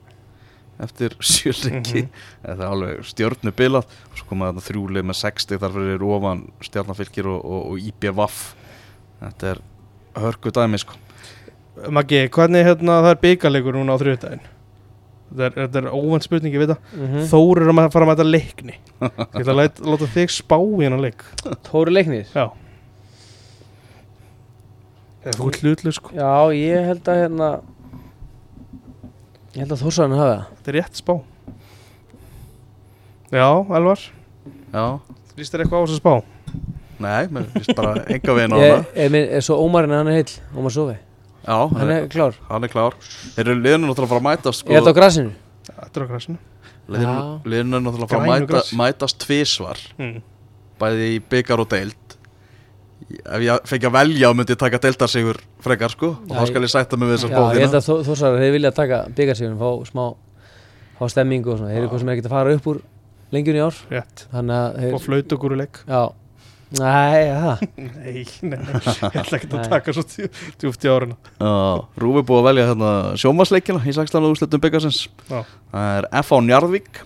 eftir 0.83 1.13
sjölleiki 1.23 2.01
Mhm. 2.03 2.09
þetta 2.43 2.57
er 2.57 2.67
alveg 2.67 3.05
stjörnu 3.07 3.53
bilað. 3.55 3.85
Og 4.11 4.17
svo 4.19 4.27
koma 4.29 4.49
þetta 4.51 4.65
þrjúlið 4.67 5.07
með 5.07 5.19
60 5.21 5.61
þar 5.61 5.75
fyrir 5.77 6.03
ofan 6.09 6.43
stjarnafylgir 6.65 7.29
og, 7.31 7.39
og, 7.45 7.61
og 7.71 7.87
IBVF 7.89 8.41
þetta 9.21 9.53
er 9.53 9.61
hörku 10.19 10.51
dæmi 10.53 10.81
sko. 10.81 10.97
Maggi, 11.89 12.25
hvernig 12.29 12.65
hérna, 12.67 12.99
það 13.01 13.13
er 13.15 13.21
byggarleikur 13.23 13.73
núna 13.79 13.95
á 13.95 14.01
þriðdægin 14.01 14.43
Þetta 15.29 15.45
er, 15.47 15.53
þetta 15.57 15.79
er 15.81 15.87
óvænt 15.93 16.25
spurning, 16.27 16.53
ég 16.53 16.61
veit 16.61 16.73
það. 16.73 16.97
Mm 16.97 17.29
Þór 17.31 17.61
er 17.63 17.71
að 17.71 17.79
fara 17.93 18.05
að 18.05 18.11
mæta 18.11 18.25
leikni. 18.27 18.75
Ég 19.03 19.39
ætla 19.39 19.53
að 19.53 19.59
láta, 19.59 19.85
láta 19.89 20.09
þig 20.13 20.33
spá 20.35 20.57
í 20.59 20.83
hennar 20.83 21.01
leik. 21.03 21.23
Tóri 21.65 21.93
leiknir? 21.95 22.27
Já. 22.35 22.45
Eða 25.23 25.37
þú 25.39 25.47
ert 25.49 25.63
hlutlu 25.63 25.93
sko. 25.95 26.13
Já, 26.17 26.33
ég 26.57 26.89
held 26.89 27.09
að 27.09 27.21
hérna 27.21 27.49
ég 29.53 29.61
held 29.63 29.73
að 29.75 29.83
Þórsann 29.85 30.15
hafa 30.17 30.37
Þetta 30.57 30.71
er 30.73 30.77
rétt 30.79 30.99
spá. 30.99 31.13
Já, 33.33 33.47
Elvar. 33.79 34.05
Já, 34.73 34.85
Lýst 35.37 35.55
þér 35.55 35.63
eitthvað 35.63 35.79
á 35.79 35.85
þess 35.87 35.97
að 35.97 36.01
spá? 36.03 36.15
nei, 37.03 37.27
mér 37.33 37.47
finnst 37.53 37.73
bara 37.77 38.03
enga 38.07 38.35
veginn 38.37 38.55
á 38.55 38.57
ég, 38.61 38.85
er, 38.93 39.15
er, 39.17 39.31
er 39.37 39.43
svo 39.45 39.57
Ómarinn, 39.63 39.95
hann 39.95 40.09
er 40.11 40.19
heill? 40.21 40.35
Ómar 40.55 40.73
Sofi, 40.73 40.95
Já, 41.43 41.57
hann 41.75 41.89
er 41.91 42.07
klár. 42.07 42.35
hann 42.49 42.63
er 42.63 42.71
klár. 42.71 42.93
Þeir 43.35 43.45
eru 43.49 43.55
liðinu 43.59 43.89
náttúrulega 43.89 44.07
að 44.07 44.13
fara 44.13 44.21
að 44.23 44.27
mætast 44.29 44.63
sko, 44.63 44.71
er 44.71 44.79
þetta 44.81 44.93
á 44.95 44.99
grasinu? 44.99 45.33
Þetta 45.67 45.99
er 45.99 46.03
á 46.03 46.07
græsinu 46.13 46.37
liðinu, 46.93 47.25
liðinu 47.53 47.75
er 47.79 47.83
náttúrulega 47.83 48.07
að 48.07 48.13
fara 48.13 48.23
að 48.23 48.43
mæta, 48.43 48.61
mætast 48.79 49.19
tvisvar. 49.23 49.79
Mm. 49.99 50.21
bæði 50.83 51.09
í 51.15 51.19
byggar 51.31 51.61
og 51.63 51.69
deild. 51.71 52.15
Ef 53.23 53.43
ég 53.43 53.67
fengi 53.69 53.87
að 53.87 53.93
velja 53.97 54.29
myndi 54.33 54.55
ég 54.55 54.59
taka 54.59 54.79
deildarsigur 54.83 55.37
frekar 55.63 55.91
sko. 55.93 56.13
Og 56.23 56.33
þá 56.33 56.47
skal 56.49 56.63
ég 56.65 56.71
sætta 56.71 56.97
mig 56.97 57.09
við 57.11 57.17
þessa 57.19 57.29
Já, 57.29 57.41
ég 57.53 57.63
held 57.67 57.77
að 57.77 57.85
Þó- 57.87 58.03
Þórsar 58.07 58.37
hefur 58.39 58.55
viljað 58.57 58.75
taka 58.79 58.99
byggarsíðunum, 59.15 59.59
fá 59.59 59.69
smá 59.91 60.03
fá 60.99 61.05
stemmingu 61.11 61.51
og 61.53 61.59
svona, 61.59 61.69
þeir 61.73 61.77
eru 61.81 61.87
eitthvað 61.87 61.99
sem 62.03 62.09
er 62.09 62.15
ekkert 62.15 62.29
að 62.31 62.35
fara 62.37 62.53
upp 62.57 62.67
úr 62.71 62.79
lengjun 63.33 63.59
í 63.59 63.63
ár, 63.63 63.79
Rétt. 63.91 64.25
Þannig 64.33 64.55
að 64.59 64.77
þeir, 64.79 64.93
Og 64.93 65.01
flaut 65.03 65.35
okkur 65.37 65.55
í 65.55 65.59
leik. 65.63 65.79
Já, 65.87 66.01
nei, 66.79 67.23
það 67.29 67.63
Nei, 67.77 68.23
nei, 68.41 68.57
Ég 68.57 69.17
ætla 69.21 69.37
ekki 69.39 69.49
að 69.53 69.67
taka 69.71 69.93
svo 69.95 70.03
djú- 70.09 70.29
djúpt 70.61 70.85
í 70.87 70.91
áruna 70.93 71.17
Rúfi 72.01 72.23
búið 72.25 72.39
að 72.41 72.47
velja 72.49 72.67
hérna, 72.71 72.91
sjómasleikina 73.21 73.81
í 73.85 73.93
16. 73.93 74.29
úrslitum 74.31 74.63
byggarsins 74.63 75.03
Já. 75.29 75.43
það 75.73 75.89
er 75.99 76.07
F 76.23 76.31
á 76.33 76.37
Njarðvík 76.47 77.01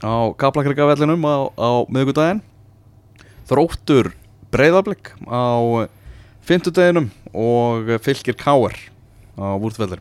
á 0.00 0.12
Kaplakrikavellinum 0.40 1.26
á, 1.28 1.36
á 1.60 1.70
miðvikudaginn. 1.92 2.40
Þróttur 3.50 4.12
Breiðablик 4.50 5.12
á 5.28 5.86
fimmtudeginum 6.48 7.10
og 7.36 7.90
fylgir 8.02 8.34
Káer 8.40 8.74
á 9.36 9.54
Vúrtvellir 9.60 10.00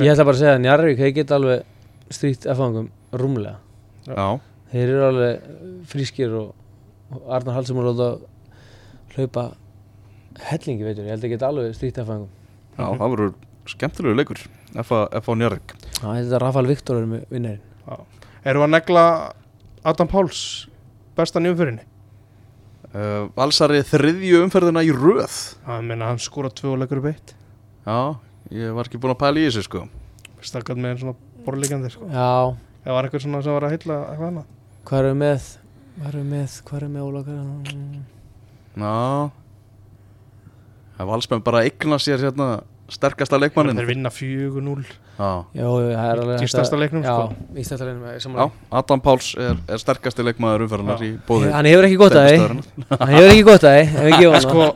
ég 0.00 0.12
ætla 0.12 0.24
bara 0.28 0.34
að 0.36 0.40
segja 0.42 0.54
að 0.56 0.62
Njarvík 0.64 0.98
hefur 1.00 1.14
gett 1.16 1.30
alveg 1.36 1.62
strýtt 2.12 2.44
F-fangum 2.52 2.88
rúmlega. 3.16 3.56
Já, 4.06 4.26
þeir 4.72 4.90
eru 4.92 5.04
alveg 5.06 5.46
frískir 5.88 6.34
og, 6.36 6.50
og 7.14 7.26
Arnar 7.36 7.54
Hallsumur 7.58 7.86
láta 7.90 8.08
hlaupa 9.16 9.44
hellingi 10.50 10.84
veitur, 10.84 11.04
ég. 11.06 11.12
Held 11.14 11.24
að 11.26 11.32
geta 11.34 11.48
alveg 11.50 11.74
strýtt 11.76 12.00
F-fangum 12.02 12.28
já 12.76 12.84
það 12.92 13.12
verður 13.14 13.34
skemmtilegu 13.72 14.16
leikur 14.18 14.40
F 14.82 14.90
á, 14.92 14.98
F 15.16 15.28
á 15.30 15.32
Njarðvík. 15.40 15.74
Já, 15.96 16.06
þetta 16.12 16.36
er 16.36 16.42
Rafal 16.44 16.66
Viktor 16.68 16.98
er 17.00 17.06
með 17.08 17.22
vinnarinn. 17.32 17.62
Erum 18.46 18.62
við 18.62 18.66
að 18.66 18.72
negla 18.74 19.04
Adam 19.86 20.10
Páls 20.10 20.40
bestan 21.16 21.46
í 21.48 21.52
umfyrinni? 21.54 21.86
uh, 22.92 23.26
Valsari 23.36 23.80
þriðju 23.86 24.42
umferðina 24.44 24.82
í 24.84 24.92
röð. 24.94 25.38
Það 25.64 25.86
meina 25.88 26.10
hann 26.10 26.20
skora 26.22 26.50
tvö 26.52 26.76
leikur 26.80 27.00
upp 27.00 27.08
eitt. 27.10 27.32
Já, 27.86 27.98
ég 28.52 28.74
var 28.76 28.88
ekki 28.90 29.00
búinn 29.00 29.14
að 29.16 29.22
pæla 29.24 29.40
í 29.42 29.46
þessu 29.48 29.64
sko. 29.66 29.86
Stakkat 30.44 30.78
með 30.78 30.92
einn 30.92 31.00
svona 31.02 31.16
borðleikandi 31.46 31.90
sko. 31.94 32.10
Já, 32.12 32.54
Það 32.86 32.94
var 32.94 33.06
eitthvað 33.08 33.22
svona 33.24 33.38
sem 33.42 33.54
var 33.56 33.64
að 33.66 33.72
heilla 33.74 33.94
eitthvað 34.12 34.28
annað? 34.30 34.50
Hvað 34.86 35.06
við 35.08 35.16
með 35.24 35.46
hvað 35.96 36.08
erum 36.12 36.22
við 36.22 36.30
með, 36.32 36.54
hvað 36.68 36.78
erum 36.78 36.88
við 36.88 36.96
með 36.96 37.08
Óla 37.08 37.24
hvað 37.26 37.36
erum 37.40 37.58
við 37.64 37.98
Já 38.76 39.30
Það 40.96 41.04
er 41.04 41.10
valsmenn 41.10 41.44
bara 41.44 41.60
að 41.60 41.68
eigna 41.70 41.98
sér 42.00 42.22
hérna 42.24 42.46
sterkasta 42.92 43.40
leikmannin 43.40 43.76
Þeir 43.80 43.88
vinna 43.90 44.12
4-0 44.12 44.86
Já, 45.16 45.28
Já, 45.56 45.66
það 45.66 46.06
er 46.06 46.20
alveg 46.22 46.44
Í 46.44 46.48
stærsta 46.52 46.78
leiknum 46.80 47.04
Já, 47.04 47.12
sko. 47.16 47.50
í 47.56 47.64
stærsta 47.66 47.88
leiknum, 47.88 48.54
Adam 48.80 49.02
Páls 49.04 49.30
er, 49.40 49.58
er 49.72 49.80
sterkasti 49.82 50.24
leikmaður 50.26 50.66
umferðinar 50.66 51.00
Já. 51.02 51.08
í 51.08 51.12
bóði 51.28 51.52
Hann 51.56 51.68
hefur 51.70 51.88
ekki 51.88 52.00
gott 52.00 52.16
að 52.16 52.26
því 52.28 52.36
Stefnustöðvarinnar. 52.36 52.98
Hann 53.00 53.14
hefur 53.16 53.30
ekki 53.32 53.46
gott 53.48 53.66
Sko, 54.46 54.66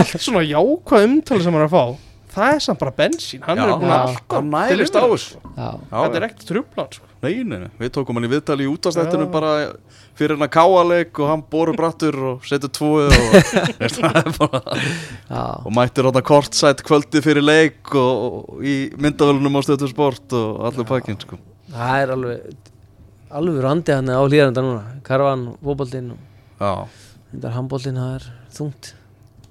allt 0.00 0.14
svona 0.24 0.44
jákvæð 0.48 1.06
umtali 1.10 1.44
sem 1.46 1.56
hann 1.56 1.62
er 1.62 1.68
að 1.68 1.76
fá 1.76 2.09
Það 2.30 2.54
er 2.54 2.62
samt 2.62 2.78
bara 2.78 2.92
bensín 2.94 3.42
Hann 3.42 3.58
Já, 3.58 3.64
er 3.64 3.72
búin 3.80 3.90
að 3.90 4.02
alltaf 4.06 4.44
nærist 4.46 4.94
á 4.96 5.02
þessu. 5.02 5.40
Þetta 5.56 6.18
er 6.20 6.26
ekkert 6.28 6.44
trublan 6.46 6.92
sko. 6.94 7.08
Nei, 7.20 7.42
nei, 7.44 7.58
nei, 7.64 7.70
við 7.76 7.90
tókum 7.96 8.16
hann 8.16 8.26
í 8.28 8.30
viðtali 8.32 8.64
í 8.64 8.70
útastættinu 8.70 9.26
bara 9.32 9.50
fyrir 10.16 10.36
hann 10.38 10.46
að 10.46 10.52
káaleik 10.54 11.18
og 11.20 11.28
hann 11.28 11.42
boru 11.52 11.74
brattur 11.76 12.16
og 12.30 12.46
setur 12.48 12.72
tvúið 12.72 13.12
og, 13.12 13.34
er 13.84 13.98
og 15.66 15.68
mættir 15.76 16.08
hann 16.08 16.20
að 16.22 16.26
kortsætt 16.30 16.80
kvöldi 16.86 17.20
fyrir 17.24 17.44
leik 17.44 17.92
og, 17.92 18.24
og 18.54 18.64
í 18.64 18.76
myndavölunum 18.96 19.58
á 19.58 19.60
stöðu 19.66 19.90
sport 19.90 20.38
og 20.38 20.64
allur 20.70 20.88
pakkin 20.88 21.20
sko. 21.20 21.36
það 21.74 22.06
er 22.06 22.14
alveg 22.16 22.70
alveg 23.30 23.60
randi 23.66 23.94
hann 23.94 24.10
á 24.10 24.20
hlýranda 24.24 24.64
núna. 24.64 24.96
Karvan, 25.06 25.44
Já, 26.60 26.72
þetta 27.30 27.46
er 27.46 27.54
handboltinn, 27.54 28.00
það 28.00 28.16
er 28.16 28.26
þungt. 28.56 28.94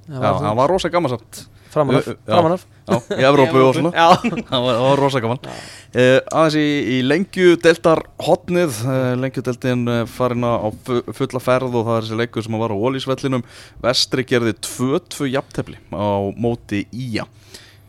Það 0.09 0.19
já 0.19 0.25
var 0.25 0.43
hann 0.47 0.57
var 0.57 0.73
rosa 0.73 0.89
gammalsamt 0.89 1.45
Framan 1.69 1.99
af, 1.99 2.07
framan 2.25 2.53
af. 2.55 2.63
Já, 2.89 2.95
í 3.13 3.25
Evrópu 3.29 3.59
og 3.61 3.75
svona. 3.77 3.91
Það 4.49 4.63
var, 4.65 4.79
var 4.81 5.01
rosa 5.03 5.19
gaman. 5.21 5.41
Já. 5.45 5.51
uh, 5.93 6.19
Aðeins 6.39 6.55
í, 6.57 6.67
í 6.95 6.99
lengju 7.05 7.51
deltar 7.61 8.01
hotnið 8.25 8.79
uh, 8.89 9.11
Lengju 9.21 9.43
deltin 9.45 9.83
uh, 9.85 9.99
farin 10.09 10.41
á 10.47 10.65
fu- 10.87 11.03
fulla 11.13 11.41
ferð 11.45 11.77
og 11.77 11.85
það 11.85 11.99
er 11.99 12.07
þessi 12.07 12.19
leikur 12.23 12.45
sem 12.47 12.57
var 12.61 12.73
á 12.73 12.77
Ólísvellinum 12.81 13.45
Vestri 13.85 14.25
gerði 14.31 14.55
2-2 14.65 15.29
jafntefli 15.35 15.77
á 15.93 16.09
móti 16.41 16.87
Ía. 16.89 17.27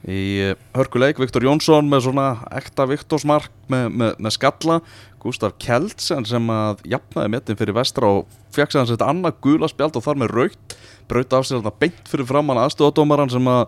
Í 0.09 0.21
hörkuleik 0.77 1.19
Viktor 1.21 1.45
Jónsson 1.45 1.89
með 1.93 2.07
svona 2.07 2.29
ekta 2.57 2.87
Viktorsmark 2.89 3.51
með, 3.73 3.89
með, 4.01 4.15
með 4.25 4.37
skalla. 4.37 4.79
Gustaf 5.21 5.53
Kjeldsen 5.61 6.25
sem 6.25 6.47
að 6.53 6.79
jafnaði 6.89 7.33
metin 7.35 7.59
fyrir 7.61 7.77
vestra 7.77 8.09
og 8.09 8.31
fekk 8.57 8.73
sér 8.73 8.81
hans 8.81 8.93
þetta 8.95 9.09
annað 9.13 9.37
gula 9.45 9.69
spjald 9.69 9.99
og 10.01 10.05
þar 10.07 10.21
með 10.23 10.33
raukt 10.39 10.77
braut 11.11 11.35
af 11.37 11.47
sér 11.49 11.59
þarna 11.61 11.73
beint 11.83 12.09
fyrir 12.11 12.29
framann 12.29 12.61
aðstofadómaran 12.63 13.33
sem 13.33 13.51
að 13.51 13.67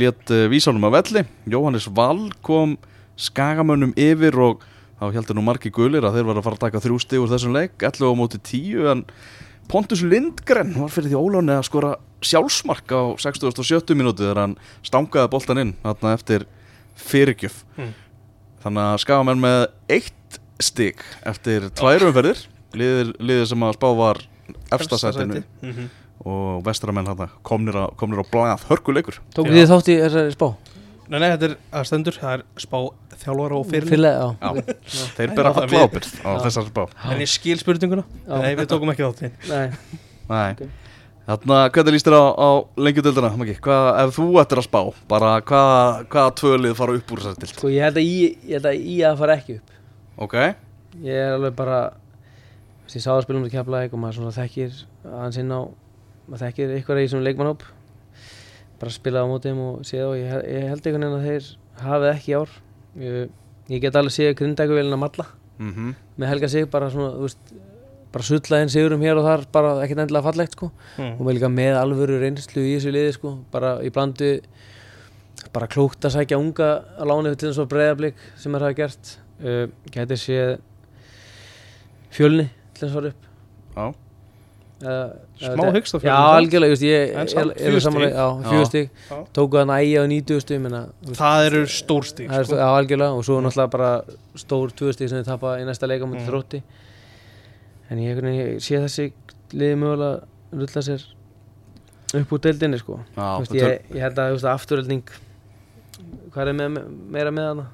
lét 0.00 0.30
uh, 0.34 0.44
vísanum 0.52 0.86
að 0.88 0.96
velli 1.00 1.24
Jóhannes 1.54 1.88
Wall 1.94 2.28
kom 2.46 2.76
skagamönnum 3.20 3.92
yfir 4.00 4.38
og 4.42 4.62
þá 5.00 5.08
heldur 5.18 5.36
nú 5.38 5.42
margi 5.46 5.70
gulir 5.74 6.06
að 6.06 6.16
þeir 6.18 6.28
var 6.30 6.38
að 6.40 6.46
fara 6.46 6.58
að 6.58 6.64
taka 6.68 6.82
þrjú 6.84 7.00
stig 7.02 7.22
úr 7.22 7.30
þessum 7.34 7.54
leik 7.54 7.74
11 7.82 8.06
á 8.06 8.14
móti 8.18 8.40
10 8.40 8.90
en 8.94 9.04
Pontus 9.70 10.02
Lindgren 10.04 10.74
var 10.76 10.90
fyrir 10.92 11.08
því 11.14 11.20
óláni 11.24 11.54
að 11.56 11.62
skora 11.70 11.94
sjálfsmark 12.24 12.90
á 12.92 13.02
67 13.22 13.94
minúti 13.96 14.20
þegar 14.24 14.40
hann 14.42 14.56
stangaði 14.84 15.30
boltan 15.32 15.60
inn 15.62 15.72
þarna 15.84 16.12
eftir 16.18 16.44
fyrirgjöf 17.00 17.62
Mm. 17.78 17.92
þannig 18.64 18.84
að 18.92 19.00
skagamenn 19.02 19.40
með 19.42 19.62
eitt 19.96 20.38
stig 20.62 21.00
eftir 21.26 21.66
tvær 21.74 22.04
umferðir 22.10 22.44
liðið, 22.74 23.46
sem 23.50 23.64
að 23.66 23.74
spá 23.78 23.88
var 23.98 24.20
efsta 24.74 24.98
sætinu 25.00 25.42
Mhm. 25.62 25.88
Og 26.24 26.62
vestramenn 26.64 27.06
hann 27.10 27.28
komnir 27.42 27.74
á, 27.76 27.84
komnir 27.98 28.22
á 28.22 28.26
blað 28.30 28.62
hörkuleikur 28.70 29.18
tók 29.34 29.50
þið 29.50 29.66
þátt 29.72 29.90
í 29.92 29.98
þessari 30.04 30.36
spá 30.36 30.48
Nei, 31.04 31.18
nei, 31.20 31.28
þetta 31.34 31.48
er 31.50 31.54
að 31.76 31.82
stendur, 31.84 32.16
það 32.16 32.32
er 32.38 32.42
spá 32.64 32.76
þjálfara 33.20 33.56
og 33.58 33.66
fyrir 33.68 33.88
Fyrlega, 33.92 34.22
já, 34.24 34.28
Já. 34.40 34.76
já. 34.88 35.02
þeir 35.18 35.34
bera 35.36 35.50
við- 35.52 35.82
ábyrgð 35.84 36.14
á 36.24 36.30
Já. 36.32 36.38
þessar 36.46 36.68
spá 36.70 36.80
En 37.12 37.20
ég 37.20 37.28
skil 37.28 37.58
spurninguna 37.60 38.04
Já. 38.24 38.38
Nei, 38.40 38.54
við 38.56 38.70
tókum 38.70 38.92
ekki 38.94 39.04
þátt 39.04 39.20
í 39.20 39.30
Nei, 39.50 39.66
Nei. 40.30 40.50
Ok. 40.54 40.62
Þarna, 41.24 41.58
hvernig 41.72 41.92
líst 41.96 42.08
þér 42.08 42.16
á, 42.20 42.24
á? 42.36 42.50
Hvað, 43.64 43.86
ef 44.04 44.16
þú 44.16 44.26
ættir 44.40 44.60
að 44.60 44.66
spá, 44.66 44.80
bara 45.08 45.34
hvað, 45.40 46.06
hvaða 46.12 46.32
tvölið 46.40 46.74
fara 46.80 46.96
upp 46.98 47.12
úr 47.12 47.22
þessari 47.22 47.40
dild? 47.44 47.54
sko 47.56 47.68
ég 47.72 47.84
held 47.84 47.96
að 48.00 48.08
í, 48.08 48.16
ég 48.48 48.56
held 48.58 48.66
að 48.72 48.80
í 48.80 48.96
að 49.04 49.18
fara 49.18 49.36
ekki 49.36 49.56
upp 49.60 49.70
Ok, 50.24 50.34
Ég 51.04 51.14
er 51.20 51.32
alveg 51.36 51.54
bara 51.56 51.78
Ég 52.88 53.00
sá 53.02 53.12
að 53.12 53.24
spila 53.24 53.40
um 53.40 53.44
þetta 53.48 53.60
keflaðik 53.60 53.92
og 53.96 54.00
maður 54.00 54.18
svona 54.20 54.34
þekkir 54.36 54.76
aðeins 55.04 55.38
inn 55.40 55.52
á 55.52 55.60
maður 56.28 56.46
þekkir 56.46 56.76
ykkur 56.80 57.00
í 57.02 57.08
svona 57.12 57.28
leikmannhóp 57.28 57.64
bara 58.80 58.92
spila 58.92 59.22
á 59.24 59.26
móti 59.30 59.50
þeim 59.50 59.62
og 59.64 59.84
séð 59.86 60.06
og 60.08 60.16
ég, 60.18 60.32
ég 60.50 60.68
held 60.70 60.86
einhvern 60.88 61.06
veginn 61.06 61.18
að 61.18 61.28
þeir 61.28 61.50
hafið 61.84 62.10
ekki 62.10 62.34
ár. 62.38 62.56
Ég, 63.00 63.30
ég 63.72 63.84
get 63.84 63.98
alveg 63.98 64.14
séð 64.14 64.34
grindækuvélina 64.40 64.98
malla. 65.00 65.28
Mm 65.58 65.94
með 66.14 66.30
Helga 66.30 66.48
sig 66.50 66.68
bara 66.70 66.90
svona, 66.92 67.14
þú 67.16 67.26
veist 67.26 67.54
bara 68.14 68.26
sulla 68.26 68.60
inn 68.62 68.70
sigurum 68.70 69.02
hér 69.02 69.18
og 69.18 69.26
þar 69.26 69.40
bara 69.54 69.72
ekkert 69.82 70.04
endilega 70.04 70.26
fallegt 70.28 70.54
sko. 70.54 70.68
Mm. 70.98 71.16
og 71.18 71.24
með 71.26 71.36
líka 71.38 71.50
með 71.50 71.78
alvöru 71.80 72.20
reynslu 72.22 72.62
í 72.62 72.76
þessu 72.76 72.92
liði 72.94 73.16
sko. 73.16 73.32
Bara 73.50 73.72
í 73.82 73.90
blandu 73.94 74.30
bara 75.54 75.66
klúkt 75.70 76.06
að 76.06 76.14
sækja 76.14 76.38
unga 76.38 76.70
að 76.94 77.10
lána 77.10 77.34
til 77.34 77.50
þess 77.50 77.62
að 77.64 77.72
breyðablík 77.72 78.22
sem 78.38 78.54
er 78.54 78.66
hafa 78.66 78.78
gert. 78.78 79.16
Uh, 79.42 79.66
gæti 79.90 80.20
séð 80.22 80.54
fjölni 82.14 82.46
til 82.76 82.84
þess 82.84 82.92
að 82.92 82.96
fara 83.00 83.10
upp. 83.10 83.28
Já, 83.74 84.03
Smá 84.84 85.66
hyggst 85.74 85.94
á 85.94 85.98
Já, 85.98 86.02
Fjölni, 86.04 86.36
algjörlega, 86.36 86.76
er, 86.92 87.12
er, 87.16 87.26
fjögur 87.58 87.80
já, 88.04 88.26
Já. 88.44 88.50
Já. 89.10 89.18
tóku 89.34 89.58
hann 89.60 89.72
ægi 89.74 89.94
á 89.96 90.04
90 90.06 90.40
stig 90.44 90.60
minna, 90.60 90.82
Það 91.18 91.46
eru 91.48 91.62
stórstík 91.66 92.28
það 92.30 92.38
er, 92.38 92.44
sko. 92.50 92.56
já, 92.60 92.66
algjörlega 92.78 93.12
og 93.18 93.24
svo 93.24 93.38
er 93.38 93.46
náttúrulega 93.46 93.70
bara 93.70 93.90
stór 94.44 94.72
tvö 94.76 94.92
stig 94.92 95.08
sem 95.10 95.18
þið 95.22 95.30
tapa 95.32 95.54
í 95.60 95.64
næsta 95.68 95.88
leika 95.88 96.04
mútið 96.06 96.24
Mm. 96.24 96.30
þrótti. 96.30 96.62
En 97.90 97.98
ég, 97.98 98.20
sé 98.60 98.78
þessi 98.80 99.12
liði 99.52 99.76
mögulega 99.76 100.24
rulla 100.52 100.82
sér 100.82 101.02
upp 102.14 102.32
úr 102.32 102.38
deildinni 102.40 102.78
sko. 102.78 103.00
Já 103.16 103.40
ég, 103.54 103.80
ég 103.94 104.00
held 104.00 104.18
að 104.18 104.44
afturölding 104.52 105.02
hvað 106.34 106.48
er 106.48 106.52
meira 107.10 107.30
með 107.30 107.48
hana? 107.48 107.66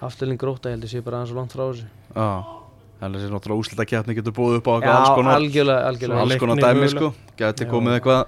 Afturölding 0.00 0.38
gróta, 0.38 0.68
ég 0.70 0.76
held 0.78 0.84
að 0.84 0.92
sé 0.92 1.00
bara 1.02 1.18
aðeins 1.18 1.32
og 1.32 1.36
langt 1.40 1.52
frá 1.52 1.64
þessu. 1.72 1.86
Já, 2.14 2.57
en 3.00 3.14
þessi 3.14 3.30
náttúrulega 3.30 3.62
úslita 3.62 3.86
keppni 3.86 4.14
getur 4.18 4.34
búið 4.34 4.56
upp 4.58 4.68
á 4.68 4.72
eitthvað 4.78 4.96
alls 4.98 5.12
konar, 5.18 5.36
algjörlega, 5.38 5.82
algjörlega. 5.92 6.20
alls 6.24 6.40
konar 6.42 6.62
dæmi, 6.62 6.88
sko. 6.92 7.10
Gæti 7.38 7.64
Já. 7.66 7.70
komið 7.70 7.96
eitthvað, 7.98 8.24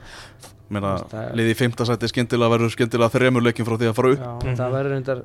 meina, 0.71 0.93
Það 1.11 1.33
liðið 1.41 1.51
í 1.55 1.59
fimmtasæti 1.59 2.11
skyndilega 2.13 2.55
verður 2.55 2.75
skyndilega 2.77 3.15
þremur 3.17 3.43
leikin 3.49 3.67
frá 3.67 3.77
því 3.81 3.91
að 3.91 3.97
fara 3.99 4.13
upp. 4.15 4.27
Já, 4.47 4.55
það 4.63 4.77
verður 4.79 4.95
reyndar 4.97 5.23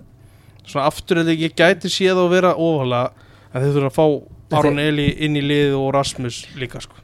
Svona 0.66 0.88
afturölding, 0.90 1.40
ég 1.46 1.54
gæti 1.54 1.92
séð 1.94 2.18
að 2.24 2.32
vera 2.34 2.56
ofalega 2.58 3.12
En 3.54 3.62
þeir 3.62 3.76
þurfa 3.78 3.92
að 3.92 4.00
fá 4.00 4.58
Aron 4.60 4.80
Eli 4.82 5.06
inn 5.26 5.38
í 5.38 5.42
liðið 5.46 5.76
og 5.78 5.94
Rasmus 5.94 6.42
líka 6.58 6.82
sko. 6.82 6.98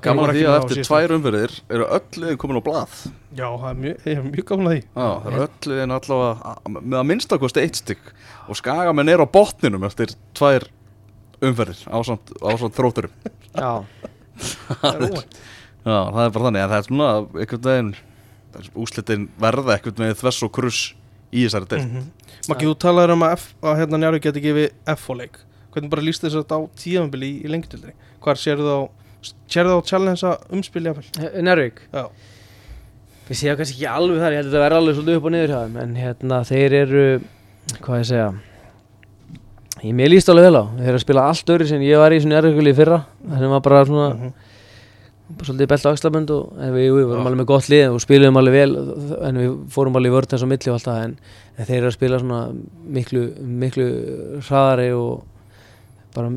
Gaman 0.00 0.22
voru 0.22 0.30
að 0.32 0.36
því 0.38 0.40
ekki 0.40 0.50
að 0.50 0.64
eftir 0.64 0.86
tvær 0.86 1.12
umverðir 1.16 1.54
eru 1.76 1.86
öll 1.96 2.20
liðin 2.22 2.38
komin 2.40 2.58
á 2.58 2.62
blað. 2.64 2.92
Já, 3.36 3.46
það 3.50 3.66
er 3.70 3.78
mjög, 3.84 3.96
er 4.06 4.20
mjög 4.24 4.46
gaman 4.48 4.68
að 4.70 4.72
því. 4.74 4.80
Já, 4.86 5.08
það 5.10 5.26
eru 5.30 5.40
öll 5.44 5.70
liðin 5.72 5.94
allavega 5.96 6.52
að- 6.52 6.78
með 6.80 6.96
að 7.00 7.06
minnsta 7.10 7.38
kosti 7.42 7.60
eitt 7.64 7.80
stygg 7.82 8.12
og 8.48 8.56
skagamenn 8.56 9.10
er 9.12 9.18
á 9.20 9.26
botninum 9.26 9.84
eftir 9.90 10.14
tvær 10.38 10.66
umferðir 11.48 11.82
ásamt, 11.88 12.32
ásamt 12.42 12.76
þrótturum. 12.76 13.14
Já, 13.54 13.72
Það 14.80 15.04
er 15.08 15.24
Já, 15.80 15.96
það 16.12 16.24
er 16.26 16.32
bara 16.34 16.46
þannig 16.46 16.62
að 16.62 16.72
það 16.72 16.78
er 16.78 16.86
svona 16.86 17.10
einhvern 17.40 17.66
veginn 17.66 17.92
úslitin 18.82 19.28
verða 19.40 19.76
einhvern 19.76 20.02
veginn 20.02 20.18
þvess 20.20 20.44
og 20.44 20.50
kruss 20.52 20.80
í 21.30 21.44
þessari 21.46 21.70
deild. 21.70 21.94
Mm 21.94 22.08
Maggi, 22.48 22.64
þú 22.66 22.74
talaður 22.80 23.12
um 23.14 23.22
að, 23.26 23.32
F, 23.36 23.42
að 23.68 23.78
hérna 23.82 23.98
Njarvík 24.00 24.24
geti 24.24 24.40
gefið 24.40 24.66
F-fóleik 24.94 25.34
Hvernig 25.74 25.90
bara 25.92 26.04
líst 26.06 26.22
þess 26.24 26.38
að 26.38 26.44
þetta 26.44 26.56
á 26.56 26.62
tíðanbili 26.80 27.28
í, 27.28 27.34
í 27.44 27.50
lengjutildri 27.52 27.92
Hvar 28.24 28.40
sérðu 28.40 28.64
þá 28.70 29.30
Sérðu 29.52 29.74
þá 29.76 29.90
challenge 29.90 30.24
að 30.30 30.54
umspili 30.56 30.88
jafnvel 30.90 31.44
Nervík 31.44 31.82
Já, 31.92 32.06
Ég 33.28 33.38
sé 33.38 33.50
það 33.50 33.60
kannski 33.60 33.76
ekki 33.76 33.90
alveg 33.92 34.22
þar, 34.24 34.32
ég 34.34 34.40
held 34.40 34.48
að 34.48 34.54
þetta 34.54 34.64
verði 34.64 34.80
alveg 34.80 34.96
svolítið 34.96 35.18
upp 35.20 35.28
og 35.28 35.34
niður 35.36 35.52
hjá 35.52 35.60
þeim 35.60 35.76
En 35.84 35.92
hérna, 36.00 36.40
þeir 36.48 36.76
eru, 36.80 37.04
hvað 37.76 38.00
ég 38.00 38.08
segja 38.10 38.30
Ég 39.80 39.94
mér 39.96 40.10
líst 40.12 40.28
alveg 40.28 40.44
vel 40.50 40.60
á. 40.60 40.64
Þeir 40.76 40.88
eru 40.90 40.98
að 40.98 41.04
spila 41.06 41.22
allt 41.30 41.50
öðru 41.54 41.66
sem 41.70 41.80
ég 41.86 41.96
var 42.00 42.12
í 42.12 42.20
svona 42.20 42.40
í 42.44 42.74
fyrra. 42.76 42.98
Það 43.24 43.38
sem 43.38 43.50
var 43.54 43.60
bara 43.60 43.84
svona, 43.88 44.08
Mhm. 44.14 44.32
bara 45.30 45.46
svolítið 45.46 45.68
belt 45.68 45.86
á 45.86 45.90
axlabönd 45.94 46.30
og 46.30 46.52
við, 46.58 46.90
við 46.90 47.06
vorum 47.06 47.26
alveg 47.26 47.38
með 47.40 47.46
gott 47.46 47.68
lið 47.70 47.94
og 47.94 48.00
spilum 48.00 48.36
alveg 48.36 48.52
vel 48.52 48.76
en 49.24 49.36
við 49.36 49.56
fórum 49.70 49.94
alveg 49.96 50.12
vörð 50.12 50.28
þess 50.34 50.42
á 50.44 50.48
milli 50.50 50.68
og 50.68 50.74
allt 50.74 50.88
það 50.90 51.04
en, 51.04 51.16
en 51.58 51.64
þeir 51.66 51.76
eru 51.78 51.86
að 51.86 51.92
spila 51.96 52.18
svona 52.18 52.40
miklu, 52.90 53.22
miklu 53.40 53.86
hraðari 54.42 54.90
og 54.92 55.22
bara 56.14 56.30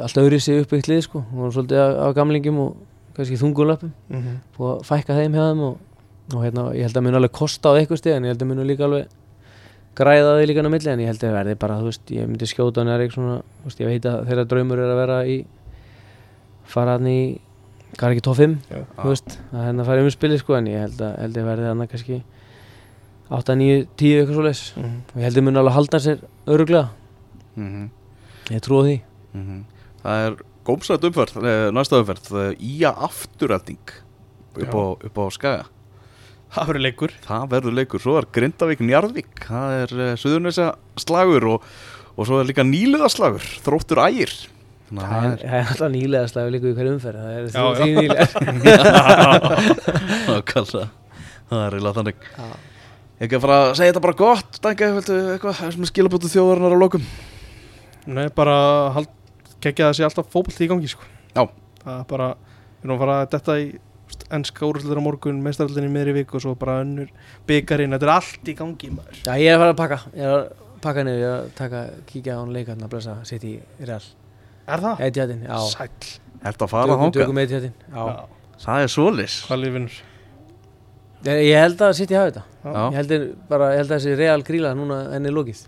allt 0.00 0.14
öðru 0.16 0.40
sig 0.40 0.62
uppbyggt 0.62 0.88
lið 0.88 1.02
sko. 1.02 1.24
Og 1.36 1.52
svolítið 1.52 1.76
af, 1.82 1.96
af 2.06 2.14
gamlingum 2.14 2.58
og 2.58 2.76
kannski 3.16 3.36
þungulöpum 3.36 3.90
Mhm. 4.08 4.40
og 4.58 4.80
að 4.80 4.84
fækka 4.84 5.16
þeim 5.18 5.32
hjá 5.34 5.44
þeim 5.50 5.60
og, 5.60 5.76
og 6.34 6.42
hérna, 6.44 6.72
ég 6.74 6.82
held 6.86 6.96
að 6.96 7.02
mun 7.02 7.14
alveg 7.14 7.32
kosta 7.32 7.68
á 7.68 7.76
eitthvað 7.76 7.98
stig 7.98 8.12
en 8.14 8.22
ég 8.24 8.28
held 8.32 8.42
að 8.42 8.46
mun 8.46 8.66
líka 8.66 8.84
alveg 8.84 9.06
græða 9.96 10.34
þig 10.40 10.48
líka 10.50 10.62
á 10.66 10.72
milli 10.74 10.90
en 10.92 11.00
ég 11.02 11.10
held 11.10 11.24
að 11.24 11.34
verði 11.38 11.54
bara, 11.62 11.78
þú 11.80 11.88
veist, 11.90 12.10
ég 12.12 12.28
myndi 12.28 12.48
skjóta 12.50 12.82
hann 12.82 12.90
er 12.92 13.00
eitthvað 13.04 13.16
svona, 13.18 13.36
þú 13.62 13.68
veist, 13.70 13.80
ég 13.82 13.90
veit 13.92 14.08
að 14.10 14.22
þeirra 14.28 14.44
draumur 14.50 14.82
er 14.84 14.92
að 14.92 15.00
vera 15.00 15.18
í 15.26 15.36
fara 16.66 16.96
hann 16.98 17.06
í, 17.10 17.18
hvað 17.96 18.08
er 18.10 18.14
ekki 18.16 18.24
top 18.26 18.38
5 18.40 18.56
Já. 18.70 18.80
þú 19.00 19.08
veist, 19.12 19.36
að 19.52 19.66
hérna 19.68 19.86
fara 19.88 20.02
um 20.04 20.10
spili 20.12 20.38
sko 20.40 20.56
en 20.58 20.66
ég 20.70 20.82
held 20.84 21.00
að, 21.06 21.14
held 21.22 21.38
að 21.42 21.48
verði 21.50 21.70
hann 21.70 21.86
kannski 21.92 22.18
8, 23.26 23.56
9, 23.58 23.78
10 23.98 24.18
eitthvað 24.20 24.36
svo 24.36 24.44
leis 24.46 24.64
Mhm. 24.76 24.98
og 25.14 25.16
ég 25.20 25.24
held 25.26 25.36
að 25.40 25.46
mun 25.48 25.56
alveg 25.62 25.72
halda 25.78 25.98
sér 25.98 26.18
öruglega, 26.46 26.88
mm 27.56 27.88
ég 28.50 28.60
trúi 28.62 28.82
því. 28.86 28.96
Það 30.04 30.26
er 30.26 30.36
gómsætt 30.66 31.02
umferð, 31.08 31.36
eh, 31.42 31.70
næsta 31.74 31.98
umferð 31.98 32.28
eh, 32.38 32.52
Ía 32.62 32.92
afturölding 32.94 33.90
upp, 34.62 34.74
upp 35.04 35.16
á 35.18 35.24
skaga 35.34 35.64
Það 36.56 36.68
verður 36.70 36.84
leikur. 36.86 37.12
Það 37.26 37.46
verður 37.52 37.74
leikur, 37.76 38.00
svo 38.02 38.14
er 38.16 38.26
Grindavík 38.32 38.80
Njarðvík. 38.88 39.32
Það 39.44 39.74
er 39.82 39.90
uh, 40.00 40.10
Suðurnesa 40.20 40.66
slagur 41.02 41.44
og, 41.52 41.64
og 42.16 42.22
svo 42.28 42.38
er 42.40 42.48
líka 42.48 42.64
nýliða 42.64 43.08
slagur 43.12 43.44
Þróttur 43.66 44.00
ægir. 44.06 44.32
Að 44.86 45.02
það 45.02 45.24
er, 45.26 45.40
það 45.42 45.56
er 45.58 45.66
alltaf 45.72 45.90
nýlega 45.90 46.28
slæðu 46.30 46.50
líka 46.54 46.68
í 46.70 46.74
hverju 46.76 46.92
umferð 46.94 47.18
það 47.18 47.32
er 47.34 47.42
Já, 47.50 47.64
því, 47.74 47.90
já. 48.06 48.24
því 48.30 48.44
nýlega. 48.60 48.86
Það 51.46 51.60
er 51.62 51.74
eiginlega 51.76 51.94
þannig. 52.00 52.24
Ég 53.16 53.22
ekki 53.26 53.36
að 53.38 53.42
fara 53.44 53.56
að 53.64 53.72
segja 53.78 53.92
þetta 53.92 54.02
bara 54.02 54.16
gott. 54.18 54.56
Dænka, 54.64 54.86
eitthvað? 55.34 55.60
Sem 55.76 55.86
skilabótu 55.90 56.30
þjóðarinnar 56.32 56.74
á 56.74 56.78
lokum. 56.80 57.04
Nei, 58.06 58.24
bara 58.34 58.56
hald, 58.96 59.10
kekja 59.62 59.88
það 59.90 59.98
sé 59.98 60.06
alltaf 60.08 60.26
fótbolti 60.32 60.66
í 60.66 60.70
gangi 60.72 60.90
sko. 60.90 61.06
Já. 61.36 61.44
Það 61.84 62.00
er 62.00 62.08
bara, 62.10 62.26
við 62.80 62.86
erum 62.88 62.96
að 62.96 63.02
fara 63.04 63.18
að 63.22 63.30
detta 63.36 63.56
í 63.62 63.68
ennska 64.34 64.66
úrslutur 64.66 64.98
á 64.98 65.02
morgun, 65.04 65.40
meistaröldin 65.44 65.86
í 65.88 65.92
miðri 65.92 66.14
viku 66.20 66.36
og 66.38 66.42
svo 66.42 66.54
bara 66.58 66.80
önnur 66.82 67.10
byggarinn, 67.46 67.92
þetta 67.94 68.08
er 68.08 68.12
allt 68.16 68.48
í 68.50 68.54
gangi 68.58 68.90
maður. 68.90 69.20
Já, 69.26 69.34
ég 69.38 69.50
er 69.52 69.56
að 69.56 69.62
fara 69.62 69.74
að 69.74 69.80
pakka 69.82 69.98
Ég 70.16 70.24
er 70.26 70.34
að 70.36 70.80
pakka 70.86 71.04
niður, 71.06 71.20
ég 71.20 71.28
er 71.30 71.36
að 71.36 71.52
taka, 71.60 71.82
kíkja 72.10 72.34
á 72.34 72.38
hann 72.40 72.52
leika 72.56 72.74
hann 72.74 72.82
að 72.86 72.92
blessa 72.96 73.14
sitt 73.28 73.44
í 73.46 73.54
Real 73.80 74.02
Er 74.66 74.82
það? 74.82 75.04
Etihadin, 75.06 75.44
já 75.46 75.58
Sæll. 75.70 76.10
Ertu 76.46 76.66
að 76.66 76.72
fara 76.74 76.96
þangað? 76.96 77.14
tökum 77.20 77.38
Etihadin 77.44 77.72
Já, 77.86 78.04
Það 78.66 78.82
er 78.82 78.92
svolis 78.92 79.38
Hvað 79.46 79.62
lifinur? 79.62 79.96
Ég, 81.26 81.40
ég 81.48 81.56
held 81.62 81.80
að 81.86 81.94
City 81.98 82.14
hafi 82.18 82.34
þetta 82.34 82.44
Já. 82.66 82.82
Ég 82.90 82.98
held, 83.00 83.14
að- 83.16 83.26
bara, 83.48 83.70
ég 83.74 83.80
held 83.82 83.90
að 83.90 83.96
þessi 84.00 84.16
Real 84.20 84.42
gríla 84.46 84.74
núna 84.78 85.00
enn 85.16 85.26
er 85.30 85.34
lokið 85.36 85.64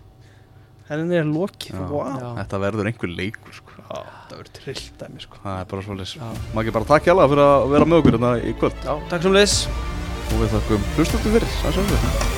henni 0.89 1.19
er 1.19 1.27
lokið 1.29 1.77
wow. 1.89 2.35
Þetta 2.39 2.59
verður 2.63 2.87
einhver 2.89 3.11
leikur 3.13 3.53
sko. 3.53 3.68
Það 3.89 4.33
verður 4.35 4.49
trillt 4.59 4.89
dæmi 5.01 5.23
sko. 5.23 5.39
Það 5.43 5.61
er 5.61 5.69
bara 5.71 5.85
svolítið. 5.87 6.25
Má 6.53 6.59
ekki 6.63 6.75
bara 6.77 6.89
takk 6.93 7.07
hjá 7.09 7.15
fyrir 7.17 7.45
að 7.45 7.69
vera 7.73 7.89
með 7.89 8.03
okkur 8.03 8.19
hérna 8.19 8.33
í 8.37 8.57
kvöld 8.59 8.83
Já, 8.85 8.91
takk 9.13 9.25
sem 9.25 9.39
leis 9.39 9.55
og 10.29 10.35
við 10.43 10.53
þakkum 10.57 10.91
hlustundu 10.99 11.39
fyrir. 11.39 12.37